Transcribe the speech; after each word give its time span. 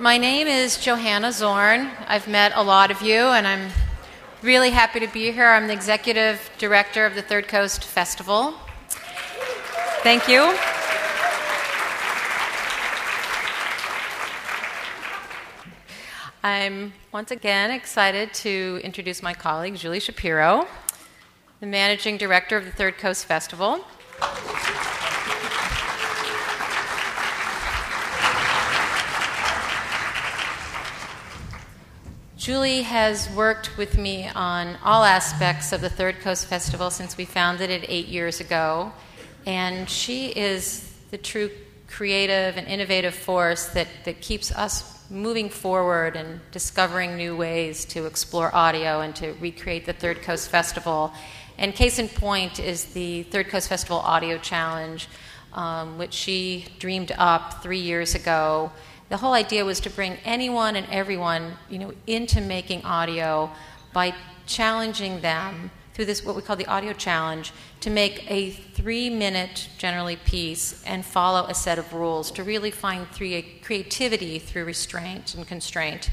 my 0.00 0.16
name 0.16 0.46
is 0.46 0.78
Johanna 0.78 1.30
Zorn. 1.30 1.90
I've 2.08 2.26
met 2.26 2.52
a 2.54 2.62
lot 2.62 2.90
of 2.90 3.02
you, 3.02 3.18
and 3.18 3.46
I'm 3.46 3.70
really 4.40 4.70
happy 4.70 4.98
to 4.98 5.06
be 5.06 5.30
here. 5.30 5.46
I'm 5.46 5.66
the 5.66 5.74
executive 5.74 6.50
director 6.56 7.04
of 7.04 7.14
the 7.14 7.20
Third 7.20 7.48
Coast 7.48 7.84
Festival. 7.84 8.54
Thank 10.02 10.26
you. 10.26 10.56
I'm 16.42 16.94
once 17.12 17.30
again 17.30 17.70
excited 17.70 18.32
to 18.32 18.80
introduce 18.82 19.22
my 19.22 19.34
colleague, 19.34 19.76
Julie 19.76 20.00
Shapiro, 20.00 20.66
the 21.60 21.66
managing 21.66 22.16
director 22.16 22.56
of 22.56 22.64
the 22.64 22.72
Third 22.72 22.96
Coast 22.96 23.26
Festival. 23.26 23.84
Julie 32.40 32.80
has 32.80 33.28
worked 33.28 33.76
with 33.76 33.98
me 33.98 34.26
on 34.26 34.78
all 34.82 35.04
aspects 35.04 35.74
of 35.74 35.82
the 35.82 35.90
Third 35.90 36.20
Coast 36.20 36.46
Festival 36.46 36.90
since 36.90 37.18
we 37.18 37.26
founded 37.26 37.68
it 37.68 37.84
eight 37.86 38.06
years 38.06 38.40
ago. 38.40 38.92
And 39.44 39.90
she 39.90 40.28
is 40.28 40.90
the 41.10 41.18
true 41.18 41.50
creative 41.86 42.56
and 42.56 42.66
innovative 42.66 43.14
force 43.14 43.66
that, 43.74 43.88
that 44.06 44.22
keeps 44.22 44.50
us 44.52 45.04
moving 45.10 45.50
forward 45.50 46.16
and 46.16 46.40
discovering 46.50 47.18
new 47.18 47.36
ways 47.36 47.84
to 47.84 48.06
explore 48.06 48.54
audio 48.56 49.02
and 49.02 49.14
to 49.16 49.32
recreate 49.32 49.84
the 49.84 49.92
Third 49.92 50.22
Coast 50.22 50.48
Festival. 50.48 51.12
And 51.58 51.74
case 51.74 51.98
in 51.98 52.08
point 52.08 52.58
is 52.58 52.86
the 52.86 53.24
Third 53.24 53.48
Coast 53.48 53.68
Festival 53.68 53.98
Audio 53.98 54.38
Challenge, 54.38 55.06
um, 55.52 55.98
which 55.98 56.14
she 56.14 56.64
dreamed 56.78 57.12
up 57.18 57.62
three 57.62 57.80
years 57.80 58.14
ago 58.14 58.72
the 59.10 59.16
whole 59.16 59.34
idea 59.34 59.64
was 59.64 59.80
to 59.80 59.90
bring 59.90 60.16
anyone 60.24 60.76
and 60.76 60.86
everyone, 60.88 61.52
you 61.68 61.80
know, 61.80 61.92
into 62.06 62.40
making 62.40 62.82
audio 62.84 63.50
by 63.92 64.14
challenging 64.46 65.20
them 65.20 65.70
through 65.94 66.04
this 66.04 66.24
what 66.24 66.36
we 66.36 66.42
call 66.42 66.54
the 66.54 66.66
audio 66.66 66.92
challenge 66.92 67.52
to 67.80 67.90
make 67.90 68.30
a 68.30 68.50
three 68.50 69.10
minute 69.10 69.68
generally 69.78 70.14
piece 70.14 70.82
and 70.84 71.04
follow 71.04 71.44
a 71.48 71.54
set 71.54 71.76
of 71.76 71.92
rules 71.92 72.30
to 72.30 72.44
really 72.44 72.70
find 72.70 73.06
three, 73.08 73.60
creativity 73.64 74.38
through 74.38 74.64
restraint 74.64 75.34
and 75.34 75.46
constraint. 75.46 76.10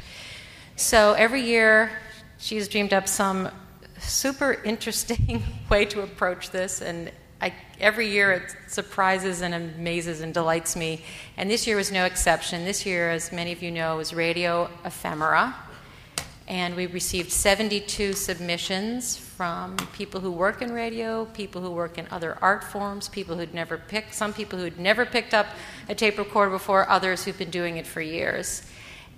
So 0.76 1.14
every 1.14 1.42
year 1.42 1.92
she's 2.40 2.68
dreamed 2.68 2.94
up 2.94 3.08
some 3.08 3.50
super 4.00 4.54
interesting 4.64 5.44
way 5.70 5.86
to 5.86 6.02
approach 6.02 6.50
this 6.50 6.82
and 6.82 7.12
every 7.80 8.10
year 8.10 8.32
it 8.32 8.56
surprises 8.68 9.42
and 9.42 9.54
amazes 9.54 10.22
and 10.22 10.34
delights 10.34 10.76
me. 10.76 11.04
And 11.38 11.50
this 11.50 11.68
year 11.68 11.78
was 11.78 11.92
no 11.92 12.06
exception. 12.06 12.66
This 12.66 12.86
year, 12.86 13.10
as 13.10 13.32
many 13.32 13.52
of 13.52 13.62
you 13.62 13.72
know, 13.72 13.98
was 13.98 14.14
Radio 14.14 14.70
Ephemera. 14.84 15.56
And 16.48 16.76
we 16.76 16.86
received 16.88 17.32
72 17.32 18.14
submissions 18.14 19.18
from 19.18 19.76
people 19.94 20.22
who 20.22 20.32
work 20.32 20.62
in 20.62 20.72
radio, 20.72 21.26
people 21.26 21.62
who 21.62 21.72
work 21.72 21.98
in 21.98 22.08
other 22.10 22.38
art 22.42 22.64
forms, 22.64 23.10
people 23.10 23.36
who'd 23.36 23.54
never 23.54 23.78
picked, 23.78 24.14
some 24.14 24.34
people 24.34 24.58
who'd 24.58 24.80
never 24.80 25.06
picked 25.06 25.34
up 25.34 25.48
a 25.90 25.96
tape 25.96 26.18
recorder 26.18 26.52
before, 26.52 26.90
others 26.90 27.26
who've 27.26 27.38
been 27.38 27.50
doing 27.50 27.76
it 27.78 27.86
for 27.86 28.02
years. 28.02 28.64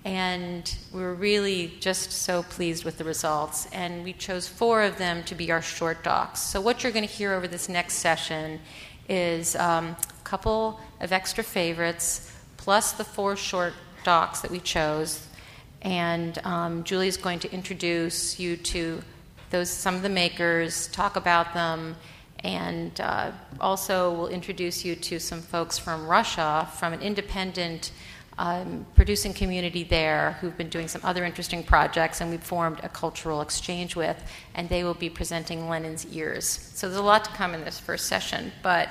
And 0.04 0.74
we 0.92 1.02
were 1.02 1.14
really 1.14 1.74
just 1.78 2.10
so 2.10 2.42
pleased 2.42 2.84
with 2.84 2.96
the 2.96 3.04
results. 3.04 3.66
And 3.72 4.02
we 4.02 4.14
chose 4.14 4.48
four 4.48 4.82
of 4.82 4.96
them 4.96 5.22
to 5.24 5.34
be 5.34 5.52
our 5.52 5.60
short 5.60 6.02
docs. 6.02 6.40
So, 6.40 6.60
what 6.60 6.82
you're 6.82 6.92
going 6.92 7.06
to 7.06 7.12
hear 7.12 7.34
over 7.34 7.46
this 7.46 7.68
next 7.68 7.94
session 7.94 8.60
is 9.08 9.56
um, 9.56 9.88
a 9.88 10.24
couple 10.24 10.80
of 11.00 11.12
extra 11.12 11.44
favorites, 11.44 12.32
plus 12.56 12.92
the 12.92 13.04
four 13.04 13.36
short 13.36 13.74
docs 14.04 14.40
that 14.40 14.50
we 14.50 14.60
chose. 14.60 15.26
And 15.82 16.38
um, 16.44 16.84
Julie 16.84 17.08
is 17.08 17.16
going 17.16 17.40
to 17.40 17.52
introduce 17.52 18.38
you 18.38 18.56
to 18.56 19.02
those 19.50 19.68
some 19.68 19.96
of 19.96 20.02
the 20.02 20.08
makers, 20.08 20.88
talk 20.88 21.16
about 21.16 21.52
them, 21.54 21.96
and 22.44 22.98
uh, 23.00 23.32
also 23.60 24.12
will 24.12 24.28
introduce 24.28 24.84
you 24.84 24.94
to 24.96 25.18
some 25.18 25.40
folks 25.40 25.78
from 25.78 26.06
Russia, 26.06 26.68
from 26.78 26.92
an 26.92 27.00
independent 27.00 27.92
um, 28.40 28.86
producing 28.94 29.34
community 29.34 29.84
there 29.84 30.38
who've 30.40 30.56
been 30.56 30.70
doing 30.70 30.88
some 30.88 31.02
other 31.04 31.24
interesting 31.26 31.62
projects, 31.62 32.22
and 32.22 32.30
we've 32.30 32.42
formed 32.42 32.80
a 32.82 32.88
cultural 32.88 33.42
exchange 33.42 33.94
with, 33.94 34.16
and 34.54 34.66
they 34.70 34.82
will 34.82 34.94
be 34.94 35.10
presenting 35.10 35.68
Lenin's 35.68 36.06
Ears. 36.06 36.46
So 36.46 36.88
there's 36.88 36.98
a 36.98 37.04
lot 37.04 37.22
to 37.26 37.30
come 37.32 37.52
in 37.52 37.64
this 37.64 37.78
first 37.78 38.06
session, 38.06 38.50
but 38.62 38.88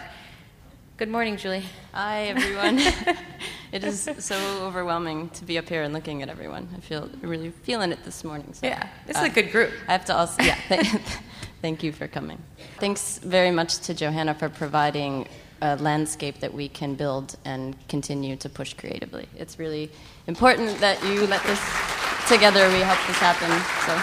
good 0.98 1.10
morning, 1.10 1.36
Julie. 1.36 1.64
Hi, 1.94 2.26
everyone. 2.26 2.78
it 3.72 3.84
is 3.84 4.08
so 4.20 4.38
overwhelming 4.62 5.30
to 5.30 5.46
be 5.46 5.58
up 5.58 5.68
here 5.68 5.82
and 5.82 5.96
looking 5.96 6.22
at 6.22 6.30
everyone. 6.30 6.70
I 6.78 6.80
feel 6.82 7.10
really 7.22 7.50
feeling 7.50 7.92
it 7.92 8.04
this 8.04 8.24
morning. 8.24 8.54
So, 8.54 8.68
yeah, 8.68 8.88
this 9.08 9.18
uh, 9.18 9.22
is 9.22 9.32
a 9.32 9.34
good 9.34 9.52
group. 9.52 9.72
I 9.88 9.94
have 9.94 10.06
to 10.06 10.16
also, 10.16 10.44
yeah, 10.44 10.60
thank 11.64 11.82
you 11.82 11.92
for 11.92 12.08
coming. 12.08 12.38
Thanks 12.78 13.18
very 13.18 13.50
much 13.50 13.80
to 13.80 13.96
Johanna 13.96 14.36
for 14.36 14.48
providing 14.48 15.28
a 15.62 15.76
landscape 15.78 16.40
that 16.40 16.54
we 16.54 16.70
can 16.70 16.96
build 16.96 17.36
and 17.46 17.76
continue 17.88 18.36
to 18.38 18.50
push 18.50 18.74
creatively. 18.74 19.28
It's 19.38 19.60
really 19.60 19.90
important 20.28 20.80
that 20.80 21.02
you 21.04 21.26
let 21.28 21.44
this 21.44 21.60
together. 22.28 22.68
We 22.70 22.80
help 22.80 23.00
this 23.08 23.18
happen. 23.18 23.50
So, 23.86 23.94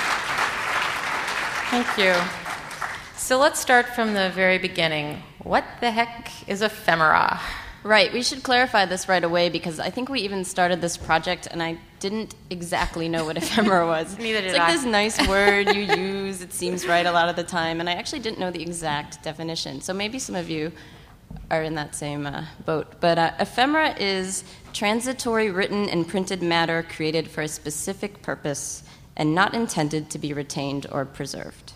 thank 1.71 1.99
you. 1.99 2.15
So 3.17 3.39
let's 3.39 3.59
start 3.59 3.87
from 3.89 4.15
the 4.15 4.31
very 4.31 4.59
beginning. 4.59 5.23
What 5.43 5.65
the 5.81 5.91
heck 5.91 6.31
is 6.49 6.63
ephemera? 6.63 7.41
Right, 7.83 8.13
we 8.13 8.23
should 8.23 8.43
clarify 8.43 8.85
this 8.85 9.09
right 9.09 9.23
away 9.23 9.49
because 9.49 9.79
I 9.79 9.91
think 9.91 10.09
we 10.09 10.21
even 10.23 10.45
started 10.45 10.81
this 10.81 10.97
project 10.97 11.47
and 11.49 11.63
I 11.63 11.79
didn't 12.01 12.35
exactly 12.51 13.09
know 13.09 13.25
what 13.25 13.37
ephemera 13.37 13.87
was. 13.97 14.19
Neither 14.19 14.41
did 14.41 14.49
it's 14.51 14.59
like 14.59 14.69
I. 14.69 14.73
this 14.73 14.85
nice 14.85 15.29
word 15.29 15.75
you 15.75 15.83
use, 15.83 16.43
it 16.43 16.53
seems 16.53 16.85
right 16.85 17.07
a 17.07 17.13
lot 17.13 17.29
of 17.29 17.37
the 17.37 17.45
time, 17.45 17.79
and 17.79 17.89
I 17.89 17.93
actually 17.93 18.19
didn't 18.19 18.41
know 18.41 18.51
the 18.51 18.61
exact 18.61 19.23
definition. 19.23 19.81
So 19.81 19.93
maybe 19.93 20.19
some 20.19 20.35
of 20.35 20.51
you 20.51 20.73
are 21.51 21.63
in 21.63 21.75
that 21.75 21.95
same 21.95 22.27
uh, 22.27 22.45
boat. 22.65 23.01
But 23.01 23.19
uh, 23.19 23.33
ephemera 23.39 23.95
is 23.99 24.45
transitory 24.73 25.51
written 25.51 25.89
and 25.89 26.07
printed 26.07 26.43
matter 26.43 26.83
created 26.83 27.29
for 27.29 27.43
a 27.43 27.49
specific 27.49 28.23
purpose 28.23 28.83
and 29.17 29.35
not 29.35 29.55
intended 29.55 30.11
to 30.11 30.19
be 30.19 30.33
retained 30.33 30.87
or 30.91 31.05
preserved. 31.05 31.73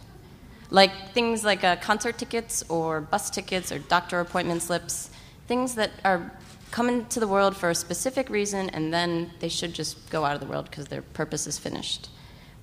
Like 0.70 1.12
things 1.12 1.44
like 1.44 1.64
uh, 1.64 1.76
concert 1.76 2.18
tickets 2.18 2.62
or 2.68 3.00
bus 3.00 3.30
tickets 3.30 3.72
or 3.72 3.78
doctor 3.78 4.20
appointment 4.20 4.62
slips, 4.62 5.10
things 5.48 5.74
that 5.76 5.90
are 6.04 6.30
coming 6.70 7.06
to 7.06 7.18
the 7.18 7.26
world 7.26 7.56
for 7.56 7.70
a 7.70 7.74
specific 7.74 8.28
reason 8.28 8.70
and 8.70 8.94
then 8.94 9.30
they 9.40 9.48
should 9.48 9.74
just 9.74 10.08
go 10.10 10.24
out 10.24 10.34
of 10.34 10.40
the 10.40 10.46
world 10.46 10.66
because 10.70 10.86
their 10.86 11.02
purpose 11.02 11.46
is 11.46 11.58
finished. 11.58 12.10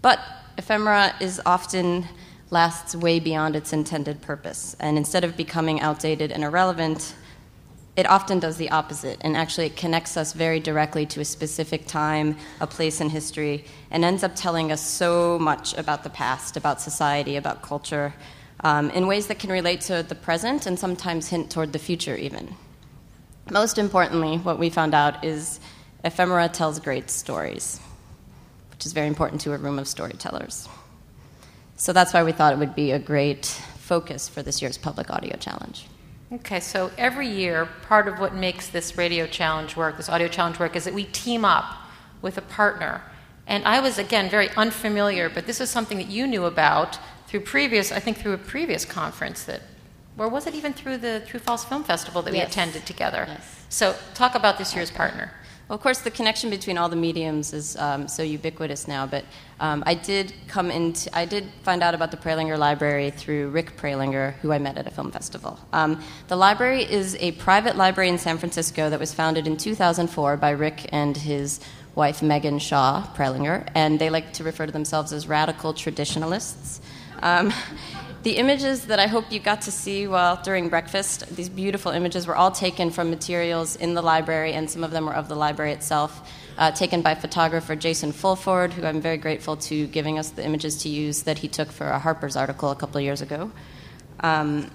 But 0.01 0.19
ephemera 0.57 1.15
is 1.19 1.41
often 1.45 2.05
lasts 2.49 2.95
way 2.95 3.19
beyond 3.19 3.55
its 3.55 3.73
intended 3.73 4.21
purpose. 4.21 4.75
And 4.79 4.97
instead 4.97 5.23
of 5.23 5.35
becoming 5.35 5.81
outdated 5.81 6.31
and 6.31 6.43
irrelevant, 6.43 7.13
it 7.95 8.07
often 8.07 8.39
does 8.39 8.57
the 8.57 8.69
opposite. 8.69 9.17
And 9.21 9.35
actually, 9.35 9.65
it 9.65 9.75
connects 9.75 10.17
us 10.17 10.33
very 10.33 10.59
directly 10.59 11.05
to 11.07 11.19
a 11.19 11.25
specific 11.25 11.87
time, 11.87 12.37
a 12.61 12.67
place 12.67 13.01
in 13.01 13.09
history, 13.09 13.65
and 13.91 14.05
ends 14.05 14.23
up 14.23 14.35
telling 14.35 14.71
us 14.71 14.81
so 14.81 15.39
much 15.39 15.75
about 15.77 16.03
the 16.03 16.09
past, 16.09 16.55
about 16.55 16.79
society, 16.79 17.35
about 17.35 17.63
culture, 17.63 18.13
um, 18.63 18.91
in 18.91 19.07
ways 19.07 19.27
that 19.27 19.39
can 19.39 19.51
relate 19.51 19.81
to 19.81 20.03
the 20.03 20.15
present 20.15 20.67
and 20.67 20.77
sometimes 20.77 21.29
hint 21.29 21.49
toward 21.49 21.73
the 21.73 21.79
future, 21.79 22.15
even. 22.15 22.55
Most 23.49 23.77
importantly, 23.77 24.37
what 24.37 24.59
we 24.59 24.69
found 24.69 24.93
out 24.93 25.23
is 25.23 25.59
ephemera 26.03 26.49
tells 26.49 26.79
great 26.79 27.09
stories, 27.09 27.79
which 28.71 28.85
is 28.85 28.93
very 28.93 29.07
important 29.07 29.41
to 29.41 29.53
a 29.53 29.57
room 29.57 29.79
of 29.79 29.87
storytellers. 29.87 30.67
So 31.77 31.93
that's 31.93 32.11
why 32.11 32.23
we 32.23 32.31
thought 32.31 32.53
it 32.53 32.59
would 32.59 32.73
be 32.75 32.91
a 32.91 32.99
great 32.99 33.45
focus 33.45 34.27
for 34.27 34.41
this 34.41 34.63
year's 34.63 34.79
Public 34.79 35.11
Audio 35.11 35.38
Challenge. 35.38 35.85
Okay, 36.33 36.59
so 36.59 36.91
every 36.97 37.29
year, 37.29 37.69
part 37.83 38.07
of 38.07 38.19
what 38.19 38.33
makes 38.33 38.67
this 38.67 38.97
radio 38.97 39.27
challenge 39.27 39.77
work, 39.77 39.95
this 39.95 40.09
audio 40.09 40.27
challenge 40.27 40.59
work, 40.59 40.75
is 40.75 40.85
that 40.85 40.93
we 40.95 41.05
team 41.05 41.45
up 41.45 41.65
with 42.23 42.35
a 42.38 42.41
partner. 42.41 43.03
And 43.45 43.63
I 43.63 43.79
was, 43.79 44.00
again, 44.00 44.27
very 44.27 44.50
unfamiliar, 44.57 45.29
but 45.29 45.45
this 45.45 45.62
is 45.62 45.69
something 45.69 45.97
that 46.00 46.09
you 46.09 46.25
knew 46.25 46.45
about 46.45 46.97
through 47.27 47.41
previous, 47.41 47.91
I 47.91 48.00
think 48.00 48.18
through 48.18 48.33
a 48.33 48.39
previous 48.39 48.83
conference 48.83 49.44
that, 49.44 49.62
or 50.18 50.27
was 50.27 50.47
it 50.47 50.56
even 50.56 50.74
through 50.74 50.97
the 50.97 51.21
True 51.27 51.39
False 51.39 51.63
Film 51.63 51.83
Festival 51.83 52.24
that 52.24 52.33
yes. 52.33 52.44
we 52.44 52.47
attended 52.47 52.88
together? 52.88 53.25
Yes. 53.27 53.65
So 53.69 53.95
talk 54.15 54.33
about 54.33 54.57
this 54.57 54.75
year's 54.75 54.89
partner. 54.89 55.31
Well, 55.67 55.75
of 55.75 55.83
course, 55.83 55.99
the 55.99 56.11
connection 56.11 56.49
between 56.49 56.77
all 56.77 56.87
the 56.87 56.95
mediums 56.95 57.51
is 57.51 57.75
um, 57.75 58.07
so 58.07 58.23
ubiquitous 58.23 58.87
now. 58.87 59.05
But 59.05 59.25
um, 59.59 59.83
I 59.85 59.95
did 59.95 60.33
come 60.47 60.71
into, 60.71 61.13
I 61.15 61.25
did 61.25 61.49
find 61.63 61.83
out 61.83 61.93
about 61.93 62.11
the 62.11 62.17
Prelinger 62.17 62.57
Library 62.57 63.11
through 63.11 63.49
Rick 63.49 63.75
Prelinger, 63.75 64.33
who 64.35 64.53
I 64.53 64.59
met 64.59 64.77
at 64.77 64.87
a 64.87 64.91
film 64.91 65.11
festival. 65.11 65.59
Um, 65.73 66.01
the 66.29 66.37
library 66.37 66.83
is 66.83 67.17
a 67.19 67.33
private 67.33 67.75
library 67.75 68.07
in 68.07 68.17
San 68.17 68.37
Francisco 68.37 68.89
that 68.89 68.99
was 68.99 69.13
founded 69.13 69.45
in 69.45 69.57
2004 69.57 70.37
by 70.37 70.51
Rick 70.51 70.87
and 70.93 71.17
his 71.17 71.59
wife 71.95 72.21
Megan 72.21 72.59
Shaw 72.59 73.05
Prelinger, 73.13 73.67
and 73.75 73.99
they 73.99 74.09
like 74.09 74.31
to 74.33 74.45
refer 74.45 74.67
to 74.67 74.71
themselves 74.71 75.11
as 75.11 75.27
radical 75.27 75.73
traditionalists. 75.73 76.79
The 78.23 78.37
images 78.37 78.87
that 78.87 78.99
I 78.99 79.07
hope 79.07 79.31
you 79.31 79.39
got 79.39 79.61
to 79.61 79.71
see 79.71 80.07
while 80.07 80.41
during 80.41 80.69
breakfast, 80.69 81.35
these 81.35 81.49
beautiful 81.49 81.91
images 81.91 82.27
were 82.27 82.35
all 82.35 82.51
taken 82.51 82.89
from 82.89 83.09
materials 83.09 83.75
in 83.75 83.93
the 83.93 84.01
library, 84.01 84.53
and 84.53 84.69
some 84.69 84.83
of 84.83 84.91
them 84.91 85.05
were 85.05 85.13
of 85.13 85.29
the 85.29 85.35
library 85.35 85.71
itself, 85.71 86.27
uh, 86.57 86.71
taken 86.71 87.01
by 87.01 87.15
photographer 87.15 87.75
Jason 87.75 88.11
Fulford, 88.11 88.73
who 88.73 88.85
I'm 88.85 89.01
very 89.01 89.17
grateful 89.17 89.55
to 89.57 89.87
giving 89.87 90.17
us 90.17 90.31
the 90.31 90.43
images 90.43 90.77
to 90.83 90.89
use 90.89 91.23
that 91.23 91.37
he 91.37 91.47
took 91.47 91.71
for 91.71 91.87
a 91.87 91.99
Harper's 91.99 92.35
article 92.35 92.71
a 92.71 92.75
couple 92.75 92.97
of 92.97 93.03
years 93.03 93.21
ago. 93.21 93.51
Um, 94.19 94.71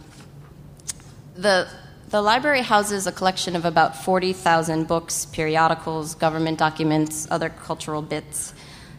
the 1.34 1.68
the 2.12 2.20
library 2.20 2.60
houses 2.60 3.06
a 3.06 3.12
collection 3.12 3.56
of 3.56 3.64
about 3.64 3.96
40,000 3.96 4.86
books, 4.86 5.24
periodicals, 5.24 6.14
government 6.14 6.58
documents, 6.58 7.26
other 7.30 7.48
cultural 7.48 8.02
bits. 8.02 8.52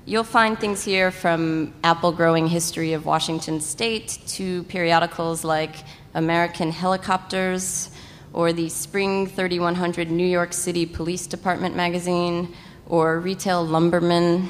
You'll 0.06 0.26
find 0.26 0.60
things 0.60 0.84
here 0.84 1.12
from 1.12 1.74
apple 1.82 2.12
growing 2.12 2.48
history 2.48 2.92
of 2.92 3.06
Washington 3.06 3.62
state 3.62 4.20
to 4.28 4.64
periodicals 4.64 5.46
like 5.46 5.78
American 6.14 6.72
Helicopters 6.72 7.90
or 8.34 8.52
the 8.52 8.68
Spring 8.68 9.28
3100 9.28 10.12
New 10.12 10.28
York 10.28 10.52
City 10.52 10.86
Police 10.86 11.26
Department 11.26 11.78
magazine 11.78 12.54
or 12.86 13.18
Retail 13.22 13.66
Lumberman, 13.66 14.50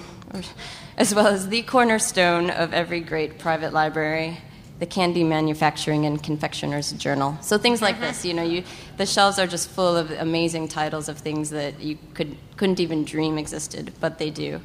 as 0.98 1.14
well 1.14 1.28
as 1.28 1.48
the 1.50 1.62
cornerstone 1.62 2.50
of 2.50 2.74
every 2.74 3.02
great 3.02 3.38
private 3.38 3.74
library, 3.74 4.40
the 4.80 4.88
Candy 4.88 5.24
Manufacturing 5.24 6.08
and 6.08 6.24
Confectioners 6.24 6.94
Journal. 6.94 7.38
So 7.42 7.60
things 7.60 7.80
like 7.80 7.98
mm-hmm. 7.98 8.06
this, 8.06 8.26
you 8.26 8.34
know, 8.34 8.44
you, 8.44 8.64
the 8.98 9.06
shelves 9.06 9.38
are 9.38 9.46
just 9.46 9.70
full 9.70 9.96
of 9.98 10.10
amazing 10.10 10.70
titles 10.70 11.10
of 11.10 11.20
things 11.20 11.52
that 11.52 11.80
you 11.80 12.00
could, 12.16 12.38
couldn't 12.58 12.80
even 12.80 13.06
dream 13.06 13.38
existed, 13.38 13.94
but 14.00 14.18
they 14.18 14.32
do. 14.32 14.60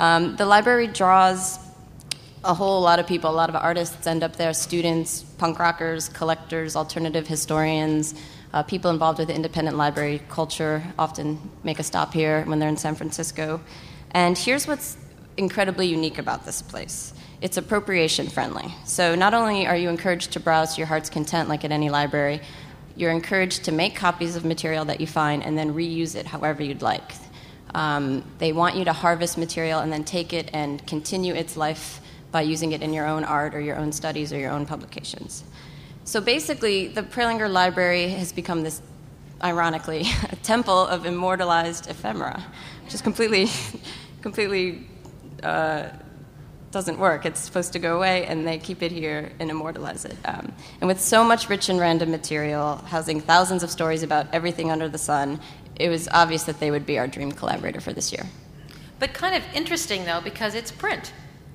Um, 0.00 0.34
the 0.36 0.46
library 0.46 0.86
draws 0.86 1.58
a 2.42 2.54
whole 2.54 2.80
lot 2.80 2.98
of 2.98 3.06
people, 3.06 3.28
a 3.28 3.32
lot 3.32 3.50
of 3.50 3.54
artists 3.54 4.06
end 4.06 4.22
up 4.22 4.34
there 4.36 4.54
students, 4.54 5.22
punk 5.22 5.58
rockers, 5.58 6.08
collectors, 6.08 6.74
alternative 6.74 7.28
historians, 7.28 8.14
uh, 8.54 8.62
people 8.62 8.90
involved 8.90 9.18
with 9.18 9.28
independent 9.28 9.76
library 9.76 10.22
culture 10.30 10.82
often 10.98 11.38
make 11.64 11.78
a 11.78 11.82
stop 11.82 12.14
here 12.14 12.44
when 12.46 12.58
they're 12.58 12.70
in 12.70 12.78
San 12.78 12.94
Francisco. 12.94 13.60
And 14.12 14.38
here's 14.38 14.66
what's 14.66 14.96
incredibly 15.36 15.86
unique 15.86 16.16
about 16.16 16.46
this 16.46 16.62
place 16.62 17.12
it's 17.42 17.58
appropriation 17.58 18.26
friendly. 18.26 18.72
So 18.86 19.14
not 19.14 19.34
only 19.34 19.66
are 19.66 19.76
you 19.76 19.90
encouraged 19.90 20.32
to 20.32 20.40
browse 20.40 20.76
to 20.76 20.78
your 20.78 20.86
heart's 20.86 21.10
content 21.10 21.50
like 21.50 21.62
at 21.62 21.72
any 21.72 21.90
library, 21.90 22.40
you're 22.96 23.10
encouraged 23.10 23.64
to 23.64 23.72
make 23.72 23.96
copies 23.96 24.34
of 24.34 24.46
material 24.46 24.86
that 24.86 24.98
you 24.98 25.06
find 25.06 25.42
and 25.42 25.58
then 25.58 25.74
reuse 25.74 26.16
it 26.16 26.26
however 26.26 26.62
you'd 26.62 26.80
like. 26.80 27.12
Um, 27.74 28.24
they 28.38 28.52
want 28.52 28.76
you 28.76 28.84
to 28.84 28.92
harvest 28.92 29.38
material 29.38 29.80
and 29.80 29.92
then 29.92 30.04
take 30.04 30.32
it 30.32 30.50
and 30.52 30.84
continue 30.86 31.34
its 31.34 31.56
life 31.56 32.00
by 32.32 32.42
using 32.42 32.72
it 32.72 32.82
in 32.82 32.92
your 32.92 33.06
own 33.06 33.24
art 33.24 33.54
or 33.54 33.60
your 33.60 33.76
own 33.76 33.92
studies 33.92 34.32
or 34.32 34.38
your 34.38 34.50
own 34.50 34.66
publications. 34.66 35.44
So 36.04 36.20
basically, 36.20 36.88
the 36.88 37.02
Prelinger 37.02 37.50
Library 37.50 38.08
has 38.08 38.32
become 38.32 38.62
this, 38.62 38.80
ironically, 39.42 40.06
a 40.30 40.36
temple 40.42 40.86
of 40.86 41.06
immortalized 41.06 41.88
ephemera, 41.88 42.42
which 42.84 42.94
is 42.94 43.02
completely, 43.02 43.48
completely 44.22 44.86
uh, 45.42 45.90
doesn't 46.70 46.98
work. 46.98 47.26
It's 47.26 47.40
supposed 47.40 47.72
to 47.72 47.78
go 47.78 47.96
away, 47.96 48.26
and 48.26 48.46
they 48.46 48.58
keep 48.58 48.82
it 48.82 48.92
here 48.92 49.32
and 49.40 49.50
immortalize 49.50 50.04
it. 50.04 50.16
Um, 50.24 50.52
and 50.80 50.86
with 50.86 51.00
so 51.00 51.24
much 51.24 51.48
rich 51.48 51.68
and 51.68 51.80
random 51.80 52.10
material, 52.10 52.76
housing 52.86 53.20
thousands 53.20 53.62
of 53.62 53.70
stories 53.70 54.02
about 54.02 54.26
everything 54.32 54.70
under 54.70 54.88
the 54.88 54.98
sun, 54.98 55.40
it 55.80 55.88
was 55.88 56.08
obvious 56.12 56.44
that 56.44 56.60
they 56.60 56.70
would 56.70 56.84
be 56.84 56.98
our 56.98 57.06
dream 57.06 57.32
collaborator 57.32 57.80
for 57.80 57.92
this 57.92 58.12
year. 58.12 58.26
But 58.98 59.14
kind 59.14 59.34
of 59.34 59.42
interesting, 59.54 60.04
though, 60.04 60.20
because 60.20 60.54
it's 60.54 60.70
print. 60.70 61.12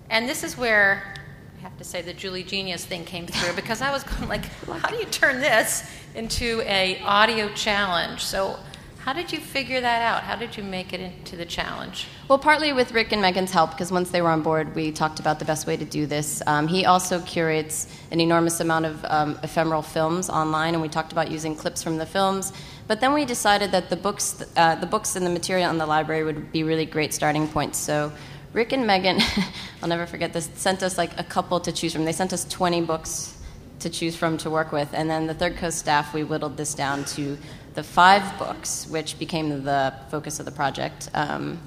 And 0.10 0.28
this 0.28 0.44
is 0.44 0.58
where 0.58 1.14
I 1.58 1.62
have 1.62 1.78
to 1.78 1.84
say 1.84 2.02
the 2.02 2.14
Julie 2.14 2.44
Genius 2.44 2.84
thing 2.84 3.06
came 3.06 3.28
through 3.28 3.56
because 3.56 3.82
I 3.82 3.92
was 3.92 4.04
going 4.04 4.28
like, 4.28 4.46
how 4.66 4.90
do 4.90 4.98
you 4.98 5.06
turn 5.06 5.40
this 5.40 5.90
into 6.16 6.62
a 6.66 7.00
audio 7.02 7.50
challenge? 7.54 8.24
So 8.24 8.58
how 9.06 9.14
did 9.14 9.32
you 9.32 9.38
figure 9.38 9.80
that 9.80 10.02
out? 10.02 10.24
How 10.24 10.36
did 10.36 10.58
you 10.58 10.64
make 10.64 10.92
it 10.92 11.00
into 11.00 11.36
the 11.36 11.46
challenge? 11.46 12.08
Well, 12.28 12.40
partly 12.40 12.74
with 12.74 12.92
Rick 12.92 13.12
and 13.12 13.22
Megan's 13.22 13.52
help, 13.52 13.70
because 13.70 13.92
once 13.92 14.10
they 14.10 14.20
were 14.20 14.30
on 14.30 14.42
board, 14.42 14.74
we 14.74 14.92
talked 14.92 15.20
about 15.20 15.38
the 15.38 15.46
best 15.46 15.68
way 15.68 15.78
to 15.78 15.86
do 15.86 16.08
this. 16.08 16.42
Um, 16.48 16.68
he 16.68 16.86
also 16.86 17.22
curates 17.22 17.88
an 18.10 18.20
enormous 18.20 18.62
amount 18.62 18.88
of 18.88 19.06
um, 19.06 19.40
ephemeral 19.44 19.84
films 19.84 20.28
online, 20.28 20.74
and 20.74 20.82
we 20.82 20.90
talked 20.90 21.12
about 21.12 21.30
using 21.30 21.56
clips 21.56 21.84
from 21.84 21.98
the 21.98 22.06
films. 22.08 22.52
But 22.88 23.02
then 23.02 23.14
we 23.14 23.26
decided 23.26 23.72
that 23.72 23.90
the 23.90 23.96
books, 23.96 24.44
uh, 24.56 24.76
the 24.76 24.86
books 24.86 25.16
and 25.16 25.26
the 25.26 25.30
material 25.32 25.72
in 25.72 25.78
the 25.78 25.88
library 25.88 26.24
would 26.24 26.52
be 26.52 26.64
really 26.64 26.86
great 26.86 27.14
starting 27.14 27.48
points. 27.48 27.80
So 27.80 28.12
Rick 28.54 28.74
and 28.74 28.86
Megan, 28.86 29.20
I'll 29.82 29.90
never 29.90 30.06
forget 30.06 30.34
this, 30.34 30.50
sent 30.56 30.84
us 30.84 30.98
like 30.98 31.20
a 31.20 31.24
couple 31.24 31.60
to 31.62 31.72
choose 31.72 31.94
from. 31.94 32.06
They 32.06 32.12
sent 32.12 32.32
us 32.32 32.46
20 32.46 32.82
books 32.82 33.36
to 33.80 33.90
choose 33.90 34.16
from 34.16 34.38
to 34.38 34.50
work 34.50 34.72
with, 34.72 34.90
and 34.94 35.10
then 35.10 35.28
the 35.28 35.34
Third 35.34 35.58
Coast 35.58 35.80
staff, 35.80 36.14
we 36.14 36.24
whittled 36.24 36.58
this 36.58 36.74
down 36.74 37.06
to 37.06 37.38
the 37.74 37.84
five 37.84 38.38
books, 38.40 38.88
which 38.88 39.20
became 39.20 39.64
the 39.64 39.94
focus 40.10 40.40
of 40.40 40.46
the 40.46 40.52
project, 40.52 41.10
um, 41.14 41.60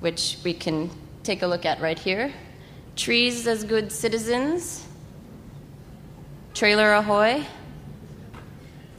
which 0.00 0.38
we 0.42 0.52
can 0.52 0.90
take 1.22 1.42
a 1.42 1.46
look 1.46 1.64
at 1.64 1.80
right 1.80 1.98
here. 1.98 2.32
Trees 2.96 3.46
as 3.46 3.62
Good 3.62 3.92
Citizens, 3.92 4.84
Trailer 6.54 6.94
Ahoy, 6.94 7.44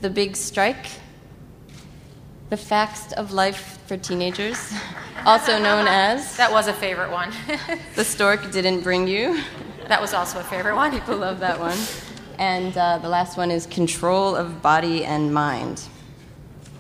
The 0.02 0.10
Big 0.10 0.38
Strike, 0.38 0.88
The 2.50 2.56
Facts 2.56 3.12
of 3.12 3.34
Life 3.34 3.78
for 3.88 3.98
Teenagers, 3.98 4.74
also 5.26 5.60
known 5.60 5.86
as. 5.86 6.38
That 6.38 6.50
was 6.50 6.68
a 6.68 6.74
favorite 6.74 7.12
one. 7.12 7.34
the 7.96 8.06
Stork 8.06 8.52
Didn't 8.52 8.84
Bring 8.84 9.06
You. 9.06 9.42
That 9.90 10.00
was 10.00 10.14
also 10.14 10.40
a 10.40 10.44
favorite 10.44 10.76
one. 10.76 10.92
People 10.92 11.18
love 11.18 11.42
that 11.42 11.60
one. 11.60 11.78
And 12.40 12.78
uh, 12.78 13.00
the 13.00 13.10
last 13.10 13.36
one 13.36 13.52
is 13.52 13.66
Control 13.66 14.34
of 14.34 14.62
Body 14.62 15.04
and 15.04 15.34
Mind. 15.34 15.82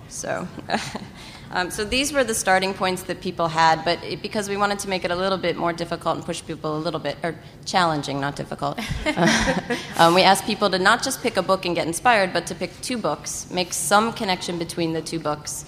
So, 0.08 0.48
um, 1.52 1.72
so 1.72 1.86
these 1.86 2.12
were 2.12 2.24
the 2.24 2.34
starting 2.34 2.74
points 2.74 3.04
that 3.04 3.22
people 3.22 3.48
had, 3.48 3.84
but 3.86 4.04
it, 4.04 4.22
because 4.22 4.50
we 4.50 4.58
wanted 4.58 4.80
to 4.80 4.90
make 4.90 5.06
it 5.06 5.12
a 5.12 5.16
little 5.16 5.38
bit 5.38 5.56
more 5.56 5.74
difficult 5.74 6.18
and 6.18 6.26
push 6.26 6.44
people 6.46 6.78
a 6.78 6.80
little 6.80 7.00
bit, 7.00 7.18
or 7.24 7.36
challenging, 7.66 8.20
not 8.20 8.36
difficult, 8.36 8.80
um, 9.98 10.14
we 10.14 10.24
asked 10.24 10.46
people 10.46 10.70
to 10.70 10.80
not 10.80 11.04
just 11.04 11.22
pick 11.22 11.38
a 11.38 11.42
book 11.44 11.66
and 11.66 11.76
get 11.76 11.88
inspired, 11.88 12.34
but 12.34 12.46
to 12.48 12.56
pick 12.56 12.72
two 12.82 12.98
books, 12.98 13.50
make 13.52 13.74
some 13.74 14.14
connection 14.14 14.58
between 14.58 14.94
the 14.94 15.02
two 15.02 15.20
books, 15.20 15.66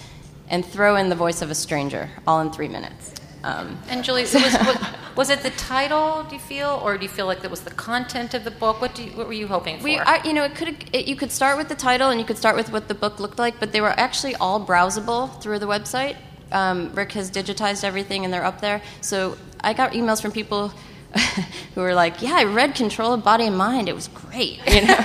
and 0.49 0.65
throw 0.65 0.95
in 0.95 1.09
the 1.09 1.15
voice 1.15 1.41
of 1.41 1.51
a 1.51 1.55
stranger, 1.55 2.09
all 2.25 2.41
in 2.41 2.51
three 2.51 2.67
minutes. 2.67 3.18
Um, 3.43 3.77
and 3.87 4.03
Julie, 4.03 4.25
so 4.25 4.39
was, 4.39 4.53
was, 4.53 4.77
was, 5.15 5.29
it 5.29 5.41
the 5.41 5.51
title? 5.51 6.23
Do 6.23 6.35
you 6.35 6.41
feel, 6.41 6.81
or 6.83 6.97
do 6.97 7.03
you 7.03 7.09
feel 7.09 7.25
like 7.25 7.41
that 7.41 7.51
was 7.51 7.61
the 7.61 7.71
content 7.71 8.33
of 8.33 8.43
the 8.43 8.51
book? 8.51 8.81
What 8.81 8.95
do 8.95 9.03
you, 9.03 9.11
what 9.11 9.27
were 9.27 9.33
you 9.33 9.47
hoping 9.47 9.77
for? 9.77 9.83
We, 9.83 9.97
I, 9.97 10.21
you 10.23 10.33
know, 10.33 10.43
it 10.43 10.55
could 10.55 10.75
it, 10.93 11.07
you 11.07 11.15
could 11.15 11.31
start 11.31 11.57
with 11.57 11.69
the 11.69 11.75
title 11.75 12.09
and 12.09 12.19
you 12.19 12.25
could 12.25 12.37
start 12.37 12.55
with 12.55 12.71
what 12.71 12.87
the 12.87 12.95
book 12.95 13.19
looked 13.19 13.39
like, 13.39 13.59
but 13.59 13.71
they 13.71 13.81
were 13.81 13.97
actually 13.97 14.35
all 14.35 14.65
browsable 14.65 15.41
through 15.41 15.59
the 15.59 15.67
website. 15.67 16.17
Um, 16.51 16.93
Rick 16.93 17.13
has 17.13 17.31
digitized 17.31 17.83
everything 17.83 18.25
and 18.25 18.33
they're 18.33 18.45
up 18.45 18.59
there. 18.59 18.81
So 19.01 19.37
I 19.61 19.73
got 19.73 19.93
emails 19.93 20.21
from 20.21 20.31
people 20.31 20.73
who 21.75 21.81
were 21.81 21.93
like, 21.93 22.21
"Yeah, 22.21 22.35
I 22.35 22.43
read 22.43 22.75
Control 22.75 23.13
of 23.13 23.23
Body 23.23 23.45
and 23.45 23.57
Mind. 23.57 23.89
It 23.89 23.95
was 23.95 24.07
great." 24.07 24.59
You 24.69 24.85
know? 24.85 24.95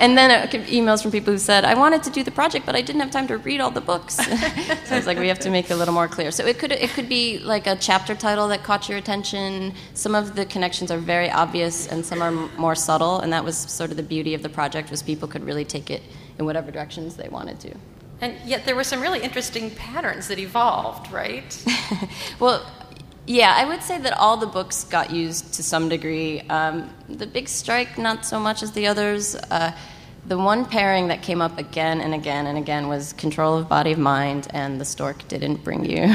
and 0.00 0.16
then 0.18 0.30
uh, 0.30 0.46
emails 0.50 1.02
from 1.02 1.10
people 1.10 1.32
who 1.32 1.38
said, 1.38 1.64
"I 1.64 1.74
wanted 1.74 2.02
to 2.04 2.10
do 2.10 2.22
the 2.22 2.30
project, 2.30 2.64
but 2.66 2.74
I 2.74 2.80
didn't 2.80 3.00
have 3.02 3.10
time 3.10 3.26
to 3.28 3.38
read 3.38 3.60
all 3.60 3.70
the 3.70 3.80
books." 3.80 4.14
so 4.86 4.94
I 4.94 4.96
was 4.96 5.06
like, 5.06 5.18
"We 5.18 5.28
have 5.28 5.38
to 5.40 5.50
make 5.50 5.70
it 5.70 5.74
a 5.74 5.76
little 5.76 5.94
more 5.94 6.08
clear." 6.08 6.30
So 6.30 6.46
it 6.46 6.58
could 6.58 6.72
it 6.72 6.90
could 6.90 7.08
be 7.08 7.38
like 7.38 7.66
a 7.66 7.76
chapter 7.76 8.14
title 8.14 8.48
that 8.48 8.64
caught 8.64 8.88
your 8.88 8.98
attention. 8.98 9.74
Some 9.92 10.14
of 10.14 10.34
the 10.34 10.46
connections 10.46 10.90
are 10.90 10.98
very 10.98 11.30
obvious, 11.30 11.86
and 11.88 12.04
some 12.04 12.22
are 12.22 12.32
more 12.32 12.74
subtle. 12.74 13.20
And 13.20 13.32
that 13.32 13.44
was 13.44 13.56
sort 13.56 13.90
of 13.90 13.96
the 13.96 14.02
beauty 14.02 14.34
of 14.34 14.42
the 14.42 14.48
project 14.48 14.90
was 14.90 15.02
people 15.02 15.28
could 15.28 15.44
really 15.44 15.64
take 15.64 15.90
it 15.90 16.02
in 16.38 16.44
whatever 16.44 16.70
directions 16.70 17.16
they 17.16 17.28
wanted 17.28 17.60
to. 17.60 17.74
And 18.20 18.34
yet 18.46 18.64
there 18.64 18.74
were 18.74 18.84
some 18.84 19.00
really 19.00 19.20
interesting 19.20 19.70
patterns 19.72 20.28
that 20.28 20.38
evolved, 20.38 21.12
right? 21.12 21.62
well, 22.40 22.64
yeah, 23.26 23.54
I 23.56 23.64
would 23.64 23.82
say 23.82 23.98
that 23.98 24.12
all 24.18 24.36
the 24.36 24.46
books 24.46 24.84
got 24.84 25.10
used 25.10 25.54
to 25.54 25.62
some 25.62 25.88
degree. 25.88 26.40
Um, 26.42 26.90
the 27.08 27.26
Big 27.26 27.48
Strike, 27.48 27.96
not 27.96 28.26
so 28.26 28.38
much 28.38 28.62
as 28.62 28.72
the 28.72 28.86
others. 28.86 29.34
Uh, 29.34 29.72
the 30.26 30.38
one 30.38 30.64
pairing 30.64 31.08
that 31.08 31.22
came 31.22 31.42
up 31.42 31.58
again 31.58 32.00
and 32.00 32.14
again 32.14 32.46
and 32.46 32.56
again 32.56 32.88
was 32.88 33.12
Control 33.14 33.58
of 33.58 33.68
Body 33.68 33.92
of 33.92 33.98
Mind 33.98 34.48
and 34.50 34.80
The 34.80 34.84
Stork 34.84 35.26
Didn't 35.28 35.62
Bring 35.62 35.84
You. 35.84 36.06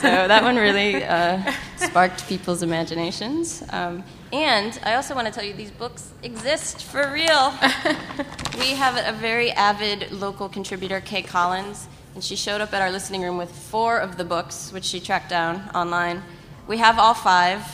so 0.00 0.08
that 0.28 0.40
one 0.42 0.56
really 0.56 1.04
uh, 1.04 1.52
sparked 1.76 2.26
people's 2.28 2.62
imaginations. 2.62 3.62
Um, 3.70 4.04
and 4.32 4.78
I 4.84 4.94
also 4.94 5.14
want 5.14 5.26
to 5.26 5.32
tell 5.32 5.44
you 5.44 5.52
these 5.52 5.70
books 5.70 6.12
exist 6.22 6.82
for 6.82 7.12
real. 7.12 7.52
we 8.58 8.70
have 8.70 8.96
a 8.96 9.16
very 9.18 9.52
avid 9.52 10.10
local 10.10 10.48
contributor, 10.48 11.00
Kay 11.00 11.22
Collins 11.22 11.88
and 12.18 12.24
she 12.24 12.34
showed 12.34 12.60
up 12.60 12.74
at 12.74 12.82
our 12.82 12.90
listening 12.90 13.22
room 13.22 13.38
with 13.38 13.48
four 13.48 13.96
of 13.96 14.16
the 14.16 14.24
books, 14.24 14.72
which 14.72 14.82
she 14.82 14.98
tracked 14.98 15.30
down 15.30 15.70
online. 15.72 16.20
We 16.66 16.78
have 16.78 16.98
all 16.98 17.14
five 17.14 17.64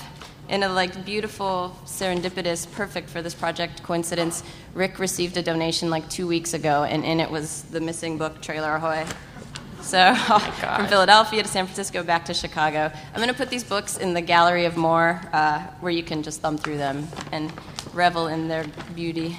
in 0.51 0.63
a 0.63 0.69
like 0.69 1.07
beautiful, 1.07 1.75
serendipitous, 1.87 2.71
perfect 2.71 3.09
for 3.09 3.23
this 3.23 3.33
project 3.33 3.83
coincidence. 3.83 4.43
Rick 4.75 4.99
received 4.99 5.39
a 5.39 5.43
donation 5.43 5.89
like 5.89 6.11
two 6.11 6.27
weeks 6.27 6.53
ago, 6.53 6.85
and 6.85 7.07
in 7.07 7.21
it 7.21 7.31
was 7.31 7.63
the 7.63 7.81
missing 7.81 8.19
book, 8.19 8.43
Trailer 8.43 8.75
Ahoy. 8.75 9.07
So 9.81 10.15
from 10.77 10.89
Philadelphia 10.89 11.43
to 11.43 11.49
San 11.49 11.65
Francisco, 11.65 12.03
back 12.03 12.27
to 12.27 12.35
Chicago. 12.35 12.93
I'm 13.15 13.17
going 13.17 13.29
to 13.29 13.35
put 13.35 13.49
these 13.49 13.65
books 13.65 13.97
in 13.97 14.13
the 14.13 14.21
Gallery 14.21 14.67
of 14.67 14.77
More, 14.77 15.23
uh, 15.33 15.61
where 15.81 15.91
you 15.91 16.03
can 16.03 16.23
just 16.23 16.43
thumb 16.43 16.59
through 16.59 16.77
them 16.77 17.09
and 17.33 17.51
revel 17.95 18.27
in 18.27 18.49
their 18.49 18.67
beauty. 18.95 19.39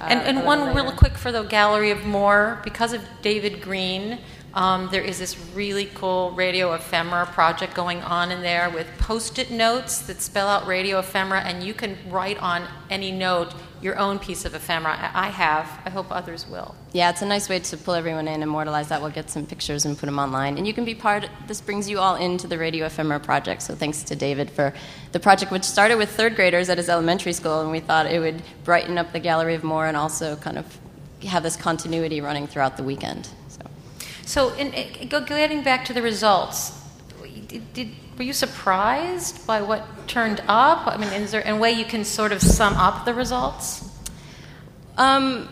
Uh, 0.00 0.04
and 0.04 0.20
and 0.20 0.46
one 0.46 0.74
real 0.74 0.92
quick 0.92 1.16
for 1.16 1.32
the 1.32 1.42
Gallery 1.42 1.90
of 1.90 2.04
More, 2.04 2.60
because 2.62 2.92
of 2.92 3.02
David 3.22 3.60
Green, 3.60 4.18
um, 4.54 4.88
there 4.90 5.02
is 5.02 5.18
this 5.18 5.38
really 5.54 5.86
cool 5.94 6.30
radio 6.32 6.72
ephemera 6.74 7.26
project 7.26 7.74
going 7.74 8.00
on 8.02 8.30
in 8.30 8.40
there 8.40 8.70
with 8.70 8.86
post 8.98 9.38
it 9.38 9.50
notes 9.50 10.02
that 10.02 10.20
spell 10.20 10.48
out 10.48 10.66
radio 10.66 11.00
ephemera, 11.00 11.40
and 11.40 11.62
you 11.62 11.74
can 11.74 11.96
write 12.08 12.38
on 12.38 12.66
any 12.90 13.10
note 13.10 13.52
your 13.82 13.98
own 13.98 14.18
piece 14.18 14.44
of 14.44 14.54
ephemera. 14.54 15.10
I 15.14 15.28
have. 15.28 15.66
I 15.84 15.90
hope 15.90 16.06
others 16.10 16.46
will. 16.46 16.74
Yeah, 16.92 17.10
it's 17.10 17.22
a 17.22 17.26
nice 17.26 17.48
way 17.48 17.58
to 17.58 17.76
pull 17.76 17.94
everyone 17.94 18.28
in, 18.28 18.42
immortalize 18.42 18.88
that. 18.88 19.00
We'll 19.00 19.10
get 19.10 19.30
some 19.30 19.46
pictures 19.46 19.84
and 19.84 19.96
put 19.96 20.06
them 20.06 20.18
online. 20.18 20.56
And 20.58 20.66
you 20.66 20.74
can 20.74 20.84
be 20.84 20.94
part, 20.94 21.28
this 21.46 21.60
brings 21.60 21.88
you 21.88 21.98
all 21.98 22.16
into 22.16 22.46
the 22.46 22.58
Radio 22.58 22.86
Ephemera 22.86 23.20
Project. 23.20 23.62
So 23.62 23.74
thanks 23.74 24.02
to 24.04 24.16
David 24.16 24.50
for 24.50 24.72
the 25.12 25.20
project, 25.20 25.52
which 25.52 25.64
started 25.64 25.96
with 25.96 26.10
third 26.10 26.34
graders 26.36 26.68
at 26.68 26.78
his 26.78 26.88
elementary 26.88 27.32
school, 27.32 27.60
and 27.60 27.70
we 27.70 27.80
thought 27.80 28.06
it 28.06 28.20
would 28.20 28.42
brighten 28.64 28.98
up 28.98 29.12
the 29.12 29.20
Gallery 29.20 29.54
of 29.54 29.64
More 29.64 29.86
and 29.86 29.96
also 29.96 30.36
kind 30.36 30.58
of 30.58 30.78
have 31.26 31.42
this 31.42 31.56
continuity 31.56 32.20
running 32.20 32.46
throughout 32.46 32.76
the 32.76 32.82
weekend. 32.82 33.28
So, 33.48 33.60
so 34.24 34.54
in, 34.54 34.72
in, 34.72 35.08
getting 35.08 35.62
back 35.62 35.84
to 35.86 35.92
the 35.92 36.02
results, 36.02 36.72
did, 37.48 37.90
were 38.16 38.24
you 38.24 38.32
surprised 38.32 39.46
by 39.46 39.62
what 39.62 40.08
turned 40.08 40.40
up? 40.48 40.86
I 40.86 40.96
mean, 40.96 41.12
is 41.12 41.30
there 41.30 41.42
a 41.46 41.56
way 41.56 41.72
you 41.72 41.84
can 41.84 42.04
sort 42.04 42.32
of 42.32 42.42
sum 42.42 42.74
up 42.74 43.04
the 43.04 43.14
results? 43.14 43.88
Um, 44.96 45.48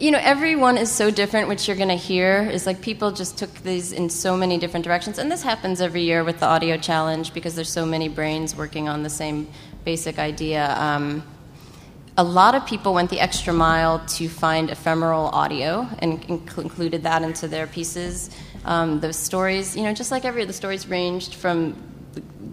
you 0.00 0.10
know, 0.10 0.20
everyone 0.22 0.78
is 0.78 0.90
so 0.90 1.10
different. 1.10 1.48
What 1.48 1.66
you're 1.66 1.76
going 1.76 1.88
to 1.88 1.96
hear 1.96 2.48
is 2.50 2.66
like 2.66 2.80
people 2.80 3.10
just 3.10 3.36
took 3.36 3.52
these 3.62 3.92
in 3.92 4.10
so 4.10 4.36
many 4.36 4.56
different 4.56 4.84
directions, 4.84 5.18
and 5.18 5.30
this 5.30 5.42
happens 5.42 5.80
every 5.80 6.02
year 6.02 6.24
with 6.24 6.40
the 6.40 6.46
audio 6.46 6.76
challenge 6.76 7.34
because 7.34 7.54
there's 7.54 7.70
so 7.70 7.84
many 7.84 8.08
brains 8.08 8.54
working 8.56 8.88
on 8.88 9.02
the 9.02 9.10
same 9.10 9.48
basic 9.84 10.18
idea. 10.18 10.74
Um, 10.78 11.22
a 12.16 12.24
lot 12.24 12.54
of 12.54 12.66
people 12.66 12.94
went 12.94 13.10
the 13.10 13.20
extra 13.20 13.52
mile 13.52 14.00
to 14.06 14.28
find 14.28 14.70
ephemeral 14.70 15.26
audio 15.28 15.88
and 16.00 16.20
inc- 16.22 16.58
included 16.58 17.04
that 17.04 17.22
into 17.22 17.46
their 17.46 17.66
pieces. 17.66 18.30
Um, 18.68 19.00
the 19.00 19.14
stories, 19.14 19.74
you 19.74 19.82
know, 19.82 19.94
just 19.94 20.10
like 20.10 20.26
every 20.26 20.44
the 20.44 20.52
stories 20.52 20.86
ranged 20.86 21.34
from 21.34 21.74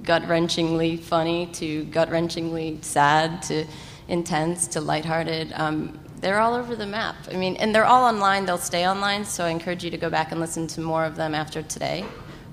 gut 0.04 0.24
wrenchingly 0.24 0.98
funny 0.98 1.48
to 1.48 1.84
gut 1.86 2.10
wrenchingly 2.10 2.82
sad 2.84 3.42
to 3.44 3.66
intense 4.08 4.68
to 4.68 4.82
lighthearted. 4.82 5.52
Um, 5.54 6.00
they're 6.22 6.40
all 6.40 6.54
over 6.54 6.74
the 6.74 6.86
map. 6.86 7.18
I 7.30 7.36
mean, 7.36 7.58
and 7.58 7.76
they're 7.76 7.86
all 7.86 8.06
online. 8.06 8.46
They'll 8.46 8.58
stay 8.58 8.88
online. 8.88 9.26
So 9.26 9.44
I 9.44 9.50
encourage 9.50 9.84
you 9.84 9.92
to 9.92 9.98
go 9.98 10.10
back 10.10 10.32
and 10.32 10.40
listen 10.40 10.68
to 10.68 10.82
more 10.82 11.04
of 11.04 11.18
them 11.18 11.36
after 11.36 11.62
today, 11.62 12.06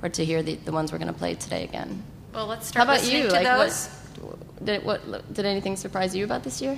or 0.03 0.09
to 0.09 0.25
hear 0.25 0.43
the, 0.43 0.57
the 0.57 0.73
ones 0.73 0.91
we're 0.91 0.99
going 0.99 1.13
to 1.13 1.19
play 1.19 1.37
today 1.37 1.63
again. 1.63 2.03
Well, 2.35 2.47
let's 2.47 2.67
start. 2.67 2.89
How 2.89 2.95
about 2.95 3.11
you? 3.11 3.29
like, 3.29 3.47
those. 3.47 3.87
What, 4.21 4.65
did 4.65 4.85
what 4.85 5.33
did 5.33 5.47
anything 5.47 5.77
surprise 5.77 6.17
you 6.17 6.25
about 6.25 6.43
this 6.43 6.61
year? 6.61 6.77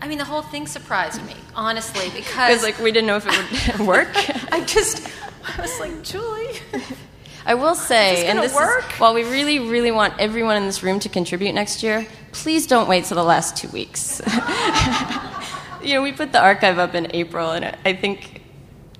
I 0.00 0.08
mean, 0.08 0.18
the 0.18 0.24
whole 0.24 0.42
thing 0.42 0.66
surprised 0.66 1.24
me, 1.24 1.34
honestly, 1.54 2.10
because 2.14 2.62
like 2.62 2.78
we 2.78 2.92
didn't 2.92 3.06
know 3.06 3.16
if 3.16 3.26
it 3.26 3.78
would 3.78 3.86
work. 3.86 4.08
I 4.52 4.64
just, 4.64 5.08
I 5.58 5.60
was 5.60 5.80
like, 5.80 6.02
Julie. 6.02 6.58
I 7.44 7.54
will 7.54 7.74
say, 7.74 8.26
and 8.28 8.38
this 8.38 8.54
work? 8.54 8.84
is 8.92 9.00
while 9.00 9.14
we 9.14 9.24
really, 9.24 9.58
really 9.58 9.90
want 9.90 10.14
everyone 10.18 10.56
in 10.56 10.66
this 10.66 10.82
room 10.82 11.00
to 11.00 11.08
contribute 11.08 11.52
next 11.52 11.82
year, 11.82 12.06
please 12.30 12.66
don't 12.68 12.88
wait 12.88 13.04
till 13.04 13.16
the 13.16 13.24
last 13.24 13.56
two 13.56 13.68
weeks. 13.68 14.22
you 15.82 15.94
know, 15.94 16.02
we 16.02 16.12
put 16.12 16.30
the 16.30 16.40
archive 16.40 16.78
up 16.78 16.94
in 16.94 17.08
April, 17.14 17.50
and 17.50 17.76
I 17.84 17.94
think 17.94 18.42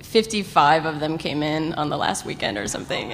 55 0.01 0.85
of 0.85 0.99
them 0.99 1.17
came 1.17 1.41
in 1.41 1.73
on 1.75 1.89
the 1.89 1.97
last 1.97 2.25
weekend 2.25 2.57
or 2.57 2.67
something. 2.67 3.13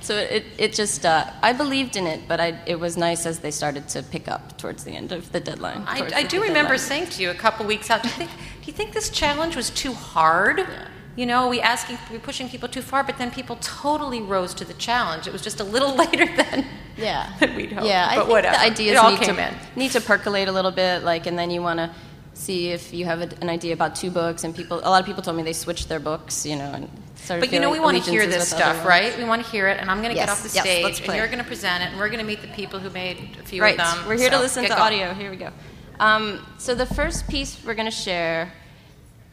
so 0.00 0.14
it, 0.14 0.44
it 0.58 0.74
just, 0.74 1.04
uh, 1.04 1.28
I 1.42 1.52
believed 1.52 1.96
in 1.96 2.06
it, 2.06 2.20
but 2.28 2.38
I, 2.38 2.60
it 2.66 2.78
was 2.78 2.96
nice 2.96 3.26
as 3.26 3.40
they 3.40 3.50
started 3.50 3.88
to 3.88 4.02
pick 4.04 4.28
up 4.28 4.56
towards 4.58 4.84
the 4.84 4.92
end 4.92 5.10
of 5.10 5.32
the 5.32 5.40
deadline. 5.40 5.82
I, 5.88 6.08
I 6.14 6.22
do 6.22 6.40
remember 6.40 6.78
saying 6.78 7.06
to 7.06 7.22
you 7.22 7.30
a 7.30 7.34
couple 7.34 7.66
weeks 7.66 7.90
out, 7.90 8.04
do 8.04 8.08
you 8.08 8.14
think, 8.14 8.30
do 8.30 8.66
you 8.66 8.72
think 8.72 8.92
this 8.92 9.10
challenge 9.10 9.56
was 9.56 9.70
too 9.70 9.92
hard? 9.92 10.58
Yeah. 10.58 10.86
You 11.16 11.26
know, 11.26 11.48
we 11.48 11.60
asking, 11.60 11.98
we 12.12 12.18
pushing 12.18 12.48
people 12.48 12.68
too 12.68 12.82
far, 12.82 13.02
but 13.02 13.18
then 13.18 13.30
people 13.30 13.56
totally 13.60 14.22
rose 14.22 14.54
to 14.54 14.64
the 14.64 14.74
challenge. 14.74 15.26
It 15.26 15.32
was 15.32 15.42
just 15.42 15.60
a 15.60 15.64
little 15.64 15.94
later 16.02 16.26
than 16.36 16.66
yeah 16.96 17.32
than 17.40 17.56
we'd 17.56 17.72
hoped. 17.72 17.86
Yeah, 17.86 18.06
I 18.08 18.16
but 18.16 18.22
think 18.22 18.30
whatever. 18.30 18.56
the 18.56 18.62
ideas 18.62 18.98
all 18.98 19.10
need 19.10 19.20
came 19.20 19.36
to 19.36 19.48
in. 19.48 19.54
need 19.76 19.90
to 19.92 20.00
percolate 20.00 20.48
a 20.48 20.52
little 20.52 20.70
bit, 20.70 21.02
like, 21.02 21.26
and 21.26 21.38
then 21.38 21.50
you 21.50 21.62
want 21.62 21.78
to 21.78 21.90
see 22.34 22.70
if 22.70 22.92
you 22.92 23.04
have 23.04 23.20
a, 23.20 23.28
an 23.42 23.48
idea 23.48 23.74
about 23.74 23.94
two 23.94 24.10
books. 24.10 24.44
And 24.44 24.54
people, 24.54 24.78
a 24.78 24.88
lot 24.88 25.00
of 25.00 25.06
people 25.06 25.22
told 25.22 25.36
me 25.36 25.42
they 25.42 25.52
switched 25.52 25.88
their 25.88 26.00
books, 26.00 26.46
you 26.46 26.56
know, 26.56 26.72
and 26.72 26.88
started. 27.16 27.40
But 27.40 27.52
you 27.52 27.60
know, 27.60 27.70
we 27.70 27.80
want 27.80 28.02
to 28.02 28.10
hear 28.10 28.26
this 28.26 28.48
stuff, 28.48 28.84
right? 28.84 29.16
We 29.16 29.24
want 29.24 29.44
to 29.44 29.50
hear 29.50 29.68
it, 29.68 29.78
and 29.78 29.90
I'm 29.90 29.98
going 29.98 30.10
to 30.10 30.16
yes, 30.16 30.26
get 30.26 30.32
off 30.32 30.42
the 30.42 30.54
yes, 30.54 30.64
stage, 30.94 31.06
and 31.06 31.16
you're 31.16 31.26
going 31.26 31.38
to 31.38 31.44
present 31.44 31.82
it, 31.82 31.88
and 31.88 31.98
we're 31.98 32.08
going 32.08 32.20
to 32.20 32.24
meet 32.26 32.40
the 32.40 32.48
people 32.48 32.78
who 32.78 32.90
made 32.90 33.18
a 33.40 33.44
few 33.44 33.62
right. 33.62 33.78
of 33.78 33.96
them. 33.96 34.08
We're 34.08 34.16
here 34.16 34.30
so 34.30 34.36
to 34.36 34.42
listen 34.42 34.62
to 34.64 34.68
going. 34.70 34.80
audio. 34.80 35.14
Here 35.14 35.30
we 35.30 35.36
go. 35.36 35.50
Um, 35.98 36.44
so 36.58 36.74
the 36.74 36.86
first 36.86 37.28
piece 37.28 37.62
we're 37.64 37.74
going 37.74 37.90
to 37.90 37.96
share, 37.96 38.52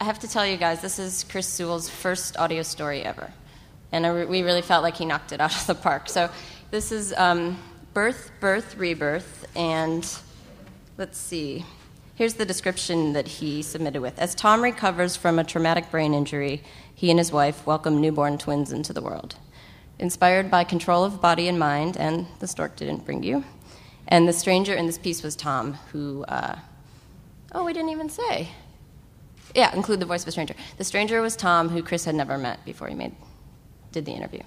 I 0.00 0.04
have 0.04 0.20
to 0.20 0.28
tell 0.28 0.46
you 0.46 0.56
guys, 0.56 0.80
this 0.80 1.00
is 1.00 1.24
Chris 1.24 1.48
Sewell's 1.48 1.88
first 1.88 2.36
audio 2.36 2.62
story 2.62 3.02
ever, 3.02 3.32
and 3.90 4.04
re- 4.06 4.26
we 4.26 4.42
really 4.42 4.62
felt 4.62 4.84
like 4.84 4.96
he 4.96 5.04
knocked 5.04 5.32
it 5.32 5.40
out 5.40 5.52
of 5.52 5.66
the 5.66 5.74
park. 5.74 6.08
So 6.08 6.30
this 6.70 6.92
is 6.92 7.12
um, 7.14 7.58
birth, 7.94 8.30
birth, 8.38 8.76
rebirth, 8.76 9.48
and 9.56 10.08
let's 10.98 11.18
see. 11.18 11.64
Here's 12.14 12.34
the 12.34 12.46
description 12.46 13.12
that 13.14 13.26
he 13.26 13.60
submitted 13.60 14.00
with. 14.00 14.16
As 14.20 14.36
Tom 14.36 14.62
recovers 14.62 15.16
from 15.16 15.36
a 15.36 15.44
traumatic 15.44 15.90
brain 15.90 16.14
injury, 16.14 16.62
he 16.94 17.10
and 17.10 17.18
his 17.18 17.32
wife 17.32 17.66
welcome 17.66 18.00
newborn 18.00 18.38
twins 18.38 18.70
into 18.70 18.92
the 18.92 19.02
world. 19.02 19.34
Inspired 19.98 20.48
by 20.48 20.62
control 20.62 21.02
of 21.02 21.20
body 21.20 21.48
and 21.48 21.58
mind, 21.58 21.96
and 21.96 22.28
the 22.38 22.46
stork 22.46 22.76
didn't 22.76 23.04
bring 23.04 23.24
you. 23.24 23.42
And 24.06 24.28
the 24.28 24.32
stranger 24.32 24.74
in 24.74 24.86
this 24.86 24.98
piece 24.98 25.24
was 25.24 25.34
Tom, 25.34 25.74
who, 25.90 26.24
uh, 26.28 26.56
oh, 27.50 27.64
we 27.64 27.72
didn't 27.72 27.90
even 27.90 28.08
say. 28.08 28.50
Yeah, 29.54 29.74
include 29.74 30.00
the 30.00 30.06
voice 30.06 30.22
of 30.22 30.28
a 30.28 30.32
stranger. 30.32 30.54
The 30.76 30.84
stranger 30.84 31.20
was 31.22 31.36
Tom, 31.36 31.68
who 31.68 31.82
Chris 31.82 32.04
had 32.04 32.14
never 32.14 32.38
met 32.38 32.64
before 32.64 32.88
he 32.88 32.94
made, 32.94 33.14
did 33.92 34.04
the 34.04 34.12
interview. 34.12 34.42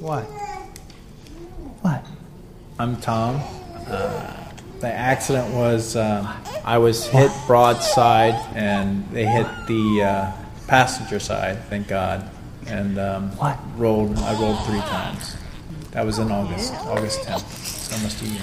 What? 0.00 0.22
What? 1.82 2.04
I'm 2.78 2.96
Tom. 3.00 3.40
Uh, 3.88 4.34
the 4.80 4.92
accident 4.92 5.52
was 5.54 5.96
uh, 5.96 6.36
I 6.64 6.78
was 6.78 7.06
hit 7.06 7.32
broadside, 7.46 8.34
and 8.54 9.08
they 9.10 9.26
hit 9.26 9.46
the 9.66 10.02
uh, 10.04 10.32
passenger 10.68 11.18
side. 11.18 11.58
Thank 11.64 11.88
God. 11.88 12.30
And 12.68 12.98
um, 12.98 13.30
What? 13.38 13.58
rolled. 13.76 14.16
I 14.18 14.40
rolled 14.40 14.64
three 14.66 14.80
times. 14.80 15.36
That 15.92 16.04
was 16.06 16.18
in 16.18 16.30
August, 16.30 16.74
August 16.74 17.20
10th. 17.22 17.42
It's 17.60 17.92
almost 17.92 18.22
a 18.22 18.26
year. 18.26 18.42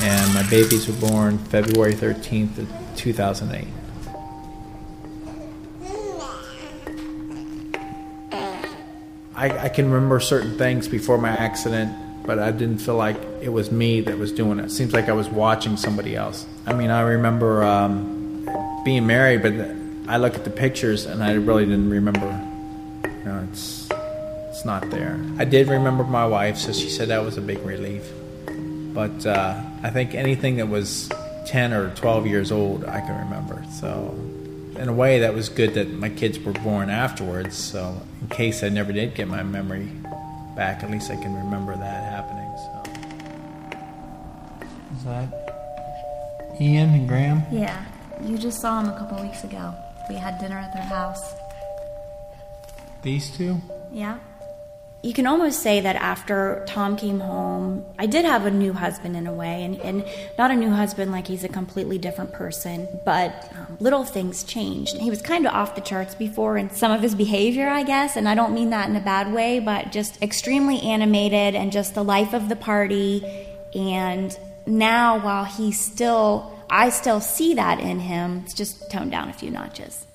And 0.00 0.34
my 0.34 0.48
babies 0.48 0.86
were 0.86 1.08
born 1.08 1.38
February 1.38 1.94
13th 1.94 2.58
of 2.58 2.68
2008. 2.96 3.66
I, 9.38 9.66
I 9.66 9.68
can 9.68 9.90
remember 9.90 10.18
certain 10.18 10.58
things 10.58 10.88
before 10.88 11.16
my 11.16 11.30
accident, 11.30 11.96
but 12.26 12.40
I 12.40 12.50
didn't 12.50 12.78
feel 12.78 12.96
like 12.96 13.16
it 13.40 13.50
was 13.50 13.70
me 13.70 14.00
that 14.00 14.18
was 14.18 14.32
doing 14.32 14.58
it. 14.58 14.66
It 14.66 14.70
seems 14.72 14.92
like 14.92 15.08
I 15.08 15.12
was 15.12 15.28
watching 15.28 15.76
somebody 15.76 16.16
else. 16.16 16.44
I 16.66 16.72
mean, 16.72 16.90
I 16.90 17.02
remember 17.02 17.62
um, 17.62 18.48
being 18.84 19.06
married, 19.06 19.42
but 19.42 19.52
I 20.12 20.16
look 20.16 20.34
at 20.34 20.42
the 20.42 20.50
pictures 20.50 21.06
and 21.06 21.22
I 21.22 21.34
really 21.34 21.64
didn't 21.64 21.90
remember. 21.90 22.26
You 23.04 23.24
know, 23.24 23.48
it's 23.50 23.88
it's 24.48 24.64
not 24.64 24.90
there. 24.90 25.20
I 25.38 25.44
did 25.44 25.68
remember 25.68 26.02
my 26.02 26.26
wife, 26.26 26.56
so 26.56 26.72
she 26.72 26.88
said 26.88 27.08
that 27.08 27.22
was 27.22 27.36
a 27.36 27.40
big 27.40 27.58
relief. 27.60 28.10
But 28.92 29.24
uh, 29.24 29.62
I 29.82 29.90
think 29.90 30.14
anything 30.14 30.56
that 30.56 30.68
was 30.68 31.08
10 31.46 31.72
or 31.72 31.94
12 31.94 32.26
years 32.26 32.52
old, 32.52 32.84
I 32.84 33.00
can 33.00 33.18
remember. 33.18 33.64
So 33.70 34.14
in 34.78 34.88
a 34.88 34.92
way, 34.92 35.18
that 35.20 35.34
was 35.34 35.48
good 35.48 35.74
that 35.74 35.90
my 35.90 36.08
kids 36.08 36.38
were 36.38 36.52
born 36.52 36.88
afterwards. 36.88 37.56
So, 37.56 38.00
in 38.20 38.28
case 38.28 38.62
I 38.62 38.68
never 38.68 38.92
did 38.92 39.14
get 39.14 39.26
my 39.28 39.42
memory 39.42 39.90
back, 40.56 40.84
at 40.84 40.90
least 40.90 41.10
I 41.10 41.16
can 41.16 41.34
remember 41.34 41.76
that 41.76 42.04
happening. 42.04 42.48
So, 42.56 42.82
is 44.96 45.04
that 45.04 46.58
Ian 46.60 46.90
and 46.90 47.08
Graham? 47.08 47.42
Yeah, 47.50 47.84
you 48.22 48.38
just 48.38 48.60
saw 48.60 48.80
them 48.80 48.94
a 48.94 48.98
couple 48.98 49.20
weeks 49.20 49.42
ago. 49.42 49.74
We 50.08 50.14
had 50.14 50.38
dinner 50.38 50.56
at 50.56 50.72
their 50.72 50.84
house. 50.84 51.34
These 53.02 53.36
two? 53.36 53.60
Yeah. 53.92 54.18
You 55.02 55.12
can 55.12 55.28
almost 55.28 55.62
say 55.62 55.80
that 55.80 55.94
after 55.94 56.64
Tom 56.66 56.96
came 56.96 57.20
home, 57.20 57.84
I 57.98 58.06
did 58.06 58.24
have 58.24 58.46
a 58.46 58.50
new 58.50 58.72
husband 58.72 59.16
in 59.16 59.28
a 59.28 59.32
way, 59.32 59.64
and, 59.64 59.80
and 59.80 60.04
not 60.36 60.50
a 60.50 60.56
new 60.56 60.70
husband 60.70 61.12
like 61.12 61.28
he's 61.28 61.44
a 61.44 61.48
completely 61.48 61.98
different 61.98 62.32
person, 62.32 62.88
but 63.04 63.48
um, 63.56 63.76
little 63.78 64.02
things 64.02 64.42
changed. 64.42 64.96
He 64.96 65.08
was 65.08 65.22
kind 65.22 65.46
of 65.46 65.54
off 65.54 65.76
the 65.76 65.82
charts 65.82 66.16
before 66.16 66.58
in 66.58 66.70
some 66.70 66.90
of 66.90 67.00
his 67.00 67.14
behavior, 67.14 67.68
I 67.68 67.84
guess, 67.84 68.16
and 68.16 68.28
I 68.28 68.34
don't 68.34 68.52
mean 68.52 68.70
that 68.70 68.88
in 68.90 68.96
a 68.96 69.00
bad 69.00 69.32
way, 69.32 69.60
but 69.60 69.92
just 69.92 70.20
extremely 70.20 70.80
animated 70.80 71.54
and 71.54 71.70
just 71.70 71.94
the 71.94 72.04
life 72.04 72.34
of 72.34 72.48
the 72.48 72.56
party. 72.56 73.22
And 73.76 74.36
now, 74.66 75.20
while 75.20 75.44
he's 75.44 75.78
still 75.80 76.52
I 76.70 76.90
still 76.90 77.20
see 77.20 77.54
that 77.54 77.80
in 77.80 77.98
him. 78.00 78.42
It's 78.44 78.54
just 78.54 78.90
toned 78.90 79.10
down 79.10 79.30
a 79.30 79.32
few 79.32 79.50
notches. 79.50 80.06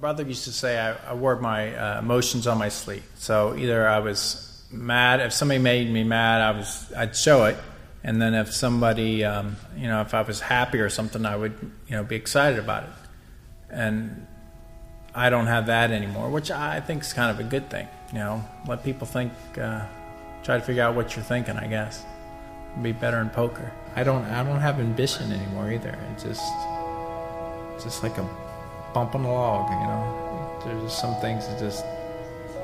Brother 0.00 0.22
used 0.22 0.44
to 0.44 0.52
say 0.52 0.78
I, 0.78 1.10
I 1.10 1.14
wore 1.14 1.36
my 1.36 1.76
uh, 1.76 1.98
emotions 1.98 2.46
on 2.46 2.56
my 2.56 2.70
sleeve. 2.70 3.04
So 3.16 3.54
either 3.54 3.86
I 3.86 3.98
was 3.98 4.64
mad, 4.70 5.20
if 5.20 5.34
somebody 5.34 5.60
made 5.60 5.92
me 5.92 6.04
mad, 6.04 6.40
I 6.40 6.56
was 6.58 6.90
I'd 6.96 7.14
show 7.14 7.44
it, 7.44 7.58
and 8.02 8.20
then 8.20 8.32
if 8.32 8.50
somebody, 8.50 9.24
um, 9.24 9.56
you 9.76 9.88
know, 9.88 10.00
if 10.00 10.14
I 10.14 10.22
was 10.22 10.40
happy 10.40 10.78
or 10.78 10.88
something, 10.88 11.26
I 11.26 11.36
would, 11.36 11.52
you 11.86 11.96
know, 11.96 12.02
be 12.02 12.16
excited 12.16 12.58
about 12.58 12.84
it. 12.84 12.90
And 13.68 14.26
I 15.14 15.28
don't 15.28 15.48
have 15.48 15.66
that 15.66 15.90
anymore, 15.90 16.30
which 16.30 16.50
I 16.50 16.80
think 16.80 17.02
is 17.02 17.12
kind 17.12 17.30
of 17.30 17.44
a 17.44 17.48
good 17.48 17.68
thing. 17.68 17.86
You 18.12 18.20
know, 18.20 18.44
let 18.66 18.82
people 18.82 19.06
think, 19.06 19.32
uh, 19.58 19.84
try 20.42 20.56
to 20.56 20.64
figure 20.64 20.82
out 20.82 20.94
what 20.94 21.14
you're 21.14 21.24
thinking. 21.24 21.56
I 21.56 21.66
guess 21.66 22.02
be 22.82 22.92
better 22.92 23.18
in 23.18 23.28
poker. 23.30 23.70
I 23.96 24.04
don't, 24.04 24.24
I 24.24 24.44
don't 24.44 24.60
have 24.60 24.80
ambition 24.80 25.30
anymore 25.30 25.72
either. 25.72 25.98
It's 26.12 26.22
just, 26.22 26.52
it's 27.74 27.84
just 27.84 28.02
like 28.02 28.16
a 28.16 28.49
bump 28.92 29.14
on 29.14 29.24
a 29.24 29.32
log. 29.32 29.70
You 29.70 29.86
know, 29.86 30.60
there's 30.64 30.82
just 30.84 31.00
some 31.00 31.14
things 31.20 31.46
that 31.48 31.58
just 31.58 31.84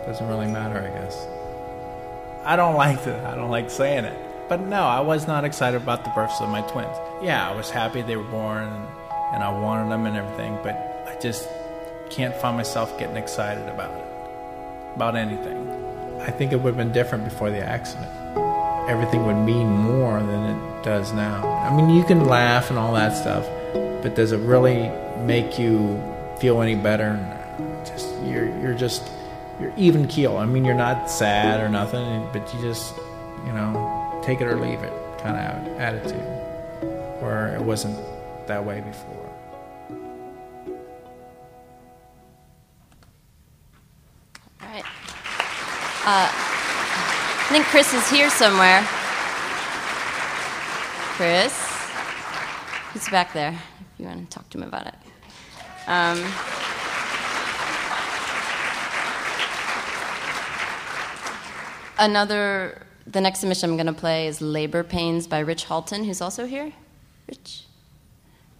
doesn't 0.06 0.26
really 0.28 0.46
matter. 0.46 0.78
I 0.78 0.88
guess. 0.98 1.26
I 2.44 2.56
don't 2.56 2.74
like 2.84 3.04
that. 3.04 3.24
I 3.26 3.34
don't 3.34 3.50
like 3.50 3.70
saying 3.70 4.04
it. 4.04 4.26
But 4.48 4.60
no, 4.60 4.82
I 4.82 5.00
was 5.00 5.26
not 5.26 5.44
excited 5.44 5.82
about 5.82 6.04
the 6.04 6.10
births 6.10 6.40
of 6.40 6.48
my 6.48 6.60
twins. 6.62 6.96
Yeah, 7.20 7.50
I 7.50 7.54
was 7.54 7.68
happy 7.68 8.02
they 8.02 8.16
were 8.16 8.22
born 8.22 8.62
and, 8.62 8.86
and 9.34 9.42
I 9.42 9.50
wanted 9.50 9.90
them 9.90 10.06
and 10.06 10.16
everything, 10.16 10.56
but 10.62 10.76
I 11.08 11.18
just 11.20 11.48
can't 12.10 12.34
find 12.36 12.56
myself 12.56 12.96
getting 12.96 13.16
excited 13.16 13.68
about 13.68 13.90
it, 13.90 14.94
about 14.94 15.16
anything. 15.16 15.68
I 16.20 16.30
think 16.30 16.52
it 16.52 16.56
would 16.56 16.74
have 16.74 16.76
been 16.76 16.92
different 16.92 17.24
before 17.24 17.50
the 17.50 17.58
accident. 17.58 18.08
Everything 18.88 19.26
would 19.26 19.44
mean 19.44 19.66
more 19.66 20.20
than 20.20 20.56
it 20.56 20.84
does 20.84 21.12
now. 21.12 21.44
I 21.44 21.74
mean, 21.74 21.90
you 21.90 22.04
can 22.04 22.26
laugh 22.26 22.70
and 22.70 22.78
all 22.78 22.94
that 22.94 23.16
stuff, 23.16 23.44
but 24.02 24.14
does 24.14 24.30
it 24.30 24.38
really 24.38 24.88
make 25.24 25.58
you 25.58 26.00
feel 26.38 26.60
any 26.60 26.74
better? 26.74 27.18
Just 27.84 28.14
you're 28.24 28.46
you're 28.60 28.74
just 28.74 29.10
you're 29.60 29.72
even 29.76 30.06
keel. 30.06 30.36
I 30.36 30.46
mean, 30.46 30.64
you're 30.64 30.74
not 30.74 31.10
sad 31.10 31.60
or 31.60 31.68
nothing, 31.68 32.28
but 32.32 32.52
you 32.54 32.60
just 32.60 32.94
you 33.46 33.52
know 33.52 34.20
take 34.24 34.40
it 34.40 34.46
or 34.46 34.56
leave 34.56 34.80
it 34.80 34.92
kind 35.18 35.36
of 35.36 35.80
attitude, 35.80 36.20
where 37.22 37.54
it 37.54 37.62
wasn't 37.62 37.98
that 38.46 38.64
way 38.64 38.80
before. 38.80 39.32
All 44.60 44.68
right. 44.68 44.84
Uh, 46.04 46.28
I 46.28 47.48
think 47.50 47.64
Chris 47.66 47.94
is 47.94 48.08
here 48.10 48.30
somewhere. 48.30 48.84
Chris? 51.16 51.54
He's 52.92 53.08
back 53.08 53.32
there 53.32 53.52
if 53.52 54.00
you 54.00 54.06
want 54.06 54.30
to 54.30 54.34
talk 54.34 54.50
to 54.50 54.58
him 54.58 54.64
about 54.64 54.86
it. 54.86 54.94
Um, 55.86 56.18
another, 61.98 62.82
the 63.06 63.20
next 63.20 63.40
submission 63.40 63.70
I'm 63.70 63.76
going 63.76 63.86
to 63.86 63.92
play 63.92 64.26
is 64.26 64.40
Labor 64.40 64.82
Pains 64.82 65.26
by 65.26 65.38
Rich 65.40 65.64
Halton, 65.64 66.04
who's 66.04 66.20
also 66.20 66.46
here. 66.46 66.72
Rich? 67.28 67.64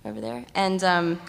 Over 0.04 0.20
there. 0.20 0.44
And 0.54 0.84
um, 0.84 1.20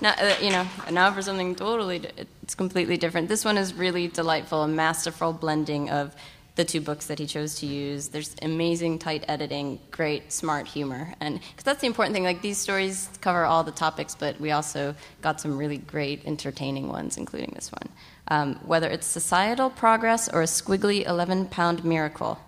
now, 0.00 0.14
uh, 0.18 0.34
you 0.40 0.50
know, 0.50 0.66
now 0.90 1.12
for 1.12 1.22
something 1.22 1.54
totally, 1.54 2.02
it's 2.42 2.54
completely 2.56 2.96
different. 2.96 3.28
This 3.28 3.44
one 3.44 3.56
is 3.56 3.74
really 3.74 4.08
delightful, 4.08 4.62
a 4.62 4.68
masterful 4.68 5.32
blending 5.32 5.88
of 5.88 6.16
the 6.58 6.64
two 6.64 6.80
books 6.80 7.06
that 7.06 7.20
he 7.20 7.26
chose 7.26 7.54
to 7.60 7.66
use. 7.66 8.08
There's 8.08 8.34
amazing 8.42 8.98
tight 8.98 9.24
editing, 9.28 9.78
great 9.92 10.32
smart 10.32 10.66
humor, 10.66 11.14
and 11.20 11.38
because 11.38 11.62
that's 11.62 11.80
the 11.82 11.86
important 11.86 12.14
thing. 12.14 12.24
Like 12.24 12.42
these 12.42 12.58
stories 12.58 13.08
cover 13.20 13.44
all 13.44 13.62
the 13.62 13.70
topics, 13.70 14.16
but 14.16 14.40
we 14.40 14.50
also 14.50 14.96
got 15.22 15.40
some 15.40 15.56
really 15.56 15.78
great 15.78 16.26
entertaining 16.26 16.88
ones, 16.88 17.16
including 17.16 17.52
this 17.54 17.70
one. 17.70 17.88
Um, 18.26 18.56
whether 18.66 18.88
it's 18.90 19.06
societal 19.06 19.70
progress 19.70 20.28
or 20.28 20.42
a 20.42 20.46
squiggly 20.46 21.06
11-pound 21.06 21.84
miracle, 21.84 22.40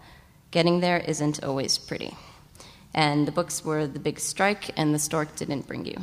getting 0.51 0.81
there 0.81 0.99
isn't 0.99 1.45
always 1.45 1.79
pretty. 1.79 2.17
And 2.93 3.29
the 3.29 3.33
books 3.33 3.65
were 3.65 3.87
The 3.87 4.01
Big 4.01 4.19
Strike 4.19 4.77
and 4.77 4.93
The 4.93 4.99
Stork 4.99 5.37
Didn't 5.37 5.69
Bring 5.69 5.85
You. 5.85 5.99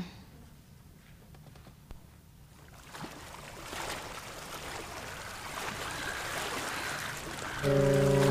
Attention, 7.63 8.26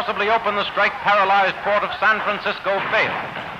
forcibly 0.00 0.30
open 0.30 0.56
the 0.56 0.64
strike 0.72 0.96
paralyzed 1.04 1.54
port 1.60 1.84
of 1.84 1.92
San 2.00 2.16
Francisco 2.24 2.80
fail. 2.88 3.12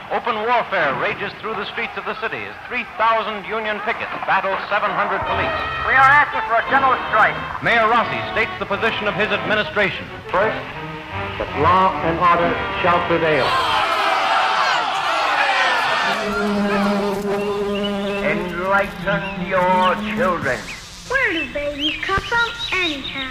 Open 0.09 0.33
warfare 0.49 0.97
rages 0.97 1.29
through 1.37 1.53
the 1.53 1.69
streets 1.69 1.93
of 2.01 2.05
the 2.09 2.17
city 2.17 2.41
as 2.49 2.57
3,000 2.67 3.45
Union 3.45 3.77
pickets 3.85 4.09
battle 4.25 4.57
700 4.73 5.21
police. 5.29 5.61
We 5.85 5.93
are 5.93 6.09
asking 6.09 6.41
for 6.49 6.57
a 6.57 6.65
general 6.73 6.97
strike. 7.13 7.37
Mayor 7.61 7.85
Rossi 7.93 8.17
states 8.33 8.57
the 8.57 8.65
position 8.65 9.05
of 9.05 9.13
his 9.21 9.29
administration. 9.29 10.09
First, 10.33 10.57
that 11.37 11.53
law 11.61 11.93
and 12.09 12.17
order 12.17 12.57
shall 12.81 13.05
prevail. 13.05 13.45
Enlighten 18.25 19.45
your 19.45 19.93
children. 20.17 20.57
Where 21.13 21.33
do 21.37 21.53
babies 21.53 22.01
come 22.01 22.25
from 22.25 22.49
anyhow? 22.73 23.29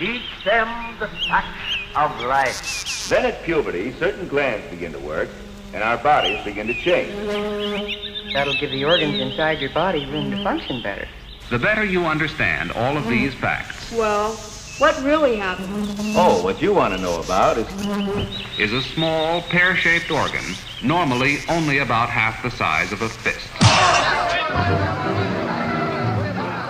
Teach 0.00 0.24
them 0.46 0.96
the 1.00 1.08
facts 1.28 1.77
of 1.96 2.20
life. 2.20 3.08
Then 3.08 3.26
at 3.26 3.42
puberty, 3.42 3.92
certain 3.92 4.28
glands 4.28 4.66
begin 4.70 4.92
to 4.92 4.98
work, 4.98 5.28
and 5.72 5.82
our 5.82 5.98
bodies 5.98 6.42
begin 6.44 6.66
to 6.66 6.74
change. 6.74 7.14
That'll 8.32 8.58
give 8.58 8.70
the 8.70 8.84
organs 8.84 9.18
inside 9.18 9.58
your 9.60 9.70
body 9.70 10.04
room 10.06 10.30
to 10.30 10.42
function 10.42 10.82
better. 10.82 11.08
The 11.50 11.58
better 11.58 11.84
you 11.84 12.04
understand 12.04 12.72
all 12.72 12.98
of 12.98 13.08
these 13.08 13.32
facts 13.34 13.90
Well, 13.92 14.32
what 14.78 15.00
really 15.02 15.36
happened? 15.36 15.88
Oh, 16.14 16.40
what 16.44 16.60
you 16.60 16.74
want 16.74 16.94
to 16.94 17.00
know 17.00 17.20
about 17.20 17.56
is 17.56 17.66
is 18.58 18.72
a 18.72 18.82
small 18.82 19.42
pear-shaped 19.42 20.10
organ, 20.10 20.44
normally 20.82 21.38
only 21.48 21.78
about 21.78 22.10
half 22.10 22.42
the 22.42 22.50
size 22.50 22.92
of 22.92 23.02
a 23.02 23.08
fist. 23.08 23.48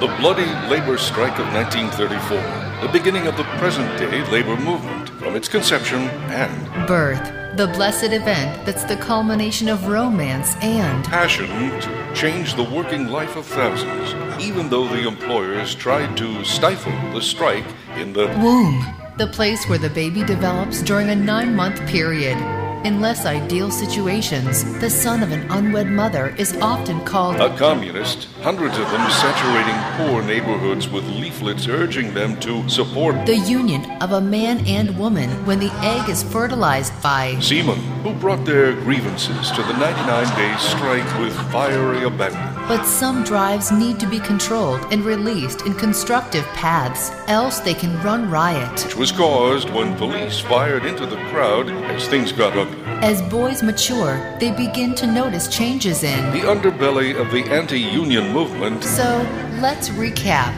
The 0.00 0.06
bloody 0.20 0.46
labor 0.70 0.96
strike 0.96 1.38
of 1.40 1.52
1934, 1.52 2.38
the 2.80 2.88
beginning 2.88 3.26
of 3.26 3.36
the 3.36 3.42
present 3.58 3.98
day 3.98 4.22
labor 4.30 4.56
movement, 4.56 5.08
from 5.10 5.34
its 5.34 5.48
conception 5.48 6.02
and 6.30 6.86
Birth, 6.86 7.56
the 7.56 7.66
blessed 7.66 8.12
event 8.12 8.64
that's 8.64 8.84
the 8.84 8.94
culmination 8.96 9.68
of 9.68 9.88
romance 9.88 10.54
and 10.62 11.04
passion 11.04 11.48
to 11.80 12.14
change 12.14 12.54
the 12.54 12.62
working 12.62 13.08
life 13.08 13.34
of 13.34 13.44
thousands, 13.46 14.14
even 14.40 14.70
though 14.70 14.86
the 14.86 15.08
employers 15.08 15.74
tried 15.74 16.16
to 16.18 16.44
stifle 16.44 16.92
the 17.12 17.20
strike 17.20 17.66
in 17.96 18.12
the 18.12 18.28
womb, 18.40 18.86
the 19.16 19.26
place 19.26 19.68
where 19.68 19.78
the 19.78 19.90
baby 19.90 20.22
develops 20.22 20.80
during 20.80 21.10
a 21.10 21.16
nine 21.16 21.56
month 21.56 21.84
period. 21.88 22.38
In 22.84 23.00
less 23.00 23.26
ideal 23.26 23.72
situations, 23.72 24.62
the 24.78 24.88
son 24.88 25.24
of 25.24 25.32
an 25.32 25.50
unwed 25.50 25.88
mother 25.88 26.28
is 26.38 26.56
often 26.58 27.04
called 27.04 27.36
a 27.36 27.54
communist, 27.56 28.28
hundreds 28.40 28.78
of 28.78 28.88
them 28.92 29.10
saturating 29.10 29.74
poor 29.96 30.22
neighborhoods 30.22 30.88
with 30.88 31.04
leaflets 31.08 31.66
urging 31.66 32.14
them 32.14 32.38
to 32.38 32.66
support 32.68 33.26
the 33.26 33.36
union 33.36 33.90
of 34.00 34.12
a 34.12 34.20
man 34.20 34.64
and 34.66 34.96
woman 34.96 35.28
when 35.44 35.58
the 35.58 35.72
egg 35.82 36.08
is 36.08 36.22
fertilized 36.22 36.92
by 37.02 37.36
seamen 37.40 37.78
who 38.04 38.14
brought 38.14 38.44
their 38.44 38.72
grievances 38.72 39.50
to 39.50 39.62
the 39.62 39.76
99 39.76 40.36
day 40.36 40.54
strike 40.58 41.18
with 41.18 41.34
fiery 41.50 42.04
abandon. 42.04 42.54
But 42.68 42.84
some 42.84 43.24
drives 43.24 43.72
need 43.72 43.98
to 43.98 44.06
be 44.06 44.20
controlled 44.20 44.80
and 44.92 45.04
released 45.04 45.62
in 45.62 45.74
constructive 45.74 46.44
paths, 46.48 47.10
else 47.26 47.60
they 47.60 47.74
can 47.74 48.00
run 48.02 48.30
riot. 48.30 48.84
Which 48.84 48.96
was 48.96 49.10
caused 49.10 49.70
when 49.70 49.96
police 49.96 50.38
fired 50.38 50.84
into 50.84 51.06
the 51.06 51.16
crowd 51.30 51.70
as 51.70 52.06
things 52.06 52.30
got 52.30 52.56
ugly. 52.56 52.67
As 53.00 53.22
boys 53.22 53.62
mature, 53.62 54.18
they 54.40 54.50
begin 54.50 54.92
to 54.96 55.06
notice 55.06 55.46
changes 55.46 56.02
in 56.02 56.18
the 56.32 56.40
underbelly 56.40 57.14
of 57.14 57.30
the 57.30 57.44
anti 57.44 57.78
union 57.78 58.32
movement. 58.32 58.82
So 58.82 59.24
let's 59.60 59.88
recap. 59.90 60.52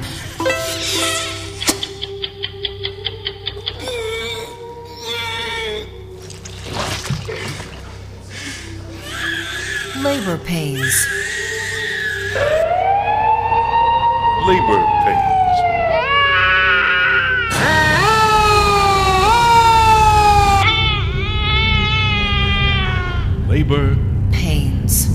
Labor 10.02 10.38
pains. 10.38 11.06
Labor 14.46 14.86
pains. 15.04 15.29
Labor 23.50 23.96
Pains. 24.30 25.08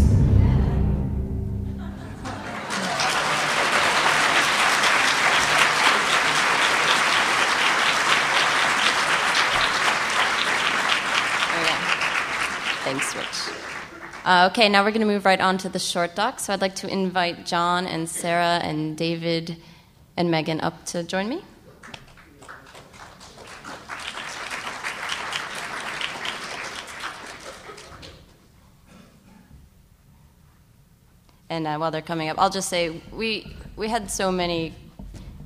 Yeah. 11.54 11.80
Thanks, 12.84 13.16
Rich. 13.16 13.26
Uh, 14.26 14.50
okay, 14.52 14.68
now 14.68 14.84
we're 14.84 14.92
going 14.92 15.00
to 15.00 15.08
move 15.08 15.24
right 15.24 15.40
on 15.40 15.58
to 15.60 15.70
the 15.70 15.80
short 15.80 16.14
doc. 16.16 16.42
So 16.42 16.52
I'd 16.52 16.60
like 16.60 16.76
to 16.76 16.90
invite 16.90 17.46
John 17.46 17.88
and 17.88 18.10
Sarah 18.10 18.60
and 18.62 18.98
David 18.98 19.56
and 20.18 20.30
Megan 20.30 20.60
up 20.60 20.86
to 20.88 21.04
join 21.04 21.30
me. 21.30 21.42
And 31.56 31.66
uh, 31.66 31.78
while 31.78 31.90
they're 31.90 32.02
coming 32.02 32.28
up, 32.28 32.38
I'll 32.38 32.50
just 32.50 32.68
say 32.68 33.02
we 33.14 33.56
we 33.78 33.88
had 33.88 34.12
so 34.12 34.30
many 34.30 34.74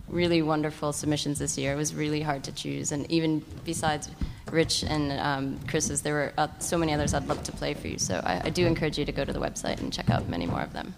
really 0.08 0.42
wonderful 0.42 0.92
submissions 0.92 1.38
this 1.38 1.56
year. 1.56 1.74
It 1.74 1.76
was 1.76 1.94
really 1.94 2.22
hard 2.22 2.44
to 2.46 2.52
choose, 2.52 2.92
and 2.92 3.10
even 3.12 3.46
besides 3.64 4.10
Rich 4.50 4.84
and 4.84 5.12
um, 5.20 5.60
Chris's, 5.68 6.02
there 6.02 6.16
were 6.16 6.34
uh, 6.36 6.48
so 6.58 6.80
many 6.80 6.96
others 6.96 7.14
I'd 7.14 7.28
love 7.28 7.44
to 7.44 7.52
play 7.52 7.76
for 7.76 7.88
you. 7.88 8.00
So 8.00 8.20
I, 8.26 8.42
I 8.46 8.50
do 8.50 8.66
encourage 8.66 8.98
you 8.98 9.06
to 9.06 9.12
go 9.12 9.24
to 9.24 9.32
the 9.32 9.40
website 9.40 9.82
and 9.82 9.94
check 9.94 10.10
out 10.10 10.28
many 10.28 10.48
more 10.48 10.62
of 10.62 10.74
them. 10.74 10.96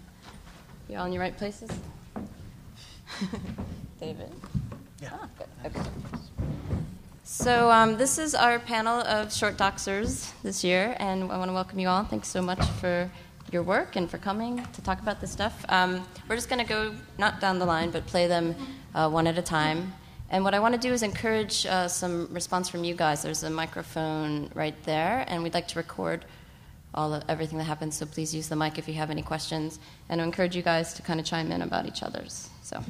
You 0.88 0.96
all 0.96 1.04
in 1.04 1.12
your 1.12 1.20
right 1.20 1.36
places? 1.36 1.70
David? 4.00 4.32
Yeah. 5.02 5.10
Ah, 5.12 5.28
good. 5.36 5.48
Okay. 5.66 5.90
So 7.22 7.70
um, 7.70 7.98
this 7.98 8.16
is 8.16 8.34
our 8.34 8.58
panel 8.58 9.00
of 9.02 9.30
short 9.30 9.58
doxers 9.58 10.32
this 10.42 10.64
year, 10.64 10.96
and 10.98 11.30
I 11.30 11.36
want 11.36 11.50
to 11.50 11.52
welcome 11.52 11.78
you 11.78 11.88
all. 11.88 12.04
Thanks 12.04 12.28
so 12.28 12.40
much 12.40 12.64
for 12.80 13.10
your 13.52 13.62
work 13.62 13.96
and 13.96 14.10
for 14.10 14.18
coming 14.18 14.64
to 14.72 14.82
talk 14.82 15.00
about 15.00 15.20
this 15.20 15.30
stuff. 15.30 15.64
Um, 15.68 16.06
we're 16.28 16.36
just 16.36 16.48
going 16.48 16.60
to 16.60 16.68
go 16.68 16.94
not 17.18 17.40
down 17.40 17.58
the 17.58 17.66
line, 17.66 17.90
but 17.90 18.06
play 18.06 18.26
them 18.26 18.54
uh, 18.94 19.08
one 19.08 19.26
at 19.26 19.38
a 19.38 19.42
time. 19.42 19.92
And 20.30 20.44
what 20.44 20.54
I 20.54 20.60
want 20.60 20.74
to 20.74 20.80
do 20.80 20.92
is 20.92 21.02
encourage 21.02 21.66
uh, 21.66 21.88
some 21.88 22.28
response 22.32 22.68
from 22.68 22.84
you 22.84 22.94
guys. 22.94 23.22
There's 23.22 23.42
a 23.42 23.50
microphone 23.50 24.50
right 24.54 24.74
there, 24.84 25.24
and 25.28 25.42
we'd 25.42 25.54
like 25.54 25.68
to 25.68 25.78
record 25.78 26.24
all 26.94 27.12
of 27.12 27.22
everything 27.28 27.58
that 27.58 27.64
happens. 27.64 27.96
So 27.96 28.06
please 28.06 28.34
use 28.34 28.48
the 28.48 28.56
mic 28.56 28.78
if 28.78 28.88
you 28.88 28.94
have 28.94 29.10
any 29.10 29.22
questions, 29.22 29.78
and 30.08 30.20
I 30.20 30.24
encourage 30.24 30.56
you 30.56 30.62
guys 30.62 30.94
to 30.94 31.02
kind 31.02 31.20
of 31.20 31.26
chime 31.26 31.52
in 31.52 31.62
about 31.62 31.86
each 31.86 32.02
other's. 32.02 32.48
So. 32.62 32.82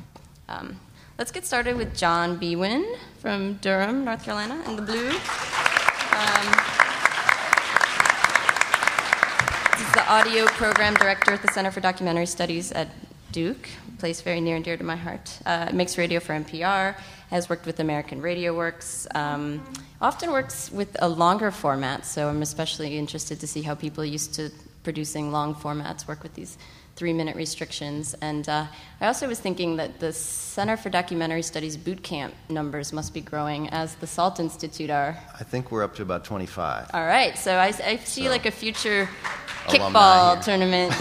Um, 0.48 0.78
let's 1.18 1.32
get 1.32 1.46
started 1.46 1.76
with 1.76 1.96
John 1.96 2.38
Biewen 2.38 2.96
from 3.18 3.54
Durham, 3.54 4.04
North 4.04 4.22
Carolina, 4.22 4.62
in 4.66 4.76
the 4.76 4.82
blue. 4.82 5.08
Um, 5.08 6.46
he's 9.78 9.81
the 9.92 10.10
audio 10.10 10.46
program 10.46 10.94
director 10.94 11.32
at 11.32 11.42
the 11.42 11.48
Center 11.48 11.70
for 11.70 11.80
Documentary 11.80 12.24
Studies 12.24 12.72
at 12.72 12.88
Duke, 13.30 13.68
place 13.98 14.22
very 14.22 14.40
near 14.40 14.56
and 14.56 14.64
dear 14.64 14.78
to 14.78 14.84
my 14.84 14.96
heart. 14.96 15.38
Uh, 15.44 15.68
makes 15.74 15.98
radio 15.98 16.18
for 16.18 16.32
NPR, 16.32 16.96
has 17.28 17.50
worked 17.50 17.66
with 17.66 17.78
American 17.78 18.22
Radio 18.22 18.56
Works, 18.56 19.06
um, 19.14 19.62
often 20.00 20.30
works 20.30 20.72
with 20.72 20.96
a 21.02 21.08
longer 21.08 21.50
format, 21.50 22.06
so 22.06 22.28
I'm 22.30 22.40
especially 22.40 22.96
interested 22.96 23.38
to 23.40 23.46
see 23.46 23.60
how 23.60 23.74
people 23.74 24.02
used 24.02 24.32
to 24.34 24.50
producing 24.82 25.30
long 25.30 25.54
formats 25.54 26.08
work 26.08 26.22
with 26.22 26.32
these 26.34 26.56
three 26.94 27.12
minute 27.12 27.34
restrictions. 27.36 28.14
And 28.20 28.48
uh, 28.48 28.66
I 29.00 29.06
also 29.06 29.26
was 29.26 29.40
thinking 29.40 29.76
that 29.76 29.98
the 29.98 30.12
Center 30.12 30.76
for 30.76 30.90
Documentary 30.90 31.42
Studies 31.42 31.76
boot 31.76 32.02
camp 32.02 32.34
numbers 32.48 32.92
must 32.92 33.14
be 33.14 33.20
growing 33.20 33.68
as 33.70 33.94
the 33.96 34.06
SALT 34.06 34.38
Institute 34.40 34.90
are. 34.90 35.16
I 35.40 35.44
think 35.44 35.70
we're 35.72 35.82
up 35.82 35.94
to 35.96 36.02
about 36.02 36.24
25. 36.24 36.90
All 36.92 37.06
right, 37.06 37.36
so 37.38 37.56
I, 37.56 37.68
I 37.84 37.96
see 37.96 38.24
So, 38.24 38.30
like 38.30 38.44
a 38.46 38.50
future 38.50 39.08
kickball 39.66 40.42
tournament. 40.44 40.94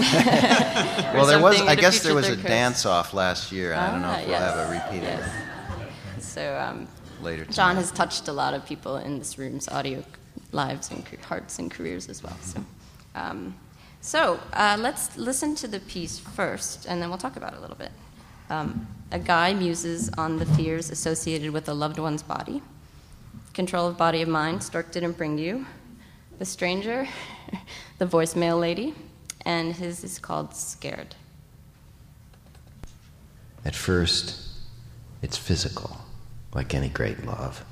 well, 1.13 1.25
there 1.25 1.39
was. 1.47 1.59
I 1.61 1.75
guess 1.75 2.01
there 2.03 2.15
was 2.15 2.27
a 2.29 2.35
dance. 2.35 2.47
dance 2.47 2.85
off 2.85 3.13
last 3.13 3.51
year, 3.51 3.73
and 3.73 3.81
I 3.81 3.91
don't 3.91 4.01
know 4.01 4.07
Ah, 4.09 4.15
if 4.19 4.21
we'll 4.27 4.29
yes. 4.31 4.55
have 4.55 4.69
a 4.69 4.71
repeat 4.71 5.07
of 5.07 5.19
it 5.19 6.23
So 6.23 6.57
um, 6.57 6.87
later. 7.21 7.45
John 7.45 7.75
has 7.75 7.91
touched 7.91 8.27
a 8.27 8.33
lot 8.33 8.53
of 8.53 8.65
people 8.65 8.95
in 8.97 9.19
this 9.19 9.37
room's 9.37 9.67
audio 9.67 10.03
lives 10.53 10.89
and 10.91 11.03
hearts 11.25 11.59
and 11.59 11.69
careers 11.69 12.07
as 12.09 12.23
well. 12.23 12.37
So, 12.41 12.63
um, 13.15 13.55
so 14.01 14.39
uh, 14.53 14.77
let's 14.79 15.15
listen 15.15 15.55
to 15.55 15.67
the 15.67 15.79
piece 15.79 16.17
first, 16.17 16.85
and 16.87 17.01
then 17.01 17.09
we'll 17.09 17.19
talk 17.19 17.35
about 17.35 17.53
it 17.53 17.59
a 17.59 17.61
little 17.61 17.75
bit. 17.75 17.91
Um, 18.49 18.87
a 19.11 19.19
guy 19.19 19.53
muses 19.53 20.09
on 20.17 20.37
the 20.37 20.45
fears 20.45 20.89
associated 20.89 21.51
with 21.51 21.69
a 21.69 21.73
loved 21.73 21.99
one's 21.99 22.23
body. 22.23 22.61
Control 23.53 23.87
of 23.87 23.97
body 23.97 24.21
of 24.21 24.27
mind, 24.27 24.63
Stork 24.63 24.91
didn't 24.91 25.17
bring 25.17 25.37
you. 25.37 25.65
The 26.39 26.45
stranger, 26.45 27.07
the 27.99 28.07
voicemail 28.07 28.59
lady, 28.59 28.95
and 29.45 29.75
his 29.75 30.03
is 30.03 30.17
called 30.17 30.55
Scared. 30.55 31.15
At 33.63 33.75
first, 33.75 34.41
it's 35.21 35.37
physical, 35.37 35.97
like 36.53 36.73
any 36.73 36.89
great 36.89 37.25
love. 37.25 37.63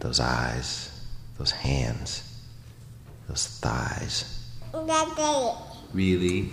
Those 0.00 0.20
eyes, 0.20 1.06
those 1.38 1.50
hands, 1.50 2.40
those 3.28 3.46
thighs. 3.46 4.43
Really? 5.92 6.50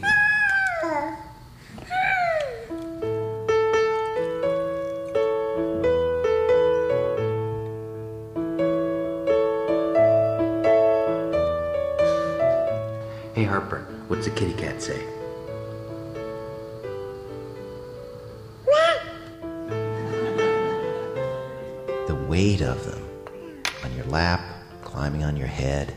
Hey 13.33 13.43
Harper, 13.43 13.87
what's 14.07 14.25
the 14.25 14.31
kitty 14.35 14.53
cat 14.53 14.83
say? 14.83 15.03
The 22.05 22.15
weight 22.29 22.61
of 22.61 22.85
them 22.85 23.03
on 23.83 23.95
your 23.95 24.05
lap, 24.05 24.41
climbing 24.83 25.23
on 25.23 25.35
your 25.35 25.47
head. 25.47 25.95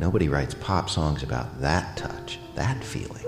Nobody 0.00 0.30
writes 0.30 0.54
pop 0.54 0.88
songs 0.88 1.22
about 1.22 1.60
that 1.60 1.94
touch, 1.94 2.38
that 2.54 2.82
feeling. 2.82 3.22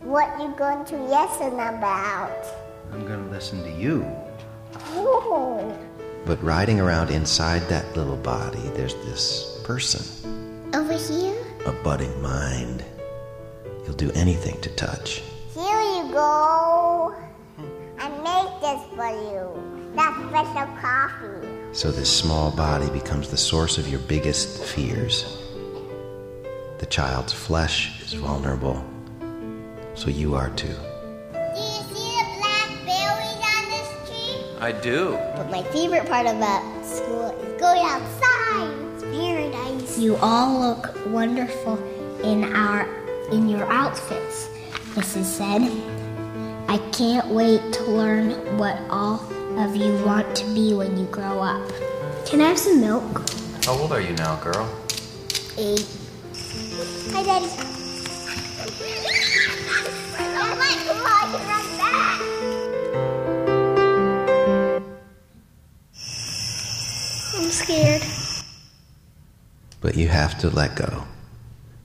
What 0.00 0.28
you 0.40 0.52
going 0.58 0.84
to 0.86 0.96
listen 0.96 1.52
about? 1.54 2.44
I'm 2.92 3.06
gonna 3.06 3.30
listen 3.30 3.62
to 3.62 3.70
you. 3.70 4.04
Ooh. 4.96 5.72
But 6.26 6.42
riding 6.42 6.80
around 6.80 7.10
inside 7.10 7.62
that 7.68 7.96
little 7.96 8.16
body, 8.16 8.58
there's 8.74 8.96
this 9.06 9.60
person, 9.62 10.02
Over 10.74 10.94
here? 10.94 11.36
a 11.64 11.72
budding 11.84 12.20
mind. 12.20 12.84
He'll 13.84 13.94
do 13.94 14.10
anything 14.16 14.60
to 14.62 14.70
touch. 14.74 15.22
Here 15.54 15.80
you 15.80 16.10
go. 16.12 17.14
I 18.00 18.08
made 18.08 18.50
this 18.60 18.82
for 18.96 19.10
you. 19.30 19.92
That 19.94 20.12
special 20.28 20.66
coffee. 20.82 21.53
So 21.74 21.90
this 21.90 22.08
small 22.08 22.52
body 22.52 22.88
becomes 22.90 23.28
the 23.28 23.36
source 23.36 23.78
of 23.78 23.88
your 23.88 23.98
biggest 23.98 24.62
fears. 24.62 25.24
The 26.78 26.86
child's 26.86 27.32
flesh 27.32 28.00
is 28.00 28.12
vulnerable, 28.12 28.84
so 29.94 30.08
you 30.08 30.36
are 30.36 30.50
too. 30.50 30.68
Do 30.68 31.60
you 31.60 31.82
see 31.90 32.14
the 32.14 32.26
blackberries 32.38 33.42
on 33.42 33.70
this 33.70 34.08
tree? 34.08 34.56
I 34.60 34.70
do. 34.70 35.18
But 35.34 35.50
my 35.50 35.64
favorite 35.64 36.06
part 36.06 36.28
about 36.28 36.62
school 36.86 37.30
is 37.42 37.60
going 37.60 37.82
outside. 37.82 38.70
It's 38.94 39.02
paradise. 39.02 39.98
You 39.98 40.14
all 40.18 40.60
look 40.60 40.94
wonderful 41.06 41.76
in 42.22 42.54
our 42.54 42.86
in 43.32 43.48
your 43.48 43.66
outfits. 43.72 44.48
Mrs. 44.94 45.24
said, 45.24 45.62
I 46.68 46.78
can't 46.92 47.26
wait 47.34 47.72
to 47.72 47.82
learn 47.90 48.58
what 48.58 48.78
all 48.90 49.18
of 49.58 49.76
you 49.76 50.04
want 50.04 50.34
to 50.36 50.44
be 50.54 50.74
when 50.74 50.98
you 50.98 51.06
grow 51.06 51.40
up. 51.40 51.70
Can 52.26 52.40
I 52.40 52.48
have 52.48 52.58
some 52.58 52.80
milk? 52.80 53.30
How 53.64 53.74
old 53.74 53.92
are 53.92 54.00
you 54.00 54.12
now, 54.14 54.36
girl? 54.36 54.68
Eight. 55.56 55.86
Hi, 57.12 57.22
Daddy. 57.22 57.46
My 60.18 60.74
God, 61.02 61.32
run 61.46 61.66
back. 61.78 62.20
I'm 67.36 67.50
scared. 67.50 68.02
But 69.80 69.96
you 69.96 70.08
have 70.08 70.38
to 70.40 70.50
let 70.50 70.74
go. 70.76 71.04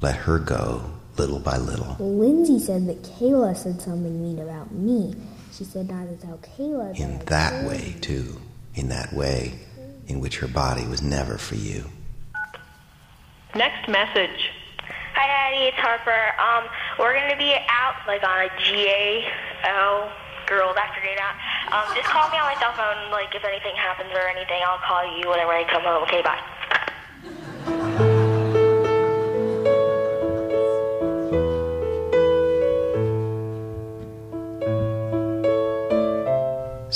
Let 0.02 0.16
her 0.16 0.40
go 0.40 0.82
little 1.18 1.40
by 1.40 1.58
little. 1.58 1.98
Lindsay 2.00 2.60
said 2.60 2.88
that 2.88 3.04
Kayla 3.04 3.56
said 3.56 3.82
something 3.82 4.22
mean 4.22 4.40
about 4.40 4.72
me. 4.72 5.14
She 5.60 5.66
said 5.66 5.90
not 5.90 6.08
to 6.08 6.16
tell 6.16 6.38
Kayla 6.38 6.98
In 6.98 7.20
I 7.20 7.24
that 7.26 7.52
told 7.52 7.68
way, 7.68 7.96
too. 8.00 8.40
In 8.76 8.88
that 8.88 9.12
way 9.12 9.60
in 10.08 10.22
which 10.22 10.38
her 10.38 10.48
body 10.48 10.88
was 10.88 11.02
never 11.02 11.38
for 11.38 11.56
you. 11.56 11.84
Next 13.54 13.90
message. 13.90 14.52
Hi, 15.16 15.28
Daddy. 15.28 15.66
It's 15.68 15.76
Harper. 15.76 16.32
Um, 16.40 16.64
we're 16.98 17.14
gonna 17.14 17.36
be 17.36 17.54
out 17.68 17.96
like 18.08 18.24
on 18.24 18.40
a 18.40 18.50
GAL 18.56 20.14
girls 20.48 20.78
after 20.78 21.02
day 21.02 21.18
out. 21.20 21.36
Um, 21.74 21.94
just 21.94 22.08
call 22.08 22.30
me 22.32 22.38
on 22.38 22.46
my 22.46 22.56
cell 22.62 22.72
phone, 22.72 23.12
like 23.12 23.36
if 23.36 23.44
anything 23.44 23.76
happens 23.76 24.12
or 24.14 24.30
anything. 24.30 24.62
I'll 24.66 24.80
call 24.80 25.04
you 25.20 25.30
whenever 25.30 25.52
I 25.52 25.66
come 25.66 25.84
home. 25.84 26.04
Okay, 26.04 26.22
bye. 26.22 28.06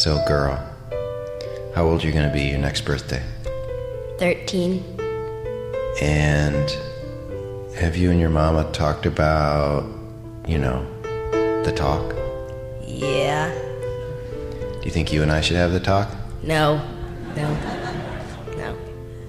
So, 0.04 0.22
girl, 0.28 0.62
how 1.74 1.86
old 1.86 2.04
are 2.04 2.06
you 2.06 2.12
going 2.12 2.28
to 2.28 2.34
be 2.34 2.42
your 2.42 2.60
next 2.60 2.82
birthday? 2.82 3.24
13. 4.20 4.84
And 6.02 6.70
have 7.78 7.96
you 7.96 8.12
and 8.12 8.20
your 8.20 8.30
mama 8.30 8.70
talked 8.74 9.06
about, 9.06 9.86
you 10.46 10.58
know, 10.58 10.86
the 11.64 11.72
talk? 11.74 12.14
Yeah. 12.82 13.50
Do 13.54 14.82
you 14.84 14.92
think 14.92 15.14
you 15.14 15.24
and 15.24 15.32
I 15.32 15.40
should 15.40 15.56
have 15.56 15.72
the 15.72 15.80
talk? 15.80 16.14
No. 16.42 16.86
No. 17.38 17.58
No. 18.58 18.78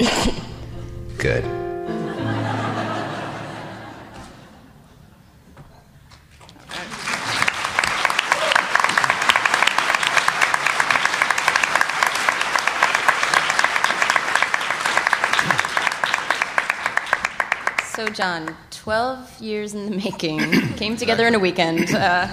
Good. 1.18 1.63
John, 18.14 18.56
12 18.70 19.40
years 19.40 19.74
in 19.74 19.90
the 19.90 19.96
making, 19.96 20.38
came 20.76 20.96
together 20.96 21.26
in 21.26 21.34
a 21.34 21.38
weekend. 21.38 21.92
Uh, 21.92 22.28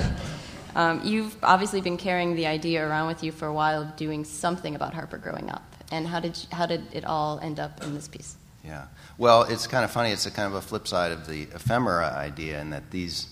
um, 0.76 1.02
you've 1.04 1.36
obviously 1.44 1.82
been 1.82 1.98
carrying 1.98 2.36
the 2.36 2.46
idea 2.46 2.88
around 2.88 3.08
with 3.08 3.24
you 3.24 3.32
for 3.32 3.48
a 3.48 3.54
while 3.54 3.82
of 3.82 3.96
doing 3.96 4.24
something 4.24 4.76
about 4.76 4.94
Harper 4.94 5.18
growing 5.18 5.50
up. 5.50 5.64
And 5.92 6.08
how 6.08 6.20
did, 6.20 6.38
you, 6.38 6.56
how 6.56 6.68
did 6.68 6.84
it 6.94 7.04
all 7.04 7.40
end 7.40 7.60
up 7.60 7.84
in 7.84 7.96
this 7.96 8.08
piece? 8.08 8.38
Yeah. 8.64 8.86
Well, 9.18 9.44
it's 9.44 9.66
kind 9.66 9.84
of 9.84 9.90
funny. 9.90 10.12
It's 10.12 10.28
a 10.28 10.32
kind 10.32 10.48
of 10.48 10.54
a 10.54 10.62
flip 10.62 10.88
side 10.88 11.12
of 11.12 11.28
the 11.28 11.44
ephemera 11.54 12.14
idea, 12.16 12.62
in 12.62 12.70
that 12.70 12.92
these, 12.92 13.28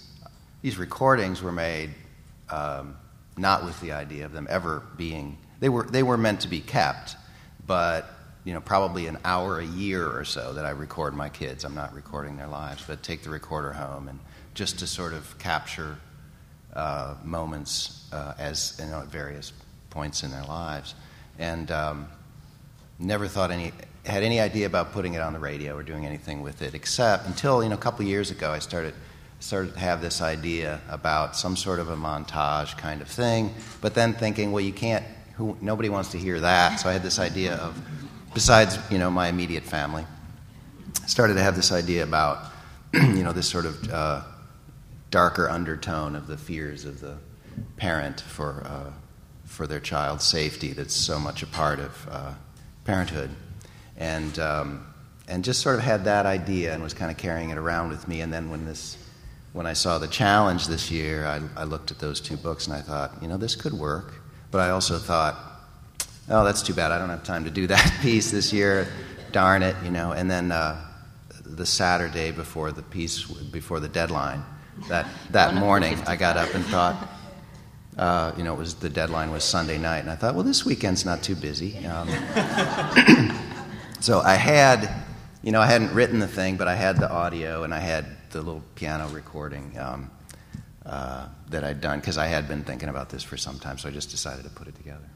these 0.64 0.78
recordings 0.78 1.44
were 1.44 1.52
made 1.52 1.92
um, 2.50 2.98
not 3.38 3.64
with 3.64 3.80
the 3.80 3.92
idea 3.92 4.26
of 4.26 4.32
them 4.32 4.48
ever 4.50 4.82
being, 4.98 5.38
they 5.60 5.70
were, 5.70 5.84
they 5.84 6.04
were 6.04 6.18
meant 6.18 6.42
to 6.42 6.48
be 6.48 6.62
kept, 6.62 7.16
but 7.66 8.10
you 8.46 8.54
know, 8.54 8.62
probably 8.62 9.08
an 9.08 9.18
hour 9.26 9.60
a 9.60 9.66
year 9.66 10.08
or 10.08 10.24
so 10.24 10.54
that 10.54 10.66
I 10.66 10.72
record 10.72 11.14
my 11.14 11.30
kids. 11.30 11.66
I'm 11.66 11.76
not 11.76 11.94
recording 11.94 12.38
their 12.38 12.48
lives, 12.48 12.84
but 12.88 13.04
take 13.04 13.24
the 13.24 13.30
recorder 13.30 13.74
home 13.74 14.08
and 14.08 14.20
just 14.54 14.80
to 14.80 14.88
sort 14.88 15.14
of 15.14 15.38
capture 15.40 15.98
uh, 16.74 17.16
moments 17.24 18.08
uh, 18.12 18.34
as 18.38 18.80
you 18.80 18.90
know 18.90 19.02
at 19.02 19.08
various 19.08 19.54
points 19.90 20.24
in 20.24 20.32
their 20.32 20.44
lives, 20.44 20.96
and 21.38 21.72
um, 21.72 22.08
never 23.00 23.28
thought 23.28 23.52
any 23.52 23.72
had 24.06 24.24
any 24.24 24.40
idea 24.40 24.66
about 24.66 24.92
putting 24.92 25.14
it 25.14 25.22
on 25.22 25.34
the 25.34 25.40
radio 25.40 25.76
or 25.76 25.84
doing 25.84 26.06
anything 26.06 26.42
with 26.42 26.62
it, 26.62 26.74
except 26.74 27.28
until 27.28 27.64
you 27.64 27.70
know 27.70 27.76
a 27.76 27.80
couple 27.80 28.06
years 28.06 28.32
ago 28.32 28.52
I 28.52 28.60
started 28.60 28.94
started 29.40 29.74
to 29.74 29.80
have 29.80 30.02
this 30.02 30.22
idea 30.22 30.82
about 30.90 31.36
some 31.36 31.56
sort 31.56 31.80
of 31.80 31.90
a 31.90 31.96
montage 31.96 32.78
kind 32.78 33.02
of 33.02 33.08
thing, 33.08 33.54
but 33.80 33.94
then 33.94 34.14
thinking, 34.14 34.52
well, 34.52 34.64
you 34.64 34.74
can't. 34.74 35.06
Who, 35.36 35.58
nobody 35.62 35.88
wants 35.88 36.12
to 36.12 36.18
hear 36.18 36.38
that, 36.42 36.82
so 36.82 36.90
I 36.90 36.94
had 36.94 37.02
this 37.02 37.18
idea 37.18 37.56
of 37.56 37.82
besides 38.34 38.78
you 38.90 38.98
know 38.98 39.10
my 39.10 39.28
immediate 39.28 39.64
family, 39.64 40.06
started 41.08 41.36
to 41.36 41.42
have 41.42 41.56
this 41.56 41.72
idea 41.72 42.04
about 42.04 42.46
you 42.94 43.24
know 43.24 43.34
this 43.34 43.48
sort 43.48 43.66
of 43.66 43.92
uh, 43.92 44.22
darker 45.12 45.50
undertone 45.50 46.16
of 46.16 46.28
the 46.28 46.38
fears 46.38 46.86
of 46.86 47.00
the 47.02 47.18
parent 47.78 48.22
for 48.22 48.64
uh, 48.66 48.92
for 49.46 49.68
their 49.68 49.80
child's 49.80 50.24
safety 50.24 50.74
that's 50.74 50.94
so 50.94 51.20
much 51.20 51.44
a 51.44 51.48
part 51.48 51.80
of 51.80 52.08
uh, 52.10 52.34
parenthood, 52.86 53.30
and 53.98 54.40
um, 54.40 54.86
and 55.28 55.44
just 55.44 55.62
sort 55.62 55.76
of 55.76 55.82
had 55.82 56.06
that 56.06 56.26
idea 56.26 56.74
and 56.74 56.82
was 56.82 56.94
kind 56.94 57.12
of 57.12 57.18
carrying 57.18 57.52
it 57.52 57.58
around 57.58 57.90
with 57.90 58.08
me. 58.08 58.22
And 58.22 58.34
then 58.34 58.50
when 58.50 58.66
this 58.66 58.98
when 59.54 59.66
I 59.66 59.74
saw 59.74 59.98
the 59.98 60.08
challenge 60.08 60.68
this 60.68 60.92
year, 60.92 61.26
I, 61.26 61.42
I 61.56 61.64
looked 61.64 61.92
at 61.92 62.00
those 62.00 62.22
two 62.22 62.38
books 62.38 62.68
and 62.68 62.76
I 62.76 62.82
thought, 62.82 63.22
you 63.22 63.28
know, 63.28 63.38
this 63.38 63.56
could 63.56 63.74
work. 63.74 64.14
But 64.52 64.62
I 64.62 64.70
also 64.70 64.98
thought, 64.98 65.36
oh, 66.30 66.44
that's 66.44 66.62
too 66.62 66.74
bad. 66.74 66.92
I 66.92 67.00
don't 67.00 67.10
have 67.10 67.24
time 67.24 67.44
to 67.46 67.50
do 67.50 67.68
that 67.68 67.98
piece 68.02 68.32
this 68.32 68.54
year. 68.54 68.88
Darn 69.32 69.64
it, 69.64 69.76
you 69.84 69.92
know. 69.92 70.12
And 70.12 70.30
then 70.30 70.52
uh, 70.52 70.84
the 71.44 71.66
Saturday 71.66 72.32
before 72.32 72.72
the 72.72 72.82
piece, 72.82 73.24
before 73.24 73.80
the 73.80 73.88
deadline, 73.88 74.44
that 74.88 75.08
that 75.32 75.56
morning, 75.56 75.98
I 76.08 76.16
got 76.16 76.38
up 76.38 76.54
and 76.54 76.66
thought, 76.66 77.10
uh, 77.98 78.32
you 78.38 78.44
know, 78.44 78.54
it 78.54 78.58
was 78.58 78.76
the 78.76 78.90
deadline 78.90 79.32
was 79.32 79.44
Sunday 79.44 79.78
night, 79.78 80.00
and 80.00 80.10
I 80.10 80.16
thought, 80.16 80.36
well, 80.36 80.44
this 80.44 80.66
weekend's 80.66 81.06
not 81.06 81.22
too 81.22 81.36
busy. 81.36 81.86
Um, 81.86 82.08
so 84.00 84.22
I 84.22 84.36
had, 84.36 84.90
you 85.44 85.52
know, 85.52 85.62
I 85.62 85.68
hadn't 85.68 85.94
written 85.94 86.20
the 86.20 86.28
thing, 86.28 86.58
but 86.58 86.68
I 86.68 86.76
had 86.76 86.98
the 86.98 87.12
audio 87.12 87.64
and 87.64 87.74
I 87.74 87.80
had 87.80 88.06
the 88.32 88.42
little 88.42 88.64
piano 88.76 89.08
recording. 89.10 89.78
Um, 89.80 90.12
uh, 90.86 91.28
that 91.50 91.64
I'd 91.64 91.82
done 91.82 92.00
because 92.00 92.18
I 92.18 92.26
had 92.26 92.48
been 92.48 92.64
thinking 92.64 92.90
about 92.90 93.10
this 93.10 93.22
for 93.22 93.38
some 93.38 93.60
time, 93.60 93.78
so 93.78 93.90
I 93.90 93.92
just 93.92 94.10
decided 94.10 94.44
to 94.44 94.50
put 94.50 94.68
it 94.68 94.76
together. 94.76 95.08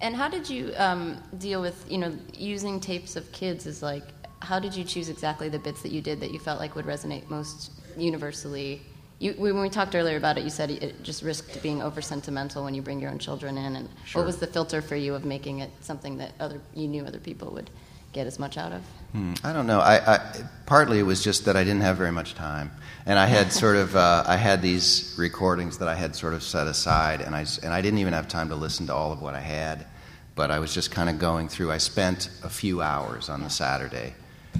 And 0.00 0.14
how 0.14 0.28
did 0.28 0.48
you 0.48 0.72
um, 0.76 1.22
deal 1.38 1.60
with, 1.60 1.84
you 1.90 1.98
know, 1.98 2.12
using 2.34 2.80
tapes 2.80 3.16
of 3.16 3.30
kids? 3.32 3.66
Is 3.66 3.82
like, 3.82 4.04
how 4.40 4.58
did 4.58 4.74
you 4.74 4.84
choose 4.84 5.08
exactly 5.08 5.48
the 5.48 5.58
bits 5.58 5.82
that 5.82 5.92
you 5.92 6.00
did 6.00 6.20
that 6.20 6.30
you 6.30 6.38
felt 6.38 6.60
like 6.60 6.74
would 6.74 6.86
resonate 6.86 7.28
most 7.30 7.72
universally? 7.96 8.82
You, 9.20 9.32
when 9.34 9.60
we 9.60 9.70
talked 9.70 9.94
earlier 9.94 10.16
about 10.16 10.36
it, 10.36 10.44
you 10.44 10.50
said 10.50 10.70
it 10.70 11.02
just 11.02 11.22
risked 11.22 11.62
being 11.62 11.80
over 11.80 12.02
sentimental 12.02 12.64
when 12.64 12.74
you 12.74 12.82
bring 12.82 13.00
your 13.00 13.10
own 13.10 13.18
children 13.18 13.56
in. 13.56 13.76
And 13.76 13.88
Sure. 14.04 14.20
what 14.22 14.26
was 14.26 14.38
the 14.38 14.46
filter 14.46 14.82
for 14.82 14.96
you 14.96 15.14
of 15.14 15.24
making 15.24 15.60
it 15.60 15.70
something 15.80 16.18
that 16.18 16.32
other 16.40 16.60
you 16.74 16.88
knew 16.88 17.04
other 17.04 17.20
people 17.20 17.50
would 17.52 17.70
get 18.14 18.26
as 18.26 18.38
much 18.38 18.56
out 18.56 18.72
of? 18.72 18.82
Hmm, 19.12 19.34
I 19.42 19.52
don't 19.52 19.66
know. 19.66 19.80
I, 19.80 20.14
I, 20.14 20.20
partly 20.64 20.98
it 21.00 21.02
was 21.02 21.22
just 21.22 21.44
that 21.44 21.56
I 21.56 21.64
didn't 21.64 21.82
have 21.82 21.96
very 21.96 22.12
much 22.12 22.34
time, 22.34 22.70
and 23.04 23.18
I 23.18 23.26
had 23.26 23.52
sort 23.52 23.76
of 23.76 23.94
uh, 23.94 24.24
I 24.26 24.36
had 24.36 24.62
these 24.62 25.14
recordings 25.18 25.78
that 25.78 25.88
I 25.88 25.94
had 25.94 26.16
sort 26.16 26.32
of 26.32 26.42
set 26.42 26.66
aside, 26.66 27.20
and 27.20 27.34
I 27.34 27.44
and 27.62 27.74
I 27.74 27.82
didn't 27.82 27.98
even 27.98 28.14
have 28.14 28.28
time 28.28 28.48
to 28.48 28.56
listen 28.56 28.86
to 28.86 28.94
all 28.94 29.12
of 29.12 29.20
what 29.20 29.34
I 29.34 29.40
had, 29.40 29.86
but 30.34 30.50
I 30.50 30.60
was 30.60 30.72
just 30.72 30.90
kind 30.90 31.10
of 31.10 31.18
going 31.18 31.48
through. 31.48 31.70
I 31.70 31.78
spent 31.78 32.30
a 32.42 32.48
few 32.48 32.80
hours 32.80 33.28
on 33.28 33.42
the 33.42 33.50
Saturday 33.50 34.14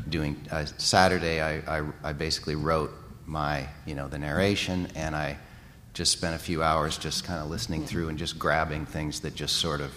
doing 0.09 0.37
uh, 0.51 0.67
Saturday. 0.77 1.41
I, 1.41 1.79
I 1.79 1.85
I 2.03 2.13
basically 2.13 2.57
wrote 2.57 2.93
my 3.25 3.69
you 3.87 3.95
know 3.95 4.09
the 4.09 4.19
narration, 4.19 4.89
and 4.95 5.15
I 5.15 5.39
just 5.95 6.11
spent 6.11 6.35
a 6.35 6.39
few 6.41 6.63
hours 6.63 6.99
just 6.99 7.25
kind 7.25 7.41
of 7.41 7.49
listening 7.49 7.87
through 7.87 8.09
and 8.09 8.19
just 8.19 8.37
grabbing 8.37 8.85
things 8.85 9.21
that 9.21 9.35
just 9.37 9.57
sort 9.57 9.81
of 9.81 9.93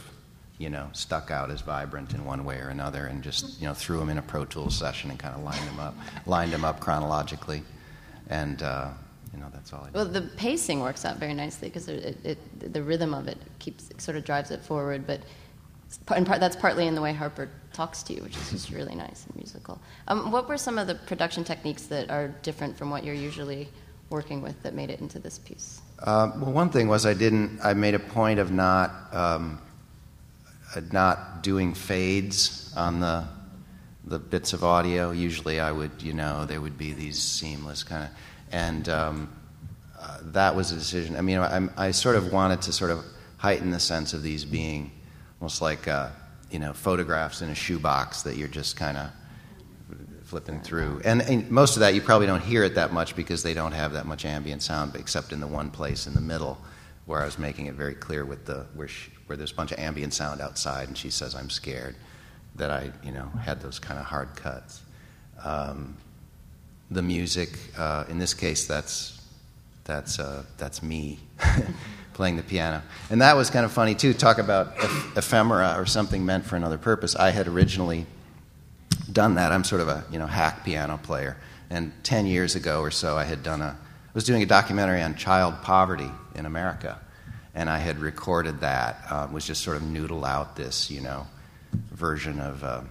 you 0.57 0.69
know, 0.69 0.89
stuck 0.93 1.29
out 1.29 1.51
as 1.51 1.61
vibrant 1.61 2.13
in 2.13 2.25
one 2.25 2.43
way 2.43 2.57
or 2.59 2.69
another, 2.69 3.05
and 3.05 3.23
just 3.23 3.61
you 3.61 3.67
know 3.67 3.73
threw 3.73 3.99
them 3.99 4.09
in 4.09 4.17
a 4.17 4.21
Pro 4.21 4.45
Tools 4.45 4.75
session 4.75 5.09
and 5.09 5.19
kind 5.19 5.35
of 5.35 5.43
lined 5.43 5.67
them 5.67 5.79
up, 5.79 5.95
lined 6.25 6.51
them 6.51 6.65
up 6.65 6.79
chronologically, 6.79 7.61
and 8.29 8.63
uh, 8.63 8.89
you 9.33 9.39
know 9.39 9.47
that's 9.53 9.71
all 9.71 9.81
I 9.81 9.85
did. 9.85 9.93
Well, 9.93 10.05
the 10.05 10.21
pacing 10.35 10.79
works 10.79 11.05
out 11.05 11.17
very 11.17 11.33
nicely 11.33 11.69
because 11.69 11.87
it, 11.87 12.17
it, 12.23 12.73
the 12.73 12.81
rhythm 12.81 13.13
of 13.13 13.27
it 13.27 13.37
keeps 13.59 13.89
sort 13.97 14.17
of 14.17 14.25
drives 14.25 14.49
it 14.49 14.61
forward. 14.63 15.05
But 15.05 15.21
and 16.09 16.25
part, 16.25 16.39
that's 16.39 16.55
partly 16.55 16.87
in 16.87 16.95
the 16.95 17.01
way 17.01 17.13
Harper 17.13 17.49
talks 17.71 18.01
to 18.03 18.13
you, 18.13 18.23
which 18.23 18.35
is 18.35 18.51
just 18.51 18.71
really 18.71 18.95
nice 18.95 19.25
and 19.27 19.35
musical. 19.35 19.79
Um, 20.07 20.31
what 20.31 20.49
were 20.49 20.57
some 20.57 20.77
of 20.77 20.87
the 20.87 20.95
production 20.95 21.43
techniques 21.43 21.83
that 21.83 22.09
are 22.09 22.29
different 22.41 22.75
from 22.75 22.89
what 22.89 23.03
you're 23.03 23.15
usually 23.15 23.69
working 24.09 24.41
with 24.41 24.61
that 24.63 24.73
made 24.73 24.89
it 24.89 25.01
into 25.01 25.19
this 25.19 25.37
piece? 25.37 25.81
Uh, 25.99 26.31
well, 26.37 26.51
one 26.51 26.69
thing 26.69 26.87
was 26.87 27.05
I 27.05 27.13
didn't. 27.13 27.59
I 27.63 27.73
made 27.73 27.93
a 27.93 27.99
point 27.99 28.39
of 28.39 28.51
not 28.51 29.13
um, 29.13 29.59
not 30.91 31.43
doing 31.43 31.73
fades 31.73 32.73
on 32.75 32.99
the 32.99 33.25
the 34.07 34.19
bits 34.19 34.53
of 34.53 34.63
audio. 34.63 35.11
Usually, 35.11 35.59
I 35.59 35.71
would, 35.71 36.01
you 36.01 36.13
know, 36.13 36.45
there 36.45 36.61
would 36.61 36.77
be 36.77 36.93
these 36.93 37.21
seamless 37.21 37.83
kind 37.83 38.05
of, 38.05 38.09
and 38.51 38.87
um, 38.89 39.29
uh, 39.99 40.19
that 40.21 40.55
was 40.55 40.71
a 40.71 40.75
decision. 40.75 41.15
I 41.15 41.21
mean, 41.21 41.39
I, 41.39 41.67
I 41.77 41.91
sort 41.91 42.15
of 42.15 42.31
wanted 42.31 42.61
to 42.63 42.73
sort 42.73 42.91
of 42.91 43.03
heighten 43.37 43.71
the 43.71 43.79
sense 43.79 44.13
of 44.13 44.23
these 44.23 44.45
being 44.45 44.91
almost 45.39 45.61
like, 45.61 45.87
uh, 45.87 46.09
you 46.49 46.59
know, 46.59 46.73
photographs 46.73 47.41
in 47.41 47.49
a 47.49 47.55
shoebox 47.55 48.23
that 48.23 48.37
you're 48.37 48.47
just 48.47 48.77
kind 48.77 48.97
of 48.97 49.09
flipping 50.23 50.59
through. 50.61 51.01
And, 51.05 51.21
and 51.21 51.49
most 51.51 51.75
of 51.75 51.81
that, 51.81 51.93
you 51.93 52.01
probably 52.01 52.27
don't 52.27 52.43
hear 52.43 52.63
it 52.63 52.75
that 52.75 52.91
much 52.91 53.15
because 53.15 53.43
they 53.43 53.53
don't 53.53 53.71
have 53.73 53.93
that 53.93 54.05
much 54.05 54.25
ambient 54.25 54.61
sound, 54.61 54.95
except 54.95 55.31
in 55.31 55.39
the 55.39 55.47
one 55.47 55.69
place 55.69 56.07
in 56.07 56.13
the 56.13 56.21
middle 56.21 56.57
where 57.07 57.21
I 57.21 57.25
was 57.25 57.39
making 57.39 57.65
it 57.65 57.73
very 57.73 57.95
clear 57.95 58.23
with 58.23 58.45
the 58.45 58.67
where 58.75 58.87
she, 58.87 59.09
where 59.25 59.35
there's 59.35 59.51
a 59.51 59.55
bunch 59.55 59.71
of 59.71 59.79
ambient 59.79 60.13
sound 60.13 60.41
outside, 60.41 60.89
and 60.89 60.97
she 60.97 61.09
says 61.09 61.33
I'm 61.33 61.49
scared. 61.49 61.95
That 62.55 62.69
I, 62.71 62.91
you 63.03 63.11
know, 63.11 63.27
had 63.43 63.61
those 63.61 63.77
kind 63.77 63.99
of 63.99 64.05
hard 64.05 64.35
cuts. 64.35 64.81
Um, 65.43 65.95
the 66.89 67.03
music, 67.03 67.49
uh, 67.77 68.05
in 68.09 68.17
this 68.17 68.33
case, 68.33 68.65
that's 68.65 69.21
that's 69.83 70.19
uh, 70.19 70.43
that's 70.57 70.83
me 70.83 71.19
playing 72.13 72.35
the 72.35 72.43
piano, 72.43 72.81
and 73.09 73.21
that 73.21 73.35
was 73.35 73.49
kind 73.49 73.63
of 73.63 73.71
funny 73.71 73.95
too. 73.95 74.13
Talk 74.13 74.37
about 74.37 74.73
eph- 74.77 75.17
ephemera 75.17 75.75
or 75.77 75.85
something 75.85 76.25
meant 76.25 76.45
for 76.45 76.55
another 76.55 76.77
purpose. 76.77 77.15
I 77.15 77.29
had 77.29 77.47
originally 77.47 78.05
done 79.11 79.35
that. 79.35 79.51
I'm 79.51 79.63
sort 79.63 79.81
of 79.81 79.87
a 79.87 80.03
you 80.11 80.19
know 80.19 80.25
hack 80.25 80.65
piano 80.65 80.99
player, 81.01 81.37
and 81.69 81.93
ten 82.03 82.25
years 82.25 82.55
ago 82.55 82.81
or 82.81 82.91
so, 82.91 83.17
I 83.17 83.23
had 83.23 83.43
done 83.43 83.61
a, 83.61 83.77
was 84.17 84.23
doing 84.23 84.41
a 84.41 84.47
documentary 84.47 85.03
on 85.03 85.13
child 85.13 85.61
poverty 85.61 86.09
in 86.33 86.47
America, 86.47 86.99
and 87.53 87.69
I 87.69 87.77
had 87.77 87.99
recorded 87.99 88.61
that. 88.61 88.99
Uh, 89.11 89.27
was 89.31 89.45
just 89.45 89.61
sort 89.61 89.77
of 89.77 89.83
noodle 89.83 90.25
out 90.25 90.55
this, 90.55 90.89
you 90.89 91.01
know, 91.01 91.27
version 91.91 92.39
of 92.39 92.63
uh, 92.63 92.81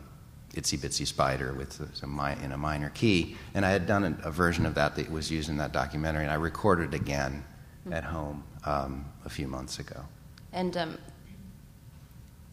Itsy 0.54 0.78
Bitsy 0.78 1.04
Spider 1.04 1.52
with 1.52 1.80
a, 1.80 2.44
in 2.44 2.52
a 2.52 2.56
minor 2.56 2.90
key, 2.90 3.36
and 3.54 3.66
I 3.66 3.72
had 3.72 3.88
done 3.88 4.04
a, 4.04 4.28
a, 4.28 4.30
version 4.30 4.66
of 4.66 4.76
that 4.76 4.94
that 4.94 5.10
was 5.10 5.28
used 5.28 5.48
in 5.48 5.56
that 5.56 5.72
documentary, 5.72 6.22
and 6.22 6.30
I 6.30 6.36
recorded 6.36 6.94
it 6.94 6.96
again 6.96 7.42
mm-hmm. 7.80 7.92
at 7.92 8.04
home 8.04 8.44
um, 8.64 9.04
a 9.24 9.28
few 9.28 9.48
months 9.48 9.80
ago. 9.80 10.04
And 10.52 10.76
um, 10.76 10.96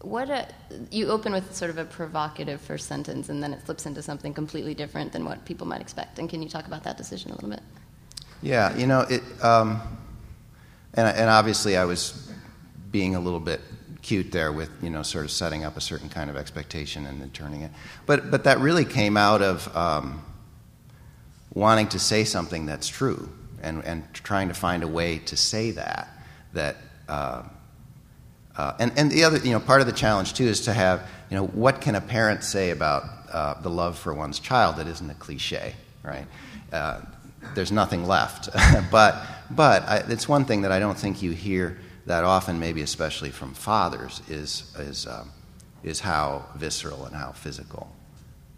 what 0.00 0.30
a, 0.30 0.48
you 0.90 1.10
open 1.10 1.32
with 1.32 1.54
sort 1.54 1.70
of 1.70 1.78
a 1.78 1.84
provocative 1.84 2.60
first 2.60 2.88
sentence, 2.88 3.28
and 3.28 3.40
then 3.40 3.52
it 3.52 3.62
flips 3.62 3.86
into 3.86 4.02
something 4.02 4.34
completely 4.34 4.74
different 4.74 5.12
than 5.12 5.24
what 5.24 5.44
people 5.44 5.64
might 5.64 5.80
expect. 5.80 6.18
And 6.18 6.28
can 6.28 6.42
you 6.42 6.48
talk 6.48 6.66
about 6.66 6.82
that 6.82 6.96
decision 6.96 7.30
a 7.30 7.34
little 7.36 7.50
bit? 7.50 7.62
Yeah, 8.42 8.76
you 8.76 8.86
know 8.86 9.00
it, 9.00 9.22
um, 9.42 9.80
and 10.94 11.08
and 11.08 11.30
obviously 11.30 11.76
I 11.76 11.84
was 11.84 12.30
being 12.90 13.14
a 13.14 13.20
little 13.20 13.40
bit 13.40 13.60
cute 14.02 14.30
there 14.32 14.52
with 14.52 14.70
you 14.82 14.90
know 14.90 15.02
sort 15.02 15.24
of 15.24 15.30
setting 15.30 15.64
up 15.64 15.76
a 15.76 15.80
certain 15.80 16.08
kind 16.08 16.28
of 16.28 16.36
expectation 16.36 17.06
and 17.06 17.20
then 17.20 17.30
turning 17.30 17.62
it, 17.62 17.70
but 18.06 18.30
but 18.30 18.44
that 18.44 18.58
really 18.58 18.84
came 18.84 19.16
out 19.16 19.42
of 19.42 19.74
um, 19.76 20.24
wanting 21.54 21.88
to 21.88 21.98
say 21.98 22.24
something 22.24 22.66
that's 22.66 22.88
true 22.88 23.28
and 23.62 23.84
and 23.84 24.04
trying 24.12 24.48
to 24.48 24.54
find 24.54 24.82
a 24.82 24.88
way 24.88 25.18
to 25.18 25.36
say 25.36 25.70
that 25.72 26.08
that. 26.52 26.76
Uh, 27.08 27.42
uh, 28.56 28.72
and, 28.78 28.92
and 28.96 29.10
the 29.10 29.24
other, 29.24 29.38
you 29.38 29.50
know, 29.50 29.58
part 29.58 29.80
of 29.80 29.86
the 29.88 29.92
challenge 29.92 30.34
too 30.34 30.44
is 30.44 30.60
to 30.60 30.72
have, 30.72 31.08
you 31.28 31.36
know, 31.36 31.46
what 31.46 31.80
can 31.80 31.96
a 31.96 32.00
parent 32.00 32.44
say 32.44 32.70
about 32.70 33.02
uh, 33.32 33.60
the 33.60 33.68
love 33.68 33.98
for 33.98 34.14
one's 34.14 34.38
child 34.38 34.76
that 34.76 34.86
isn't 34.86 35.10
a 35.10 35.14
cliche, 35.14 35.74
right? 36.04 36.26
There's 37.54 37.72
nothing 37.72 38.06
left. 38.06 38.48
but 38.90 39.16
but 39.50 39.82
I, 39.82 39.96
it's 40.08 40.28
one 40.28 40.44
thing 40.44 40.62
that 40.62 40.72
I 40.72 40.78
don't 40.78 40.98
think 40.98 41.22
you 41.22 41.32
hear 41.32 41.78
that 42.06 42.24
often, 42.24 42.58
maybe 42.58 42.82
especially 42.82 43.30
from 43.30 43.54
fathers, 43.54 44.20
is, 44.28 44.74
is, 44.78 45.06
um, 45.06 45.30
is 45.82 46.00
how 46.00 46.46
visceral 46.56 47.04
and 47.06 47.14
how 47.14 47.32
physical 47.32 47.94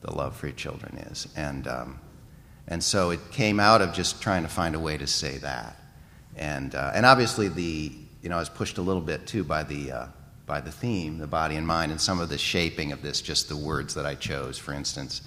the 0.01 0.13
love 0.13 0.37
for 0.37 0.47
your 0.47 0.57
children 0.57 0.97
is. 0.99 1.29
And, 1.37 1.67
um, 1.69 2.01
and 2.67 2.83
so 2.83 3.11
it 3.11 3.21
came 3.31 3.61
out 3.61 3.83
of 3.83 3.93
just 3.93 4.21
trying 4.21 4.43
to 4.43 4.49
find 4.49 4.75
a 4.75 4.81
way 4.81 4.99
to 4.99 5.07
say 5.07 5.39
that. 5.39 5.77
And, 6.37 6.75
uh, 6.75 6.93
and 6.95 7.07
obviously, 7.07 7.49
the, 7.49 7.93
you 8.23 8.29
know, 8.29 8.37
I 8.37 8.41
was 8.41 8.49
pushed 8.49 8.79
a 8.79 8.83
little 8.83 9.03
bit 9.03 9.27
too 9.27 9.45
by 9.45 9.63
the, 9.63 9.93
uh, 9.93 10.07
by 10.47 10.61
the 10.61 10.73
theme, 10.73 11.19
the 11.19 11.27
body 11.27 11.57
and 11.57 11.67
mind, 11.67 11.93
and 11.93 12.01
some 12.01 12.21
of 12.21 12.29
the 12.29 12.39
shaping 12.39 12.93
of 12.93 13.03
this, 13.03 13.21
just 13.21 13.49
the 13.49 13.57
words 13.57 13.95
that 13.95 14.07
I 14.07 14.15
chose, 14.15 14.59
for 14.59 14.73
instance, 14.73 15.23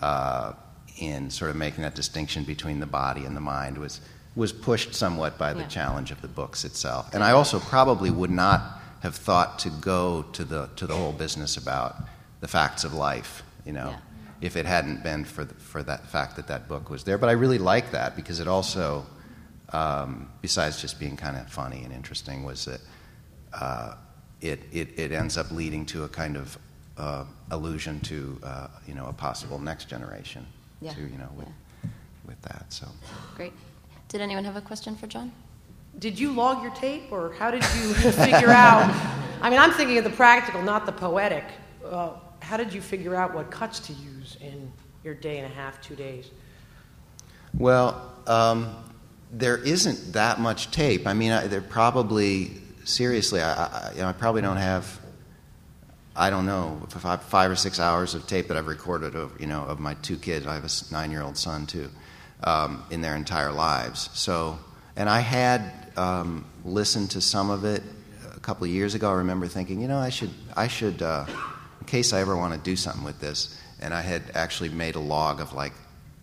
uh, 0.00 0.52
in 0.98 1.30
sort 1.30 1.50
of 1.50 1.56
making 1.56 1.82
that 1.82 1.94
distinction 1.94 2.44
between 2.44 2.80
the 2.80 2.86
body 2.86 3.24
and 3.24 3.36
the 3.36 3.40
mind 3.40 3.78
was, 3.78 4.00
was 4.34 4.52
pushed 4.52 4.94
somewhat 4.94 5.38
by 5.38 5.52
the 5.52 5.60
yeah. 5.60 5.68
challenge 5.68 6.10
of 6.10 6.20
the 6.22 6.28
books 6.28 6.64
itself. 6.64 7.12
And 7.14 7.22
I 7.22 7.32
also 7.32 7.58
probably 7.58 8.10
would 8.10 8.30
not 8.30 8.80
have 9.00 9.16
thought 9.16 9.58
to 9.60 9.70
go 9.70 10.22
to 10.32 10.44
the, 10.44 10.68
to 10.76 10.86
the 10.86 10.94
whole 10.94 11.12
business 11.12 11.56
about 11.56 11.96
the 12.40 12.48
facts 12.48 12.84
of 12.84 12.92
life, 12.92 13.42
you 13.64 13.72
know, 13.72 13.90
yeah. 13.90 13.98
if 14.40 14.56
it 14.56 14.66
hadn't 14.66 15.02
been 15.02 15.24
for, 15.24 15.44
the, 15.44 15.54
for 15.54 15.82
that 15.82 16.06
fact 16.06 16.36
that 16.36 16.48
that 16.48 16.68
book 16.68 16.90
was 16.90 17.04
there. 17.04 17.18
But 17.18 17.28
I 17.28 17.32
really 17.32 17.58
like 17.58 17.92
that 17.92 18.16
because 18.16 18.40
it 18.40 18.48
also 18.48 19.06
um, 19.72 20.28
besides 20.40 20.80
just 20.80 20.98
being 20.98 21.16
kind 21.16 21.36
of 21.36 21.48
funny 21.48 21.84
and 21.84 21.92
interesting, 21.92 22.44
was 22.44 22.64
that 22.64 22.80
uh, 23.52 23.94
it, 24.40 24.60
it, 24.72 24.98
it, 24.98 25.12
ends 25.12 25.36
up 25.36 25.50
leading 25.50 25.86
to 25.86 26.04
a 26.04 26.08
kind 26.08 26.36
of 26.36 26.58
uh, 26.96 27.24
allusion 27.50 28.00
to 28.00 28.38
uh, 28.42 28.68
you 28.86 28.94
know 28.94 29.06
a 29.06 29.12
possible 29.12 29.58
next 29.58 29.88
generation. 29.88 30.46
Yeah. 30.80 30.94
To, 30.94 31.00
you 31.00 31.18
know 31.18 31.28
with, 31.36 31.46
yeah. 31.46 31.90
with 32.26 32.40
that. 32.42 32.66
So 32.70 32.86
great. 33.36 33.52
Did 34.08 34.20
anyone 34.20 34.44
have 34.44 34.56
a 34.56 34.60
question 34.60 34.96
for 34.96 35.06
John? 35.06 35.32
Did 35.98 36.18
you 36.18 36.32
log 36.32 36.62
your 36.62 36.72
tape, 36.72 37.10
or 37.10 37.32
how 37.34 37.50
did 37.50 37.62
you 37.62 37.94
figure 38.12 38.50
out? 38.50 38.90
I 39.42 39.50
mean, 39.50 39.58
I'm 39.58 39.72
thinking 39.72 39.98
of 39.98 40.04
the 40.04 40.10
practical, 40.10 40.62
not 40.62 40.86
the 40.86 40.92
poetic. 40.92 41.44
Uh, 41.84 42.12
how 42.40 42.56
did 42.56 42.72
you 42.72 42.80
figure 42.80 43.14
out 43.14 43.34
what 43.34 43.50
cuts 43.50 43.80
to 43.80 43.92
use 43.92 44.36
in 44.40 44.72
your 45.04 45.14
day 45.14 45.38
and 45.38 45.50
a 45.50 45.54
half, 45.54 45.80
two 45.80 45.96
days? 45.96 46.30
Well, 47.54 48.12
um, 48.26 48.76
there 49.32 49.56
isn't 49.58 50.12
that 50.12 50.40
much 50.40 50.70
tape. 50.70 51.06
I 51.06 51.14
mean, 51.14 51.32
I, 51.32 51.46
there 51.46 51.60
probably 51.60 52.52
seriously, 52.84 53.40
I, 53.40 53.64
I, 53.64 53.92
you 53.94 54.00
know, 54.00 54.08
I 54.08 54.12
probably 54.12 54.42
don't 54.42 54.56
have. 54.56 54.99
I 56.16 56.30
don't 56.30 56.46
know 56.46 56.82
five, 56.88 57.22
five 57.22 57.50
or 57.50 57.56
six 57.56 57.78
hours 57.78 58.14
of 58.14 58.26
tape 58.26 58.48
that 58.48 58.56
I've 58.56 58.66
recorded 58.66 59.14
of 59.14 59.40
you 59.40 59.46
know 59.46 59.62
of 59.64 59.78
my 59.78 59.94
two 59.94 60.16
kids. 60.16 60.46
I 60.46 60.54
have 60.54 60.64
a 60.64 60.92
nine-year-old 60.92 61.36
son 61.36 61.66
too, 61.66 61.90
um, 62.44 62.84
in 62.90 63.00
their 63.00 63.16
entire 63.16 63.52
lives. 63.52 64.10
So, 64.12 64.58
and 64.96 65.08
I 65.08 65.20
had 65.20 65.72
um, 65.96 66.44
listened 66.64 67.12
to 67.12 67.20
some 67.20 67.50
of 67.50 67.64
it 67.64 67.82
a 68.34 68.40
couple 68.40 68.64
of 68.64 68.70
years 68.70 68.94
ago. 68.94 69.10
I 69.10 69.14
remember 69.14 69.46
thinking, 69.46 69.80
you 69.80 69.88
know, 69.88 69.98
I 69.98 70.08
should, 70.08 70.30
I 70.56 70.68
should, 70.68 71.02
uh, 71.02 71.26
in 71.80 71.86
case 71.86 72.12
I 72.12 72.20
ever 72.20 72.36
want 72.36 72.54
to 72.54 72.60
do 72.60 72.76
something 72.76 73.04
with 73.04 73.20
this. 73.20 73.58
And 73.80 73.94
I 73.94 74.02
had 74.02 74.22
actually 74.34 74.68
made 74.68 74.96
a 74.96 75.00
log 75.00 75.40
of 75.40 75.54
like 75.54 75.72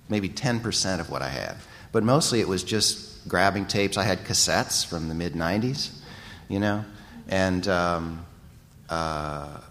maybe 0.09 0.29
ten 0.29 0.59
percent 0.59 1.01
of 1.01 1.09
what 1.09 1.21
I 1.21 1.29
had 1.29 1.57
but 1.91 2.03
mostly 2.03 2.39
it 2.39 2.47
was 2.47 2.63
just 2.63 3.27
grabbing 3.27 3.65
tapes. 3.65 3.97
I 3.97 4.03
had 4.03 4.19
cassettes 4.19 4.85
from 4.85 5.09
the 5.09 5.15
mid 5.15 5.33
90s, 5.33 5.91
you 6.47 6.59
know, 6.59 6.85
and, 7.27 7.67
um, 7.67 8.25
uh, 8.89 9.61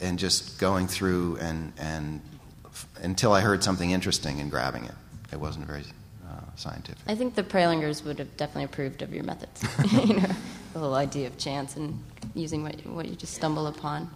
and 0.00 0.18
just 0.18 0.58
going 0.58 0.86
through 0.86 1.36
and, 1.40 1.72
and 1.78 2.20
f- 2.66 2.86
until 3.02 3.32
I 3.32 3.40
heard 3.40 3.62
something 3.62 3.90
interesting 3.90 4.40
and 4.40 4.50
grabbing 4.50 4.84
it. 4.84 4.94
It 5.32 5.38
wasn't 5.38 5.66
very 5.66 5.84
uh, 6.28 6.40
scientific. 6.56 6.98
I 7.06 7.14
think 7.14 7.34
the 7.34 7.42
Prelingers 7.42 8.04
would 8.04 8.18
have 8.18 8.36
definitely 8.36 8.64
approved 8.64 9.02
of 9.02 9.14
your 9.14 9.24
methods. 9.24 9.62
you 10.06 10.14
know, 10.14 10.30
the 10.72 10.78
whole 10.78 10.94
idea 10.94 11.26
of 11.26 11.38
chance 11.38 11.76
and 11.76 12.02
using 12.34 12.62
what, 12.62 12.74
what 12.86 13.06
you 13.06 13.14
just 13.14 13.34
stumble 13.34 13.66
upon. 13.66 14.10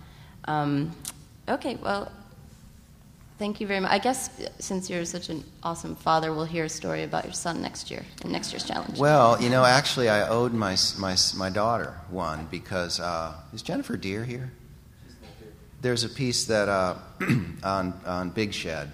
Um, 0.47 0.92
okay, 1.49 1.77
well, 1.77 2.11
Thank 3.37 3.61
you 3.61 3.66
very 3.66 3.81
much. 3.81 3.90
I 3.90 3.99
guess 3.99 4.31
since 4.61 4.88
you're 4.88 5.05
such 5.05 5.29
an 5.29 5.42
awesome 5.64 5.97
father, 5.97 6.33
we'll 6.33 6.44
hear 6.44 6.64
a 6.64 6.68
story 6.68 7.03
about 7.03 7.25
your 7.25 7.33
son 7.33 7.61
next 7.61 7.90
year 7.90 8.05
in 8.25 8.31
next 8.31 8.53
year's 8.53 8.64
challenge. 8.64 8.97
Well, 8.97 9.42
you 9.42 9.51
know, 9.51 9.64
actually, 9.64 10.09
I 10.09 10.29
owed 10.29 10.53
my 10.53 10.77
my 10.99 11.16
my 11.37 11.51
daughter 11.51 11.94
one 12.11 12.47
because 12.51 13.01
uh, 13.01 13.35
is 13.53 13.62
Jennifer 13.62 13.97
Deer 13.97 14.25
here? 14.25 14.53
There's 15.85 16.03
a 16.03 16.09
piece 16.09 16.47
that 16.47 16.70
uh, 16.70 16.94
on 17.62 17.92
on 18.07 18.31
Big 18.31 18.55
Shed 18.55 18.90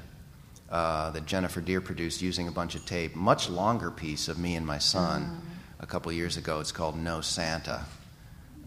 uh, 0.68 1.10
that 1.10 1.24
Jennifer 1.24 1.60
Deer 1.60 1.80
produced 1.80 2.20
using 2.20 2.48
a 2.48 2.50
bunch 2.50 2.74
of 2.74 2.84
tape. 2.84 3.14
Much 3.14 3.48
longer 3.48 3.92
piece 3.92 4.26
of 4.26 4.40
me 4.40 4.56
and 4.56 4.66
my 4.66 4.78
son 4.78 5.22
mm. 5.22 5.84
a 5.84 5.86
couple 5.86 6.10
years 6.10 6.36
ago. 6.36 6.58
It's 6.58 6.72
called 6.72 6.98
No 6.98 7.20
Santa, 7.20 7.84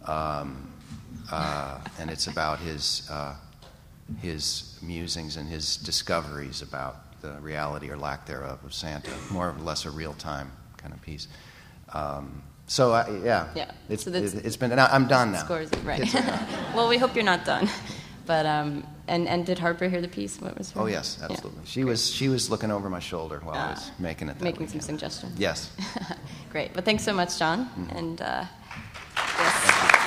um, 0.05 0.71
uh, 1.29 1.79
and 1.99 2.09
it's 2.09 2.27
about 2.27 2.59
his 2.59 3.09
uh, 3.11 3.35
his 4.21 4.79
musings 4.81 5.35
and 5.35 5.49
his 5.49 5.75
discoveries 5.75 6.61
about 6.61 7.19
the 7.21 7.33
reality 7.41 7.89
or 7.89 7.97
lack 7.97 8.25
thereof 8.25 8.63
of 8.63 8.73
Santa, 8.73 9.11
more 9.31 9.49
or 9.49 9.59
less 9.59 9.83
a 9.83 9.91
real 9.91 10.13
time 10.13 10.49
kind 10.77 10.93
of 10.93 11.01
piece. 11.01 11.27
Um, 11.91 12.41
so 12.67 12.93
I, 12.93 13.09
yeah, 13.21 13.49
yeah. 13.53 13.71
It's, 13.89 14.05
so 14.05 14.11
it, 14.11 14.31
has 14.45 14.55
been. 14.55 14.71
I'm 14.79 15.09
done 15.09 15.33
now. 15.33 15.39
Scores 15.39 15.69
right. 15.83 16.13
well, 16.73 16.87
we 16.87 16.97
hope 16.97 17.15
you're 17.15 17.25
not 17.25 17.43
done. 17.43 17.67
But 18.25 18.45
um, 18.45 18.87
and 19.07 19.27
and 19.27 19.45
did 19.45 19.59
Harper 19.59 19.89
hear 19.89 20.01
the 20.01 20.07
piece? 20.07 20.39
What 20.39 20.57
was? 20.57 20.71
Her? 20.71 20.81
Oh 20.81 20.85
yes, 20.85 21.19
absolutely. 21.21 21.59
Yeah. 21.61 21.65
She 21.65 21.81
Great. 21.81 21.89
was 21.89 22.09
she 22.09 22.29
was 22.29 22.49
looking 22.49 22.71
over 22.71 22.89
my 22.89 22.99
shoulder 22.99 23.41
while 23.43 23.55
uh, 23.55 23.67
I 23.67 23.71
was 23.71 23.91
making 23.99 24.29
it. 24.29 24.39
making 24.41 24.61
weekend. 24.61 24.81
some 24.83 24.95
suggestions. 24.95 25.37
Yes. 25.37 25.71
Great. 26.51 26.73
But 26.73 26.85
thanks 26.85 27.03
so 27.03 27.13
much, 27.13 27.37
John. 27.37 27.65
Mm-hmm. 27.65 27.97
And 27.97 28.21
uh, 28.21 28.45
yes. 29.39 30.03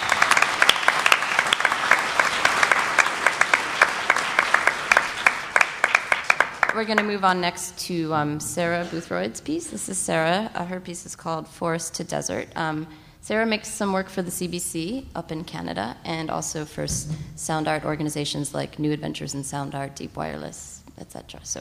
we're 6.76 6.84
going 6.84 6.98
to 6.98 7.04
move 7.04 7.24
on 7.24 7.40
next 7.40 7.78
to 7.78 8.12
um, 8.12 8.38
Sarah 8.38 8.84
Boothroyd's 8.84 9.40
piece. 9.40 9.68
This 9.68 9.88
is 9.88 9.96
Sarah. 9.96 10.50
Uh, 10.54 10.66
her 10.66 10.78
piece 10.78 11.06
is 11.06 11.16
called 11.16 11.48
Forest 11.48 11.94
to 11.94 12.04
Desert. 12.04 12.48
Um, 12.54 12.86
Sarah 13.26 13.44
makes 13.44 13.68
some 13.68 13.92
work 13.92 14.08
for 14.08 14.22
the 14.22 14.30
CBC 14.30 15.04
up 15.16 15.32
in 15.32 15.42
Canada 15.42 15.96
and 16.04 16.30
also 16.30 16.64
for 16.64 16.86
sound 16.86 17.66
art 17.66 17.84
organizations 17.84 18.54
like 18.54 18.78
New 18.78 18.92
Adventures 18.92 19.34
in 19.34 19.42
Sound 19.42 19.74
Art, 19.74 19.96
Deep 19.96 20.16
Wireless, 20.16 20.84
etc. 21.00 21.40
So 21.42 21.60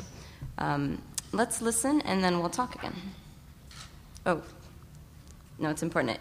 um, 0.59 1.01
let's 1.31 1.63
listen 1.63 2.01
and 2.01 2.23
then 2.23 2.39
we'll 2.39 2.51
talk 2.51 2.75
again. 2.75 2.93
Oh, 4.27 4.43
no, 5.57 5.71
it's 5.71 5.81
important. 5.81 6.19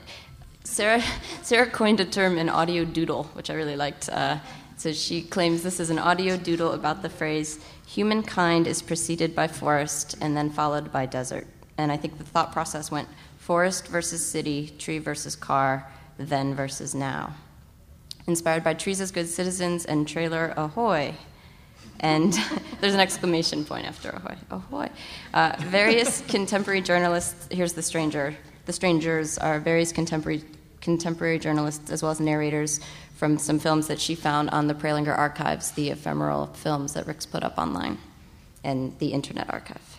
Sarah, 0.63 1.03
Sarah 1.43 1.67
coined 1.69 2.01
a 2.01 2.07
term 2.07 2.39
an 2.39 2.49
audio 2.49 2.87
doodle, 2.87 3.25
which 3.35 3.51
I 3.51 3.53
really 3.53 3.77
liked. 3.77 4.09
Uh, 4.09 4.39
so 4.79 4.95
she 4.95 5.21
claims 5.21 5.63
this 5.63 5.79
is 5.79 5.91
an 5.91 5.99
audio 5.99 6.39
doodle 6.39 6.73
about 6.73 7.03
the 7.03 7.11
phrase 7.11 7.63
humankind 7.87 8.67
is 8.67 8.81
preceded 8.81 9.35
by 9.35 9.49
forest 9.49 10.17
and 10.23 10.35
then 10.35 10.49
followed 10.49 10.91
by 10.91 11.05
desert. 11.05 11.47
And 11.77 11.93
I 11.93 11.99
think 11.99 12.17
the 12.17 12.25
thought 12.25 12.51
process 12.51 12.91
went 12.91 13.09
forest 13.45 13.89
versus 13.89 14.25
city, 14.25 14.73
tree 14.79 14.99
versus 14.99 15.37
car, 15.37 15.87
then 16.17 16.55
versus 16.55 16.95
now. 16.95 17.35
Inspired 18.27 18.65
by 18.65 18.73
Trees 18.73 19.03
as 19.03 19.11
Good 19.11 19.29
Citizens 19.29 19.85
and 19.85 20.09
Trailer 20.09 20.55
Ahoy. 20.57 21.15
And 22.01 22.33
There's 22.81 22.95
an 22.95 23.01
exclamation 23.01 23.67
point 23.67 23.87
after 23.87 24.09
ahoy. 24.09 24.37
Ahoy. 24.51 24.89
Uh, 25.35 25.57
various 25.59 26.23
contemporary 26.29 26.81
journalists, 26.81 27.47
here's 27.51 27.75
the 27.75 27.83
stranger. 27.83 28.35
The 28.65 28.73
strangers 28.73 29.37
are 29.37 29.61
various 29.61 29.93
contemporary, 29.93 30.43
contemporary 30.81 31.39
journalists 31.39 31.91
as 31.91 32.03
well 32.03 32.13
as 32.13 32.21
narrators 32.21 32.81
from 33.17 33.37
some 33.37 33.59
films 33.59 33.89
that 33.89 34.01
she 34.01 34.15
found 34.15 34.49
on 34.51 34.69
the 34.69 34.75
Prelinger 34.75 35.17
archives, 35.17 35.73
the 35.73 35.91
ephemeral 35.91 36.47
films 36.47 36.95
that 36.95 37.07
Rick's 37.07 37.27
put 37.27 37.45
up 37.45 37.59
online, 37.59 37.99
and 38.65 38.99
the 39.01 39.09
Internet 39.09 39.53
Archive. 39.53 39.94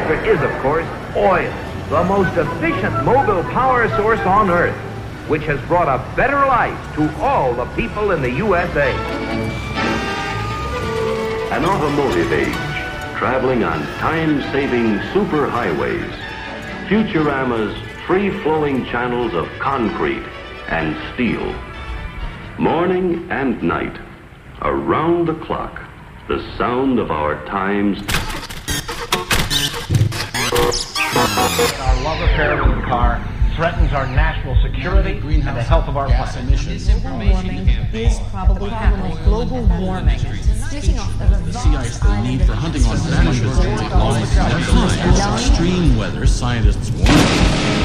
Secret 0.00 0.26
is, 0.26 0.40
of 0.42 0.50
course, 0.62 0.86
oil, 1.16 1.52
the 1.88 2.04
most 2.04 2.36
efficient 2.36 3.04
mobile 3.04 3.42
power 3.50 3.88
source 3.96 4.20
on 4.20 4.50
Earth, 4.50 4.76
which 5.28 5.42
has 5.42 5.60
brought 5.62 5.88
a 5.88 6.16
better 6.16 6.46
life 6.46 6.94
to 6.94 7.14
all 7.20 7.52
the 7.54 7.66
people 7.74 8.12
in 8.12 8.22
the 8.22 8.30
USA. 8.30 8.92
An 11.52 11.64
automotive 11.64 12.32
age, 12.32 13.18
traveling 13.18 13.62
on 13.62 13.80
time-saving 13.98 14.98
superhighways. 15.12 16.10
Futurama's 16.88 17.76
free-flowing 18.06 18.86
channels 18.86 19.34
of 19.34 19.48
concrete 19.58 20.24
and 20.68 20.96
steel. 21.12 21.54
Morning 22.58 23.30
and 23.30 23.62
night, 23.62 23.98
around 24.62 25.26
the 25.26 25.34
clock, 25.34 25.80
the 26.28 26.40
sound 26.56 26.98
of 26.98 27.10
our 27.10 27.44
times. 27.46 28.02
Our 31.36 32.02
love 32.02 32.20
affair 32.22 32.56
with 32.64 32.76
the 32.76 32.82
car 32.82 33.24
threatens 33.54 33.92
our 33.92 34.06
national 34.06 34.60
security 34.62 35.18
and 35.18 35.56
the 35.56 35.62
health 35.62 35.86
of 35.86 35.96
our 35.96 36.06
planet. 36.06 36.56
Global 36.56 37.28
warming 37.30 37.68
is 37.94 38.18
probably 38.30 38.70
happening. 38.70 39.24
Global 39.24 39.62
warming. 39.78 40.18
Switching 40.18 40.98
off 40.98 41.16
the 41.18 41.52
sea 41.52 41.76
ice 41.76 41.98
the 41.98 42.22
need 42.22 42.42
for 42.42 42.54
hunting 42.54 42.84
on 42.84 42.96
vanishes 42.96 43.58
to 43.58 43.68
make 43.76 43.90
long 43.90 44.16
at 44.16 45.34
extreme 45.38 45.96
weather. 45.96 46.26
Scientists 46.26 46.90
warn 46.90 47.79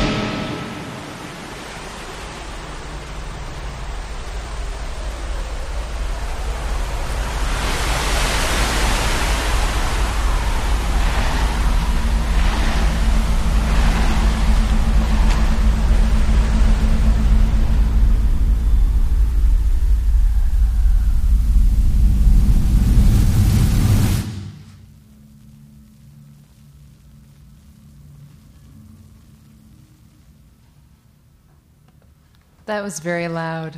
That 32.66 32.82
was 32.84 32.99
very 32.99 33.28
loud. 33.28 33.76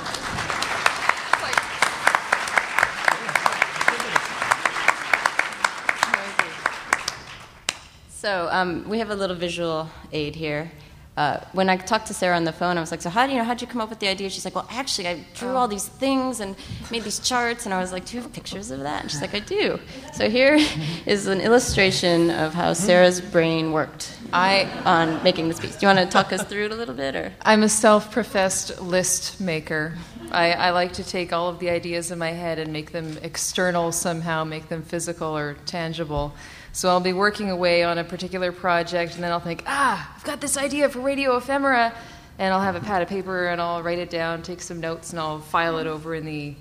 So 8.23 8.47
um, 8.53 8.89
we 8.89 9.01
have 9.01 9.11
a 9.11 9.17
little 9.17 9.35
visual 9.35 9.91
aid 10.13 10.37
here. 10.37 10.71
Uh, 11.15 11.39
when 11.53 11.69
I 11.69 11.77
talked 11.77 12.07
to 12.07 12.15
Sarah 12.15 12.37
on 12.37 12.45
the 12.45 12.53
phone, 12.53 12.79
I 12.79 12.81
was 12.81 12.91
like, 12.91 13.03
"So 13.03 13.11
how 13.11 13.27
do 13.27 13.33
you 13.33 13.39
know? 13.39 13.45
How'd 13.45 13.61
you 13.61 13.67
come 13.67 13.83
up 13.83 13.91
with 13.91 13.99
the 13.99 14.09
idea?" 14.09 14.31
She's 14.31 14.47
like, 14.47 14.55
"Well, 14.55 14.67
actually, 14.71 15.09
I 15.09 15.25
drew 15.35 15.57
all 15.57 15.69
these 15.69 15.87
things 15.87 16.41
and 16.41 16.57
made 16.91 17.05
these 17.05 17.19
charts." 17.19 17.67
And 17.67 17.75
I 17.75 17.81
was 17.81 17.93
like, 17.93 18.07
"Do 18.07 18.17
you 18.17 18.23
have 18.23 18.33
pictures 18.33 18.71
of 18.71 18.81
that?" 18.81 19.03
And 19.03 19.11
she's 19.11 19.21
like, 19.21 19.35
"I 19.35 19.41
do." 19.41 19.79
So 20.15 20.31
here 20.31 20.59
is 21.07 21.27
an 21.27 21.41
illustration 21.41 22.31
of 22.31 22.55
how 22.55 22.73
Sarah's 22.73 23.21
brain 23.21 23.73
worked 23.73 24.17
I 24.33 24.65
on 24.87 25.23
making 25.23 25.49
this 25.49 25.61
piece. 25.61 25.77
Do 25.77 25.87
you 25.87 25.95
want 25.95 25.99
to 25.99 26.07
talk 26.07 26.33
us 26.33 26.43
through 26.45 26.67
it 26.67 26.73
a 26.73 26.75
little 26.75 26.95
bit, 26.95 27.15
or? 27.15 27.33
I'm 27.43 27.63
a 27.63 27.69
self 27.69 28.11
professed 28.11 28.81
list 28.81 29.41
maker. 29.41 29.99
I, 30.31 30.53
I, 30.53 30.71
like 30.71 30.95
to 30.95 31.05
take 31.05 31.35
all 31.35 31.51
of 31.51 31.59
the 31.59 31.69
ideas 31.69 32.11
in 32.11 32.19
my 32.19 32.31
head 32.31 32.59
and 32.59 32.73
make 32.73 32.93
them 32.93 33.19
external 33.21 33.93
somehow, 33.93 34.45
make 34.45 34.71
them 34.71 34.83
physical 34.83 35.37
or 35.37 35.57
tangible. 35.67 36.33
So 36.75 36.89
I'll 36.89 37.01
be 37.01 37.13
working 37.13 37.51
away 37.51 37.83
on 37.83 37.99
a 37.99 38.05
particular 38.05 38.51
project, 38.51 39.15
and 39.15 39.23
then 39.23 39.31
I'll 39.31 39.41
think, 39.41 39.63
ah, 39.67 40.15
I've 40.17 40.25
got 40.25 40.41
this 40.41 40.57
idea 40.57 40.89
for 40.89 41.01
radio 41.01 41.37
ephemera, 41.37 41.95
and 42.39 42.55
I'll 42.55 42.63
have 42.63 42.77
a 42.77 42.81
pad 42.81 43.03
of 43.03 43.09
paper 43.09 43.49
and 43.49 43.61
I'll 43.61 43.83
write 43.83 43.99
it 43.99 44.09
down, 44.09 44.43
take 44.43 44.63
some 44.63 44.81
notes, 44.81 45.11
and 45.11 45.21
I'll 45.21 45.41
file 45.41 45.79
it 45.79 45.87
over 45.87 46.15
in 46.15 46.25
the 46.25 46.55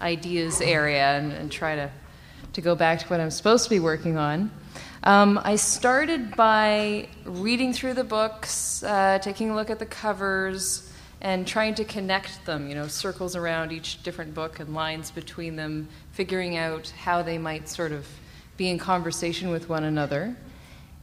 ideas 0.00 0.60
area 0.60 1.18
and, 1.18 1.32
and 1.32 1.52
try 1.52 1.76
to, 1.76 1.90
to 2.54 2.60
go 2.60 2.74
back 2.74 3.00
to 3.00 3.06
what 3.08 3.20
I'm 3.20 3.30
supposed 3.30 3.64
to 3.64 3.70
be 3.70 3.78
working 3.78 4.16
on. 4.16 4.50
Um, 5.04 5.38
I 5.44 5.56
started 5.56 6.34
by 6.34 7.08
reading 7.24 7.72
through 7.72 7.94
the 7.94 8.04
books, 8.04 8.82
uh, 8.82 9.18
taking 9.20 9.50
a 9.50 9.54
look 9.54 9.70
at 9.70 9.78
the 9.78 9.86
covers, 9.86 10.90
and 11.20 11.46
trying 11.46 11.74
to 11.74 11.84
connect 11.84 12.44
them, 12.46 12.68
you 12.68 12.74
know, 12.74 12.86
circles 12.86 13.36
around 13.36 13.70
each 13.70 14.02
different 14.02 14.34
book 14.34 14.60
and 14.60 14.74
lines 14.74 15.10
between 15.10 15.56
them, 15.56 15.88
figuring 16.12 16.56
out 16.56 16.88
how 16.90 17.22
they 17.22 17.38
might 17.38 17.68
sort 17.68 17.92
of 17.92 18.06
be 18.58 18.68
in 18.68 18.76
conversation 18.76 19.50
with 19.50 19.68
one 19.68 19.84
another. 19.84 20.36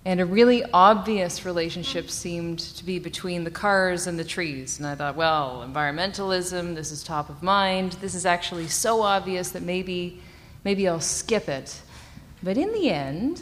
And 0.03 0.19
a 0.19 0.25
really 0.25 0.63
obvious 0.71 1.45
relationship 1.45 2.11
seemed 2.11 2.59
to 2.59 2.85
be 2.85 2.99
between 2.99 3.43
the 3.43 3.49
cars 3.49 4.05
and 4.05 4.19
the 4.19 4.23
trees. 4.23 4.77
And 4.77 4.85
I 4.85 4.93
thought, 4.93 5.15
well, 5.15 5.65
environmentalism, 5.67 6.75
this 6.75 6.91
is 6.91 7.03
top 7.03 7.29
of 7.29 7.41
mind. 7.41 7.93
This 7.93 8.13
is 8.13 8.25
actually 8.25 8.67
so 8.67 9.01
obvious 9.01 9.49
that 9.51 9.63
maybe, 9.63 10.21
maybe 10.63 10.87
I'll 10.87 10.99
skip 10.99 11.49
it. 11.49 11.81
But 12.43 12.57
in 12.57 12.71
the 12.73 12.91
end, 12.91 13.41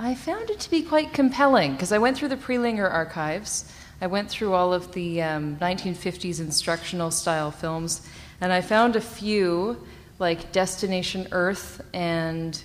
I 0.00 0.14
found 0.14 0.50
it 0.50 0.58
to 0.60 0.70
be 0.70 0.82
quite 0.82 1.12
compelling 1.12 1.74
because 1.74 1.92
I 1.92 1.98
went 1.98 2.16
through 2.16 2.30
the 2.30 2.36
Prelinger 2.36 2.90
archives. 2.90 3.70
I 4.00 4.06
went 4.06 4.30
through 4.30 4.54
all 4.54 4.72
of 4.72 4.90
the 4.92 5.22
um, 5.22 5.56
1950s 5.58 6.40
instructional 6.40 7.10
style 7.10 7.50
films, 7.50 8.08
and 8.40 8.52
I 8.52 8.62
found 8.62 8.96
a 8.96 9.00
few 9.00 9.86
like 10.18 10.52
Destination 10.52 11.28
Earth 11.30 11.82
and 11.92 12.60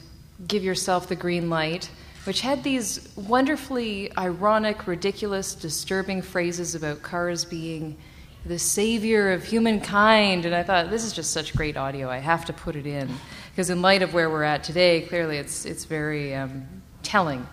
Give 0.47 0.63
Yourself 0.63 1.07
the 1.07 1.15
Green 1.15 1.49
Light, 1.49 1.89
which 2.25 2.41
had 2.41 2.63
these 2.63 3.09
wonderfully 3.15 4.15
ironic, 4.17 4.87
ridiculous, 4.87 5.55
disturbing 5.55 6.21
phrases 6.21 6.75
about 6.75 7.01
cars 7.01 7.45
being 7.45 7.97
the 8.45 8.59
savior 8.59 9.31
of 9.31 9.43
humankind. 9.43 10.45
And 10.45 10.53
I 10.53 10.61
thought, 10.61 10.89
this 10.89 11.03
is 11.03 11.13
just 11.13 11.31
such 11.31 11.55
great 11.55 11.77
audio. 11.77 12.09
I 12.09 12.17
have 12.17 12.45
to 12.45 12.53
put 12.53 12.75
it 12.75 12.85
in. 12.85 13.09
Because, 13.51 13.69
in 13.69 13.81
light 13.81 14.01
of 14.01 14.13
where 14.13 14.29
we're 14.29 14.43
at 14.43 14.63
today, 14.63 15.01
clearly 15.01 15.37
it's, 15.37 15.65
it's 15.65 15.85
very 15.85 16.35
um, 16.35 16.67
telling. 17.01 17.47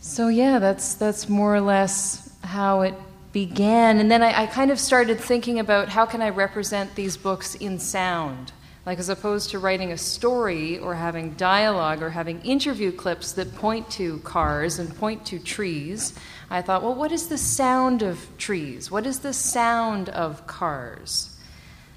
So, 0.00 0.28
yeah, 0.28 0.58
that's, 0.58 0.94
that's 0.94 1.28
more 1.28 1.54
or 1.54 1.60
less 1.60 2.34
how 2.42 2.80
it 2.80 2.94
began. 3.32 3.98
And 3.98 4.10
then 4.10 4.22
I, 4.22 4.42
I 4.42 4.46
kind 4.46 4.70
of 4.70 4.80
started 4.80 5.20
thinking 5.20 5.60
about 5.60 5.88
how 5.88 6.04
can 6.04 6.20
I 6.20 6.30
represent 6.30 6.94
these 6.96 7.16
books 7.16 7.54
in 7.54 7.78
sound. 7.78 8.52
Like, 8.84 8.98
as 8.98 9.08
opposed 9.08 9.50
to 9.50 9.60
writing 9.60 9.92
a 9.92 9.96
story 9.96 10.78
or 10.78 10.96
having 10.96 11.34
dialogue 11.34 12.02
or 12.02 12.10
having 12.10 12.40
interview 12.40 12.90
clips 12.90 13.32
that 13.32 13.54
point 13.54 13.88
to 13.90 14.18
cars 14.20 14.80
and 14.80 14.92
point 14.96 15.24
to 15.26 15.38
trees, 15.38 16.18
I 16.50 16.62
thought, 16.62 16.82
well, 16.82 16.94
what 16.94 17.12
is 17.12 17.28
the 17.28 17.38
sound 17.38 18.02
of 18.02 18.26
trees? 18.38 18.90
What 18.90 19.06
is 19.06 19.20
the 19.20 19.32
sound 19.32 20.08
of 20.08 20.48
cars? 20.48 21.28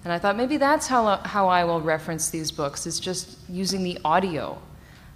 And 0.04 0.14
I 0.14 0.20
thought 0.20 0.38
maybe 0.38 0.58
that's 0.58 0.86
how, 0.86 1.18
how 1.18 1.48
I 1.48 1.64
will 1.64 1.82
reference 1.82 2.30
these 2.30 2.52
books, 2.52 2.86
is 2.86 3.00
just 3.00 3.36
using 3.50 3.84
the 3.84 3.98
audio 4.06 4.62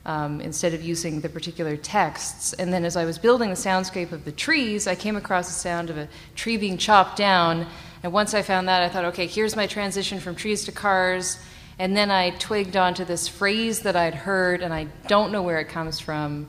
um, 0.07 0.41
instead 0.41 0.74
of 0.74 0.82
using 0.82 1.22
the 1.22 1.30
particular 1.30 1.78
texts. 1.78 2.53
And 2.53 2.74
then 2.74 2.84
as 2.84 2.95
I 2.95 3.05
was 3.05 3.20
building 3.20 3.49
the 3.51 3.55
soundscape 3.55 4.11
of 4.11 4.26
the 4.26 4.32
trees, 4.32 4.88
I 4.88 4.95
came 4.95 5.15
across 5.15 5.45
the 5.45 5.53
sound 5.53 5.91
of 5.91 5.99
a 5.99 6.07
tree 6.34 6.57
being 6.57 6.80
chopped 6.80 7.15
down. 7.15 7.67
And 8.01 8.11
once 8.11 8.34
I 8.34 8.41
found 8.41 8.67
that, 8.67 8.82
I 8.82 8.89
thought, 8.89 9.05
okay, 9.05 9.28
here's 9.28 9.55
my 9.55 9.67
transition 9.67 10.20
from 10.20 10.36
trees 10.36 10.65
to 10.65 10.72
cars. 10.72 11.38
And 11.80 11.96
then 11.96 12.12
I 12.12 12.32
twigged 12.32 12.76
onto 12.76 13.06
this 13.06 13.30
phrase 13.30 13.80
that 13.82 13.96
I'd 13.96 14.14
heard, 14.14 14.62
and 14.62 14.74
I 14.74 14.88
don't 15.08 15.32
know 15.32 15.42
where 15.42 15.60
it 15.60 15.70
comes 15.70 15.98
from. 15.98 16.48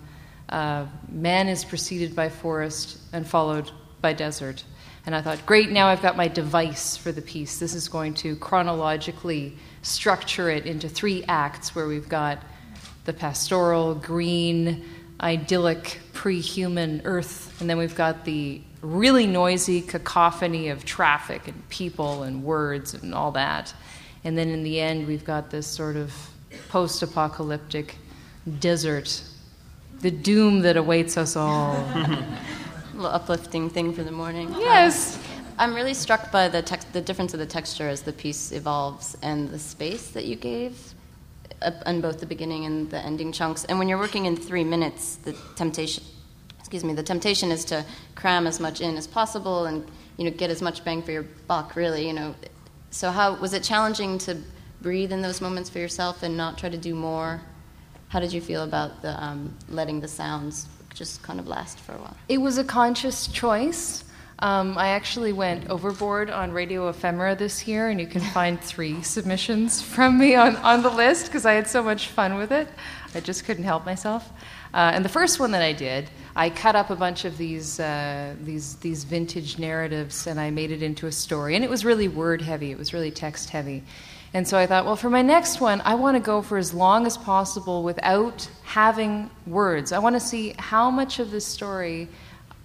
Uh, 0.49 0.87
man 1.09 1.47
is 1.47 1.64
preceded 1.64 2.16
by 2.16 2.28
forest 2.28 2.99
and 3.12 3.24
followed 3.24 3.70
by 4.01 4.12
desert. 4.12 4.64
And 5.07 5.14
I 5.14 5.22
thought, 5.22 5.47
great, 5.47 5.70
now 5.70 5.87
I've 5.87 6.03
got 6.03 6.16
my 6.16 6.26
device 6.26 6.97
for 6.97 7.12
the 7.12 7.22
piece. 7.22 7.61
This 7.61 7.74
is 7.74 7.89
going 7.89 8.14
to 8.14 8.35
chronologically 8.37 9.57
structure 9.83 10.51
it 10.51 10.66
into 10.66 10.89
three 10.89 11.24
acts 11.28 11.76
where 11.76 11.87
we've 11.87 12.09
got 12.09 12.43
the 13.05 13.12
pastoral, 13.12 13.95
green, 13.95 14.85
idyllic, 15.20 16.01
pre 16.12 16.41
human 16.41 17.03
earth, 17.05 17.61
and 17.61 17.70
then 17.70 17.78
we've 17.78 17.95
got 17.95 18.24
the 18.24 18.61
really 18.83 19.26
noisy 19.26 19.81
cacophony 19.81 20.68
of 20.68 20.85
traffic 20.85 21.47
and 21.47 21.68
people 21.68 22.24
and 22.24 22.43
words 22.43 22.95
and 22.95 23.14
all 23.14 23.31
that. 23.33 23.72
And 24.24 24.36
then 24.36 24.48
in 24.48 24.62
the 24.62 24.80
end, 24.80 25.06
we've 25.06 25.24
got 25.24 25.50
this 25.50 25.66
sort 25.66 25.96
of 25.96 26.12
post 26.68 27.02
apocalyptic 27.02 27.96
desert, 28.58 29.22
the 30.00 30.10
doom 30.10 30.60
that 30.60 30.76
awaits 30.76 31.16
us 31.16 31.36
all. 31.36 31.74
A 31.74 32.26
little 32.94 33.10
uplifting 33.10 33.70
thing 33.70 33.92
for 33.92 34.02
the 34.02 34.12
morning. 34.12 34.54
Yes. 34.58 35.16
Um, 35.16 35.22
I'm 35.58 35.74
really 35.74 35.94
struck 35.94 36.32
by 36.32 36.48
the, 36.48 36.62
tex- 36.62 36.86
the 36.86 37.02
difference 37.02 37.34
of 37.34 37.40
the 37.40 37.46
texture 37.46 37.88
as 37.88 38.02
the 38.02 38.12
piece 38.12 38.50
evolves 38.52 39.16
and 39.22 39.50
the 39.50 39.58
space 39.58 40.10
that 40.10 40.24
you 40.24 40.36
gave 40.36 40.94
on 41.84 42.00
both 42.00 42.20
the 42.20 42.26
beginning 42.26 42.64
and 42.64 42.90
the 42.90 42.98
ending 42.98 43.32
chunks. 43.32 43.64
And 43.64 43.78
when 43.78 43.88
you're 43.88 43.98
working 43.98 44.26
in 44.26 44.36
three 44.36 44.64
minutes, 44.64 45.16
the 45.16 45.34
temptation, 45.56 46.02
excuse 46.58 46.84
me, 46.84 46.94
the 46.94 47.02
temptation 47.02 47.50
is 47.50 47.64
to 47.66 47.84
cram 48.14 48.46
as 48.46 48.60
much 48.60 48.80
in 48.80 48.96
as 48.96 49.06
possible 49.06 49.66
and 49.66 49.86
you 50.16 50.24
know 50.24 50.30
get 50.30 50.50
as 50.50 50.62
much 50.62 50.84
bang 50.84 51.02
for 51.02 51.12
your 51.12 51.24
buck. 51.46 51.76
Really, 51.76 52.06
you 52.06 52.14
know, 52.14 52.34
so 52.91 53.11
how 53.11 53.34
was 53.34 53.55
it 53.55 53.62
challenging 53.62 54.18
to 54.18 54.36
breathe 54.82 55.12
in 55.12 55.22
those 55.22 55.41
moments 55.41 55.70
for 55.70 55.78
yourself 55.78 56.22
and 56.22 56.36
not 56.36 56.59
try 56.59 56.68
to 56.68 56.78
do 56.78 56.95
more? 56.95 57.41
How 58.09 58.18
did 58.18 58.32
you 58.32 58.41
feel 58.41 58.64
about 58.64 59.03
the 59.03 59.22
um, 59.22 59.57
letting 59.68 60.01
the 60.01 60.09
sounds 60.09 60.66
just 60.95 61.22
kind 61.22 61.38
of 61.38 61.47
last 61.47 61.78
for 61.78 61.93
a 61.93 61.99
while? 61.99 62.16
It 62.28 62.38
was 62.38 62.59
a 62.59 62.64
conscious 62.64 63.28
choice. 63.28 64.05
Um, 64.43 64.78
I 64.78 64.88
actually 64.88 65.34
went 65.34 65.68
overboard 65.68 66.30
on 66.30 66.51
Radio 66.51 66.88
Ephemera 66.88 67.36
this 67.36 67.68
year, 67.68 67.91
and 67.91 68.01
you 68.01 68.07
can 68.07 68.22
find 68.22 68.59
three 68.59 69.03
submissions 69.03 69.82
from 69.82 70.18
me 70.18 70.34
on, 70.34 70.57
on 70.57 70.82
the 70.82 70.88
list 70.88 71.26
because 71.26 71.45
I 71.45 71.53
had 71.53 71.68
so 71.68 71.82
much 71.82 72.09
fun 72.09 72.36
with 72.36 72.51
it. 72.51 72.66
I 73.14 73.20
just 73.20 73.45
couldn't 73.45 73.64
help 73.64 73.84
myself. 73.84 74.30
Uh, 74.72 74.93
and 74.95 75.05
the 75.05 75.11
first 75.11 75.41
one 75.41 75.51
that 75.51 75.62
I 75.62 75.74
did, 75.74 76.09
I 76.34 76.49
cut 76.49 76.74
up 76.74 76.88
a 76.88 76.97
bunch 76.97 77.26
of 77.26 77.36
these, 77.36 77.80
uh, 77.80 78.34
these, 78.43 78.76
these 78.76 79.05
vintage 79.05 79.59
narratives 79.59 80.26
and 80.26 80.38
I 80.38 80.51
made 80.51 80.70
it 80.70 80.82
into 80.82 81.07
a 81.07 81.12
story. 81.12 81.57
And 81.57 81.64
it 81.64 81.68
was 81.68 81.84
really 81.84 82.09
word 82.09 82.41
heavy, 82.41 82.70
it 82.70 82.78
was 82.78 82.95
really 82.95 83.11
text 83.11 83.51
heavy. 83.51 83.82
And 84.32 84.47
so 84.47 84.57
I 84.57 84.66
thought, 84.66 84.84
well, 84.84 84.95
for 84.95 85.11
my 85.11 85.22
next 85.22 85.61
one, 85.61 85.80
I 85.84 85.97
want 85.97 86.16
to 86.16 86.20
go 86.22 86.41
for 86.41 86.57
as 86.57 86.72
long 86.72 87.05
as 87.05 87.16
possible 87.18 87.82
without 87.82 88.49
having 88.62 89.28
words. 89.45 89.91
I 89.91 89.99
want 89.99 90.14
to 90.14 90.20
see 90.20 90.55
how 90.57 90.88
much 90.88 91.18
of 91.18 91.32
this 91.32 91.45
story, 91.45 92.09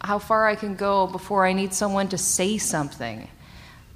how 0.06 0.20
far 0.20 0.46
I 0.46 0.56
can 0.56 0.76
go 0.76 1.08
before 1.08 1.46
I 1.46 1.54
need 1.54 1.74
someone 1.74 2.08
to 2.10 2.18
say 2.18 2.58
something. 2.60 3.28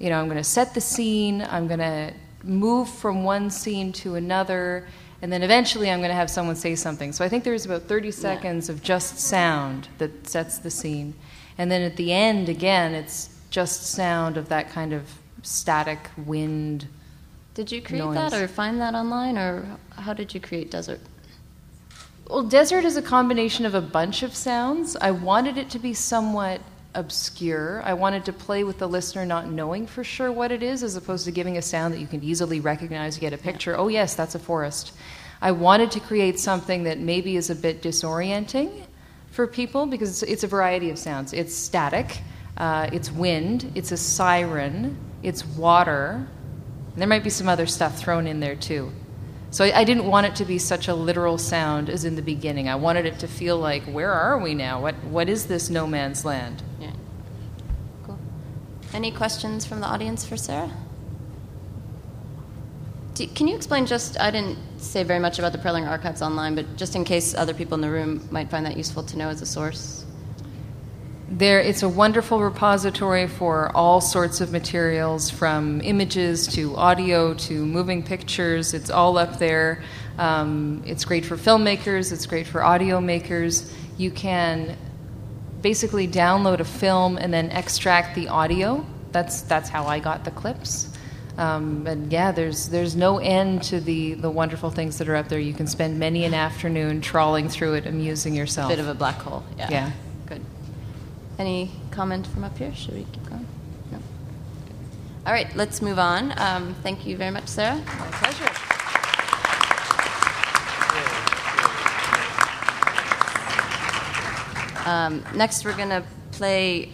You 0.00 0.10
know, 0.10 0.18
I'm 0.20 0.26
going 0.26 0.38
to 0.38 0.44
set 0.44 0.74
the 0.74 0.80
scene, 0.80 1.42
I'm 1.42 1.68
going 1.68 1.80
to 1.80 2.12
move 2.42 2.88
from 2.88 3.22
one 3.22 3.48
scene 3.50 3.92
to 3.92 4.16
another, 4.16 4.88
and 5.22 5.32
then 5.32 5.42
eventually 5.42 5.90
I'm 5.90 6.00
going 6.00 6.10
to 6.10 6.16
have 6.16 6.30
someone 6.30 6.56
say 6.56 6.74
something. 6.74 7.12
So 7.12 7.24
I 7.24 7.28
think 7.28 7.44
there's 7.44 7.64
about 7.64 7.82
30 7.82 8.10
seconds 8.10 8.68
of 8.68 8.82
just 8.82 9.18
sound 9.20 9.88
that 9.98 10.26
sets 10.26 10.58
the 10.58 10.70
scene. 10.70 11.14
And 11.58 11.70
then 11.70 11.82
at 11.82 11.96
the 11.96 12.12
end, 12.12 12.48
again, 12.48 12.94
it's 12.94 13.38
just 13.50 13.82
sound 13.82 14.36
of 14.36 14.48
that 14.48 14.70
kind 14.70 14.92
of 14.92 15.02
static 15.42 16.10
wind. 16.16 16.88
Did 17.54 17.70
you 17.70 17.82
create 17.82 18.04
noise. 18.04 18.14
that 18.14 18.32
or 18.32 18.48
find 18.48 18.80
that 18.80 18.94
online, 18.94 19.36
or 19.36 19.78
how 19.90 20.12
did 20.14 20.34
you 20.34 20.40
create 20.40 20.70
Desert? 20.70 21.00
Well, 22.30 22.44
desert 22.44 22.84
is 22.84 22.96
a 22.96 23.02
combination 23.02 23.66
of 23.66 23.74
a 23.74 23.80
bunch 23.80 24.22
of 24.22 24.36
sounds. 24.36 24.94
I 25.00 25.10
wanted 25.10 25.56
it 25.56 25.68
to 25.70 25.80
be 25.80 25.92
somewhat 25.92 26.60
obscure. 26.94 27.82
I 27.84 27.94
wanted 27.94 28.24
to 28.26 28.32
play 28.32 28.62
with 28.62 28.78
the 28.78 28.86
listener 28.86 29.26
not 29.26 29.50
knowing 29.50 29.84
for 29.88 30.04
sure 30.04 30.30
what 30.30 30.52
it 30.52 30.62
is, 30.62 30.84
as 30.84 30.94
opposed 30.94 31.24
to 31.24 31.32
giving 31.32 31.56
a 31.56 31.62
sound 31.62 31.92
that 31.92 31.98
you 31.98 32.06
can 32.06 32.22
easily 32.22 32.60
recognize, 32.60 33.18
get 33.18 33.32
a 33.32 33.36
picture. 33.36 33.76
Oh, 33.76 33.88
yes, 33.88 34.14
that's 34.14 34.36
a 34.36 34.38
forest. 34.38 34.92
I 35.42 35.50
wanted 35.50 35.90
to 35.90 35.98
create 35.98 36.38
something 36.38 36.84
that 36.84 37.00
maybe 37.00 37.34
is 37.34 37.50
a 37.50 37.56
bit 37.56 37.82
disorienting 37.82 38.84
for 39.32 39.48
people 39.48 39.86
because 39.86 40.22
it's, 40.22 40.30
it's 40.30 40.44
a 40.44 40.48
variety 40.48 40.90
of 40.90 41.00
sounds. 41.00 41.32
It's 41.32 41.52
static, 41.52 42.20
uh, 42.56 42.90
it's 42.92 43.10
wind, 43.10 43.72
it's 43.74 43.90
a 43.90 43.96
siren, 43.96 44.96
it's 45.24 45.44
water. 45.44 46.28
And 46.92 46.96
there 46.96 47.08
might 47.08 47.24
be 47.24 47.30
some 47.30 47.48
other 47.48 47.66
stuff 47.66 47.98
thrown 47.98 48.28
in 48.28 48.38
there 48.38 48.54
too. 48.54 48.92
So 49.50 49.64
I, 49.64 49.80
I 49.80 49.84
didn't 49.84 50.06
want 50.06 50.26
it 50.26 50.36
to 50.36 50.44
be 50.44 50.58
such 50.58 50.88
a 50.88 50.94
literal 50.94 51.36
sound 51.38 51.90
as 51.90 52.04
in 52.04 52.14
the 52.16 52.22
beginning. 52.22 52.68
I 52.68 52.76
wanted 52.76 53.06
it 53.06 53.18
to 53.20 53.28
feel 53.28 53.58
like, 53.58 53.82
where 53.84 54.12
are 54.12 54.38
we 54.38 54.54
now? 54.54 54.80
What, 54.80 54.94
what 55.04 55.28
is 55.28 55.46
this 55.46 55.68
no 55.70 55.86
man's 55.86 56.24
land? 56.24 56.62
Yeah. 56.80 56.92
Cool. 58.04 58.18
Any 58.94 59.10
questions 59.10 59.66
from 59.66 59.80
the 59.80 59.86
audience 59.86 60.24
for 60.24 60.36
Sarah? 60.36 60.70
Do, 63.14 63.26
can 63.26 63.48
you 63.48 63.56
explain 63.56 63.86
just, 63.86 64.20
I 64.20 64.30
didn't 64.30 64.58
say 64.78 65.02
very 65.02 65.18
much 65.18 65.40
about 65.40 65.52
the 65.52 65.58
Prelinger 65.58 65.88
Archives 65.88 66.22
online, 66.22 66.54
but 66.54 66.76
just 66.76 66.94
in 66.94 67.04
case 67.04 67.34
other 67.34 67.52
people 67.52 67.74
in 67.74 67.80
the 67.80 67.90
room 67.90 68.26
might 68.30 68.50
find 68.50 68.64
that 68.66 68.76
useful 68.76 69.02
to 69.02 69.18
know 69.18 69.28
as 69.28 69.42
a 69.42 69.46
source. 69.46 69.99
There, 71.32 71.60
it's 71.60 71.84
a 71.84 71.88
wonderful 71.88 72.40
repository 72.40 73.28
for 73.28 73.70
all 73.76 74.00
sorts 74.00 74.40
of 74.40 74.50
materials, 74.50 75.30
from 75.30 75.80
images 75.80 76.48
to 76.48 76.74
audio 76.74 77.34
to 77.34 77.64
moving 77.64 78.02
pictures. 78.02 78.74
It's 78.74 78.90
all 78.90 79.16
up 79.16 79.38
there. 79.38 79.80
Um, 80.18 80.82
it's 80.84 81.04
great 81.04 81.24
for 81.24 81.36
filmmakers. 81.36 82.10
It's 82.10 82.26
great 82.26 82.48
for 82.48 82.64
audio 82.64 83.00
makers. 83.00 83.72
You 83.96 84.10
can 84.10 84.76
basically 85.62 86.08
download 86.08 86.58
a 86.58 86.64
film 86.64 87.16
and 87.16 87.32
then 87.32 87.50
extract 87.50 88.16
the 88.16 88.26
audio. 88.26 88.84
That's 89.12 89.42
that's 89.42 89.68
how 89.68 89.84
I 89.84 90.00
got 90.00 90.24
the 90.24 90.32
clips. 90.32 90.92
Um, 91.38 91.86
and 91.86 92.12
yeah, 92.12 92.32
there's 92.32 92.68
there's 92.70 92.96
no 92.96 93.18
end 93.18 93.62
to 93.64 93.80
the 93.80 94.14
the 94.14 94.30
wonderful 94.30 94.70
things 94.70 94.98
that 94.98 95.08
are 95.08 95.14
up 95.14 95.28
there. 95.28 95.38
You 95.38 95.54
can 95.54 95.68
spend 95.68 95.96
many 95.96 96.24
an 96.24 96.34
afternoon 96.34 97.00
trawling 97.00 97.48
through 97.48 97.74
it, 97.74 97.86
amusing 97.86 98.34
yourself. 98.34 98.68
Bit 98.68 98.80
of 98.80 98.88
a 98.88 98.94
black 98.94 99.18
hole. 99.18 99.44
Yeah. 99.56 99.68
Yeah. 99.70 99.92
Any 101.40 101.70
comment 101.90 102.26
from 102.26 102.44
up 102.44 102.58
here? 102.58 102.74
Should 102.74 102.92
we 102.92 103.06
keep 103.12 103.26
going? 103.30 103.46
No. 103.90 103.98
All 105.26 105.32
right, 105.32 105.46
let's 105.56 105.80
move 105.80 105.98
on. 105.98 106.38
Um, 106.38 106.74
thank 106.82 107.06
you 107.06 107.16
very 107.16 107.30
much, 107.30 107.48
Sarah. 107.48 107.76
My 107.76 108.10
pleasure. 108.12 108.44
Um, 114.86 115.24
next, 115.34 115.64
we're 115.64 115.74
going 115.74 115.88
to 115.88 116.04
play 116.32 116.92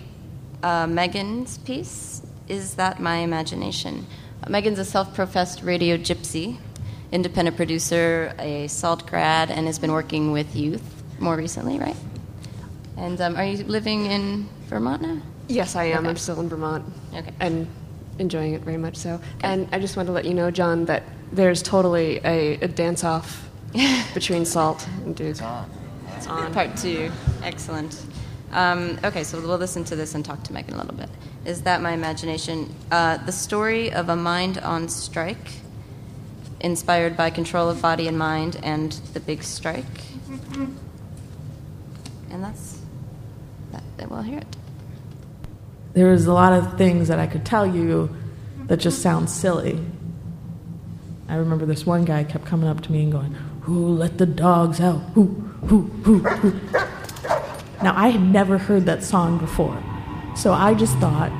uh, 0.62 0.86
Megan's 0.86 1.58
piece, 1.58 2.22
Is 2.46 2.74
That 2.74 3.00
My 3.00 3.16
Imagination? 3.16 4.06
Uh, 4.44 4.50
Megan's 4.50 4.78
a 4.78 4.84
self 4.84 5.12
professed 5.12 5.64
radio 5.64 5.96
gypsy, 5.96 6.58
independent 7.10 7.56
producer, 7.56 8.32
a 8.38 8.68
SALT 8.68 9.08
grad, 9.08 9.50
and 9.50 9.66
has 9.66 9.80
been 9.80 9.90
working 9.90 10.30
with 10.30 10.54
youth 10.54 11.02
more 11.18 11.34
recently, 11.34 11.80
right? 11.80 11.96
And 12.96 13.20
um, 13.20 13.36
are 13.36 13.44
you 13.44 13.64
living 13.64 14.06
in 14.06 14.48
Vermont 14.68 15.02
now? 15.02 15.20
Yes, 15.48 15.76
I 15.76 15.84
am. 15.84 16.00
Okay. 16.00 16.08
I'm 16.08 16.16
still 16.16 16.40
in 16.40 16.48
Vermont. 16.48 16.84
Okay. 17.14 17.32
And 17.40 17.68
enjoying 18.18 18.54
it 18.54 18.62
very 18.62 18.78
much 18.78 18.96
so. 18.96 19.20
And 19.40 19.68
I 19.72 19.78
just 19.78 19.96
want 19.96 20.06
to 20.06 20.12
let 20.12 20.24
you 20.24 20.34
know, 20.34 20.50
John, 20.50 20.86
that 20.86 21.02
there's 21.32 21.62
totally 21.62 22.20
a, 22.24 22.54
a 22.54 22.68
dance 22.68 23.04
off 23.04 23.48
between 24.14 24.44
Salt 24.44 24.86
and 25.04 25.14
Duke. 25.14 25.28
It's 25.28 25.42
on. 25.42 25.70
It's 26.16 26.26
on. 26.26 26.52
Part 26.52 26.76
two. 26.76 27.10
Excellent. 27.42 28.04
Um, 28.52 28.98
okay, 29.04 29.24
so 29.24 29.40
we'll 29.40 29.58
listen 29.58 29.84
to 29.84 29.96
this 29.96 30.14
and 30.14 30.24
talk 30.24 30.42
to 30.44 30.52
Megan 30.52 30.74
a 30.74 30.78
little 30.78 30.94
bit. 30.94 31.10
Is 31.44 31.62
that 31.62 31.82
my 31.82 31.92
imagination? 31.92 32.74
Uh, 32.90 33.18
the 33.18 33.32
story 33.32 33.92
of 33.92 34.08
a 34.08 34.16
mind 34.16 34.58
on 34.58 34.88
strike, 34.88 35.52
inspired 36.60 37.16
by 37.16 37.30
control 37.30 37.68
of 37.68 37.82
body 37.82 38.08
and 38.08 38.18
mind 38.18 38.58
and 38.62 38.92
the 39.12 39.20
big 39.20 39.42
strike. 39.42 39.84
And 42.30 42.42
that's 42.42 42.75
that. 43.96 44.10
We'll 44.10 44.22
hear 44.22 44.38
it. 44.38 44.56
there 45.94 46.08
was 46.08 46.26
a 46.26 46.32
lot 46.32 46.52
of 46.52 46.76
things 46.76 47.08
that 47.08 47.18
I 47.18 47.26
could 47.26 47.44
tell 47.44 47.66
you 47.66 48.14
that 48.66 48.78
just 48.78 49.00
sound 49.02 49.30
silly. 49.30 49.80
I 51.28 51.36
remember 51.36 51.66
this 51.66 51.84
one 51.86 52.04
guy 52.04 52.24
kept 52.24 52.44
coming 52.44 52.68
up 52.68 52.82
to 52.82 52.92
me 52.92 53.02
and 53.02 53.12
going, 53.12 53.32
Who 53.62 53.88
let 53.88 54.18
the 54.18 54.26
dogs 54.26 54.80
out? 54.80 54.98
Who, 55.14 55.24
who, 55.66 55.82
who, 56.04 56.18
who. 56.20 56.52
Now, 57.82 57.94
I 57.96 58.08
had 58.08 58.22
never 58.22 58.58
heard 58.58 58.86
that 58.86 59.02
song 59.02 59.38
before. 59.38 59.82
So 60.36 60.52
I 60.52 60.74
just 60.74 60.96
thought, 60.98 61.30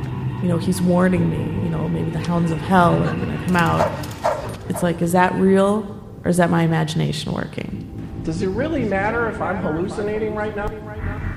you 0.42 0.48
know, 0.48 0.58
he's 0.58 0.80
warning 0.82 1.30
me, 1.30 1.38
you 1.64 1.70
know, 1.70 1.88
maybe 1.88 2.10
the 2.10 2.18
hounds 2.18 2.50
of 2.50 2.58
hell 2.58 2.94
are 2.94 3.14
going 3.14 3.38
to 3.38 3.46
come 3.46 3.56
out. 3.56 3.90
It's 4.68 4.82
like, 4.82 5.00
is 5.02 5.12
that 5.12 5.34
real 5.34 5.84
or 6.24 6.30
is 6.30 6.36
that 6.38 6.50
my 6.50 6.62
imagination 6.62 7.32
working? 7.32 8.20
Does 8.24 8.42
it 8.42 8.48
really 8.48 8.84
matter 8.84 9.28
if 9.28 9.40
I'm 9.40 9.56
hallucinating 9.56 10.34
right 10.34 10.54
now? 10.54 10.66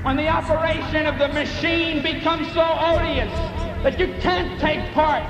When 0.04 0.16
the 0.16 0.30
operation 0.30 1.06
of 1.08 1.20
the 1.20 1.28
machine 1.28 2.02
becomes 2.02 2.48
so 2.54 2.62
odious 2.62 3.34
that 3.84 4.00
you 4.00 4.08
can't 4.22 4.58
take 4.58 4.94
part. 4.94 5.24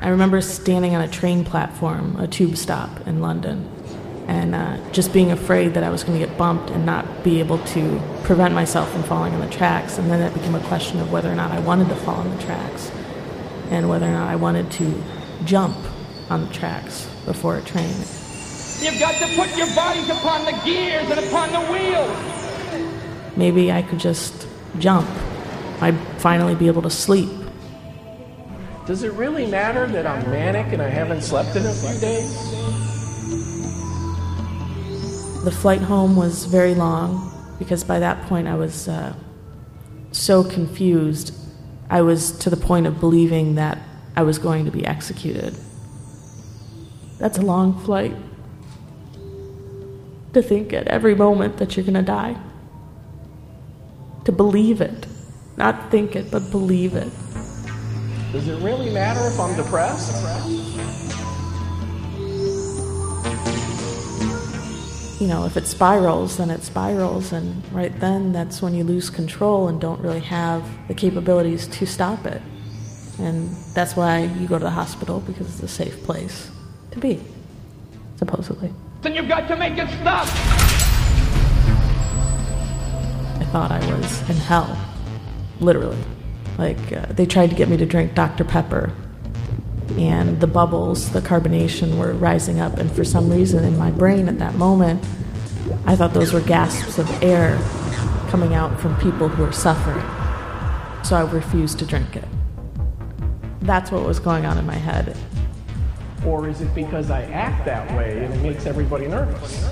I 0.00 0.08
remember 0.08 0.40
standing 0.40 0.96
on 0.96 1.00
a 1.00 1.08
train 1.08 1.44
platform, 1.44 2.16
a 2.18 2.26
tube 2.26 2.56
stop 2.56 3.06
in 3.06 3.20
London, 3.20 3.70
and 4.26 4.56
uh, 4.56 4.90
just 4.90 5.12
being 5.12 5.30
afraid 5.30 5.74
that 5.74 5.84
I 5.84 5.90
was 5.90 6.02
going 6.02 6.18
to 6.18 6.26
get 6.26 6.36
bumped 6.36 6.70
and 6.70 6.84
not 6.84 7.22
be 7.22 7.38
able 7.38 7.58
to 7.58 8.02
prevent 8.24 8.54
myself 8.54 8.90
from 8.90 9.04
falling 9.04 9.34
on 9.34 9.40
the 9.40 9.50
tracks. 9.50 9.96
And 9.96 10.10
then 10.10 10.20
it 10.20 10.34
became 10.34 10.56
a 10.56 10.66
question 10.66 10.98
of 10.98 11.12
whether 11.12 11.30
or 11.30 11.36
not 11.36 11.52
I 11.52 11.60
wanted 11.60 11.88
to 11.90 11.96
fall 11.96 12.16
on 12.16 12.36
the 12.36 12.42
tracks 12.42 12.90
and 13.70 13.88
whether 13.88 14.06
or 14.06 14.12
not 14.12 14.26
I 14.26 14.34
wanted 14.34 14.68
to 14.72 15.02
jump 15.44 15.76
on 16.28 16.44
the 16.44 16.52
tracks 16.52 17.08
before 17.24 17.56
a 17.56 17.62
train. 17.62 17.94
You've 18.80 18.98
got 18.98 19.14
to 19.20 19.26
put 19.36 19.56
your 19.56 19.72
bodies 19.76 20.08
upon 20.10 20.44
the 20.44 20.60
gears 20.64 21.08
and 21.08 21.20
upon 21.20 21.52
the 21.52 21.60
wheels. 21.70 22.39
Maybe 23.40 23.72
I 23.72 23.80
could 23.80 23.98
just 23.98 24.46
jump. 24.78 25.08
I'd 25.80 25.98
finally 26.18 26.54
be 26.54 26.66
able 26.66 26.82
to 26.82 26.90
sleep. 26.90 27.30
Does 28.86 29.02
it 29.02 29.12
really 29.14 29.46
matter 29.46 29.86
that 29.86 30.06
I'm 30.06 30.30
manic 30.30 30.74
and 30.74 30.82
I 30.82 30.88
haven't 30.88 31.22
slept 31.22 31.56
in 31.56 31.64
a 31.64 31.72
few 31.72 31.98
days? 32.00 32.34
The 35.42 35.50
flight 35.50 35.80
home 35.80 36.16
was 36.16 36.44
very 36.44 36.74
long 36.74 37.32
because 37.58 37.82
by 37.82 37.98
that 37.98 38.26
point 38.26 38.46
I 38.46 38.56
was 38.56 38.88
uh, 38.88 39.14
so 40.12 40.44
confused. 40.44 41.32
I 41.88 42.02
was 42.02 42.32
to 42.40 42.50
the 42.50 42.58
point 42.58 42.86
of 42.86 43.00
believing 43.00 43.54
that 43.54 43.78
I 44.16 44.22
was 44.22 44.38
going 44.38 44.66
to 44.66 44.70
be 44.70 44.84
executed. 44.84 45.56
That's 47.16 47.38
a 47.38 47.42
long 47.42 47.80
flight. 47.84 48.14
To 50.34 50.42
think 50.42 50.74
at 50.74 50.88
every 50.88 51.14
moment 51.14 51.56
that 51.56 51.74
you're 51.74 51.86
going 51.86 51.94
to 51.94 52.02
die. 52.02 52.36
To 54.24 54.32
believe 54.32 54.80
it. 54.80 55.06
Not 55.56 55.90
think 55.90 56.16
it, 56.16 56.30
but 56.30 56.50
believe 56.50 56.94
it. 56.94 57.10
Does 58.32 58.46
it 58.46 58.62
really 58.62 58.90
matter 58.90 59.26
if 59.26 59.40
I'm 59.40 59.56
depressed? 59.56 60.14
You 65.20 65.26
know, 65.26 65.44
if 65.44 65.56
it 65.56 65.66
spirals, 65.66 66.38
then 66.38 66.48
it 66.48 66.62
spirals, 66.62 67.32
and 67.32 67.62
right 67.72 67.98
then 68.00 68.32
that's 68.32 68.62
when 68.62 68.74
you 68.74 68.84
lose 68.84 69.10
control 69.10 69.68
and 69.68 69.80
don't 69.80 70.00
really 70.00 70.20
have 70.20 70.64
the 70.88 70.94
capabilities 70.94 71.66
to 71.66 71.86
stop 71.86 72.24
it. 72.24 72.40
And 73.18 73.50
that's 73.74 73.96
why 73.96 74.20
you 74.20 74.48
go 74.48 74.58
to 74.58 74.64
the 74.64 74.70
hospital 74.70 75.20
because 75.20 75.46
it's 75.46 75.62
a 75.62 75.68
safe 75.68 76.02
place 76.04 76.50
to 76.92 76.98
be, 76.98 77.20
supposedly. 78.16 78.72
Then 79.02 79.14
you've 79.14 79.28
got 79.28 79.46
to 79.48 79.56
make 79.56 79.76
it 79.76 79.88
stop. 80.00 80.89
Thought 83.52 83.72
I 83.72 83.78
was 83.96 84.30
in 84.30 84.36
hell, 84.36 84.78
literally. 85.58 85.98
Like, 86.56 86.92
uh, 86.92 87.06
they 87.10 87.26
tried 87.26 87.50
to 87.50 87.56
get 87.56 87.68
me 87.68 87.76
to 87.76 87.86
drink 87.86 88.14
Dr. 88.14 88.44
Pepper, 88.44 88.92
and 89.98 90.40
the 90.40 90.46
bubbles, 90.46 91.10
the 91.10 91.20
carbonation 91.20 91.98
were 91.98 92.12
rising 92.12 92.60
up, 92.60 92.78
and 92.78 92.90
for 92.92 93.02
some 93.02 93.28
reason 93.28 93.64
in 93.64 93.76
my 93.76 93.90
brain 93.90 94.28
at 94.28 94.38
that 94.38 94.54
moment, 94.54 95.02
I 95.84 95.96
thought 95.96 96.14
those 96.14 96.32
were 96.32 96.40
gasps 96.40 96.98
of 96.98 97.22
air 97.22 97.58
coming 98.28 98.54
out 98.54 98.78
from 98.78 98.96
people 98.98 99.28
who 99.28 99.42
are 99.42 99.52
suffering. 99.52 100.04
So 101.04 101.16
I 101.16 101.22
refused 101.22 101.78
to 101.80 101.86
drink 101.86 102.14
it. 102.14 102.24
That's 103.62 103.90
what 103.90 104.04
was 104.04 104.20
going 104.20 104.46
on 104.46 104.58
in 104.58 104.66
my 104.66 104.74
head. 104.74 105.16
Or 106.24 106.48
is 106.48 106.60
it 106.60 106.72
because 106.74 107.10
I 107.10 107.22
act 107.24 107.64
that 107.64 107.90
way 107.96 108.24
and 108.24 108.32
it 108.32 108.42
makes 108.42 108.66
everybody 108.66 109.08
nervous? 109.08 109.68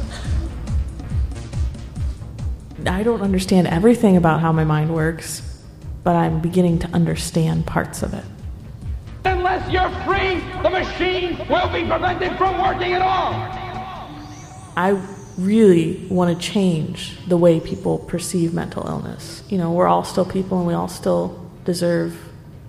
I 2.87 3.03
don't 3.03 3.23
understand 3.23 3.67
everything 3.67 4.17
about 4.17 4.41
how 4.41 4.53
my 4.53 4.65
mind 4.65 4.95
works, 4.95 5.43
but 6.05 6.15
I'm 6.15 6.41
beginning 6.41 6.79
to 6.81 6.89
understand 6.89 7.67
parts 7.67 8.03
of 8.03 8.15
it. 8.15 8.25
Unless 9.25 9.71
you're 9.71 9.91
free, 10.05 10.41
the 10.63 10.71
machine 10.71 11.39
will 11.49 11.69
be 11.73 11.87
prevented 11.87 12.37
from 12.39 12.61
working 12.61 12.93
at 12.93 13.03
all. 13.03 13.33
I 14.77 15.01
really 15.39 16.07
want 16.09 16.37
to 16.37 16.47
change 16.53 17.19
the 17.27 17.37
way 17.37 17.61
people 17.61 17.99
perceive 17.99 18.55
mental 18.55 18.87
illness. 18.87 19.43
You 19.49 19.59
know, 19.59 19.73
we're 19.73 19.89
all 19.89 20.05
still 20.05 20.25
people 20.25 20.59
and 20.59 20.67
we 20.67 20.75
all 20.75 20.89
still 20.89 21.51
deserve 21.65 22.17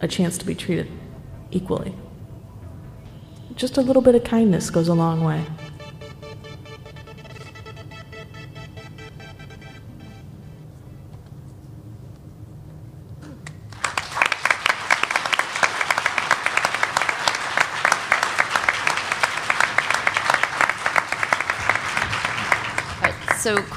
a 0.01 0.07
chance 0.07 0.37
to 0.39 0.45
be 0.45 0.55
treated 0.55 0.87
equally. 1.51 1.93
Just 3.55 3.77
a 3.77 3.81
little 3.81 4.01
bit 4.01 4.15
of 4.15 4.23
kindness 4.23 4.69
goes 4.69 4.87
a 4.87 4.93
long 4.93 5.23
way. 5.23 5.45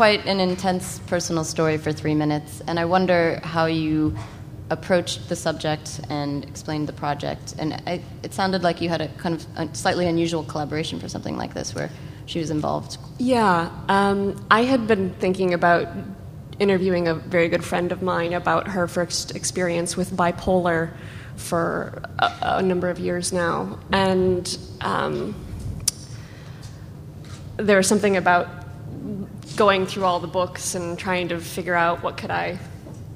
Quite 0.03 0.27
an 0.27 0.41
intense 0.41 0.99
personal 1.07 1.45
story 1.45 1.79
for 1.79 1.93
three 1.93 2.17
minutes, 2.17 2.61
and 2.67 2.77
I 2.81 2.87
wonder 2.87 3.41
how 3.45 3.67
you 3.67 4.17
approached 4.69 5.29
the 5.29 5.37
subject 5.37 6.01
and 6.11 6.45
explained 6.45 6.89
the 6.89 6.93
project. 6.93 7.55
And 7.57 7.81
I, 7.87 8.03
it 8.25 8.35
sounded 8.35 8.65
like 8.65 8.81
you 8.81 8.89
had 8.89 9.01
a 9.01 9.07
kind 9.07 9.37
of 9.37 9.47
a 9.57 9.73
slightly 9.77 10.09
unusual 10.09 10.43
collaboration 10.43 10.99
for 10.99 11.09
something 11.09 11.37
like 11.37 11.55
this, 11.55 11.73
where 11.73 11.89
she 12.27 12.41
was 12.41 12.51
involved. 12.51 12.99
Yeah, 13.19 13.71
um, 13.87 14.45
I 14.51 14.65
had 14.65 14.89
been 14.89 15.15
thinking 15.21 15.55
about 15.55 15.87
interviewing 16.59 17.07
a 17.07 17.15
very 17.15 17.49
good 17.49 17.63
friend 17.63 17.93
of 17.93 18.03
mine 18.03 18.33
about 18.33 18.67
her 18.67 18.89
first 18.89 19.37
experience 19.37 19.97
with 19.97 20.11
bipolar 20.17 20.91
for 21.37 22.03
a, 22.19 22.33
a 22.59 22.63
number 22.63 22.91
of 22.91 22.99
years 22.99 23.33
now, 23.33 23.79
and 23.93 24.59
um, 24.81 25.37
there 27.57 27.77
was 27.77 27.87
something 27.87 28.17
about 28.17 28.62
going 29.57 29.87
through 29.87 30.05
all 30.05 30.21
the 30.21 30.27
books 30.27 30.75
and 30.75 30.99
trying 30.99 31.29
to 31.29 31.41
figure 31.41 31.75
out 31.75 32.03
what 32.03 32.17
could 32.17 32.31
I 32.31 32.59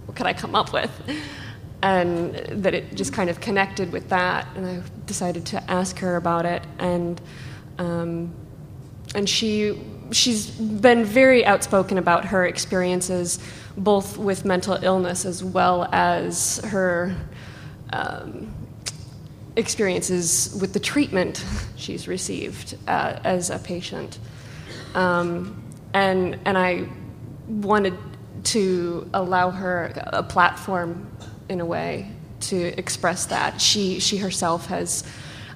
what 0.07 0.17
could 0.17 0.27
I 0.27 0.33
come 0.33 0.55
up 0.55 0.73
with. 0.73 0.91
And 1.83 2.35
that 2.35 2.75
it 2.75 2.95
just 2.95 3.13
kind 3.13 3.29
of 3.29 3.41
connected 3.41 3.93
with 3.93 4.09
that 4.09 4.47
and 4.57 4.67
I 4.67 4.83
decided 5.05 5.47
to 5.47 5.71
ask 5.71 5.99
her 5.99 6.17
about 6.17 6.47
it. 6.47 6.63
And 6.79 7.21
um, 7.79 8.35
and 9.15 9.29
she 9.29 9.83
she's 10.13 10.51
been 10.51 11.05
very 11.05 11.45
outspoken 11.45 11.99
about 11.99 12.25
her 12.27 12.47
experiences 12.47 13.39
both 13.77 14.17
with 14.17 14.45
mental 14.45 14.79
illness 14.83 15.25
as 15.25 15.43
well 15.45 15.89
as 15.93 16.59
her 16.65 17.15
um, 17.93 18.55
experiences 19.57 20.57
with 20.61 20.73
the 20.73 20.81
treatment 20.81 21.45
she's 21.77 22.07
received 22.09 22.77
uh, 22.87 23.19
as 23.25 23.51
a 23.51 23.59
patient. 23.59 24.19
Um, 24.95 25.63
and 25.97 26.39
and 26.45 26.59
I 26.59 26.87
wanted 27.49 27.97
to 28.45 29.09
allow 29.15 29.51
her 29.51 29.93
a 30.13 30.23
platform 30.23 31.11
in 31.49 31.61
a 31.61 31.65
way 31.65 32.11
to 32.41 32.79
express 32.79 33.27
that. 33.27 33.61
She 33.61 33.99
she 33.99 34.19
herself 34.19 34.67
has. 34.67 35.05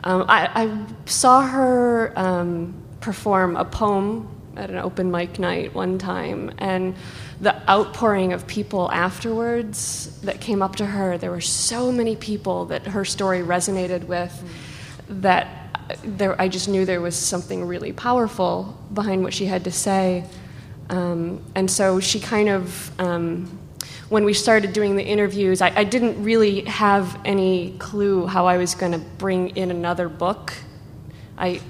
Um, 0.02 0.24
I, 0.28 0.48
I, 0.54 0.84
saw 1.04 1.46
her 1.46 2.18
um, 2.18 2.72
perform 3.00 3.54
a 3.56 3.66
poem 3.66 4.30
at 4.56 4.70
an 4.70 4.78
open 4.78 5.10
mic 5.10 5.38
night 5.38 5.74
one 5.74 5.98
time, 5.98 6.54
and 6.56 6.96
the 7.42 7.54
outpouring 7.68 8.32
of 8.32 8.46
people 8.46 8.90
afterwards 8.90 10.18
that 10.22 10.40
came 10.40 10.62
up 10.62 10.76
to 10.76 10.86
her. 10.86 11.18
There 11.18 11.30
were 11.30 11.42
so 11.42 11.92
many 11.92 12.16
people 12.16 12.64
that 12.66 12.86
her 12.86 13.04
story 13.04 13.40
resonated 13.40 14.04
with. 14.04 14.32
That 15.06 15.59
there, 16.02 16.40
I 16.40 16.48
just 16.48 16.68
knew 16.68 16.84
there 16.84 17.00
was 17.00 17.16
something 17.16 17.64
really 17.64 17.92
powerful 17.92 18.78
behind 18.92 19.22
what 19.22 19.34
she 19.34 19.46
had 19.46 19.64
to 19.64 19.70
say. 19.70 20.24
Um, 20.88 21.44
and 21.54 21.70
so 21.70 22.00
she 22.00 22.18
kind 22.20 22.48
of, 22.48 23.00
um, 23.00 23.58
when 24.08 24.24
we 24.24 24.34
started 24.34 24.72
doing 24.72 24.96
the 24.96 25.04
interviews, 25.04 25.62
I, 25.62 25.72
I, 25.74 25.84
didn't 25.84 26.22
really 26.24 26.62
have 26.62 27.16
any 27.24 27.76
clue 27.78 28.26
how 28.26 28.46
I 28.46 28.56
was 28.56 28.74
going 28.74 28.92
to 28.92 28.98
bring 28.98 29.56
in 29.56 29.70
another 29.70 30.08
book. 30.08 30.52
I 31.38 31.60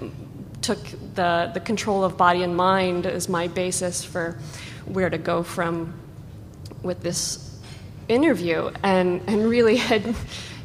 took 0.63 0.79
the, 1.15 1.51
the 1.53 1.61
control 1.61 2.03
of 2.03 2.17
body 2.17 2.43
and 2.43 2.57
mind 2.57 3.05
as 3.05 3.29
my 3.29 3.49
basis 3.49 4.03
for 4.03 4.39
where 4.87 5.11
to 5.11 5.19
go 5.19 5.43
from 5.43 5.93
with 6.83 7.03
this 7.03 7.59
interview 8.09 8.71
and, 8.83 9.21
and 9.27 9.49
really 9.49 9.77
had 9.77 10.15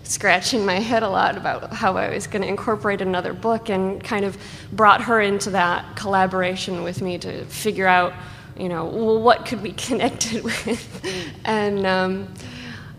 scratching 0.06 0.66
my 0.66 0.80
head 0.80 1.04
a 1.04 1.10
lot 1.10 1.36
about 1.36 1.74
how 1.74 1.98
I 1.98 2.14
was 2.14 2.28
going 2.28 2.44
to 2.44 2.48
incorporate 2.48 3.02
another 3.02 3.34
book 3.34 3.70
and 3.70 4.04
kind 4.04 4.24
of 4.24 4.38
brought 4.72 5.02
her 5.02 5.20
into 5.20 5.50
that 5.52 5.96
collaboration 5.96 6.84
with 6.84 7.02
me 7.02 7.18
to 7.20 7.44
figure 7.46 7.88
out, 7.88 8.14
you 8.58 8.70
know, 8.70 8.86
well, 8.86 9.22
what 9.22 9.46
could 9.46 9.62
we 9.62 9.72
connect 9.88 10.34
it 10.34 10.44
with? 10.44 11.02
and, 11.44 11.86
um, 11.86 12.34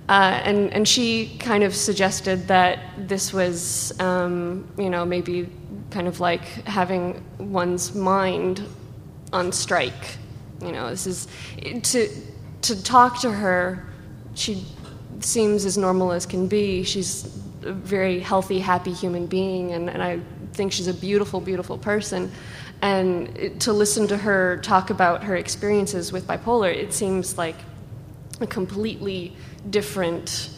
uh, 0.09 0.41
and, 0.45 0.73
and 0.73 0.87
she 0.87 1.37
kind 1.39 1.65
of 1.65 1.75
suggested 1.75 2.47
that 2.49 2.81
this 2.97 3.33
was, 3.33 3.99
um, 4.01 4.67
you 4.77 4.91
know, 4.91 5.05
maybe 5.05 5.49
kind 5.91 6.09
of 6.09 6.21
like 6.21 6.45
having 6.67 7.25
one's 7.39 7.95
mind 7.95 8.63
on 9.33 9.53
strike. 9.53 10.17
You 10.61 10.73
know, 10.73 10.91
this 10.91 11.07
is 11.07 11.29
to, 11.83 12.09
to 12.63 12.83
talk 12.83 13.21
to 13.21 13.31
her, 13.31 13.87
she 14.35 14.65
seems 15.21 15.65
as 15.65 15.77
normal 15.77 16.13
as 16.13 16.27
can 16.27 16.47
be. 16.47 16.83
She's 16.83 17.25
a 17.63 17.73
very 17.73 18.21
healthy, 18.21 18.61
happy 18.61 18.93
human 18.93 19.27
being, 19.27 19.73
and, 19.73 19.91
and 19.91 20.03
I 20.03 20.21
think 20.53 20.73
she's 20.73 20.89
a 20.89 20.95
beautiful, 20.95 21.41
beautiful 21.41 21.79
person. 21.79 22.31
And 22.83 23.61
to 23.61 23.73
listen 23.73 24.07
to 24.09 24.17
her 24.17 24.59
talk 24.59 24.91
about 24.91 25.25
her 25.25 25.37
experiences 25.37 26.13
with 26.13 26.27
bipolar, 26.27 26.75
it 26.75 26.93
seems 26.93 27.39
like 27.39 27.57
a 28.41 28.47
completely 28.47 29.35
different 29.71 30.51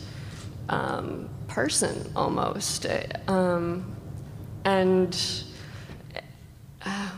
um, 0.68 1.28
person 1.46 2.10
almost. 2.16 2.86
Um, 3.28 3.94
and 4.64 5.44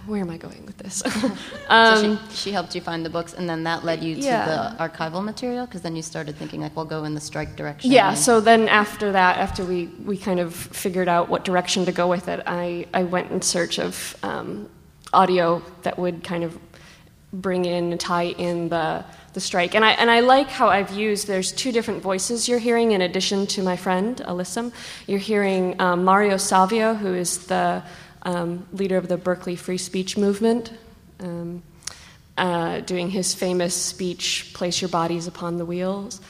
where 0.06 0.20
am 0.20 0.30
I 0.30 0.36
going 0.36 0.64
with 0.66 0.78
this? 0.78 1.02
um, 1.68 1.96
so 1.96 2.16
she, 2.30 2.36
she, 2.36 2.52
helped 2.52 2.74
you 2.74 2.80
find 2.80 3.04
the 3.04 3.10
books, 3.10 3.34
and 3.34 3.48
then 3.48 3.64
that 3.64 3.84
led 3.84 4.02
you 4.02 4.14
to 4.16 4.20
yeah. 4.20 4.74
the 4.76 4.88
archival 4.88 5.22
material, 5.22 5.66
because 5.66 5.82
then 5.82 5.96
you 5.96 6.02
started 6.02 6.36
thinking 6.36 6.60
like, 6.60 6.74
we'll 6.76 6.84
go 6.84 7.04
in 7.04 7.14
the 7.14 7.20
strike 7.20 7.56
direction. 7.56 7.90
Yeah. 7.90 8.14
So 8.14 8.40
then 8.40 8.68
after 8.68 9.12
that, 9.12 9.38
after 9.38 9.64
we 9.64 9.86
we 10.04 10.16
kind 10.16 10.40
of 10.40 10.54
figured 10.54 11.08
out 11.08 11.28
what 11.28 11.44
direction 11.44 11.84
to 11.86 11.92
go 11.92 12.08
with 12.08 12.28
it, 12.28 12.42
I 12.46 12.86
I 12.94 13.04
went 13.04 13.30
in 13.30 13.42
search 13.42 13.78
of 13.78 14.16
um, 14.22 14.68
audio 15.12 15.62
that 15.82 15.98
would 15.98 16.24
kind 16.24 16.44
of 16.44 16.58
bring 17.32 17.64
in 17.64 17.96
tie 17.98 18.24
in 18.24 18.68
the 18.68 19.04
the 19.32 19.40
strike. 19.40 19.74
And 19.74 19.84
I 19.84 19.92
and 19.92 20.10
I 20.10 20.20
like 20.20 20.48
how 20.48 20.68
I've 20.68 20.90
used. 20.90 21.26
There's 21.26 21.52
two 21.52 21.72
different 21.72 22.02
voices 22.02 22.48
you're 22.48 22.58
hearing 22.58 22.92
in 22.92 23.00
addition 23.00 23.46
to 23.48 23.62
my 23.62 23.76
friend 23.76 24.16
Alyssum. 24.26 24.72
You're 25.06 25.18
hearing 25.18 25.80
um, 25.80 26.04
Mario 26.04 26.36
Savio, 26.36 26.94
who 26.94 27.14
is 27.14 27.46
the 27.46 27.82
um, 28.22 28.66
leader 28.72 28.96
of 28.96 29.08
the 29.08 29.16
Berkeley 29.16 29.56
Free 29.56 29.78
Speech 29.78 30.16
Movement, 30.16 30.72
um, 31.20 31.62
uh, 32.36 32.80
doing 32.80 33.10
his 33.10 33.34
famous 33.34 33.74
speech, 33.74 34.50
Place 34.54 34.80
Your 34.80 34.88
Bodies 34.88 35.26
Upon 35.26 35.56
the 35.56 35.64
Wheels. 35.64 36.20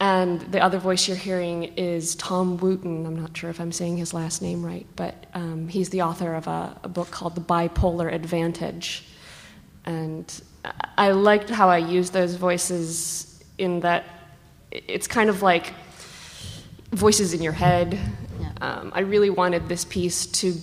And 0.00 0.40
the 0.40 0.60
other 0.60 0.78
voice 0.78 1.08
you're 1.08 1.16
hearing 1.16 1.64
is 1.76 2.14
Tom 2.14 2.56
Wootton. 2.58 3.04
I'm 3.04 3.16
not 3.16 3.36
sure 3.36 3.50
if 3.50 3.60
I'm 3.60 3.72
saying 3.72 3.96
his 3.96 4.14
last 4.14 4.42
name 4.42 4.64
right, 4.64 4.86
but 4.94 5.26
um, 5.34 5.66
he's 5.66 5.88
the 5.90 6.02
author 6.02 6.34
of 6.34 6.46
a, 6.46 6.78
a, 6.84 6.88
book 6.88 7.10
called 7.10 7.34
The 7.34 7.40
Bipolar 7.40 8.12
Advantage. 8.12 9.04
And 9.84 10.40
I 10.96 11.10
liked 11.10 11.50
how 11.50 11.68
I 11.68 11.78
used 11.78 12.12
those 12.12 12.36
voices 12.36 13.42
in 13.58 13.80
that 13.80 14.04
it's 14.70 15.08
kind 15.08 15.30
of 15.30 15.42
like 15.42 15.72
voices 16.92 17.34
in 17.34 17.42
your 17.42 17.52
head. 17.52 17.98
Yeah. 18.40 18.52
Um, 18.60 18.92
I 18.94 19.00
really 19.00 19.30
wanted 19.30 19.68
this 19.68 19.84
piece 19.84 20.26
to 20.26 20.54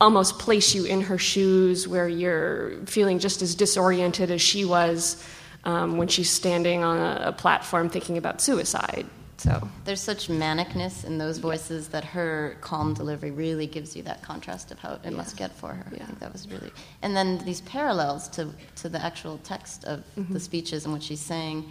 almost 0.00 0.38
place 0.38 0.74
you 0.74 0.84
in 0.84 1.02
her 1.02 1.18
shoes 1.18 1.88
where 1.88 2.08
you're 2.08 2.72
feeling 2.86 3.18
just 3.18 3.42
as 3.42 3.54
disoriented 3.54 4.30
as 4.30 4.42
she 4.42 4.64
was 4.64 5.22
um, 5.64 5.96
when 5.96 6.08
she's 6.08 6.30
standing 6.30 6.84
on 6.84 6.98
a, 6.98 7.28
a, 7.28 7.32
platform 7.32 7.88
thinking 7.88 8.16
about 8.16 8.40
suicide. 8.40 9.06
So 9.38 9.68
there's 9.84 10.00
such 10.00 10.28
manicness 10.28 11.04
in 11.04 11.18
those 11.18 11.38
voices 11.38 11.88
that 11.88 12.04
her 12.04 12.56
calm 12.60 12.94
delivery 12.94 13.30
really 13.30 13.66
gives 13.66 13.94
you 13.94 14.02
that 14.04 14.22
contrast 14.22 14.70
of 14.70 14.78
how 14.78 14.94
it 14.94 15.00
yeah. 15.04 15.10
must 15.10 15.36
get 15.36 15.52
for 15.52 15.74
her. 15.74 15.86
Yeah. 15.92 16.04
I 16.04 16.06
think 16.06 16.20
that 16.20 16.32
was 16.32 16.48
really, 16.48 16.72
and 17.02 17.14
then 17.14 17.38
these 17.44 17.60
parallels 17.62 18.28
to 18.30 18.48
to 18.76 18.88
the 18.88 19.04
actual 19.04 19.38
text 19.38 19.84
of 19.84 20.04
mm-hmm. 20.16 20.32
the 20.32 20.40
speeches 20.40 20.84
and 20.84 20.92
what 20.92 21.02
she's 21.02 21.20
saying. 21.20 21.70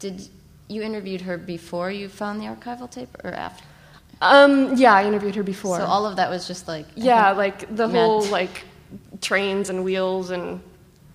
Did 0.00 0.28
you 0.68 0.82
interviewed 0.82 1.22
her 1.22 1.38
before 1.38 1.90
you 1.90 2.08
found 2.08 2.40
the 2.40 2.44
archival 2.46 2.90
tape 2.90 3.16
or 3.24 3.32
after? 3.32 3.64
Um, 4.20 4.76
yeah, 4.76 4.94
I 4.94 5.04
interviewed 5.04 5.34
her 5.36 5.42
before. 5.42 5.78
So 5.78 5.84
all 5.84 6.06
of 6.06 6.16
that 6.16 6.30
was 6.30 6.46
just 6.46 6.66
like 6.66 6.86
yeah, 6.96 7.32
like 7.32 7.74
the 7.74 7.88
whole 7.88 8.22
like 8.24 8.64
trains 9.20 9.70
and 9.70 9.84
wheels 9.84 10.30
and 10.30 10.60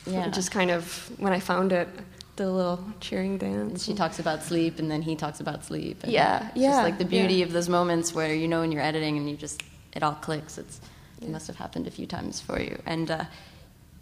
yeah. 0.06 0.30
just 0.30 0.52
kind 0.52 0.72
of 0.72 1.12
when 1.18 1.34
I 1.34 1.40
found 1.40 1.72
it, 1.72 1.88
the 2.36 2.50
little 2.50 2.84
cheering 3.00 3.38
dance. 3.38 3.72
And 3.72 3.82
she 3.82 3.94
talks 3.94 4.20
about 4.20 4.44
sleep, 4.44 4.80
and 4.80 4.90
then 4.90 5.02
he 5.02 5.16
talks 5.16 5.40
about 5.40 5.66
sleep. 5.66 6.04
yeah, 6.06 6.50
yeah. 6.56 6.70
Just 6.70 6.84
like 6.84 6.98
the 6.98 7.06
beauty 7.06 7.36
yeah. 7.36 7.46
of 7.46 7.52
those 7.52 7.70
moments 7.70 8.14
where 8.14 8.34
you 8.34 8.48
know 8.48 8.62
when 8.62 8.72
you're 8.72 8.82
editing 8.82 9.18
and 9.18 9.30
you 9.30 9.36
just 9.36 9.64
it 9.94 10.04
all 10.04 10.16
clicks. 10.16 10.58
It's 10.58 10.80
it 11.22 11.30
must 11.30 11.48
have 11.48 11.56
happened 11.56 11.88
a 11.88 11.92
few 11.92 12.06
times 12.06 12.42
for 12.42 12.60
you. 12.60 12.82
And 12.86 13.12
uh, 13.12 13.26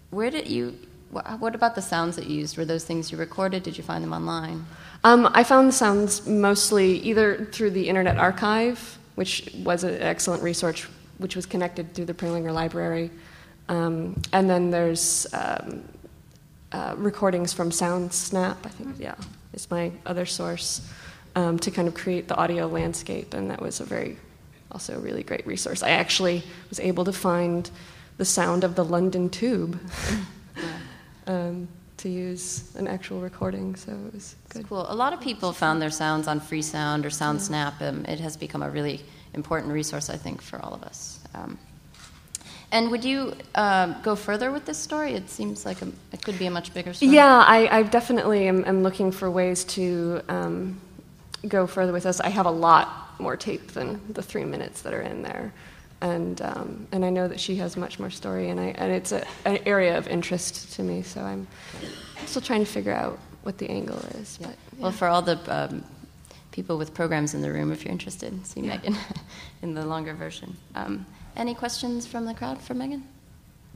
where 0.09 0.29
did 0.29 0.47
you? 0.47 0.77
What 1.11 1.55
about 1.55 1.75
the 1.75 1.81
sounds 1.81 2.15
that 2.15 2.27
you 2.27 2.39
used? 2.39 2.57
Were 2.57 2.63
those 2.63 2.85
things 2.85 3.11
you 3.11 3.17
recorded? 3.17 3.63
Did 3.63 3.77
you 3.77 3.83
find 3.83 4.01
them 4.01 4.13
online? 4.13 4.65
Um, 5.03 5.29
I 5.33 5.43
found 5.43 5.67
the 5.67 5.73
sounds 5.73 6.25
mostly 6.25 6.99
either 6.99 7.49
through 7.51 7.71
the 7.71 7.89
Internet 7.89 8.17
Archive, 8.17 8.97
which 9.15 9.51
was 9.63 9.83
an 9.83 10.01
excellent 10.01 10.41
resource, 10.41 10.87
which 11.17 11.35
was 11.35 11.45
connected 11.45 11.93
through 11.93 12.05
the 12.05 12.13
Prelinger 12.13 12.53
Library, 12.53 13.11
um, 13.67 14.21
and 14.31 14.49
then 14.49 14.71
there's 14.71 15.27
um, 15.33 15.83
uh, 16.71 16.95
recordings 16.97 17.51
from 17.51 17.71
SoundSnap. 17.71 18.57
I 18.63 18.69
think, 18.69 18.95
yeah, 18.97 19.15
is 19.53 19.69
my 19.69 19.91
other 20.05 20.25
source 20.25 20.87
um, 21.35 21.59
to 21.59 21.71
kind 21.71 21.89
of 21.89 21.93
create 21.93 22.29
the 22.29 22.35
audio 22.35 22.67
landscape, 22.67 23.33
and 23.33 23.51
that 23.51 23.61
was 23.61 23.81
a 23.81 23.85
very, 23.85 24.17
also 24.71 24.95
a 24.95 24.99
really 24.99 25.23
great 25.23 25.45
resource. 25.45 25.83
I 25.83 25.89
actually 25.89 26.43
was 26.69 26.79
able 26.79 27.03
to 27.03 27.13
find 27.13 27.69
the 28.15 28.25
sound 28.25 28.63
of 28.63 28.75
the 28.75 28.85
London 28.85 29.29
Tube. 29.29 29.77
Um, 31.27 31.67
to 32.01 32.09
use 32.09 32.75
an 32.75 32.87
actual 32.87 33.21
recording, 33.21 33.75
so 33.75 33.91
it 33.91 34.13
was 34.13 34.35
good. 34.49 34.67
cool. 34.67 34.85
A 34.89 34.95
lot 34.95 35.13
of 35.13 35.21
people 35.21 35.53
found 35.53 35.79
their 35.79 35.91
sounds 35.91 36.27
on 36.27 36.41
Freesound 36.41 37.05
or 37.05 37.09
SoundSnap. 37.09 37.79
Um, 37.79 38.05
it 38.05 38.19
has 38.19 38.35
become 38.35 38.63
a 38.63 38.69
really 38.69 39.01
important 39.35 39.71
resource, 39.71 40.09
I 40.09 40.17
think, 40.17 40.41
for 40.41 40.59
all 40.63 40.73
of 40.73 40.81
us. 40.83 41.19
Um, 41.35 41.59
and 42.71 42.89
would 42.89 43.05
you 43.05 43.35
um, 43.53 43.97
go 44.01 44.15
further 44.15 44.51
with 44.51 44.65
this 44.65 44.77
story? 44.77 45.13
It 45.13 45.29
seems 45.29 45.65
like 45.65 45.81
a, 45.81 45.89
it 46.11 46.23
could 46.23 46.39
be 46.39 46.47
a 46.47 46.51
much 46.51 46.73
bigger 46.73 46.93
story. 46.93 47.11
Yeah, 47.11 47.43
I, 47.45 47.79
I 47.79 47.83
definitely 47.83 48.47
am, 48.47 48.65
am, 48.65 48.81
looking 48.81 49.11
for 49.11 49.29
ways 49.29 49.63
to 49.65 50.21
um, 50.27 50.79
go 51.47 51.67
further 51.67 51.91
with 51.91 52.03
this. 52.03 52.19
I 52.19 52.29
have 52.29 52.45
a 52.45 52.51
lot 52.51 53.19
more 53.19 53.37
tape 53.37 53.73
than 53.73 54.01
the 54.09 54.23
three 54.23 54.45
minutes 54.45 54.81
that 54.81 54.93
are 54.93 55.01
in 55.01 55.21
there 55.21 55.53
and 56.01 56.41
um, 56.41 56.87
and 56.91 57.05
I 57.05 57.09
know 57.09 57.27
that 57.27 57.39
she 57.39 57.55
has 57.57 57.77
much 57.77 57.99
more 57.99 58.09
story, 58.09 58.49
and 58.49 58.59
I 58.59 58.67
and 58.77 58.91
it's 58.91 59.11
a, 59.11 59.25
an 59.45 59.59
area 59.65 59.97
of 59.97 60.07
interest 60.07 60.73
to 60.73 60.83
me. 60.83 61.01
So 61.03 61.21
I'm 61.21 61.47
still 62.25 62.41
trying 62.41 62.61
to 62.65 62.71
figure 62.71 62.93
out 62.93 63.19
what 63.43 63.57
the 63.57 63.69
angle 63.69 63.99
is. 64.15 64.37
Yeah. 64.39 64.47
But, 64.47 64.55
yeah. 64.77 64.83
Well, 64.83 64.91
for 64.91 65.07
all 65.07 65.21
the 65.21 65.39
um, 65.47 65.83
people 66.51 66.77
with 66.77 66.93
programs 66.93 67.33
in 67.33 67.41
the 67.41 67.51
room, 67.51 67.71
if 67.71 67.85
you're 67.85 67.91
interested, 67.91 68.45
see 68.45 68.61
yeah. 68.61 68.77
Megan 68.77 68.97
in 69.61 69.73
the 69.73 69.85
longer 69.85 70.13
version. 70.13 70.55
Um, 70.75 71.05
any 71.35 71.53
questions 71.53 72.05
from 72.05 72.25
the 72.25 72.33
crowd 72.33 72.59
for 72.61 72.73
Megan? 72.73 73.03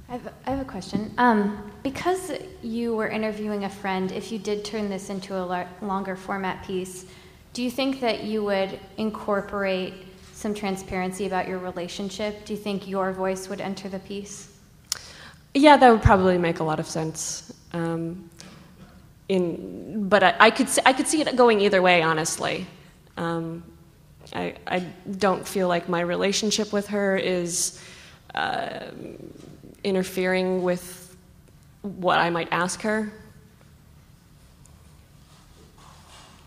I 0.08 0.14
have, 0.14 0.34
I 0.46 0.52
have 0.52 0.60
a 0.60 0.70
question. 0.70 1.12
Um, 1.18 1.72
because 1.82 2.32
you 2.62 2.96
were 2.96 3.08
interviewing 3.08 3.64
a 3.64 3.70
friend, 3.70 4.12
if 4.12 4.32
you 4.32 4.38
did 4.38 4.64
turn 4.64 4.90
this 4.90 5.10
into 5.10 5.36
a 5.36 5.68
longer 5.82 6.16
format 6.16 6.64
piece, 6.64 7.06
do 7.54 7.64
you 7.64 7.72
think 7.72 8.02
that 8.02 8.24
you 8.24 8.44
would 8.44 8.80
incorporate 8.98 10.05
some 10.46 10.54
transparency 10.54 11.26
about 11.26 11.48
your 11.48 11.58
relationship, 11.58 12.46
do 12.46 12.54
you 12.54 12.60
think 12.60 12.88
your 12.88 13.12
voice 13.12 13.50
would 13.50 13.60
enter 13.60 13.90
the 13.90 13.98
piece? 13.98 14.48
Yeah, 15.56 15.76
that 15.76 15.90
would 15.90 16.04
probably 16.04 16.38
make 16.38 16.60
a 16.60 16.64
lot 16.64 16.80
of 16.80 16.86
sense. 16.86 17.52
Um, 17.74 18.30
in, 19.28 20.08
but 20.08 20.22
I, 20.22 20.36
I, 20.40 20.52
could 20.52 20.70
see, 20.70 20.82
I 20.86 20.94
could 20.94 21.08
see 21.08 21.20
it 21.20 21.36
going 21.36 21.62
either 21.62 21.82
way, 21.82 22.04
honestly. 22.04 22.68
Um, 23.18 23.64
I, 24.36 24.54
I 24.68 24.82
don't 25.18 25.48
feel 25.48 25.68
like 25.68 25.90
my 25.90 26.02
relationship 26.02 26.72
with 26.72 26.90
her 26.90 27.18
is 27.18 27.82
uh, 28.36 28.92
interfering 29.84 30.62
with 30.62 31.18
what 31.82 32.20
I 32.20 32.30
might 32.30 32.50
ask 32.52 32.84
her. 32.84 33.12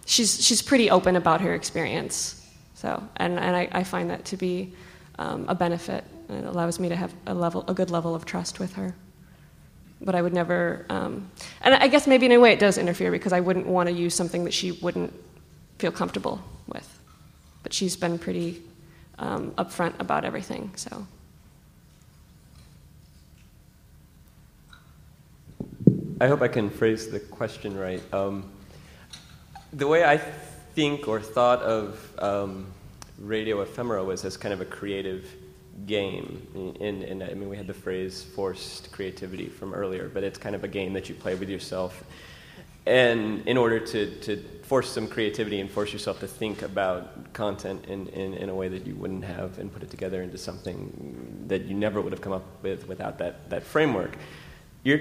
She's, 0.06 0.46
she's 0.46 0.62
pretty 0.62 0.88
open 0.88 1.16
about 1.16 1.40
her 1.40 1.52
experience. 1.52 2.37
So, 2.78 3.02
and, 3.16 3.40
and 3.40 3.56
I, 3.56 3.68
I 3.72 3.82
find 3.82 4.08
that 4.10 4.24
to 4.26 4.36
be 4.36 4.72
um, 5.18 5.46
a 5.48 5.54
benefit. 5.56 6.04
It 6.28 6.44
allows 6.44 6.78
me 6.78 6.88
to 6.88 6.94
have 6.94 7.12
a 7.26 7.34
level, 7.34 7.64
a 7.66 7.74
good 7.74 7.90
level 7.90 8.14
of 8.14 8.24
trust 8.24 8.60
with 8.60 8.74
her. 8.74 8.94
But 10.00 10.14
I 10.14 10.22
would 10.22 10.32
never, 10.32 10.86
um, 10.88 11.28
and 11.60 11.74
I 11.74 11.88
guess 11.88 12.06
maybe 12.06 12.26
in 12.26 12.30
a 12.30 12.38
way 12.38 12.52
it 12.52 12.60
does 12.60 12.78
interfere 12.78 13.10
because 13.10 13.32
I 13.32 13.40
wouldn't 13.40 13.66
want 13.66 13.88
to 13.88 13.92
use 13.92 14.14
something 14.14 14.44
that 14.44 14.54
she 14.54 14.70
wouldn't 14.70 15.12
feel 15.80 15.90
comfortable 15.90 16.40
with. 16.68 17.00
But 17.64 17.72
she's 17.72 17.96
been 17.96 18.16
pretty 18.16 18.62
um, 19.18 19.50
upfront 19.58 19.98
about 19.98 20.24
everything, 20.24 20.70
so. 20.76 21.04
I 26.20 26.28
hope 26.28 26.42
I 26.42 26.48
can 26.48 26.70
phrase 26.70 27.10
the 27.10 27.18
question 27.18 27.76
right. 27.76 28.00
Um, 28.14 28.48
the 29.72 29.88
way 29.88 30.04
I 30.04 30.22
think 30.78 31.08
or 31.08 31.20
thought 31.20 31.60
of 31.62 32.14
um, 32.20 32.64
radio 33.18 33.62
ephemera 33.62 34.04
was 34.04 34.24
as 34.24 34.36
kind 34.36 34.54
of 34.54 34.60
a 34.60 34.64
creative 34.64 35.28
game. 35.86 36.76
And, 36.80 37.02
and, 37.02 37.20
I 37.20 37.34
mean, 37.34 37.48
we 37.48 37.56
had 37.56 37.66
the 37.66 37.74
phrase 37.74 38.22
forced 38.22 38.92
creativity 38.92 39.48
from 39.48 39.74
earlier, 39.74 40.08
but 40.08 40.22
it's 40.22 40.38
kind 40.38 40.54
of 40.54 40.62
a 40.62 40.68
game 40.68 40.92
that 40.92 41.08
you 41.08 41.16
play 41.16 41.34
with 41.34 41.48
yourself. 41.48 42.04
And 42.86 43.44
in 43.48 43.56
order 43.56 43.80
to, 43.80 44.20
to 44.20 44.36
force 44.62 44.88
some 44.88 45.08
creativity 45.08 45.58
and 45.58 45.68
force 45.68 45.92
yourself 45.92 46.20
to 46.20 46.28
think 46.28 46.62
about 46.62 47.32
content 47.32 47.86
in, 47.86 48.06
in, 48.10 48.34
in 48.34 48.48
a 48.48 48.54
way 48.54 48.68
that 48.68 48.86
you 48.86 48.94
wouldn't 48.94 49.24
have 49.24 49.58
and 49.58 49.72
put 49.72 49.82
it 49.82 49.90
together 49.90 50.22
into 50.22 50.38
something 50.38 51.46
that 51.48 51.62
you 51.64 51.74
never 51.74 52.00
would 52.00 52.12
have 52.12 52.22
come 52.22 52.32
up 52.32 52.46
with 52.62 52.86
without 52.86 53.18
that, 53.18 53.50
that 53.50 53.64
framework, 53.64 54.16
you're 54.84 55.00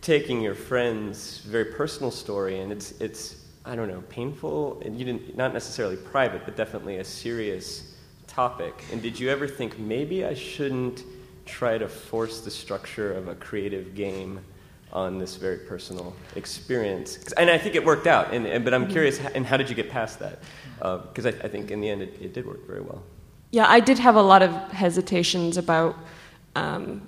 taking 0.00 0.40
your 0.40 0.54
friend's 0.54 1.40
very 1.40 1.66
personal 1.66 2.10
story 2.10 2.60
and 2.60 2.72
it's, 2.72 2.92
it's 2.92 3.44
I 3.68 3.76
don't 3.76 3.88
know, 3.88 4.02
painful, 4.08 4.80
and 4.82 4.98
you 4.98 5.04
didn't, 5.04 5.36
not 5.36 5.52
necessarily 5.52 5.96
private, 5.96 6.46
but 6.46 6.56
definitely 6.56 6.96
a 6.96 7.04
serious 7.04 7.94
topic. 8.26 8.82
And 8.90 9.02
did 9.02 9.20
you 9.20 9.28
ever 9.28 9.46
think 9.46 9.78
maybe 9.78 10.24
I 10.24 10.32
shouldn't 10.32 11.04
try 11.44 11.76
to 11.76 11.86
force 11.86 12.40
the 12.40 12.50
structure 12.50 13.12
of 13.12 13.28
a 13.28 13.34
creative 13.34 13.94
game 13.94 14.40
on 14.90 15.18
this 15.18 15.36
very 15.36 15.58
personal 15.58 16.16
experience? 16.34 17.18
And 17.36 17.50
I 17.50 17.58
think 17.58 17.74
it 17.74 17.84
worked 17.84 18.06
out. 18.06 18.32
And, 18.32 18.46
and 18.46 18.64
but 18.64 18.72
I'm 18.72 18.84
mm-hmm. 18.84 18.92
curious, 18.92 19.20
and 19.20 19.44
how 19.44 19.58
did 19.58 19.68
you 19.68 19.74
get 19.74 19.90
past 19.90 20.18
that? 20.20 20.38
Because 20.78 21.26
uh, 21.26 21.32
I, 21.42 21.44
I, 21.44 21.48
think 21.48 21.70
in 21.70 21.82
the 21.82 21.90
end 21.90 22.00
it, 22.00 22.16
it, 22.22 22.32
did 22.32 22.46
work 22.46 22.66
very 22.66 22.80
well. 22.80 23.02
Yeah, 23.50 23.66
I 23.68 23.80
did 23.80 23.98
have 23.98 24.16
a 24.16 24.22
lot 24.22 24.42
of 24.42 24.50
hesitations 24.72 25.58
about. 25.58 25.94
Um, 26.56 27.06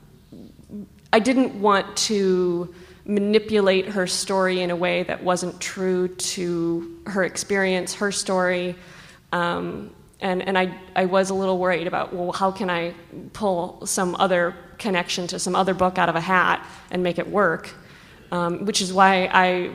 I 1.10 1.20
didn't 1.20 1.58
want 1.58 1.96
to 2.08 2.74
manipulate 3.10 3.86
her 3.86 4.06
story 4.06 4.60
in 4.60 4.70
a 4.70 4.76
way 4.76 5.02
that 5.02 5.22
wasn't 5.22 5.60
true 5.60 6.08
to 6.08 6.98
her 7.06 7.24
experience, 7.24 7.94
her 7.94 8.12
story. 8.12 8.76
Um, 9.32 9.90
and 10.20 10.42
and 10.42 10.56
I, 10.56 10.74
I 10.94 11.06
was 11.06 11.30
a 11.30 11.34
little 11.34 11.58
worried 11.58 11.86
about, 11.86 12.12
well, 12.12 12.30
how 12.32 12.52
can 12.52 12.70
I 12.70 12.94
pull 13.32 13.84
some 13.86 14.14
other 14.16 14.54
connection 14.78 15.26
to 15.26 15.38
some 15.38 15.56
other 15.56 15.74
book 15.74 15.98
out 15.98 16.08
of 16.08 16.14
a 16.14 16.20
hat 16.20 16.64
and 16.90 17.02
make 17.02 17.18
it 17.18 17.28
work? 17.28 17.74
Um, 18.30 18.64
which 18.64 18.80
is 18.80 18.92
why 18.92 19.26
I 19.26 19.72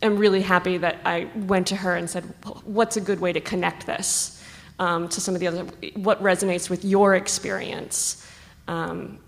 am 0.00 0.16
really 0.16 0.42
happy 0.42 0.78
that 0.78 0.98
I 1.04 1.28
went 1.34 1.66
to 1.68 1.76
her 1.76 1.96
and 1.96 2.08
said, 2.08 2.22
what's 2.64 2.96
a 2.96 3.00
good 3.00 3.18
way 3.18 3.32
to 3.32 3.40
connect 3.40 3.84
this 3.84 4.40
um, 4.78 5.08
to 5.08 5.20
some 5.20 5.34
of 5.34 5.40
the 5.40 5.48
other, 5.48 5.64
what 5.96 6.22
resonates 6.22 6.70
with 6.70 6.84
your 6.84 7.16
experience 7.16 8.24
um, 8.68 9.18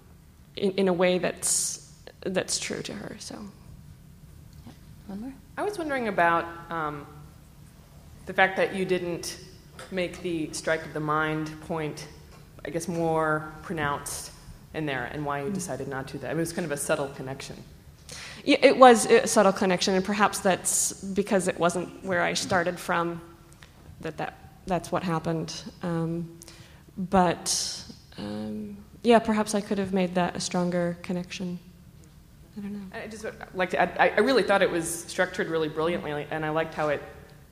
in, 0.54 0.70
in 0.72 0.86
a 0.86 0.92
way 0.92 1.18
that's 1.18 1.79
that's 2.20 2.58
true 2.58 2.82
to 2.82 2.92
her. 2.92 3.16
So, 3.18 3.36
yeah. 4.66 4.72
one 5.06 5.20
more. 5.20 5.32
I 5.56 5.62
was 5.62 5.78
wondering 5.78 6.08
about 6.08 6.44
um, 6.70 7.06
the 8.26 8.32
fact 8.32 8.56
that 8.56 8.74
you 8.74 8.84
didn't 8.84 9.38
make 9.90 10.22
the 10.22 10.52
strike 10.52 10.84
of 10.84 10.92
the 10.92 11.00
mind 11.00 11.50
point, 11.62 12.06
I 12.64 12.70
guess, 12.70 12.88
more 12.88 13.52
pronounced 13.62 14.32
in 14.74 14.86
there, 14.86 15.10
and 15.12 15.24
why 15.24 15.42
you 15.42 15.50
decided 15.50 15.88
not 15.88 16.08
to. 16.08 16.18
That 16.18 16.32
it 16.32 16.36
was 16.36 16.52
kind 16.52 16.64
of 16.64 16.72
a 16.72 16.76
subtle 16.76 17.08
connection. 17.08 17.56
Yeah, 18.44 18.58
it 18.62 18.76
was 18.76 19.06
a 19.06 19.26
subtle 19.26 19.52
connection, 19.52 19.94
and 19.94 20.04
perhaps 20.04 20.40
that's 20.40 20.92
because 20.92 21.48
it 21.48 21.58
wasn't 21.58 22.04
where 22.04 22.22
I 22.22 22.34
started 22.34 22.78
from. 22.78 23.20
That 24.00 24.16
that 24.18 24.38
that's 24.66 24.92
what 24.92 25.02
happened. 25.02 25.62
Um, 25.82 26.38
but 26.96 27.84
um, 28.18 28.76
yeah, 29.02 29.18
perhaps 29.18 29.54
I 29.54 29.60
could 29.60 29.78
have 29.78 29.92
made 29.92 30.14
that 30.14 30.36
a 30.36 30.40
stronger 30.40 30.98
connection. 31.02 31.58
I 32.56 32.60
don't 32.60 32.72
know. 32.72 32.98
I 33.04 33.06
just 33.06 33.24
like 33.54 33.70
to 33.70 33.80
add, 33.80 33.96
I 33.98 34.20
really 34.20 34.42
thought 34.42 34.62
it 34.62 34.70
was 34.70 34.88
structured 35.04 35.48
really 35.48 35.68
brilliantly, 35.68 36.26
and 36.30 36.44
I 36.44 36.50
liked 36.50 36.74
how 36.74 36.88
it, 36.88 37.02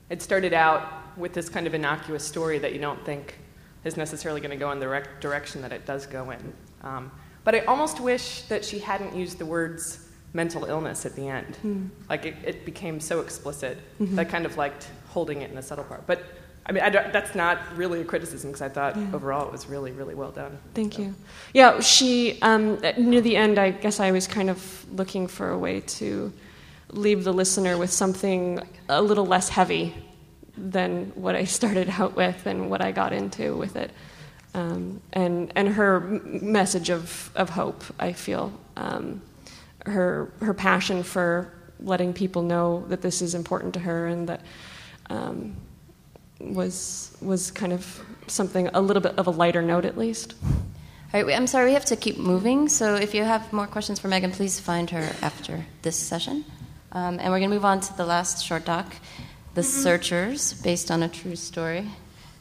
it 0.09 0.21
started 0.21 0.53
out 0.53 1.17
with 1.17 1.33
this 1.33 1.49
kind 1.49 1.67
of 1.67 1.73
innocuous 1.73 2.23
story 2.23 2.59
that 2.59 2.73
you 2.73 2.79
don't 2.79 3.03
think 3.05 3.39
is 3.83 3.97
necessarily 3.97 4.41
going 4.41 4.51
to 4.51 4.57
go 4.57 4.71
in 4.71 4.79
the 4.79 4.87
rec- 4.87 5.21
direction 5.21 5.61
that 5.61 5.71
it 5.71 5.85
does 5.85 6.05
go 6.05 6.31
in. 6.31 6.53
Um, 6.81 7.11
but 7.43 7.55
I 7.55 7.59
almost 7.61 7.99
wish 7.99 8.41
that 8.43 8.65
she 8.65 8.79
hadn't 8.79 9.15
used 9.15 9.37
the 9.37 9.45
words 9.45 10.09
mental 10.33 10.65
illness 10.65 11.05
at 11.05 11.15
the 11.15 11.27
end. 11.27 11.57
Mm. 11.63 11.89
Like 12.09 12.25
it, 12.25 12.35
it, 12.45 12.65
became 12.65 12.99
so 12.99 13.21
explicit 13.21 13.77
mm-hmm. 13.99 14.15
that 14.15 14.27
I 14.27 14.29
kind 14.29 14.45
of 14.45 14.57
liked 14.57 14.89
holding 15.07 15.41
it 15.41 15.49
in 15.49 15.55
the 15.55 15.61
subtle 15.61 15.85
part. 15.85 16.05
But 16.05 16.23
I 16.69 16.71
mean, 16.71 16.83
I 16.83 16.89
that's 16.91 17.33
not 17.33 17.57
really 17.75 18.01
a 18.01 18.05
criticism 18.05 18.51
because 18.51 18.61
I 18.61 18.69
thought 18.69 18.95
yeah. 18.95 19.07
overall 19.11 19.47
it 19.47 19.51
was 19.51 19.67
really, 19.67 19.91
really 19.91 20.13
well 20.13 20.29
done. 20.29 20.59
Thank 20.75 20.93
so. 20.93 21.01
you. 21.01 21.15
Yeah, 21.51 21.79
she, 21.79 22.39
um, 22.43 22.79
near 22.95 23.21
the 23.21 23.35
end, 23.35 23.57
I 23.57 23.71
guess 23.71 23.99
I 23.99 24.11
was 24.11 24.27
kind 24.27 24.51
of 24.51 24.85
looking 24.93 25.27
for 25.27 25.49
a 25.49 25.57
way 25.57 25.79
to 25.81 26.31
leave 26.91 27.23
the 27.23 27.33
listener 27.33 27.75
with 27.75 27.91
something 27.91 28.59
a 28.87 29.01
little 29.01 29.25
less 29.25 29.49
heavy 29.49 29.95
than 30.55 31.07
what 31.15 31.35
I 31.35 31.43
started 31.57 31.89
out 31.89 32.15
with 32.15 32.45
and 32.45 32.69
what 32.69 32.81
I 32.81 32.91
got 32.91 33.13
into 33.13 33.57
with 33.57 33.75
it. 33.75 33.89
Um, 34.53 35.01
and, 35.11 35.51
and 35.55 35.69
her 35.69 35.99
message 36.23 36.91
of, 36.91 37.31
of 37.35 37.49
hope, 37.49 37.83
I 37.99 38.13
feel. 38.13 38.53
Um, 38.77 39.23
her, 39.87 40.31
her 40.39 40.53
passion 40.53 41.01
for 41.01 41.51
letting 41.79 42.13
people 42.13 42.43
know 42.43 42.85
that 42.89 43.01
this 43.01 43.23
is 43.23 43.33
important 43.33 43.73
to 43.73 43.79
her 43.79 44.05
and 44.05 44.29
that 44.29 44.41
um, 45.09 45.55
was 46.39 47.15
was 47.21 47.51
kind 47.51 47.73
of 47.73 48.01
something 48.27 48.69
a 48.73 48.81
little 48.81 49.01
bit 49.01 49.17
of 49.17 49.27
a 49.27 49.31
lighter 49.31 49.61
note 49.61 49.85
at 49.85 49.97
least. 49.97 50.35
All 51.13 51.23
right, 51.23 51.35
I'm 51.35 51.47
sorry, 51.47 51.67
we 51.67 51.73
have 51.73 51.85
to 51.85 51.95
keep 51.95 52.17
moving. 52.17 52.69
So 52.69 52.95
if 52.95 53.13
you 53.15 53.23
have 53.23 53.51
more 53.51 53.67
questions 53.67 53.99
for 53.99 54.07
Megan, 54.07 54.31
please 54.31 54.59
find 54.59 54.89
her 54.91 55.11
after 55.21 55.65
this 55.81 55.95
session. 55.95 56.45
Um, 56.91 57.19
and 57.19 57.31
we're 57.31 57.39
going 57.39 57.49
to 57.49 57.55
move 57.55 57.65
on 57.65 57.79
to 57.81 57.97
the 57.97 58.05
last 58.05 58.45
short 58.45 58.65
doc, 58.65 58.95
The 59.55 59.61
mm-hmm. 59.61 59.81
Searchers, 59.81 60.53
based 60.61 60.91
on 60.91 61.03
a 61.03 61.09
true 61.09 61.35
story 61.35 61.87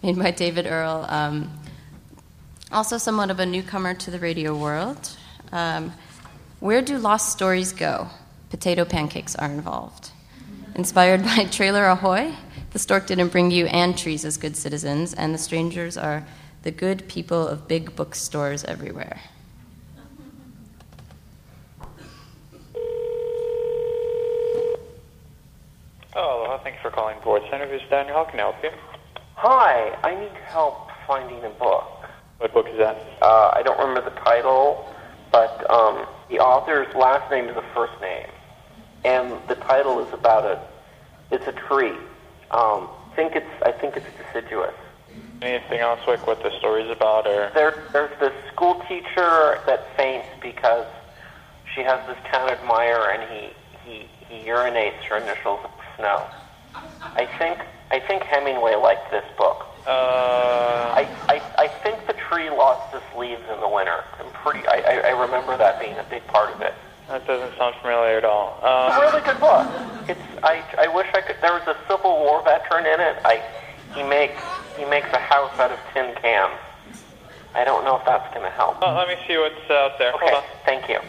made 0.02 0.18
by 0.18 0.30
David 0.30 0.66
Earl. 0.66 1.06
Um, 1.08 1.50
also, 2.70 2.98
somewhat 2.98 3.30
of 3.30 3.40
a 3.40 3.46
newcomer 3.46 3.94
to 3.94 4.10
the 4.10 4.18
radio 4.18 4.54
world. 4.54 5.16
Um, 5.52 5.92
where 6.60 6.82
do 6.82 6.98
lost 6.98 7.32
stories 7.32 7.72
go? 7.72 8.08
Potato 8.50 8.84
pancakes 8.84 9.34
are 9.36 9.50
involved. 9.50 10.10
Inspired 10.74 11.24
by 11.24 11.44
Trailer 11.44 11.86
Ahoy, 11.86 12.34
the 12.70 12.78
stork 12.78 13.06
didn't 13.06 13.28
bring 13.28 13.50
you 13.50 13.66
and 13.66 13.96
trees 13.96 14.24
as 14.24 14.36
good 14.36 14.56
citizens, 14.56 15.14
and 15.14 15.34
the 15.34 15.38
strangers 15.38 15.96
are 15.96 16.26
the 16.62 16.70
good 16.70 17.08
people 17.08 17.46
of 17.46 17.68
big 17.68 17.94
bookstores 17.96 18.64
everywhere. 18.64 19.20
Oh, 26.14 26.42
aloha. 26.42 26.58
Thank 26.64 26.76
you 26.76 26.82
for 26.82 26.90
calling 26.90 27.16
Board 27.22 27.42
Center. 27.50 27.68
This 27.68 27.80
is 27.82 27.88
Daniel. 27.88 28.16
How 28.16 28.24
can 28.24 28.40
I 28.40 28.42
help 28.42 28.56
you? 28.62 28.70
Hi. 29.36 29.96
I 30.02 30.18
need 30.18 30.32
help 30.46 30.90
finding 31.06 31.44
a 31.44 31.50
book. 31.50 31.84
What 32.38 32.52
book 32.52 32.66
is 32.68 32.78
that? 32.78 32.96
Uh, 33.22 33.52
I 33.54 33.62
don't 33.62 33.78
remember 33.78 34.08
the 34.08 34.16
title, 34.20 34.92
but 35.32 35.68
um, 35.70 36.06
the 36.28 36.38
author's 36.38 36.92
last 36.94 37.30
name 37.30 37.48
is 37.48 37.54
the 37.54 37.64
first 37.74 38.00
name, 38.00 38.26
and 39.04 39.32
the 39.48 39.54
title 39.56 40.04
is 40.04 40.12
about 40.12 40.44
a 40.44 40.60
it's 41.30 41.46
a 41.46 41.52
tree. 41.52 41.94
Um, 42.50 42.88
think 43.18 43.34
it's 43.34 43.62
I 43.62 43.72
think 43.72 43.96
it's 43.96 44.06
deciduous. 44.16 44.74
Anything 45.42 45.80
else 45.80 46.00
like 46.06 46.26
what 46.26 46.42
the 46.42 46.56
story's 46.58 46.90
about, 46.90 47.26
or 47.26 47.50
there, 47.54 47.84
there's 47.92 48.16
this 48.20 48.32
school 48.52 48.82
teacher 48.88 49.58
that 49.66 49.96
faints 49.96 50.28
because 50.40 50.86
she 51.74 51.82
has 51.82 51.98
this 52.06 52.18
town 52.30 52.48
admirer 52.50 53.10
and 53.10 53.22
he 53.30 53.50
he 53.84 54.08
he 54.28 54.48
urinates 54.48 55.02
her 55.10 55.16
initials 55.18 55.60
in 55.64 55.70
snow. 55.96 56.24
I 56.74 57.26
think 57.38 57.58
I 57.90 57.98
think 58.00 58.22
Hemingway 58.22 58.76
liked 58.76 59.10
this 59.10 59.24
book. 59.36 59.66
Uh, 59.86 60.94
I, 60.94 61.08
I 61.28 61.42
I 61.58 61.68
think 61.82 62.06
the 62.06 62.14
tree 62.28 62.50
lost 62.50 62.94
its 62.94 63.04
leaves 63.16 63.42
in 63.52 63.60
the 63.60 63.68
winter. 63.68 64.04
I'm 64.20 64.30
pretty. 64.44 64.66
I, 64.68 64.78
I 64.78 64.94
I 65.10 65.22
remember 65.22 65.56
that 65.56 65.80
being 65.80 65.98
a 65.98 66.06
big 66.08 66.24
part 66.28 66.54
of 66.54 66.60
it. 66.62 66.74
That 67.08 67.26
doesn't 67.26 67.56
sound 67.56 67.74
familiar 67.80 68.18
at 68.18 68.24
all. 68.24 68.60
Um, 68.62 68.92
it's 68.92 68.96
a 68.96 69.00
really 69.00 69.24
good 69.24 69.40
book. 69.40 69.66
It's 70.08 70.44
I 70.44 70.62
I 70.78 70.88
wish 70.94 71.06
I 71.14 71.22
could. 71.22 71.36
There 71.40 71.52
was 71.52 71.66
a 71.66 71.76
Civil 71.88 72.18
War 72.20 72.42
veteran 72.44 72.84
in 72.84 73.00
it. 73.00 73.16
I 73.24 73.42
he 73.94 74.02
makes 74.02 74.40
he 74.76 74.84
makes 74.84 75.08
a 75.12 75.18
house 75.18 75.58
out 75.58 75.72
of 75.72 75.78
tin 75.94 76.14
cans. 76.20 76.58
I 77.54 77.64
don't 77.64 77.84
know 77.84 77.96
if 77.96 78.04
that's 78.04 78.28
going 78.34 78.44
to 78.44 78.50
help. 78.50 78.80
Well, 78.80 78.94
let 78.94 79.08
me 79.08 79.16
see 79.26 79.36
what's 79.38 79.70
out 79.70 79.98
there. 79.98 80.12
Okay, 80.14 80.40
thank 80.66 80.88
you. 80.88 81.00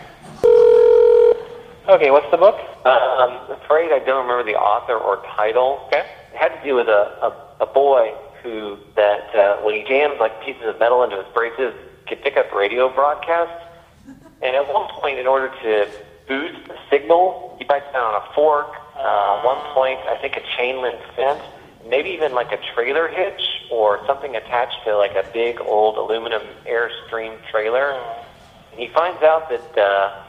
Okay, 1.88 2.12
what's 2.12 2.32
the 2.32 2.38
book? 2.38 2.56
Uh, 2.86 2.90
I'm 2.90 3.52
afraid 3.52 3.92
I 3.92 4.00
don't 4.00 4.26
remember 4.26 4.50
the 4.50 4.58
author 4.58 4.96
or 4.96 5.22
title. 5.36 5.84
Okay. 5.88 6.06
It 6.34 6.38
had 6.38 6.56
to 6.56 6.64
do 6.64 6.76
with 6.76 6.88
a, 6.88 7.12
a, 7.22 7.64
a 7.64 7.66
boy 7.66 8.14
who, 8.42 8.78
that 8.96 9.36
uh, 9.36 9.58
when 9.64 9.76
he 9.76 9.84
jams 9.84 10.16
like 10.20 10.42
pieces 10.44 10.64
of 10.64 10.80
metal 10.80 11.04
into 11.04 11.18
his 11.18 11.26
braces, 11.34 11.74
could 12.08 12.24
pick 12.24 12.38
up 12.38 12.52
radio 12.54 12.88
broadcasts. 12.94 13.66
And 14.42 14.56
at 14.56 14.74
one 14.74 14.88
point, 14.90 15.20
in 15.20 15.28
order 15.28 15.50
to 15.50 15.90
boost 16.28 16.68
the 16.68 16.78
signal, 16.90 17.56
he 17.58 17.66
bites 17.66 17.92
down 17.92 18.04
on 18.14 18.22
a 18.22 18.34
fork. 18.34 18.72
Uh, 18.96 19.42
one 19.42 19.60
point, 19.74 20.00
I 20.08 20.18
think 20.22 20.38
a 20.38 20.44
chain 20.58 20.82
link 20.82 21.00
fence, 21.16 21.42
maybe 21.88 22.10
even 22.12 22.34
like 22.34 22.52
a 22.52 22.60
trailer 22.74 23.08
hitch 23.08 23.42
or 23.72 24.06
something 24.06 24.36
attached 24.36 24.84
to 24.86 24.96
like 24.98 25.16
a 25.16 25.26
big 25.34 25.60
old 25.62 25.98
aluminum 25.98 26.42
Airstream 26.66 27.38
trailer. 27.52 27.92
And 27.92 28.80
he 28.80 28.88
finds 28.94 29.22
out 29.24 29.50
that 29.50 29.78
uh, 29.78 30.24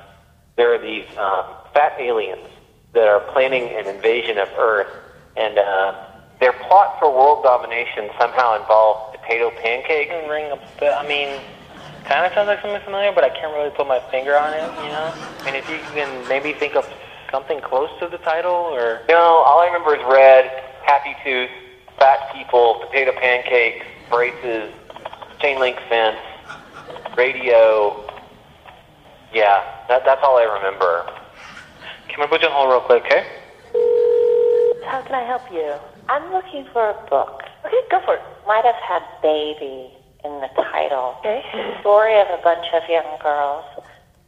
there 0.56 0.74
are 0.74 0.78
these 0.78 1.06
um, 1.16 1.44
fat 1.72 1.94
aliens 1.98 2.48
that 2.92 3.06
are 3.06 3.20
planning 3.32 3.68
an 3.68 3.86
invasion 3.86 4.38
of 4.38 4.48
Earth 4.58 4.92
and 5.36 5.58
uh, 5.58 5.94
their 6.40 6.52
plot 6.52 6.98
for 6.98 7.10
world 7.12 7.44
domination 7.44 8.10
somehow 8.18 8.60
involved 8.60 9.16
potato 9.16 9.50
pancakes. 9.62 10.10
Ring 10.28 10.50
a 10.50 10.58
bell. 10.80 10.98
I 10.98 11.06
mean, 11.06 11.40
kind 12.04 12.26
of 12.26 12.32
sounds 12.32 12.48
like 12.48 12.60
something 12.62 12.82
familiar, 12.84 13.12
but 13.12 13.24
I 13.24 13.30
can't 13.30 13.52
really 13.54 13.70
put 13.70 13.86
my 13.86 14.00
finger 14.10 14.36
on 14.36 14.52
it. 14.52 14.68
You 14.82 14.90
know. 14.90 15.12
I 15.40 15.44
mean, 15.46 15.54
if 15.54 15.68
you 15.68 15.78
can 15.94 16.28
maybe 16.28 16.52
think 16.52 16.76
of 16.76 16.86
Something 17.30 17.60
close 17.60 17.90
to 18.00 18.08
the 18.08 18.18
title, 18.18 18.50
or 18.50 19.02
No, 19.08 19.44
all 19.46 19.60
I 19.60 19.66
remember 19.66 19.94
is 19.94 20.02
red, 20.10 20.50
happy 20.84 21.14
tooth, 21.22 21.50
fat 21.96 22.34
people, 22.34 22.82
potato 22.84 23.12
pancakes, 23.12 23.86
braces, 24.10 24.72
chain 25.40 25.60
link 25.60 25.78
fence, 25.88 26.18
radio. 27.16 28.04
Yeah, 29.32 29.62
that, 29.88 30.04
that's 30.04 30.20
all 30.24 30.38
I 30.38 30.42
remember. 30.42 31.06
can 32.08 32.20
we 32.20 32.26
put 32.26 32.42
you 32.42 32.48
on 32.48 32.52
hold 32.52 32.70
real 32.70 32.80
quick, 32.80 33.04
okay? 33.04 33.24
How 34.86 35.00
can 35.02 35.14
I 35.14 35.22
help 35.24 35.42
you? 35.52 35.74
I'm 36.08 36.32
looking 36.32 36.66
for 36.72 36.90
a 36.90 36.94
book. 37.08 37.42
Okay, 37.64 37.76
go 37.92 38.00
for 38.04 38.14
it. 38.14 38.22
Might 38.44 38.64
have 38.64 38.74
had 38.74 39.02
baby 39.22 39.92
in 40.24 40.40
the 40.40 40.50
title. 40.56 41.16
Okay. 41.20 41.44
The 41.52 41.80
story 41.80 42.18
of 42.20 42.28
a 42.28 42.40
bunch 42.42 42.66
of 42.72 42.82
young 42.88 43.18
girls 43.22 43.64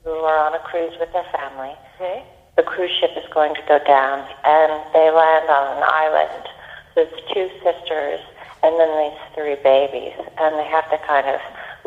who 0.05 0.11
are 0.11 0.39
on 0.39 0.55
a 0.55 0.59
cruise 0.61 0.95
with 0.99 1.13
their 1.13 1.27
family. 1.33 1.75
Okay. 1.97 2.25
The 2.57 2.63
cruise 2.63 2.91
ship 3.01 3.11
is 3.17 3.25
going 3.33 3.55
to 3.55 3.63
go 3.67 3.79
down, 3.87 4.29
and 4.45 4.73
they 4.93 5.11
land 5.11 5.49
on 5.49 5.77
an 5.79 5.85
island. 5.87 6.49
There's 6.95 7.13
two 7.33 7.49
sisters, 7.65 8.21
and 8.63 8.79
then 8.79 8.91
these 9.01 9.21
three 9.35 9.57
babies, 9.63 10.13
and 10.39 10.59
they 10.59 10.69
have 10.69 10.89
to 10.91 10.99
kind 11.07 11.27
of 11.29 11.41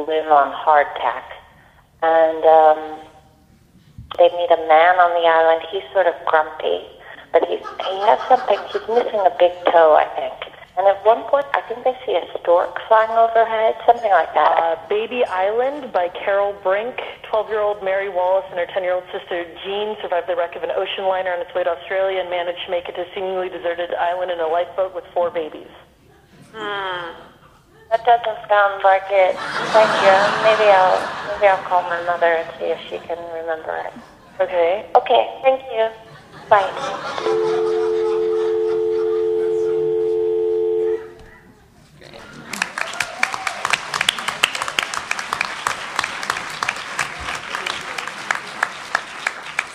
live 0.08 0.26
on 0.32 0.51
hardtack. 0.51 1.24
And 2.01 2.43
um, 2.45 2.99
they 4.18 4.30
meet 4.30 4.49
a 4.49 4.62
man 4.68 4.95
on 4.97 5.12
the 5.22 5.28
island. 5.28 5.66
He's 5.70 5.86
sort 5.93 6.08
of 6.08 6.16
grumpy, 6.26 6.82
but 7.32 7.45
he's, 7.47 7.62
he 7.62 7.95
has 8.10 8.20
something. 8.28 8.58
He's 8.74 8.88
missing 8.89 9.22
a 9.22 9.36
big 9.38 9.53
toe, 9.70 9.93
I 9.93 10.08
think. 10.18 10.55
And 10.78 10.86
at 10.88 11.06
one 11.06 11.24
point, 11.32 11.46
I 11.54 11.62
think 11.72 11.84
they 11.86 11.96
see 12.06 12.20
a 12.20 12.26
stork 12.40 12.76
flying 12.88 13.12
overhead, 13.12 13.76
something 13.88 14.12
like 14.12 14.34
that. 14.34 14.60
Uh, 14.60 14.76
Baby 14.90 15.24
Island 15.24 15.94
by 15.94 16.10
Carol 16.10 16.52
Brink. 16.64 17.00
12 17.32 17.50
year 17.50 17.60
old 17.62 17.84
Mary 17.84 18.10
Wallace 18.10 18.46
and 18.50 18.60
her 18.60 18.68
10 18.68 18.84
year 18.84 18.94
old 18.94 19.04
sister 19.12 19.48
Jean 19.64 19.96
survived 20.02 20.28
the 20.28 20.36
wreck 20.36 20.56
of 20.56 20.64
an 20.64 20.72
ocean 20.72 21.06
liner 21.08 21.32
on 21.32 21.40
its 21.40 21.54
way 21.56 21.64
to 21.64 21.70
Australia 21.70 22.20
and 22.20 22.30
managed 22.30 22.64
to 22.66 22.72
make 22.72 22.88
it 22.88 22.96
to 22.96 23.02
a 23.02 23.14
seemingly 23.16 23.48
deserted 23.50 23.94
island 23.96 24.32
in 24.32 24.40
a 24.40 24.48
lifeboat 24.48 24.94
with 24.94 25.06
four 25.14 25.32
babies. 25.32 25.72
Hmm. 26.54 27.12
That 27.92 28.04
doesn't 28.04 28.50
sound 28.50 28.84
like 28.84 29.08
it. 29.10 29.36
Thank 29.72 29.92
you. 30.04 30.16
Maybe 30.44 30.68
I'll 30.72 31.00
maybe 31.32 31.48
I'll 31.48 31.64
call 31.64 31.84
my 31.84 32.04
mother 32.04 32.36
and 32.36 32.48
see 32.60 32.66
if 32.66 32.80
she 32.90 33.00
can 33.08 33.18
remember 33.32 33.76
it. 33.78 33.94
Okay. 34.42 34.90
Okay. 34.96 35.40
Thank 35.42 35.62
you. 35.72 35.90
Bye. 36.50 37.92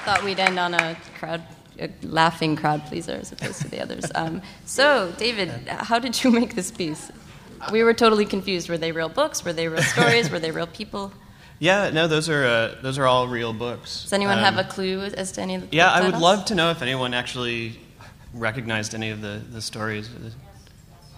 Thought 0.05 0.25
we'd 0.25 0.39
end 0.41 0.59
on 0.59 0.75
a 0.75 0.97
crowd, 1.19 1.43
a 1.79 1.91
laughing 2.03 2.57
crowd 2.57 2.85
pleaser 2.87 3.13
as 3.13 3.33
opposed 3.33 3.61
to 3.63 3.69
the 3.69 3.81
others. 3.83 4.05
Um, 4.15 4.43
so, 4.65 5.13
David, 5.19 5.51
how 5.69 5.99
did 5.99 6.23
you 6.25 6.31
make 6.31 6.55
this 6.55 6.71
piece? 6.71 7.11
We 7.71 7.83
were 7.83 7.93
totally 7.95 8.25
confused. 8.25 8.69
Were 8.69 8.79
they 8.79 8.93
real 8.93 9.09
books? 9.11 9.45
Were 9.45 9.53
they 9.53 9.69
real 9.69 9.83
stories? 9.95 10.31
Were 10.31 10.39
they 10.39 10.51
real 10.51 10.67
people? 10.67 11.13
Yeah, 11.59 11.91
no, 11.91 12.09
those 12.09 12.31
are 12.31 12.45
uh, 12.47 12.75
those 12.81 12.97
are 12.99 13.07
all 13.07 13.29
real 13.29 13.53
books. 13.53 14.03
Does 14.05 14.15
anyone 14.15 14.39
Um, 14.39 14.45
have 14.45 14.57
a 14.57 14.65
clue 14.69 15.03
as 15.03 15.33
to 15.33 15.43
any 15.43 15.57
of 15.57 15.69
the 15.71 15.77
Yeah, 15.77 15.91
I 15.91 16.01
would 16.03 16.19
love 16.19 16.47
to 16.47 16.55
know 16.55 16.71
if 16.71 16.81
anyone 16.81 17.13
actually 17.13 17.79
recognized 18.33 18.95
any 18.95 19.11
of 19.11 19.21
the, 19.21 19.43
the 19.53 19.61
stories. 19.61 20.09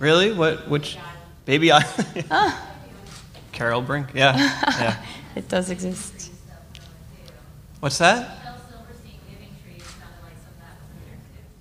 Really? 0.01 0.33
What? 0.33 0.69
Which? 0.69 0.99
Baby 1.45 1.71
I. 1.71 1.85
Ah. 2.31 2.69
Carol 3.53 3.83
Brink. 3.83 4.09
Yeah. 4.15 4.37
Yeah. 4.37 4.97
it 5.37 5.49
does 5.49 5.71
exist. 5.71 6.33
What's 7.79 7.99
that? 7.99 8.39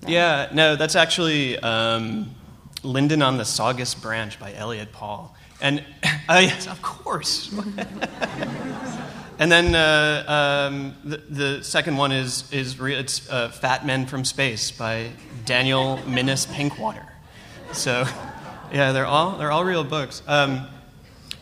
Yeah, 0.06 0.48
no, 0.52 0.76
that's 0.76 0.96
actually 0.96 1.58
um, 1.58 2.34
Linden 2.82 3.22
on 3.22 3.36
the 3.38 3.44
Saugus 3.44 3.94
Branch 3.94 4.38
by 4.38 4.52
Elliot 4.54 4.92
Paul. 4.92 5.34
And, 5.60 5.84
oh, 6.28 6.38
yes, 6.38 6.66
of 6.66 6.82
course. 6.82 7.52
and 9.38 9.50
then 9.50 9.74
uh, 9.74 10.24
um, 10.70 10.96
the, 11.04 11.16
the 11.18 11.64
second 11.64 11.96
one 11.96 12.10
is, 12.10 12.50
is 12.52 12.80
re- 12.80 12.94
it's 12.94 13.30
uh, 13.30 13.48
Fat 13.50 13.86
Men 13.86 14.06
from 14.06 14.24
Space 14.24 14.72
by 14.72 15.10
Daniel 15.44 15.98
Manus 16.06 16.46
Pinkwater. 16.46 17.06
So, 17.72 18.04
yeah, 18.72 18.92
they're 18.92 19.06
all, 19.06 19.38
they're 19.38 19.52
all 19.52 19.64
real 19.64 19.84
books. 19.84 20.22
Um, 20.26 20.66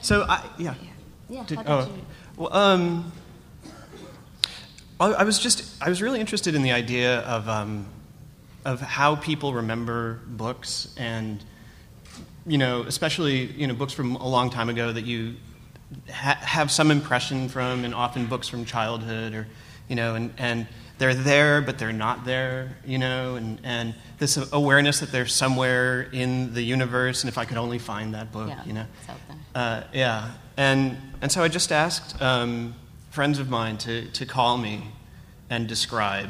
so, 0.02 0.22
I, 0.28 0.46
yeah. 0.58 0.74
Yeah, 1.30 1.44
did 1.46 1.60
oh, 1.66 1.80
you- 1.86 2.06
well, 2.36 2.52
um, 2.54 3.12
I 4.98 5.12
I 5.12 5.24
was 5.24 5.38
just, 5.38 5.64
I 5.82 5.88
was 5.88 6.02
really 6.02 6.20
interested 6.20 6.54
in 6.54 6.62
the 6.62 6.72
idea 6.72 7.20
of, 7.20 7.48
um, 7.48 7.86
of 8.64 8.80
how 8.80 9.16
people 9.16 9.54
remember 9.54 10.20
books 10.26 10.92
and, 10.96 11.42
you 12.46 12.58
know, 12.58 12.82
especially, 12.82 13.44
you 13.46 13.66
know, 13.66 13.74
books 13.74 13.92
from 13.92 14.16
a 14.16 14.28
long 14.28 14.50
time 14.50 14.68
ago 14.68 14.92
that 14.92 15.04
you 15.04 15.34
ha- 16.12 16.38
have 16.40 16.70
some 16.70 16.90
impression 16.90 17.48
from, 17.48 17.84
and 17.84 17.94
often 17.94 18.26
books 18.26 18.48
from 18.48 18.64
childhood 18.64 19.34
or, 19.34 19.46
you 19.88 19.96
know, 19.96 20.14
and, 20.14 20.32
and 20.38 20.66
they're 20.98 21.14
there, 21.14 21.62
but 21.62 21.78
they're 21.78 21.92
not 21.92 22.24
there, 22.26 22.76
you 22.84 22.98
know, 22.98 23.36
and, 23.36 23.58
and 23.64 23.94
this 24.18 24.36
awareness 24.52 25.00
that 25.00 25.10
they're 25.10 25.26
somewhere 25.26 26.02
in 26.12 26.52
the 26.52 26.62
universe, 26.62 27.22
and 27.22 27.28
if 27.30 27.38
I 27.38 27.46
could 27.46 27.56
only 27.56 27.78
find 27.78 28.12
that 28.14 28.30
book, 28.30 28.48
Yeah, 28.50 28.64
you 28.66 28.72
know. 28.74 28.86
it's 29.00 29.08
out 29.08 29.16
there. 29.26 29.36
Uh, 29.54 29.82
yeah, 29.94 30.30
and 30.58 30.98
and 31.22 31.32
so 31.32 31.42
I 31.42 31.48
just 31.48 31.72
asked 31.72 32.20
um, 32.20 32.74
friends 33.10 33.38
of 33.38 33.48
mine 33.48 33.78
to 33.78 34.10
to 34.12 34.26
call 34.26 34.58
me 34.58 34.88
and 35.48 35.66
describe, 35.66 36.28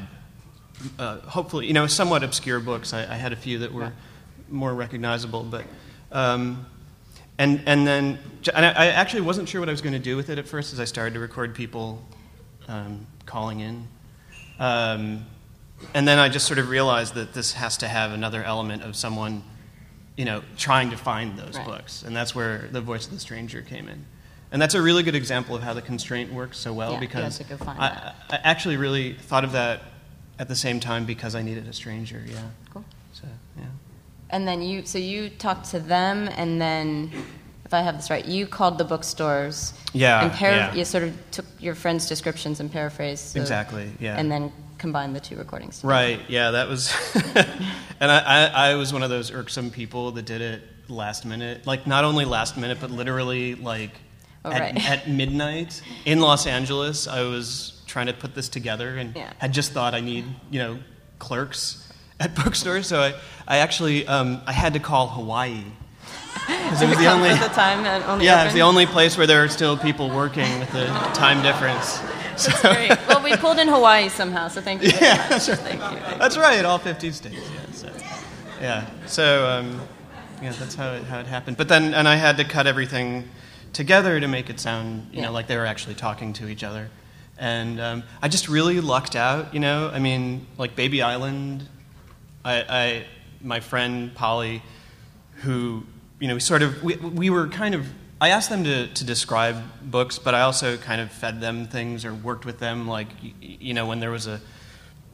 uh, 0.98 1.18
hopefully, 1.20 1.66
you 1.66 1.72
know, 1.72 1.86
somewhat 1.86 2.22
obscure 2.22 2.60
books. 2.60 2.92
I, 2.92 3.02
I 3.02 3.16
had 3.16 3.32
a 3.32 3.36
few 3.36 3.58
that 3.60 3.72
were 3.72 3.92
more 4.48 4.74
recognizable, 4.74 5.42
but. 5.44 5.64
Um, 6.12 6.66
and, 7.38 7.62
and 7.64 7.86
then, 7.86 8.18
and 8.54 8.66
I, 8.66 8.70
I 8.70 8.86
actually 8.88 9.22
wasn't 9.22 9.48
sure 9.48 9.60
what 9.60 9.68
I 9.70 9.72
was 9.72 9.80
going 9.80 9.94
to 9.94 9.98
do 9.98 10.14
with 10.14 10.28
it 10.28 10.38
at 10.38 10.46
first 10.46 10.74
as 10.74 10.80
I 10.80 10.84
started 10.84 11.14
to 11.14 11.20
record 11.20 11.54
people 11.54 12.02
um, 12.68 13.06
calling 13.24 13.60
in. 13.60 13.88
Um, 14.58 15.24
and 15.94 16.06
then 16.06 16.18
I 16.18 16.28
just 16.28 16.46
sort 16.46 16.58
of 16.58 16.68
realized 16.68 17.14
that 17.14 17.32
this 17.32 17.54
has 17.54 17.78
to 17.78 17.88
have 17.88 18.12
another 18.12 18.44
element 18.44 18.82
of 18.82 18.94
someone, 18.94 19.42
you 20.18 20.26
know, 20.26 20.42
trying 20.58 20.90
to 20.90 20.98
find 20.98 21.38
those 21.38 21.56
Right. 21.56 21.66
books. 21.66 22.02
And 22.02 22.14
that's 22.14 22.34
where 22.34 22.68
the 22.70 22.82
voice 22.82 23.06
of 23.06 23.14
the 23.14 23.20
stranger 23.20 23.62
came 23.62 23.88
in. 23.88 24.04
And 24.52 24.60
that's 24.60 24.74
a 24.74 24.82
really 24.82 25.02
good 25.02 25.14
example 25.14 25.56
of 25.56 25.62
how 25.62 25.72
the 25.72 25.80
constraint 25.80 26.30
works 26.32 26.58
so 26.58 26.74
well 26.74 26.92
Yeah, 26.92 27.00
because 27.00 27.38
have 27.38 27.48
to 27.48 27.56
go 27.56 27.64
find 27.64 27.80
I. 27.80 28.12
I 28.28 28.40
actually 28.42 28.76
really 28.76 29.14
thought 29.14 29.44
of 29.44 29.52
that 29.52 29.82
at 30.40 30.48
the 30.48 30.56
same 30.56 30.80
time 30.80 31.04
because 31.04 31.34
I 31.34 31.42
needed 31.42 31.68
a 31.68 31.72
stranger. 31.72 32.22
Yeah. 32.26 32.40
Cool. 32.72 32.84
So 33.12 33.24
yeah. 33.58 33.64
And 34.30 34.48
then 34.48 34.62
you, 34.62 34.86
so 34.86 34.96
you 34.98 35.28
talked 35.28 35.66
to 35.72 35.80
them, 35.80 36.28
and 36.36 36.60
then, 36.60 37.10
if 37.64 37.74
I 37.74 37.80
have 37.82 37.96
this 37.96 38.08
right, 38.10 38.24
you 38.24 38.46
called 38.46 38.78
the 38.78 38.84
bookstores. 38.84 39.74
Yeah, 39.92 40.22
And 40.22 40.32
para- 40.32 40.56
yeah. 40.56 40.74
you 40.74 40.84
sort 40.84 41.02
of 41.04 41.16
took 41.32 41.44
your 41.58 41.74
friends' 41.74 42.08
descriptions 42.08 42.60
and 42.60 42.70
paraphrased. 42.72 43.24
so- 43.32 43.40
Exactly, 43.40 43.90
yeah. 44.00 44.16
And 44.16 44.30
then 44.30 44.52
combined 44.78 45.14
the 45.14 45.20
two 45.20 45.36
recordings. 45.36 45.82
Right. 45.84 46.20
Yeah, 46.28 46.52
that 46.52 46.68
was. 46.68 46.94
and 48.00 48.10
I, 48.10 48.18
I, 48.46 48.70
I 48.70 48.74
was 48.76 48.92
one 48.92 49.02
of 49.02 49.10
those 49.10 49.30
irksome 49.30 49.70
people 49.70 50.12
that 50.12 50.24
did 50.24 50.40
it 50.40 50.62
last 50.88 51.26
minute. 51.26 51.66
Like 51.66 51.86
not 51.86 52.04
only 52.04 52.24
last 52.24 52.56
minute, 52.56 52.78
but 52.80 52.90
literally 52.90 53.56
like 53.56 53.90
Oh, 54.44 54.50
at, 54.52 54.60
right. 54.60 54.90
at 54.90 55.06
midnight 55.08 55.82
in 56.06 56.20
Los 56.20 56.46
Angeles. 56.46 57.06
I 57.06 57.22
was 57.24 57.79
trying 57.90 58.06
to 58.06 58.12
put 58.14 58.34
this 58.34 58.48
together 58.48 58.96
and 58.96 59.14
Yeah. 59.14 59.32
had 59.38 59.52
just 59.52 59.72
thought 59.72 59.94
I 59.94 60.00
need 60.00 60.24
you 60.50 60.60
know 60.60 60.78
clerks 61.18 61.86
at 62.18 62.34
bookstores. 62.44 62.86
So 62.86 63.00
I, 63.00 63.14
I 63.46 63.58
actually 63.58 64.06
um, 64.06 64.40
I 64.46 64.52
had 64.52 64.72
to 64.74 64.80
call 64.80 65.08
Hawaii. 65.08 65.62
Because 66.46 66.82
it 66.82 66.88
was 66.88 66.98
the 66.98 67.06
only. 67.10 67.30
The 67.30 67.48
time, 67.48 67.84
and 67.84 68.02
only 68.04 68.24
yeah, 68.24 68.34
open. 68.36 68.46
it's 68.46 68.54
the 68.54 68.62
only 68.62 68.86
place 68.86 69.16
where 69.18 69.26
there 69.26 69.42
are 69.44 69.48
still 69.48 69.76
people 69.76 70.08
working 70.08 70.58
with 70.60 70.70
the 70.72 70.86
time 71.14 71.42
difference. 71.42 71.98
That's 71.98 72.60
great. 72.62 72.90
Well, 73.08 73.22
we 73.22 73.36
pulled 73.36 73.58
in 73.58 73.68
Hawaii 73.68 74.08
somehow, 74.08 74.48
so 74.48 74.60
thank 74.60 74.82
you 74.82 74.88
Yeah, 75.00 75.16
much. 75.16 75.28
that's 75.30 75.48
right. 75.48 75.58
Thank 75.58 75.82
you. 75.82 76.18
That's 76.18 76.36
right, 76.38 76.64
all 76.64 76.78
50 76.78 77.10
states. 77.12 77.36
Yeah. 77.36 77.72
So, 77.72 77.88
yeah. 78.60 78.90
So 79.06 79.46
um, 79.46 79.80
yeah, 80.42 80.52
that's 80.52 80.74
how 80.74 80.92
it, 80.92 81.02
how 81.04 81.18
it 81.20 81.26
happened. 81.26 81.56
But 81.56 81.68
then, 81.68 81.92
and 81.94 82.06
I 82.08 82.16
had 82.16 82.36
to 82.38 82.44
cut 82.44 82.66
everything 82.66 83.28
together 83.72 84.18
to 84.20 84.28
make 84.28 84.48
it 84.48 84.58
sound, 84.60 85.08
you 85.12 85.18
Yeah. 85.20 85.26
know, 85.26 85.32
like 85.32 85.46
they 85.48 85.56
were 85.56 85.66
actually 85.66 85.94
talking 85.96 86.32
to 86.34 86.48
each 86.48 86.64
other. 86.64 86.88
And 87.40 87.80
um, 87.80 88.02
I 88.20 88.28
just 88.28 88.48
really 88.48 88.80
lucked 88.80 89.16
out, 89.16 89.54
you 89.54 89.60
know. 89.60 89.90
I 89.92 89.98
mean, 89.98 90.46
like 90.58 90.76
Baby 90.76 91.00
Island. 91.00 91.66
I, 92.44 92.64
I 92.68 93.06
my 93.42 93.60
friend 93.60 94.14
Polly, 94.14 94.62
who 95.36 95.84
you 96.20 96.28
know, 96.28 96.34
we 96.34 96.40
sort 96.40 96.62
of 96.62 96.82
we, 96.82 96.96
we 96.96 97.30
were 97.30 97.48
kind 97.48 97.74
of. 97.74 97.86
I 98.20 98.28
asked 98.28 98.50
them 98.50 98.64
to, 98.64 98.86
to 98.88 99.04
describe 99.04 99.56
books, 99.82 100.18
but 100.18 100.34
I 100.34 100.42
also 100.42 100.76
kind 100.76 101.00
of 101.00 101.10
fed 101.10 101.40
them 101.40 101.66
things 101.66 102.04
or 102.04 102.12
worked 102.12 102.44
with 102.44 102.58
them, 102.58 102.86
like 102.86 103.08
you 103.40 103.72
know, 103.72 103.86
when 103.86 104.00
there 104.00 104.10
was 104.10 104.26
a 104.26 104.42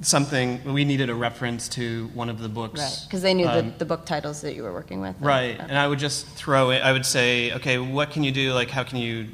something. 0.01 0.73
We 0.73 0.85
needed 0.85 1.09
a 1.09 1.15
reference 1.15 1.69
to 1.71 2.09
one 2.15 2.29
of 2.29 2.41
the 2.41 2.49
books, 2.49 2.81
Right, 2.81 3.01
because 3.07 3.23
they 3.23 3.35
knew 3.35 3.47
um, 3.47 3.71
the, 3.71 3.79
the 3.79 3.85
book 3.85 4.05
titles 4.05 4.41
that 4.41 4.55
you 4.55 4.65
were 4.65 4.73
working 4.73 5.01
with. 5.01 5.15
Right, 5.21 5.59
Uh, 5.59 5.67
and 5.69 5.79
I 5.79 5.87
would 5.87 6.01
just 6.01 6.27
throw 6.27 6.71
it. 6.71 6.83
I 6.83 6.91
would 6.93 7.07
say, 7.07 7.53
okay, 7.53 7.79
what 7.79 8.11
can 8.11 8.25
you 8.25 8.33
do? 8.33 8.53
Like, 8.53 8.71
how 8.71 8.83
can 8.83 8.99
you? 8.99 9.29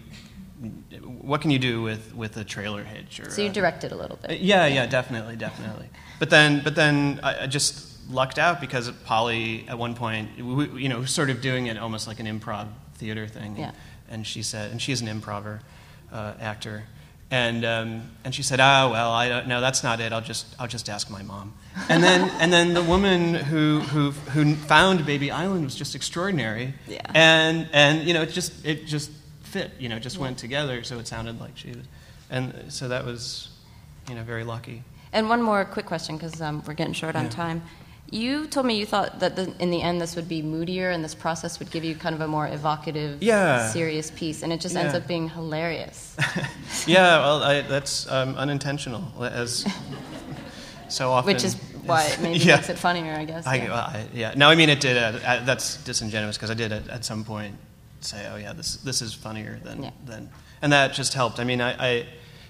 What 1.20 1.40
can 1.40 1.50
you 1.50 1.58
do 1.58 1.82
with 1.82 2.14
with 2.14 2.36
a 2.36 2.44
trailer 2.44 2.84
hitch? 2.84 3.20
Or 3.20 3.30
So 3.30 3.42
you 3.42 3.50
directed 3.50 3.92
a 3.92 3.96
little 3.96 4.16
bit. 4.16 4.30
Uh, 4.30 4.34
Yeah, 4.34 4.66
yeah, 4.66 4.86
definitely, 4.86 5.36
definitely. 5.36 5.88
But 6.18 6.30
then, 6.30 6.60
but 6.62 6.74
then 6.74 7.20
I, 7.22 7.44
I 7.44 7.46
just 7.46 7.88
lucked 8.10 8.38
out 8.38 8.60
because 8.60 8.90
Polly 9.04 9.64
at 9.68 9.78
one 9.78 9.94
point, 9.94 10.28
we, 10.42 10.82
you 10.82 10.88
know, 10.88 11.04
sort 11.04 11.30
of 11.30 11.40
doing 11.40 11.66
it 11.66 11.78
almost 11.78 12.06
like 12.06 12.20
an 12.20 12.26
improv 12.26 12.68
theater 12.94 13.26
thing. 13.26 13.56
Yeah. 13.56 13.72
And 14.08 14.26
she 14.26 14.42
said, 14.42 14.70
and 14.70 14.80
she's 14.80 15.00
an 15.00 15.08
improver, 15.08 15.60
uh, 16.12 16.34
actor. 16.40 16.84
And, 17.30 17.64
um, 17.64 18.10
and 18.24 18.34
she 18.34 18.42
said, 18.42 18.60
oh, 18.60 18.90
well, 18.92 19.10
I 19.10 19.28
don't 19.28 19.48
know, 19.48 19.62
that's 19.62 19.82
not 19.82 20.00
it. 20.00 20.12
I'll 20.12 20.20
just, 20.20 20.54
I'll 20.58 20.68
just 20.68 20.90
ask 20.90 21.08
my 21.10 21.22
mom. 21.22 21.54
And 21.88 22.02
then, 22.04 22.30
and 22.40 22.52
then 22.52 22.74
the 22.74 22.82
woman 22.82 23.34
who, 23.34 23.80
who, 23.80 24.10
who 24.10 24.54
found 24.54 25.06
Baby 25.06 25.30
Island 25.30 25.64
was 25.64 25.74
just 25.74 25.94
extraordinary. 25.94 26.74
Yeah. 26.86 27.00
And, 27.14 27.68
and 27.72 28.02
you 28.06 28.12
know, 28.12 28.22
it 28.22 28.30
just, 28.32 28.66
it 28.66 28.84
just 28.86 29.10
fit, 29.52 29.70
you 29.78 29.88
know, 29.88 29.98
just 29.98 30.18
went 30.18 30.38
together. 30.38 30.82
So 30.82 30.98
it 30.98 31.06
sounded 31.06 31.38
like 31.40 31.56
she 31.56 31.68
was, 31.68 31.86
and 32.30 32.54
so 32.72 32.88
that 32.88 33.04
was, 33.04 33.50
you 34.08 34.14
know, 34.14 34.22
very 34.22 34.44
lucky. 34.44 34.82
And 35.12 35.28
one 35.28 35.42
more 35.42 35.64
quick 35.66 35.84
question, 35.86 36.16
because 36.16 36.40
um, 36.40 36.62
we're 36.66 36.72
getting 36.74 36.94
short 36.94 37.14
on 37.16 37.24
Yeah. 37.24 37.30
time. 37.30 37.62
You 38.10 38.46
told 38.46 38.66
me 38.66 38.78
you 38.78 38.84
thought 38.84 39.20
that 39.20 39.36
the, 39.36 39.54
in 39.58 39.70
the 39.70 39.80
end 39.80 39.98
this 40.00 40.16
would 40.16 40.28
be 40.28 40.42
moodier 40.42 40.90
and 40.90 41.02
this 41.02 41.14
process 41.14 41.58
would 41.58 41.70
give 41.70 41.82
you 41.82 41.94
kind 41.94 42.14
of 42.14 42.20
a 42.20 42.26
more 42.28 42.46
evocative, 42.46 43.22
Yeah. 43.22 43.68
serious 43.70 44.10
piece, 44.10 44.42
and 44.42 44.52
it 44.52 44.60
just 44.60 44.74
ends 44.76 44.94
up 44.94 45.06
being 45.06 45.28
hilarious. 45.30 46.16
yeah, 46.86 47.18
well, 47.20 47.42
I, 47.42 47.62
that's 47.62 48.10
um, 48.10 48.34
unintentional, 48.36 49.04
as 49.22 49.66
so 50.88 51.10
often. 51.10 51.32
Which 51.34 51.44
is 51.44 51.54
why 51.84 52.04
it 52.04 52.20
maybe 52.20 52.38
Yeah. 52.44 52.56
makes 52.56 52.68
it 52.70 52.78
funnier, 52.78 53.14
I 53.14 53.24
guess. 53.24 53.46
I, 53.46 53.54
yeah. 53.56 53.68
well, 53.68 53.76
I, 53.80 54.06
yeah. 54.14 54.34
No, 54.36 54.48
I 54.50 54.54
mean 54.56 54.68
it 54.68 54.80
did. 54.80 54.96
Uh, 54.96 55.18
uh, 55.24 55.44
that's 55.44 55.76
disingenuous 55.84 56.36
because 56.36 56.50
I 56.50 56.54
did 56.54 56.72
at, 56.72 56.88
at 56.88 57.04
some 57.04 57.24
point 57.24 57.54
say, 58.04 58.28
"Oh 58.32 58.36
yeah, 58.36 58.52
this 58.52 58.76
this 58.76 59.02
is 59.02 59.14
funnier 59.14 59.60
than 59.64 59.82
Yeah. 59.84 59.90
than," 60.04 60.30
and 60.60 60.72
that 60.72 60.92
just 60.94 61.14
helped. 61.14 61.38
I 61.40 61.44
mean, 61.44 61.60
I, 61.60 61.72
I 62.00 62.06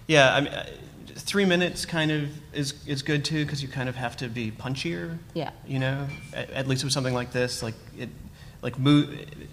yeah, 0.06 0.34
I 0.34 0.40
mean, 0.40 0.52
I, 0.52 0.68
three 1.14 1.44
minutes 1.44 1.84
kind 1.86 2.10
of 2.10 2.28
is 2.54 2.74
is 2.86 3.02
good 3.02 3.24
too 3.24 3.44
because 3.44 3.62
you 3.62 3.68
kind 3.68 3.88
of 3.88 3.96
have 3.96 4.16
to 4.18 4.28
be 4.28 4.50
punchier. 4.50 5.18
Yeah. 5.34 5.50
You 5.66 5.78
know, 5.78 6.08
at, 6.32 6.50
at 6.50 6.68
least 6.68 6.84
with 6.84 6.92
something 6.92 7.14
like 7.14 7.32
this, 7.32 7.62
like 7.62 7.74
it, 7.98 8.08
like 8.62 8.78
mood. 8.78 9.48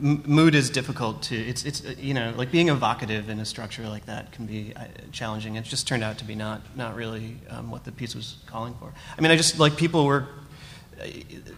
Mood 0.00 0.56
is 0.56 0.70
difficult 0.70 1.22
to. 1.24 1.36
It's 1.36 1.64
it's 1.64 1.82
you 1.98 2.14
know 2.14 2.32
like 2.36 2.50
being 2.50 2.68
evocative 2.68 3.28
in 3.28 3.38
a 3.38 3.44
structure 3.44 3.86
like 3.88 4.06
that 4.06 4.32
can 4.32 4.44
be 4.44 4.72
uh, 4.74 4.86
challenging. 5.12 5.54
It 5.54 5.62
just 5.64 5.86
turned 5.86 6.02
out 6.02 6.18
to 6.18 6.24
be 6.24 6.34
not 6.34 6.62
not 6.76 6.96
really 6.96 7.36
um, 7.48 7.70
what 7.70 7.84
the 7.84 7.92
piece 7.92 8.12
was 8.14 8.36
calling 8.46 8.74
for. 8.80 8.92
I 9.16 9.20
mean, 9.20 9.30
I 9.30 9.36
just 9.36 9.60
like 9.60 9.76
people 9.76 10.04
were 10.04 10.26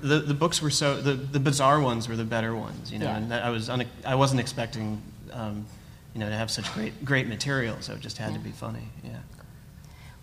the 0.02 0.18
the 0.20 0.34
books 0.34 0.60
were 0.62 0.70
so 0.70 1.00
the, 1.00 1.12
the 1.14 1.40
bizarre 1.40 1.80
ones 1.80 2.08
were 2.08 2.16
the 2.16 2.24
better 2.24 2.54
ones, 2.54 2.92
you 2.92 2.98
know, 2.98 3.06
Yeah. 3.06 3.16
and 3.16 3.30
that 3.30 3.42
I 3.44 3.50
was 3.50 3.68
une- 3.68 3.88
I 4.04 4.14
wasn't 4.14 4.40
expecting, 4.40 5.00
um, 5.32 5.66
you 6.14 6.20
know, 6.20 6.28
to 6.28 6.34
have 6.36 6.50
such 6.50 6.72
great 6.74 7.04
great 7.04 7.26
material, 7.28 7.76
so 7.80 7.92
it 7.94 8.00
just 8.00 8.18
had 8.18 8.32
to 8.34 8.40
be 8.40 8.50
funny, 8.50 8.88
yeah. 9.04 9.18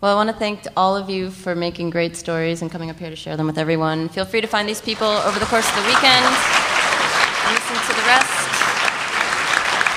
Well, 0.02 0.12
I 0.12 0.16
want 0.16 0.30
to 0.32 0.36
thank 0.36 0.68
all 0.76 0.98
of 0.98 1.10
you 1.10 1.30
for 1.32 1.56
making 1.56 1.90
great 1.92 2.18
stories 2.18 2.62
and 2.62 2.70
coming 2.70 2.90
up 2.90 2.98
here 3.00 3.10
to 3.10 3.16
share 3.16 3.38
them 3.38 3.46
with 3.48 3.58
everyone. 3.58 4.10
Feel 4.10 4.26
free 4.26 4.42
to 4.42 4.48
find 4.48 4.68
these 4.68 4.82
people 4.82 5.08
over 5.08 5.40
the 5.40 5.46
course 5.46 5.66
of 5.70 5.76
the 5.76 5.84
weekend 5.88 6.26
and 6.26 7.56
listen 7.56 7.76
to 7.88 7.94
the 7.96 8.06
rest. 8.12 8.50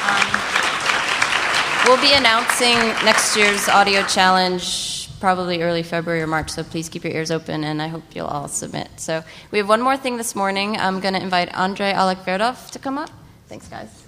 Um, 0.07 0.29
we'll 1.89 2.01
be 2.01 2.13
announcing 2.15 2.79
next 3.05 3.37
year's 3.37 3.69
audio 3.69 4.05
challenge 4.05 4.96
probably 5.21 5.63
early 5.63 5.83
February 5.83 6.23
or 6.23 6.27
March, 6.27 6.51
so 6.51 6.63
please 6.63 6.89
keep 6.89 7.05
your 7.05 7.13
ears 7.13 7.31
open 7.31 7.65
and 7.65 7.81
I 7.81 7.89
hope 7.89 8.03
you'll 8.15 8.27
all 8.27 8.49
submit. 8.49 8.89
So 8.97 9.23
we 9.51 9.59
have 9.59 9.69
one 9.69 9.83
more 9.83 9.97
thing 9.97 10.17
this 10.17 10.35
morning. 10.35 10.77
I'm 10.77 11.01
going 11.01 11.15
to 11.15 11.23
invite 11.23 11.55
Andrei 11.57 11.93
Allakhverdov 11.93 12.71
to 12.71 12.79
come 12.79 12.99
up. 12.99 13.11
Thanks, 13.49 13.69
guys. 13.69 14.05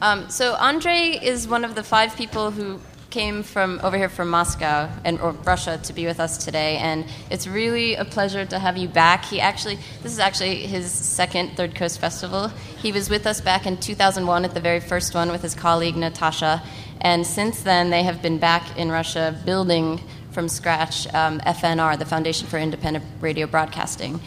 Um, 0.00 0.30
so 0.30 0.54
Andre 0.54 1.18
is 1.22 1.46
one 1.46 1.64
of 1.64 1.74
the 1.74 1.82
five 1.82 2.16
people 2.16 2.50
who 2.50 2.80
came 3.10 3.42
from 3.42 3.80
over 3.82 3.96
here 3.96 4.08
from 4.08 4.30
Moscow 4.30 4.88
and 5.04 5.20
or 5.20 5.32
Russia 5.32 5.78
to 5.82 5.92
be 5.92 6.06
with 6.06 6.20
us 6.20 6.42
today, 6.44 6.78
and 6.78 7.04
it's 7.28 7.46
really 7.46 7.96
a 7.96 8.04
pleasure 8.04 8.46
to 8.46 8.58
have 8.58 8.76
you 8.76 8.88
back. 8.88 9.24
He 9.24 9.40
actually, 9.40 9.76
this 10.02 10.12
is 10.12 10.18
actually 10.18 10.66
his 10.66 10.90
second 10.90 11.56
Third 11.56 11.74
Coast 11.74 11.98
Festival. 11.98 12.48
He 12.78 12.92
was 12.92 13.10
with 13.10 13.26
us 13.26 13.40
back 13.40 13.66
in 13.66 13.76
2001 13.76 14.44
at 14.44 14.54
the 14.54 14.60
very 14.60 14.80
first 14.80 15.14
one 15.14 15.30
with 15.30 15.42
his 15.42 15.54
colleague 15.54 15.96
Natasha, 15.96 16.62
and 17.00 17.26
since 17.26 17.62
then 17.62 17.90
they 17.90 18.04
have 18.04 18.22
been 18.22 18.38
back 18.38 18.78
in 18.78 18.90
Russia 18.90 19.38
building 19.44 20.00
from 20.32 20.48
scratch 20.48 21.06
um, 21.14 21.40
FNR, 21.40 21.98
the 21.98 22.04
Foundation 22.04 22.46
for 22.46 22.58
Independent 22.58 23.04
Radio 23.20 23.46
Broadcasting. 23.46 24.20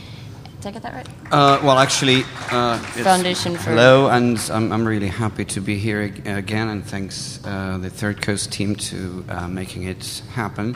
Did 0.62 0.68
I 0.70 0.72
get 0.72 0.84
that 0.84 0.94
right? 0.94 1.08
Uh, 1.32 1.60
well, 1.64 1.78
actually, 1.78 2.24
uh, 2.52 2.76
it's- 2.96 3.04
Foundation 3.04 3.56
for- 3.58 3.72
hello, 3.72 4.08
and 4.08 4.38
I'm, 4.52 4.72
I'm 4.72 4.86
really 4.88 5.08
happy 5.10 5.46
to 5.46 5.62
be 5.62 5.78
here 5.78 6.02
ag- 6.04 6.26
again, 6.28 6.70
and 6.70 6.86
thanks 6.86 7.40
uh, 7.46 7.78
the 7.82 7.90
Third 7.90 8.22
Coast 8.22 8.52
team 8.52 8.76
to 8.76 9.26
uh, 9.30 9.48
making 9.48 9.84
it 9.84 10.22
happen. 10.34 10.76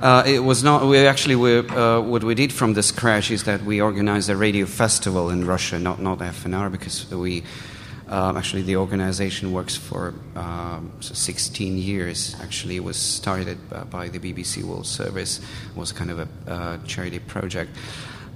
Uh, 0.00 0.22
it 0.26 0.38
was 0.38 0.62
not. 0.62 0.86
We 0.86 0.98
actually 1.06 1.34
we, 1.36 1.58
uh, 1.58 2.00
what 2.00 2.22
we 2.22 2.34
did 2.34 2.52
from 2.52 2.74
the 2.74 2.82
scratch 2.82 3.30
is 3.32 3.42
that 3.44 3.64
we 3.64 3.80
organized 3.80 4.30
a 4.30 4.36
radio 4.36 4.64
festival 4.64 5.28
in 5.30 5.44
Russia, 5.44 5.78
not 5.78 6.00
not 6.00 6.18
FNR, 6.20 6.70
because 6.70 7.10
we. 7.10 7.42
Uh, 8.08 8.32
actually, 8.36 8.62
the 8.62 8.76
organization 8.76 9.52
works 9.52 9.76
for 9.76 10.14
um, 10.34 10.90
so 11.00 11.14
16 11.14 11.76
years. 11.76 12.34
Actually, 12.42 12.76
it 12.76 12.84
was 12.84 12.96
started 12.96 13.58
by, 13.68 13.84
by 13.84 14.08
the 14.08 14.18
BBC 14.18 14.62
World 14.62 14.86
Service. 14.86 15.38
It 15.38 15.76
was 15.76 15.92
kind 15.92 16.10
of 16.10 16.20
a 16.20 16.28
uh, 16.50 16.78
charity 16.86 17.18
project. 17.18 17.70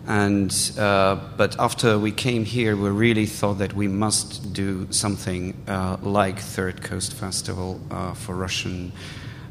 And 0.07 0.53
uh, 0.79 1.17
but 1.37 1.59
after 1.61 1.99
we 1.99 2.11
came 2.11 2.45
here, 2.45 2.77
we 2.77 2.91
really 2.91 3.27
thought 3.27 3.59
that 3.59 3.73
we 3.75 3.87
must 3.87 4.53
do 4.53 4.89
something 4.91 5.55
uh, 5.69 5.97
like 6.03 6.41
Third 6.41 6.83
Coast 6.83 7.15
Festival 7.15 7.81
uh, 7.91 8.13
for 8.15 8.35
Russian 8.35 8.93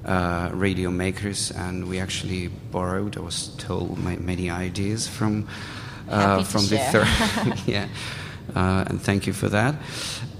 uh, 0.03 0.49
radio 0.53 0.89
makers, 0.89 1.51
and 1.51 1.87
we 1.87 1.99
actually 1.99 2.47
borrowed, 2.47 3.17
I 3.17 3.21
was 3.21 3.49
told, 3.57 3.97
my, 3.97 4.17
many 4.17 4.49
ideas 4.49 5.07
from 5.07 5.47
uh, 6.09 6.43
from 6.43 6.67
the 6.67 6.77
third. 6.77 7.07
yeah, 7.65 7.87
uh, 8.55 8.85
and 8.87 9.01
thank 9.01 9.27
you 9.27 9.33
for 9.33 9.49
that. 9.49 9.75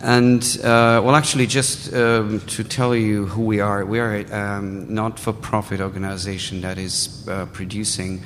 And 0.02 0.42
uh, 0.64 1.02
well, 1.04 1.16
actually, 1.16 1.46
just 1.48 1.94
um, 1.94 2.40
to 2.40 2.64
tell 2.64 2.96
you 2.96 3.28
who 3.28 3.44
we 3.44 3.60
are, 3.60 3.86
we 3.86 4.00
are 4.00 4.16
a 4.16 4.32
um, 4.32 4.92
not-for-profit 4.94 5.80
organization 5.80 6.62
that 6.62 6.78
is 6.78 7.28
uh, 7.28 7.46
producing 7.48 8.24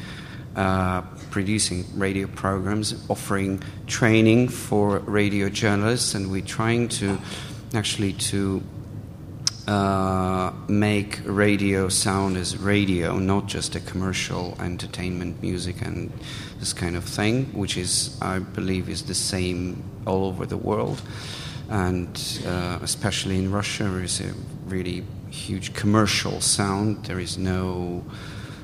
uh, 0.55 1.01
producing 1.32 1.86
radio 1.95 2.28
programs, 2.28 2.95
offering 3.09 3.61
training 3.88 4.47
for 4.47 4.99
radio 4.99 5.49
journalists, 5.49 6.15
and 6.15 6.32
we're 6.32 6.41
trying 6.41 6.88
to 6.88 7.17
actually 7.73 8.13
to 8.13 8.63
uh, 9.67 10.53
make 10.69 11.19
radio 11.26 11.89
sound 11.89 12.38
as 12.38 12.55
radio, 12.57 13.17
not 13.17 13.47
just 13.47 13.76
a 13.76 13.80
commercial 13.82 14.55
entertainment 14.61 15.41
music 15.41 15.82
and 15.82 16.11
this 16.60 16.74
kind 16.74 16.95
of 16.95 17.03
thing, 17.03 17.45
which 17.53 17.77
is, 17.77 18.18
I 18.22 18.40
believe, 18.40 18.90
is 18.90 19.03
the 19.03 19.14
same 19.14 19.84
all 20.06 20.26
over 20.26 20.45
the 20.45 20.57
world, 20.57 21.02
and 21.69 22.41
uh, 22.45 22.80
especially 22.82 23.38
in 23.38 23.52
Russia, 23.52 23.84
there 23.84 24.03
is 24.03 24.22
a 24.22 24.34
really 24.68 25.03
huge 25.30 25.73
commercial 25.73 26.41
sound. 26.41 27.06
There 27.06 27.19
is 27.19 27.38
no 27.38 28.03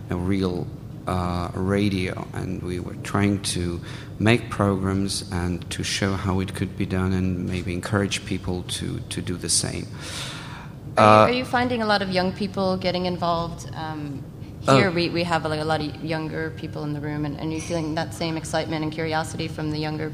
no 0.09 0.17
real 0.17 0.65
uh, 1.07 1.49
radio, 1.53 2.27
and 2.33 2.61
we 2.61 2.79
were 2.79 2.95
trying 3.03 3.41
to 3.41 3.79
make 4.19 4.49
programs 4.49 5.23
and 5.31 5.69
to 5.71 5.83
show 5.83 6.13
how 6.13 6.41
it 6.41 6.53
could 6.53 6.77
be 6.77 6.85
done, 6.85 7.13
and 7.13 7.47
maybe 7.49 7.73
encourage 7.73 8.23
people 8.25 8.63
to 8.63 8.99
to 9.09 9.21
do 9.21 9.37
the 9.37 9.49
same. 9.49 9.87
Are, 10.97 11.25
Uh, 11.25 11.27
you, 11.27 11.33
are 11.33 11.37
you 11.39 11.45
finding 11.45 11.81
a 11.81 11.85
lot 11.85 12.01
of 12.01 12.09
young 12.09 12.33
people 12.33 12.77
getting 12.77 13.05
involved? 13.05 13.69
Um, 13.75 14.23
Oh. 14.67 14.77
here 14.77 14.91
we, 14.91 15.09
we 15.09 15.23
have 15.23 15.43
like 15.45 15.59
a 15.59 15.65
lot 15.65 15.81
of 15.81 16.03
younger 16.03 16.51
people 16.51 16.83
in 16.83 16.93
the 16.93 16.99
room, 16.99 17.25
and, 17.25 17.39
and 17.39 17.51
are 17.51 17.55
you 17.55 17.61
feeling 17.61 17.95
that 17.95 18.13
same 18.13 18.37
excitement 18.37 18.83
and 18.83 18.91
curiosity 18.91 19.47
from 19.47 19.71
the 19.71 19.79
younger 19.79 20.11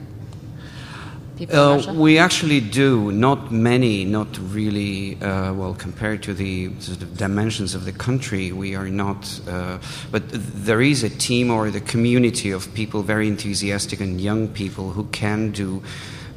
people 1.38 1.56
Uh, 1.56 1.94
we 1.94 2.18
actually 2.18 2.62
do. 2.62 3.12
Not 3.12 3.52
many, 3.52 4.06
not 4.06 4.40
really, 4.54 5.22
uh, 5.22 5.54
well, 5.54 5.74
compared 5.74 6.24
to 6.24 6.34
the 6.34 6.72
sort 6.80 7.02
of 7.02 7.18
dimensions 7.18 7.76
of 7.76 7.84
the 7.84 7.92
country, 7.92 8.52
we 8.52 8.74
are 8.76 8.90
not. 8.90 9.40
Uh, 9.48 9.80
but 10.12 10.24
there 10.32 10.82
is 10.82 11.04
a 11.04 11.10
team 11.10 11.52
or 11.52 11.70
the 11.70 11.82
community 11.82 12.52
of 12.52 12.74
people, 12.74 13.04
very 13.04 13.28
enthusiastic 13.28 14.00
and 14.00 14.22
young 14.22 14.48
people, 14.48 14.92
who 14.92 15.06
can 15.12 15.52
do. 15.52 15.82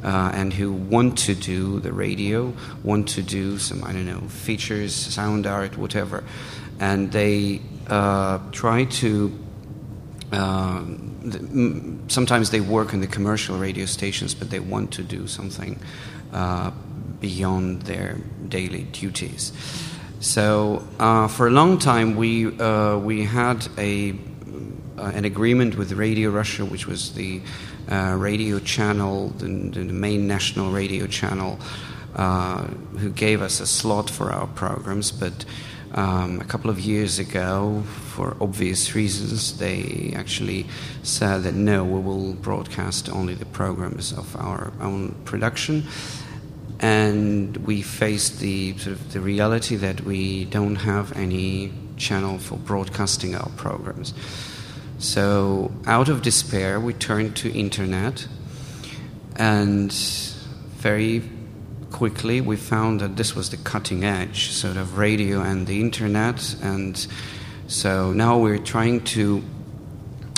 Uh, 0.03 0.31
and 0.33 0.51
who 0.53 0.71
want 0.71 1.15
to 1.15 1.35
do 1.35 1.79
the 1.81 1.93
radio, 1.93 2.51
want 2.81 3.07
to 3.07 3.21
do 3.21 3.59
some, 3.59 3.83
I 3.83 3.93
don't 3.93 4.07
know, 4.07 4.21
features, 4.29 4.95
sound 4.95 5.45
art, 5.45 5.77
whatever. 5.77 6.23
And 6.79 7.11
they 7.11 7.61
try 8.51 8.85
to 8.85 9.31
um, 10.31 12.03
sometimes 12.07 12.49
they 12.49 12.61
work 12.61 12.93
in 12.93 13.01
the 13.01 13.07
commercial 13.07 13.57
radio 13.57 13.85
stations, 13.85 14.33
but 14.33 14.49
they 14.49 14.59
want 14.59 14.91
to 14.93 15.03
do 15.03 15.27
something 15.27 15.79
uh, 16.33 16.71
beyond 17.19 17.83
their 17.83 18.17
daily 18.47 18.83
duties. 18.83 19.51
So 20.19 20.87
uh, 20.99 21.27
for 21.27 21.47
a 21.47 21.51
long 21.51 21.79
time, 21.79 22.15
we 22.15 22.57
uh, 22.59 22.97
we 22.97 23.25
had 23.25 23.67
a 23.77 24.15
uh, 24.97 25.11
an 25.15 25.25
agreement 25.25 25.77
with 25.77 25.91
Radio 25.93 26.29
Russia, 26.29 26.63
which 26.63 26.87
was 26.87 27.13
the 27.13 27.41
uh, 27.89 28.15
radio 28.17 28.59
channel, 28.59 29.29
the, 29.29 29.47
the, 29.47 29.83
main 29.83 30.27
national 30.27 30.71
radio 30.71 31.07
channel, 31.07 31.59
uh, 32.15 32.67
who 32.99 33.09
gave 33.09 33.41
us 33.41 33.59
a 33.59 33.65
slot 33.65 34.09
for 34.09 34.31
our 34.31 34.47
programs. 34.47 35.11
But 35.11 35.45
um, 35.93 36.39
a 36.39 36.45
couple 36.45 36.69
of 36.69 36.79
years 36.79 37.19
ago, 37.19 37.83
for 38.11 38.37
obvious 38.39 38.95
reasons, 38.95 39.57
they 39.57 40.13
actually 40.15 40.65
said 41.03 41.43
that 41.43 41.53
no, 41.53 41.83
we 41.83 41.99
will 41.99 42.33
broadcast 42.33 43.09
only 43.09 43.33
the 43.33 43.45
programs 43.45 44.13
of 44.13 44.35
our 44.37 44.71
own 44.79 45.15
production. 45.25 45.85
And 46.79 47.57
we 47.57 47.81
faced 47.81 48.39
the 48.39 48.77
sort 48.77 48.95
of 48.95 49.13
the 49.13 49.19
reality 49.19 49.75
that 49.75 50.01
we 50.01 50.45
don't 50.45 50.77
have 50.77 51.15
any 51.15 51.71
channel 51.97 52.39
for 52.39 52.57
broadcasting 52.57 53.35
our 53.35 53.49
programs. 53.49 54.13
So, 54.97 55.71
out 55.85 56.09
of 56.09 56.21
despair, 56.21 56.79
we 56.79 56.93
turned 56.93 57.35
to 57.37 57.51
internet, 57.51 58.27
and 59.35 59.91
very 60.77 61.23
quickly 61.91 62.41
we 62.41 62.55
found 62.55 63.01
that 63.01 63.17
this 63.17 63.35
was 63.35 63.49
the 63.49 63.57
cutting 63.57 64.03
edge, 64.03 64.51
sort 64.51 64.77
of 64.77 64.97
radio 64.97 65.41
and 65.41 65.67
the 65.67 65.81
internet. 65.81 66.55
And 66.61 67.05
so 67.67 68.13
now 68.13 68.37
we're 68.37 68.57
trying 68.57 69.03
to 69.15 69.43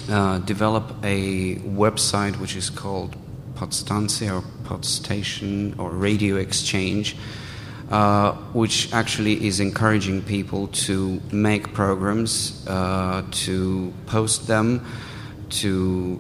uh, 0.10 0.40
develop 0.40 0.96
a 1.04 1.56
website 1.58 2.40
which 2.40 2.56
is 2.56 2.70
called 2.70 3.16
Podstancja 3.56 4.42
or 4.42 4.44
Podstation 4.68 5.78
or 5.80 5.92
Radio 5.92 6.36
Exchange 6.36 7.16
uh, 7.94 8.34
which 8.54 8.92
actually 8.94 9.46
is 9.46 9.60
encouraging 9.60 10.22
people 10.24 10.68
to 10.70 11.22
make 11.32 11.74
programs, 11.74 12.66
uh, 12.68 13.24
to 13.30 13.94
post 14.08 14.48
them, 14.48 14.84
to 15.50 16.20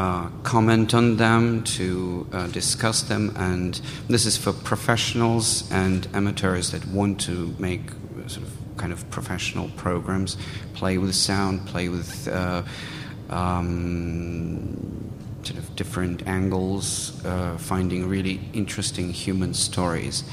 uh, 0.00 0.30
comment 0.44 0.94
on 0.94 1.18
them, 1.18 1.62
to 1.62 2.26
uh, 2.32 2.46
discuss 2.46 3.02
them, 3.02 3.32
and 3.36 3.82
this 4.08 4.24
is 4.24 4.34
for 4.34 4.52
professionals 4.52 5.70
and 5.70 6.08
amateurs 6.14 6.70
that 6.70 6.86
want 6.86 7.20
to 7.20 7.54
make 7.58 7.82
sort 8.26 8.46
of 8.46 8.52
kind 8.78 8.94
of 8.94 9.10
professional 9.10 9.68
programs, 9.76 10.38
play 10.72 10.96
with 10.96 11.14
sound, 11.14 11.66
play 11.66 11.88
with. 11.90 12.28
Uh, 12.28 12.62
um, 13.28 15.10
sort 15.42 15.58
of 15.58 15.76
different 15.76 16.26
angles, 16.26 17.24
uh, 17.24 17.56
finding 17.56 18.08
really 18.08 18.40
interesting 18.52 19.10
human 19.10 19.54
stories. 19.54 20.24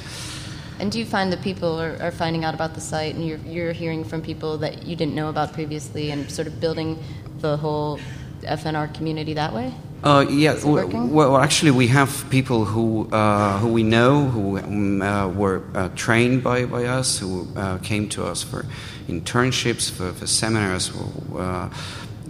And 0.79 0.91
do 0.91 0.99
you 0.99 1.05
find 1.05 1.31
that 1.31 1.41
people 1.41 1.79
are, 1.79 1.95
are, 2.01 2.11
finding 2.11 2.43
out 2.43 2.53
about 2.53 2.73
the 2.73 2.81
site 2.81 3.15
and 3.15 3.25
you're, 3.25 3.39
you're 3.45 3.71
hearing 3.71 4.03
from 4.03 4.21
people 4.21 4.57
that 4.57 4.85
you 4.85 4.95
didn't 4.95 5.15
know 5.15 5.29
about 5.29 5.53
previously 5.53 6.11
and 6.11 6.29
sort 6.29 6.47
of 6.47 6.59
building 6.59 7.01
the 7.39 7.55
whole 7.55 7.99
FNR 8.47 8.93
community 8.93 9.33
that 9.33 9.53
way? 9.53 9.73
Uh, 10.03 10.25
yeah, 10.29 10.55
well, 10.63 11.37
actually, 11.37 11.71
we 11.71 11.87
have 11.87 12.29
people 12.29 12.65
who 12.65 13.09
uh, 13.11 13.57
who 13.57 13.67
we 13.67 13.81
know 13.81 14.25
who 14.25 14.59
um, 14.59 15.01
uh, 15.01 15.27
were 15.27 15.63
uh, 15.73 15.89
trained 15.95 16.43
by, 16.43 16.65
by 16.65 16.85
us, 16.85 17.17
who 17.17 17.47
uh, 17.55 17.79
came 17.79 18.07
to 18.09 18.23
us 18.23 18.43
for 18.43 18.65
internships, 19.07 19.89
for, 19.89 20.13
for 20.13 20.27
seminars, 20.27 20.91
uh, 21.35 21.69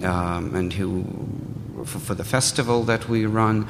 um, 0.02 0.56
and 0.56 0.72
who 0.72 1.04
for, 1.84 2.00
for, 2.00 2.16
the 2.16 2.24
festival 2.24 2.84
that 2.84 3.10
we 3.10 3.26
run. 3.26 3.68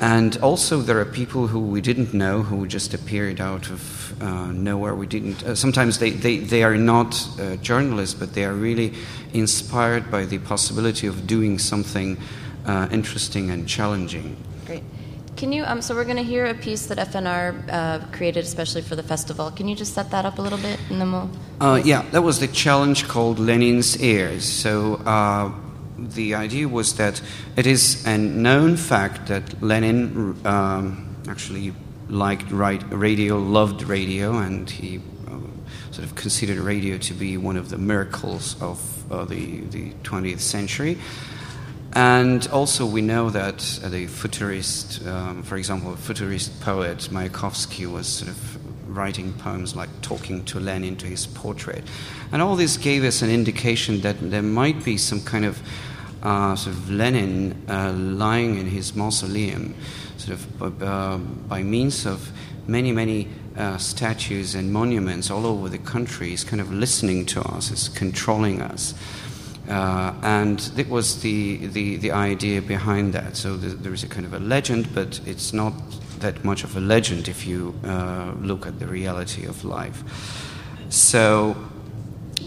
And 0.00 0.36
also, 0.38 0.80
there 0.80 1.00
are 1.00 1.04
people 1.04 1.48
who 1.48 1.58
we 1.58 1.80
didn't 1.80 2.14
know 2.14 2.42
who 2.42 2.68
just 2.68 2.94
appeared 2.94 3.40
out 3.40 3.68
of 3.68 4.22
uh, 4.22 4.46
nowhere. 4.52 4.94
We 4.94 5.06
didn't. 5.06 5.42
Uh, 5.42 5.54
sometimes 5.56 5.98
they, 5.98 6.10
they, 6.10 6.38
they 6.38 6.62
are 6.62 6.76
not 6.76 7.28
uh, 7.40 7.56
journalists, 7.56 8.14
but 8.14 8.32
they 8.32 8.44
are 8.44 8.54
really 8.54 8.94
inspired 9.32 10.08
by 10.10 10.24
the 10.24 10.38
possibility 10.38 11.08
of 11.08 11.26
doing 11.26 11.58
something 11.58 12.16
uh, 12.64 12.88
interesting 12.92 13.50
and 13.50 13.68
challenging. 13.68 14.36
Great. 14.66 14.84
Can 15.36 15.52
you? 15.52 15.64
Um, 15.64 15.82
so 15.82 15.96
we're 15.96 16.04
going 16.04 16.16
to 16.16 16.22
hear 16.22 16.46
a 16.46 16.54
piece 16.54 16.86
that 16.86 16.98
FNR 16.98 17.68
uh, 17.68 18.06
created 18.12 18.44
especially 18.44 18.82
for 18.82 18.94
the 18.94 19.02
festival. 19.02 19.50
Can 19.50 19.66
you 19.66 19.74
just 19.74 19.94
set 19.94 20.12
that 20.12 20.24
up 20.24 20.38
a 20.38 20.42
little 20.42 20.58
bit, 20.58 20.78
and 20.90 21.00
then 21.00 21.10
we'll. 21.10 21.30
Uh, 21.60 21.80
yeah, 21.84 22.02
that 22.10 22.22
was 22.22 22.38
the 22.38 22.48
challenge 22.48 23.08
called 23.08 23.40
Lenin's 23.40 24.00
Ears. 24.00 24.44
So 24.44 25.00
the 25.98 26.34
idea 26.34 26.68
was 26.68 26.94
that 26.96 27.20
it 27.56 27.66
is 27.66 28.06
a 28.06 28.16
known 28.16 28.76
fact 28.76 29.26
that 29.26 29.62
Lenin 29.62 30.36
um, 30.46 31.16
actually 31.28 31.72
liked 32.08 32.50
radio, 32.50 33.38
loved 33.38 33.82
radio, 33.82 34.38
and 34.38 34.70
he 34.70 35.00
uh, 35.26 35.38
sort 35.90 36.06
of 36.06 36.14
considered 36.14 36.58
radio 36.58 36.98
to 36.98 37.14
be 37.14 37.36
one 37.36 37.56
of 37.56 37.68
the 37.68 37.78
miracles 37.78 38.60
of 38.62 39.12
uh, 39.12 39.24
the, 39.24 39.60
the 39.66 39.90
20th 40.04 40.40
century. 40.40 40.98
And 41.94 42.46
also, 42.48 42.86
we 42.86 43.00
know 43.00 43.30
that 43.30 43.58
the 43.84 44.06
futurist, 44.06 45.06
um, 45.06 45.42
for 45.42 45.56
example, 45.56 45.96
futurist 45.96 46.60
poet 46.60 47.08
Mayakovsky 47.10 47.90
was 47.90 48.06
sort 48.06 48.30
of 48.30 48.94
writing 48.94 49.32
poems 49.34 49.74
like 49.74 49.88
talking 50.02 50.44
to 50.46 50.60
Lenin 50.60 50.96
to 50.96 51.06
his 51.06 51.26
portrait. 51.26 51.84
And 52.32 52.42
all 52.42 52.56
this 52.56 52.76
gave 52.76 53.04
us 53.04 53.22
an 53.22 53.30
indication 53.30 54.00
that 54.00 54.16
there 54.20 54.42
might 54.42 54.84
be 54.84 54.96
some 54.96 55.20
kind 55.22 55.44
of 55.44 55.60
uh, 56.22 56.56
sort 56.56 56.76
of 56.76 56.90
Lenin 56.90 57.64
uh, 57.68 57.92
lying 57.92 58.58
in 58.58 58.66
his 58.66 58.94
mausoleum, 58.94 59.74
sort 60.16 60.38
of 60.38 60.82
uh, 60.82 61.18
by 61.48 61.62
means 61.62 62.06
of 62.06 62.30
many, 62.66 62.92
many 62.92 63.28
uh, 63.56 63.76
statues 63.78 64.54
and 64.54 64.72
monuments 64.72 65.30
all 65.30 65.46
over 65.46 65.68
the 65.68 65.78
country, 65.78 66.32
is 66.32 66.44
kind 66.44 66.60
of 66.60 66.72
listening 66.72 67.26
to 67.26 67.40
us, 67.42 67.70
is 67.70 67.88
controlling 67.88 68.60
us. 68.62 68.94
Uh, 69.68 70.14
and 70.22 70.70
it 70.78 70.88
was 70.88 71.20
the, 71.20 71.66
the, 71.68 71.96
the 71.96 72.10
idea 72.10 72.62
behind 72.62 73.12
that. 73.12 73.36
So 73.36 73.56
the, 73.56 73.68
there 73.68 73.92
is 73.92 74.02
a 74.02 74.08
kind 74.08 74.24
of 74.24 74.32
a 74.32 74.38
legend, 74.38 74.94
but 74.94 75.20
it's 75.26 75.52
not 75.52 75.74
that 76.20 76.42
much 76.44 76.64
of 76.64 76.76
a 76.76 76.80
legend 76.80 77.28
if 77.28 77.46
you 77.46 77.74
uh, 77.84 78.32
look 78.40 78.66
at 78.66 78.78
the 78.78 78.86
reality 78.86 79.44
of 79.44 79.64
life. 79.64 80.02
So 80.88 81.54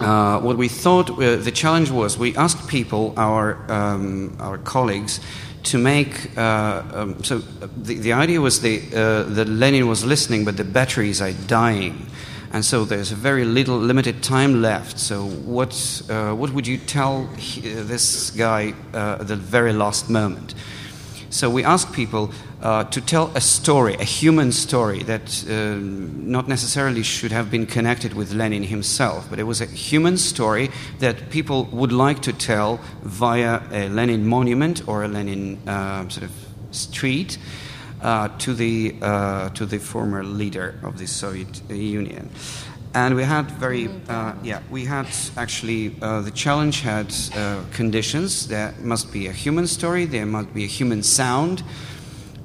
uh, 0.02 0.40
what 0.40 0.58
we 0.58 0.68
thought 0.68 1.10
uh, 1.10 1.36
the 1.36 1.52
challenge 1.52 1.92
was 1.92 2.18
we 2.18 2.36
asked 2.36 2.68
people, 2.68 3.14
our, 3.18 3.72
um, 3.72 4.36
our 4.40 4.58
colleagues, 4.58 5.20
to 5.64 5.78
make. 5.78 6.38
Uh, 6.38 6.84
um, 6.94 7.24
so 7.24 7.38
the, 7.38 7.96
the 7.96 8.14
idea 8.14 8.42
was 8.42 8.62
the, 8.62 8.82
uh, 8.94 9.24
that 9.24 9.48
Lenin 9.48 9.88
was 9.88 10.04
listening, 10.04 10.44
but 10.44 10.58
the 10.58 10.64
batteries 10.64 11.22
are 11.22 11.34
dying. 11.48 12.08
And 12.54 12.66
so 12.66 12.84
there's 12.84 13.12
a 13.12 13.16
very 13.16 13.46
little 13.46 13.78
limited 13.78 14.24
time 14.24 14.62
left. 14.62 15.00
So, 15.00 15.26
what, 15.26 16.02
uh, 16.10 16.34
what 16.34 16.52
would 16.52 16.68
you 16.68 16.78
tell 16.78 17.28
he, 17.38 17.62
this 17.62 18.32
guy 18.32 18.74
at 18.94 19.28
the 19.28 19.38
very 19.38 19.72
last 19.72 20.10
moment? 20.10 20.54
So, 21.30 21.50
we 21.50 21.64
asked 21.64 21.94
people 21.94 22.32
uh, 22.62 22.84
to 22.86 23.02
tell 23.02 23.32
a 23.36 23.42
story, 23.42 23.96
a 23.96 24.04
human 24.04 24.52
story 24.52 25.04
that 25.04 25.44
uh, 25.50 25.76
not 25.80 26.48
necessarily 26.48 27.04
should 27.04 27.32
have 27.32 27.50
been 27.50 27.66
connected 27.66 28.14
with 28.14 28.34
Lenin 28.34 28.64
himself, 28.64 29.28
but 29.30 29.40
it 29.40 29.44
was 29.44 29.62
a 29.62 29.66
human 29.66 30.18
story 30.18 30.70
that 31.00 31.30
people 31.30 31.66
would 31.72 31.92
like 31.92 32.22
to 32.22 32.32
tell 32.32 32.80
via 33.02 33.62
a 33.72 33.90
Lenin 33.90 34.28
monument 34.28 34.88
or 34.88 35.04
a 35.04 35.08
Lenin 35.08 35.58
uh, 35.68 36.08
sort 36.10 36.24
of 36.24 36.32
street 36.70 37.38
uh, 38.02 38.28
to 38.38 38.54
the 38.54 38.96
uh, 39.02 39.50
to 39.50 39.66
the 39.66 39.80
former 39.80 40.24
leader 40.24 40.76
of 40.84 40.98
the 40.98 41.08
Soviet 41.08 41.62
Union. 41.70 42.30
And 42.94 43.16
we 43.16 43.24
had 43.24 43.50
very, 43.52 43.90
uh, 44.10 44.34
yeah, 44.44 44.60
we 44.70 44.84
had 44.84 45.08
actually, 45.38 45.90
the 45.90 46.32
challenge 46.36 46.82
had 46.82 47.16
conditions. 47.72 48.50
There 48.50 48.74
must 48.82 49.14
be 49.14 49.28
a 49.28 49.32
human 49.32 49.66
story, 49.68 50.04
there 50.06 50.26
must 50.26 50.54
be 50.54 50.66
a 50.66 50.68
human 50.68 51.02
sound, 51.02 51.64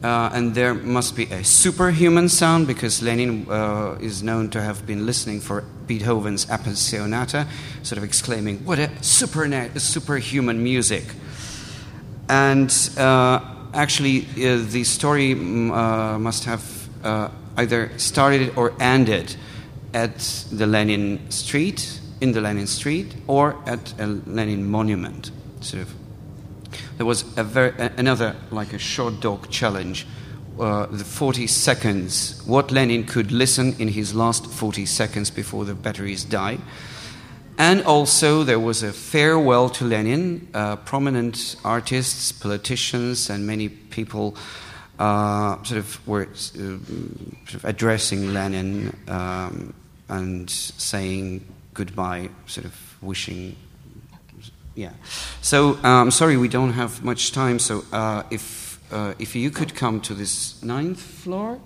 uh, 0.02 0.30
and 0.32 0.54
there 0.54 0.74
must 0.74 1.16
be 1.16 1.24
a 1.24 1.42
superhuman 1.42 2.28
sound 2.28 2.66
because 2.66 3.02
Lenin 3.02 3.46
uh, 3.50 3.96
is 4.00 4.22
known 4.22 4.50
to 4.50 4.60
have 4.60 4.86
been 4.86 5.06
listening 5.06 5.40
for 5.40 5.64
Beethoven's 5.86 6.46
Appassionata, 6.46 7.46
sort 7.82 7.98
of 7.98 8.04
exclaiming, 8.04 8.58
What 8.64 8.78
a 8.78 8.90
super 9.02 9.48
superhuman 9.78 10.62
music! 10.62 11.04
And 12.28 12.70
uh, 12.98 13.40
actually, 13.72 14.26
uh, 14.36 14.64
the 14.68 14.84
story 14.84 15.34
mm, 15.34 15.70
uh, 15.70 16.18
must 16.18 16.44
have 16.44 16.88
uh, 17.04 17.28
either 17.56 17.90
started 17.98 18.56
or 18.56 18.74
ended 18.80 19.36
at 19.94 20.18
the 20.52 20.66
Lenin 20.66 21.30
Street, 21.30 22.00
in 22.20 22.32
the 22.32 22.40
Lenin 22.40 22.66
Street, 22.66 23.14
or 23.26 23.56
at 23.66 23.98
a 23.98 24.06
Lenin 24.06 24.68
monument, 24.68 25.30
sort 25.60 25.82
of 25.82 25.94
there 26.96 27.06
was 27.06 27.22
very, 27.22 27.72
another, 27.96 28.36
like 28.50 28.72
a 28.72 28.78
ShortDoc 28.78 29.50
challenge. 29.50 30.06
Uh, 30.58 30.86
the 30.86 31.04
40 31.04 31.46
seconds, 31.46 32.42
what 32.46 32.70
Lenin 32.70 33.04
could 33.04 33.30
listen 33.30 33.74
in 33.78 33.88
his 33.88 34.14
last 34.14 34.46
40 34.46 34.86
seconds 34.86 35.30
before 35.30 35.66
the 35.66 35.74
batteries 35.74 36.24
die. 36.24 36.58
And 37.58 37.82
also, 37.84 38.42
there 38.42 38.60
was 38.60 38.82
a 38.82 38.92
farewell 38.92 39.68
to 39.70 39.84
Lenin. 39.84 40.48
Uh, 40.54 40.76
prominent 40.76 41.56
artists, 41.64 42.32
politicians, 42.32 43.30
and 43.30 43.46
many 43.46 43.68
people 43.68 44.36
uh, 44.98 45.62
sort 45.62 45.78
of 45.78 46.06
were 46.06 46.22
uh, 46.22 46.34
sort 46.34 47.54
of 47.54 47.64
addressing 47.64 48.32
Lenin 48.32 48.96
um, 49.08 49.74
and 50.08 50.48
saying 50.50 51.46
goodbye, 51.74 52.30
sort 52.46 52.66
of 52.66 52.96
wishing. 53.02 53.56
Yeah. 54.76 54.92
So 55.40 55.78
uh, 55.82 56.02
I'm 56.02 56.10
sorry 56.10 56.36
we 56.36 56.48
don't 56.48 56.74
have 56.74 57.02
much 57.02 57.32
time. 57.32 57.58
So 57.58 57.84
uh, 57.92 58.22
if 58.30 58.78
uh, 58.92 59.14
if 59.18 59.34
you 59.34 59.50
could 59.50 59.74
come 59.74 60.00
to 60.02 60.14
this 60.14 60.62
ninth 60.62 61.00
floor. 61.00 61.58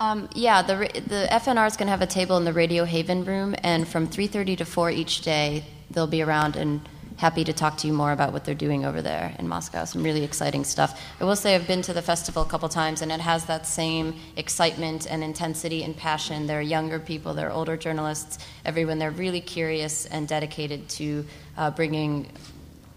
Um, 0.00 0.28
yeah, 0.34 0.62
the, 0.62 0.76
the 1.06 1.28
FNR 1.30 1.66
is 1.66 1.76
going 1.76 1.86
to 1.86 1.90
have 1.90 2.02
a 2.02 2.06
table 2.06 2.36
in 2.36 2.44
the 2.44 2.52
Radio 2.52 2.84
Haven 2.84 3.24
room, 3.24 3.54
and 3.62 3.86
from 3.86 4.08
3:30 4.08 4.58
to 4.58 4.64
4 4.64 4.90
each 4.90 5.20
day, 5.20 5.64
they'll 5.90 6.06
be 6.06 6.22
around 6.22 6.56
and 6.56 6.80
happy 7.16 7.44
to 7.44 7.52
talk 7.52 7.76
to 7.78 7.86
you 7.86 7.92
more 7.92 8.12
about 8.12 8.32
what 8.32 8.44
they're 8.44 8.54
doing 8.54 8.84
over 8.84 9.00
there 9.00 9.34
in 9.38 9.46
Moscow. 9.46 9.84
Some 9.84 10.02
really 10.02 10.24
exciting 10.24 10.64
stuff. 10.64 11.00
I 11.20 11.24
will 11.24 11.36
say 11.36 11.54
I've 11.54 11.66
been 11.66 11.82
to 11.82 11.92
the 11.92 12.02
festival 12.02 12.42
a 12.42 12.46
couple 12.46 12.68
times, 12.68 13.02
and 13.02 13.12
it 13.12 13.20
has 13.20 13.44
that 13.46 13.66
same 13.66 14.14
excitement 14.36 15.06
and 15.08 15.22
intensity 15.22 15.84
and 15.84 15.96
passion. 15.96 16.46
There 16.46 16.58
are 16.58 16.62
younger 16.62 16.98
people, 16.98 17.34
there 17.34 17.48
are 17.48 17.52
older 17.52 17.76
journalists, 17.76 18.38
everyone. 18.64 18.98
They're 18.98 19.10
really 19.10 19.40
curious 19.40 20.06
and 20.06 20.26
dedicated 20.26 20.88
to 20.90 21.24
uh, 21.56 21.70
bringing 21.70 22.28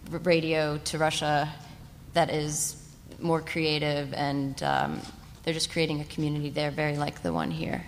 radio 0.09 0.77
to 0.77 0.97
Russia 0.97 1.49
that 2.13 2.29
is 2.29 2.75
more 3.19 3.41
creative, 3.41 4.13
and 4.13 4.61
um, 4.63 5.01
they're 5.43 5.53
just 5.53 5.71
creating 5.71 6.01
a 6.01 6.05
community 6.05 6.49
there, 6.49 6.71
very 6.71 6.97
like 6.97 7.21
the 7.21 7.34
one 7.34 7.51
here 7.51 7.84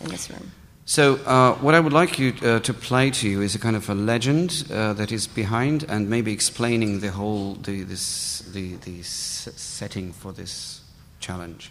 in 0.00 0.08
this 0.08 0.30
room. 0.30 0.50
So, 0.86 1.14
uh, 1.24 1.54
what 1.56 1.74
I 1.74 1.80
would 1.80 1.94
like 1.94 2.18
you 2.18 2.34
uh, 2.42 2.60
to 2.60 2.74
play 2.74 3.10
to 3.10 3.28
you 3.28 3.40
is 3.40 3.54
a 3.54 3.58
kind 3.58 3.74
of 3.74 3.88
a 3.88 3.94
legend 3.94 4.66
uh, 4.70 4.92
that 4.94 5.10
is 5.10 5.26
behind, 5.26 5.84
and 5.88 6.10
maybe 6.10 6.32
explaining 6.32 7.00
the 7.00 7.10
whole 7.10 7.54
the 7.54 7.84
this 7.84 8.40
the 8.52 8.76
the 8.76 9.02
setting 9.02 10.12
for 10.12 10.32
this 10.32 10.82
challenge. 11.20 11.70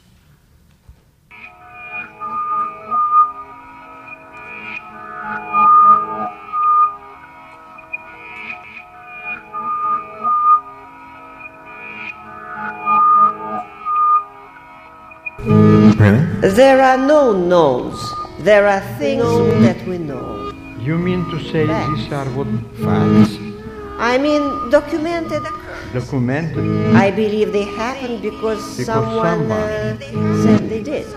There 16.44 16.82
are 16.82 16.98
no 16.98 17.32
knowns. 17.32 17.96
There 18.40 18.68
are 18.68 18.82
things 19.00 19.24
that 19.64 19.80
we 19.88 19.98
know. 19.98 20.52
You 20.78 20.98
mean 20.98 21.24
to 21.32 21.40
say 21.40 21.66
Facts. 21.66 22.04
these 22.04 22.12
are 22.12 22.26
what 22.36 22.48
facts? 22.84 23.40
I 23.98 24.18
mean, 24.18 24.70
documented. 24.70 25.42
Documented? 25.94 26.98
I 26.98 27.12
believe 27.12 27.54
they 27.54 27.64
happened 27.64 28.22
because, 28.22 28.76
Because 28.76 28.86
someone 28.86 29.50
uh, 29.50 29.98
said 30.44 30.68
they 30.70 30.84
did. 30.84 31.08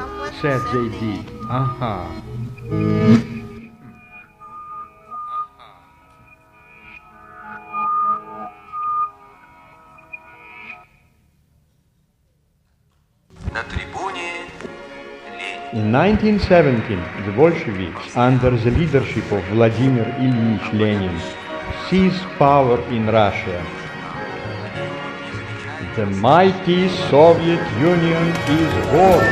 Said 0.40 0.62
they 0.70 0.88
did. 0.94 1.26
Aha. 1.50 2.06
In 15.86 15.92
1917, 15.92 16.98
the 17.26 17.32
Bolsheviks, 17.36 18.16
under 18.16 18.50
the 18.50 18.72
leadership 18.72 19.30
of 19.30 19.44
Vladimir 19.44 20.04
Ilyich 20.18 20.72
Lenin, 20.72 21.16
seized 21.88 22.26
power 22.40 22.80
in 22.90 23.06
Russia. 23.06 23.64
The 25.94 26.06
mighty 26.06 26.88
Soviet 27.08 27.62
Union 27.78 28.24
is 28.58 28.72
born. 28.90 29.30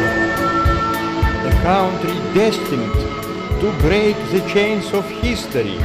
The 1.42 1.54
country 1.66 2.14
destined 2.38 2.94
to 3.60 3.68
break 3.80 4.14
the 4.30 4.42
chains 4.46 4.86
of 4.94 5.04
history. 5.10 5.78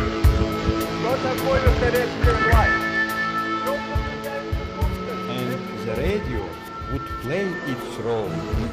And 5.34 5.52
the 5.88 5.96
radio 5.98 6.46
would 6.92 7.08
play 7.24 7.48
its 7.66 7.98
role 8.06 8.69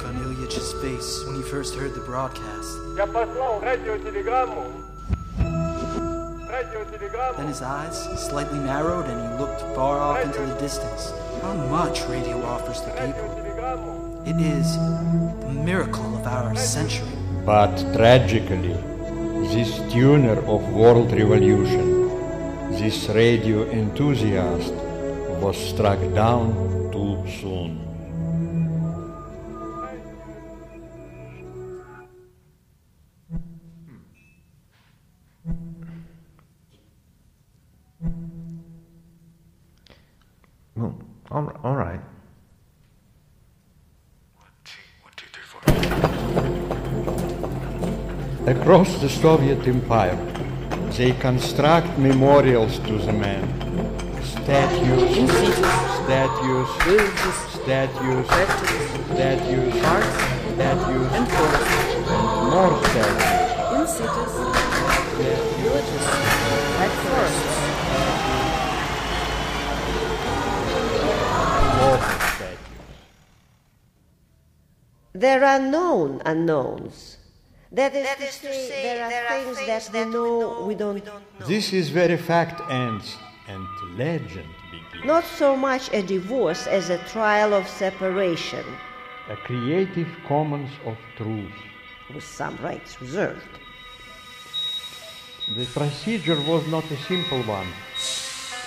look 0.00 0.08
on 0.08 0.22
Ilyich's 0.22 0.72
face 0.74 1.24
when 1.26 1.36
he 1.36 1.42
first 1.42 1.74
heard 1.74 1.94
the 1.94 2.00
broadcast. 2.00 2.78
Then 7.36 7.46
his 7.46 7.62
eyes 7.62 8.28
slightly 8.28 8.58
narrowed 8.58 9.06
and 9.06 9.20
he 9.20 9.38
looked 9.38 9.60
far 9.74 9.98
off 9.98 10.24
into 10.24 10.40
the 10.40 10.54
distance. 10.60 11.12
How 11.42 11.54
much 11.54 12.02
radio 12.08 12.42
offers 12.44 12.80
to 12.82 12.90
people. 12.90 14.22
It 14.26 14.36
is 14.40 14.76
the 14.76 15.62
miracle 15.64 16.16
of 16.16 16.26
our 16.26 16.54
century. 16.56 17.08
But 17.44 17.76
tragically, 17.94 18.76
this 19.54 19.78
tuner 19.92 20.38
of 20.46 20.72
world 20.72 21.12
revolution, 21.12 22.70
this 22.72 23.08
radio 23.08 23.68
enthusiast, 23.70 24.72
was 25.42 25.56
struck 25.56 25.98
down 26.14 26.52
too 26.92 27.24
soon. 27.40 27.89
Well, 40.80 40.94
all, 41.30 41.52
all 41.62 41.76
right. 41.76 42.00
Across 48.46 49.02
the 49.02 49.10
Soviet 49.10 49.66
Empire, 49.68 50.16
they 50.96 51.12
construct 51.12 51.98
memorials 51.98 52.78
to 52.78 52.96
the 52.96 53.12
man. 53.12 53.44
Statues, 54.24 55.28
statues, 56.00 56.68
statues, 57.60 58.26
statues, 58.26 58.26
statues, 59.10 59.74
and 61.12 61.26
more 62.50 62.72
statues. 62.88 63.40
In 63.76 63.84
cities, 63.86 64.34
villages, 65.60 66.06
like 66.80 66.94
forests. 67.04 67.60
More 71.80 71.98
statues. 71.98 72.58
There 75.12 75.44
are 75.44 75.58
known 75.58 76.20
unknowns. 76.24 77.16
That 77.72 77.94
is, 77.94 78.06
to, 78.40 78.52
say, 78.52 78.82
there 78.82 79.04
are 79.04 79.44
things, 79.44 79.56
that, 79.66 79.92
we 79.92 80.04
know 80.12 80.64
we 80.66 80.74
don't 80.74 81.04
know. 81.06 81.46
This 81.46 81.72
is 81.72 81.92
where 81.92 82.18
fact 82.18 82.60
ends 82.68 83.16
and 83.48 83.64
legend 83.96 84.48
begins. 84.72 85.04
Not 85.04 85.24
so 85.24 85.56
much 85.56 85.88
a 85.92 86.02
divorce 86.02 86.66
as 86.66 86.90
a 86.90 86.98
trial 87.08 87.54
of 87.54 87.68
separation, 87.68 88.64
A 89.28 89.36
creative 89.36 90.08
commons 90.26 90.70
of 90.84 90.96
truth. 91.16 91.58
with 92.12 92.24
some 92.24 92.56
rights 92.56 93.00
reserved. 93.00 93.54
The 95.56 95.66
procedure 95.66 96.40
was 96.42 96.66
not 96.66 96.84
a 96.90 96.96
simple 96.96 97.42
one, 97.44 97.68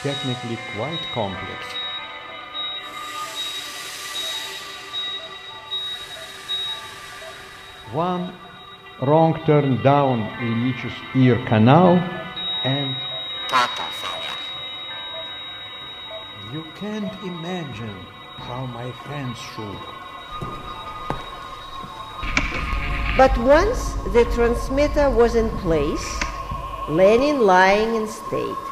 technically 0.01 0.57
quite 0.75 1.03
complex. 1.13 1.82
One 7.93 8.33
wrong 9.01 9.39
turn 9.45 9.83
down 9.83 10.27
Ilyich's 10.41 10.97
ear 11.15 11.37
canal 11.45 11.97
and 12.63 12.95
you 16.51 16.65
can't 16.75 17.13
imagine 17.23 17.99
how 18.37 18.65
my 18.65 18.89
hands 19.05 19.37
shook. 19.53 19.83
But 23.15 23.37
once 23.37 23.93
the 24.13 24.25
transmitter 24.33 25.11
was 25.11 25.35
in 25.35 25.51
place, 25.61 26.19
Lenin 26.89 27.41
lying 27.41 27.93
in 27.93 28.07
state, 28.07 28.65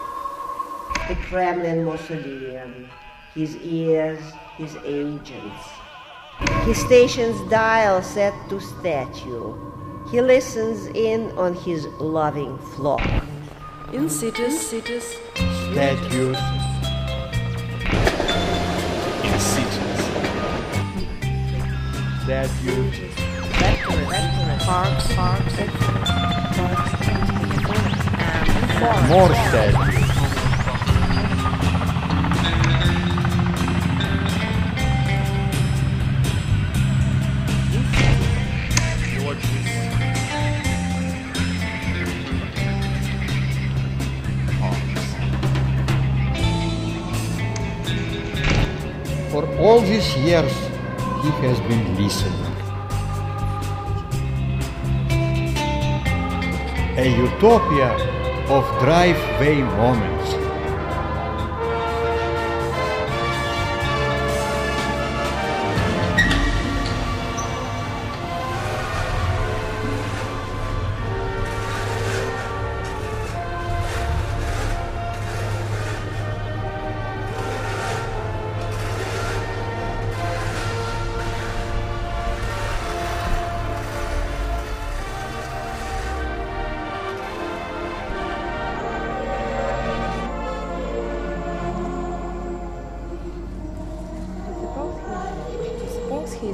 the 1.07 1.15
Kremlin 1.30 1.85
mausoleum, 1.85 2.89
his 3.35 3.56
ears, 3.57 4.22
his 4.57 4.76
agents, 4.84 5.81
his 6.65 6.77
station's 6.80 7.39
dial 7.49 8.01
set 8.01 8.34
to 8.49 8.59
statue. 8.59 9.53
He 10.09 10.22
listens 10.22 10.88
in 10.88 11.31
on 11.38 11.53
his 11.53 11.88
loving 11.99 12.57
flock. 12.57 13.01
In 13.93 14.09
cities, 14.09 14.59
cities, 14.69 15.03
Statues, 15.35 16.38
In 19.23 19.39
cities. 19.39 20.01
statues, 22.23 22.97
parks, 24.65 25.13
parks, 25.15 25.55
parks, 25.55 25.55
more 29.09 29.34
statues. 29.35 30.20
For 49.41 49.57
all 49.57 49.81
these 49.81 50.15
years, 50.18 50.53
he 51.23 51.31
has 51.41 51.59
been 51.61 51.97
listening. 51.97 52.53
A 56.95 57.07
utopia 57.09 57.89
of 58.49 58.63
driveway 58.84 59.63
moments. 59.63 60.40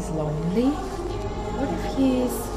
He's 0.08 0.16
lonely. 0.16 0.70
What 1.58 1.70
if 1.70 1.98
he's. 1.98 2.48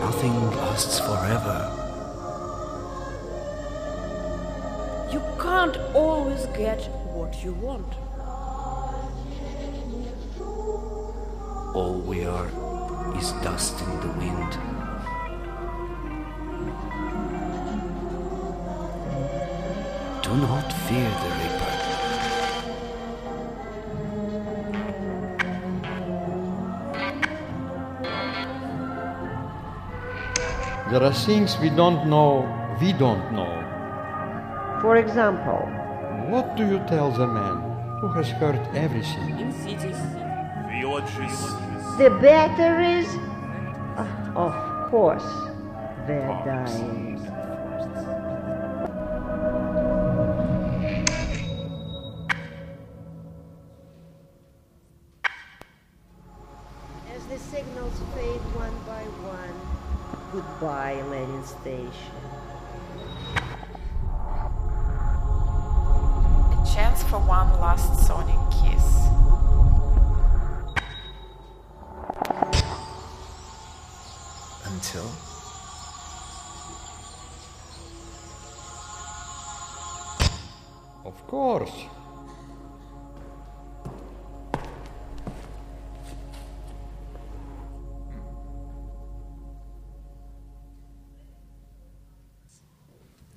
Nothing 0.00 0.50
lasts 0.56 1.00
forever. 1.00 1.74
You 5.12 5.20
can't 5.40 5.76
always 5.94 6.46
get 6.46 6.84
what 7.14 7.44
you 7.44 7.52
want. 7.54 7.92
All 11.74 12.00
we 12.06 12.24
are 12.24 12.48
is 13.16 13.32
dust 13.44 13.80
in 13.80 14.00
the 14.00 14.08
wind. 14.18 14.58
Not 20.40 20.72
fear 20.86 21.10
the 21.22 21.30
Reaper. 21.38 22.78
There 30.90 31.02
are 31.02 31.12
things 31.12 31.58
we 31.58 31.68
don't 31.68 32.08
know, 32.08 32.48
we 32.80 32.92
don't 32.94 33.32
know. 33.32 33.52
For 34.80 34.96
example, 34.96 35.60
What 36.32 36.56
do 36.56 36.64
you 36.66 36.78
tell 36.86 37.10
the 37.10 37.26
man 37.26 37.56
who 38.00 38.08
has 38.12 38.28
heard 38.40 38.60
everything? 38.74 39.38
In 39.40 39.52
cities. 39.52 39.96
Villages. 40.70 41.38
the 41.98 42.10
batteries, 42.20 43.08
uh, 43.96 44.46
of 44.46 44.54
course, 44.90 45.28
they're 46.06 46.36
dying. 46.44 47.17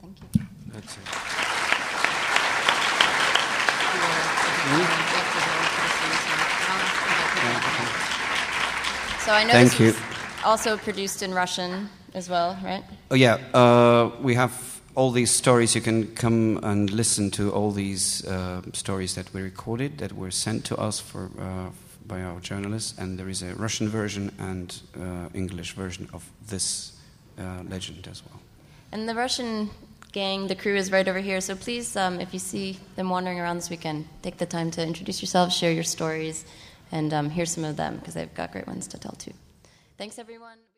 Thank 0.01 0.17
you. 0.21 0.41
That's 0.73 0.97
it. 0.97 1.03
So 9.25 9.33
I 9.33 9.43
know 9.43 9.53
Thank 9.53 9.71
this 9.71 9.79
you. 9.79 9.85
was 9.87 9.97
also 10.43 10.77
produced 10.77 11.21
in 11.21 11.33
Russian 11.33 11.89
as 12.13 12.29
well, 12.29 12.57
right? 12.63 12.83
Oh 13.11 13.15
yeah, 13.15 13.37
uh, 13.53 14.11
we 14.21 14.33
have 14.35 14.70
all 14.95 15.11
these 15.11 15.31
stories. 15.31 15.75
You 15.75 15.81
can 15.81 16.15
come 16.15 16.59
and 16.63 16.89
listen 16.89 17.31
to 17.31 17.51
all 17.51 17.71
these 17.71 18.25
uh, 18.25 18.61
stories 18.73 19.15
that 19.15 19.33
we 19.33 19.41
recorded 19.41 19.97
that 19.97 20.13
were 20.13 20.31
sent 20.31 20.65
to 20.65 20.77
us 20.77 20.99
for 20.99 21.29
uh, 21.39 21.69
by 22.05 22.21
our 22.21 22.39
journalists, 22.39 22.97
and 22.97 23.17
there 23.17 23.29
is 23.29 23.41
a 23.41 23.53
Russian 23.55 23.87
version 23.87 24.31
and 24.37 24.81
uh, 24.99 25.29
English 25.33 25.73
version 25.73 26.09
of 26.13 26.29
this 26.47 26.93
uh, 27.39 27.63
legend 27.69 28.07
as 28.11 28.21
well. 28.25 28.39
And 28.91 29.07
the 29.07 29.15
Russian 29.15 29.69
gang, 30.11 30.47
the 30.47 30.55
crew 30.55 30.75
is 30.75 30.91
right 30.91 31.07
over 31.07 31.19
here. 31.19 31.39
So 31.39 31.55
please, 31.55 31.95
um, 31.95 32.19
if 32.19 32.33
you 32.33 32.39
see 32.39 32.77
them 32.95 33.09
wandering 33.09 33.39
around 33.39 33.57
this 33.57 33.69
weekend, 33.69 34.07
take 34.21 34.37
the 34.37 34.45
time 34.45 34.71
to 34.71 34.85
introduce 34.85 35.21
yourselves, 35.21 35.55
share 35.55 35.71
your 35.71 35.83
stories, 35.83 36.43
and 36.91 37.13
um, 37.13 37.29
hear 37.29 37.45
some 37.45 37.63
of 37.63 37.77
them 37.77 37.97
because 37.97 38.13
they've 38.13 38.33
got 38.33 38.51
great 38.51 38.67
ones 38.67 38.87
to 38.87 38.97
tell 38.97 39.13
too. 39.13 39.33
Thanks, 39.97 40.19
everyone. 40.19 40.70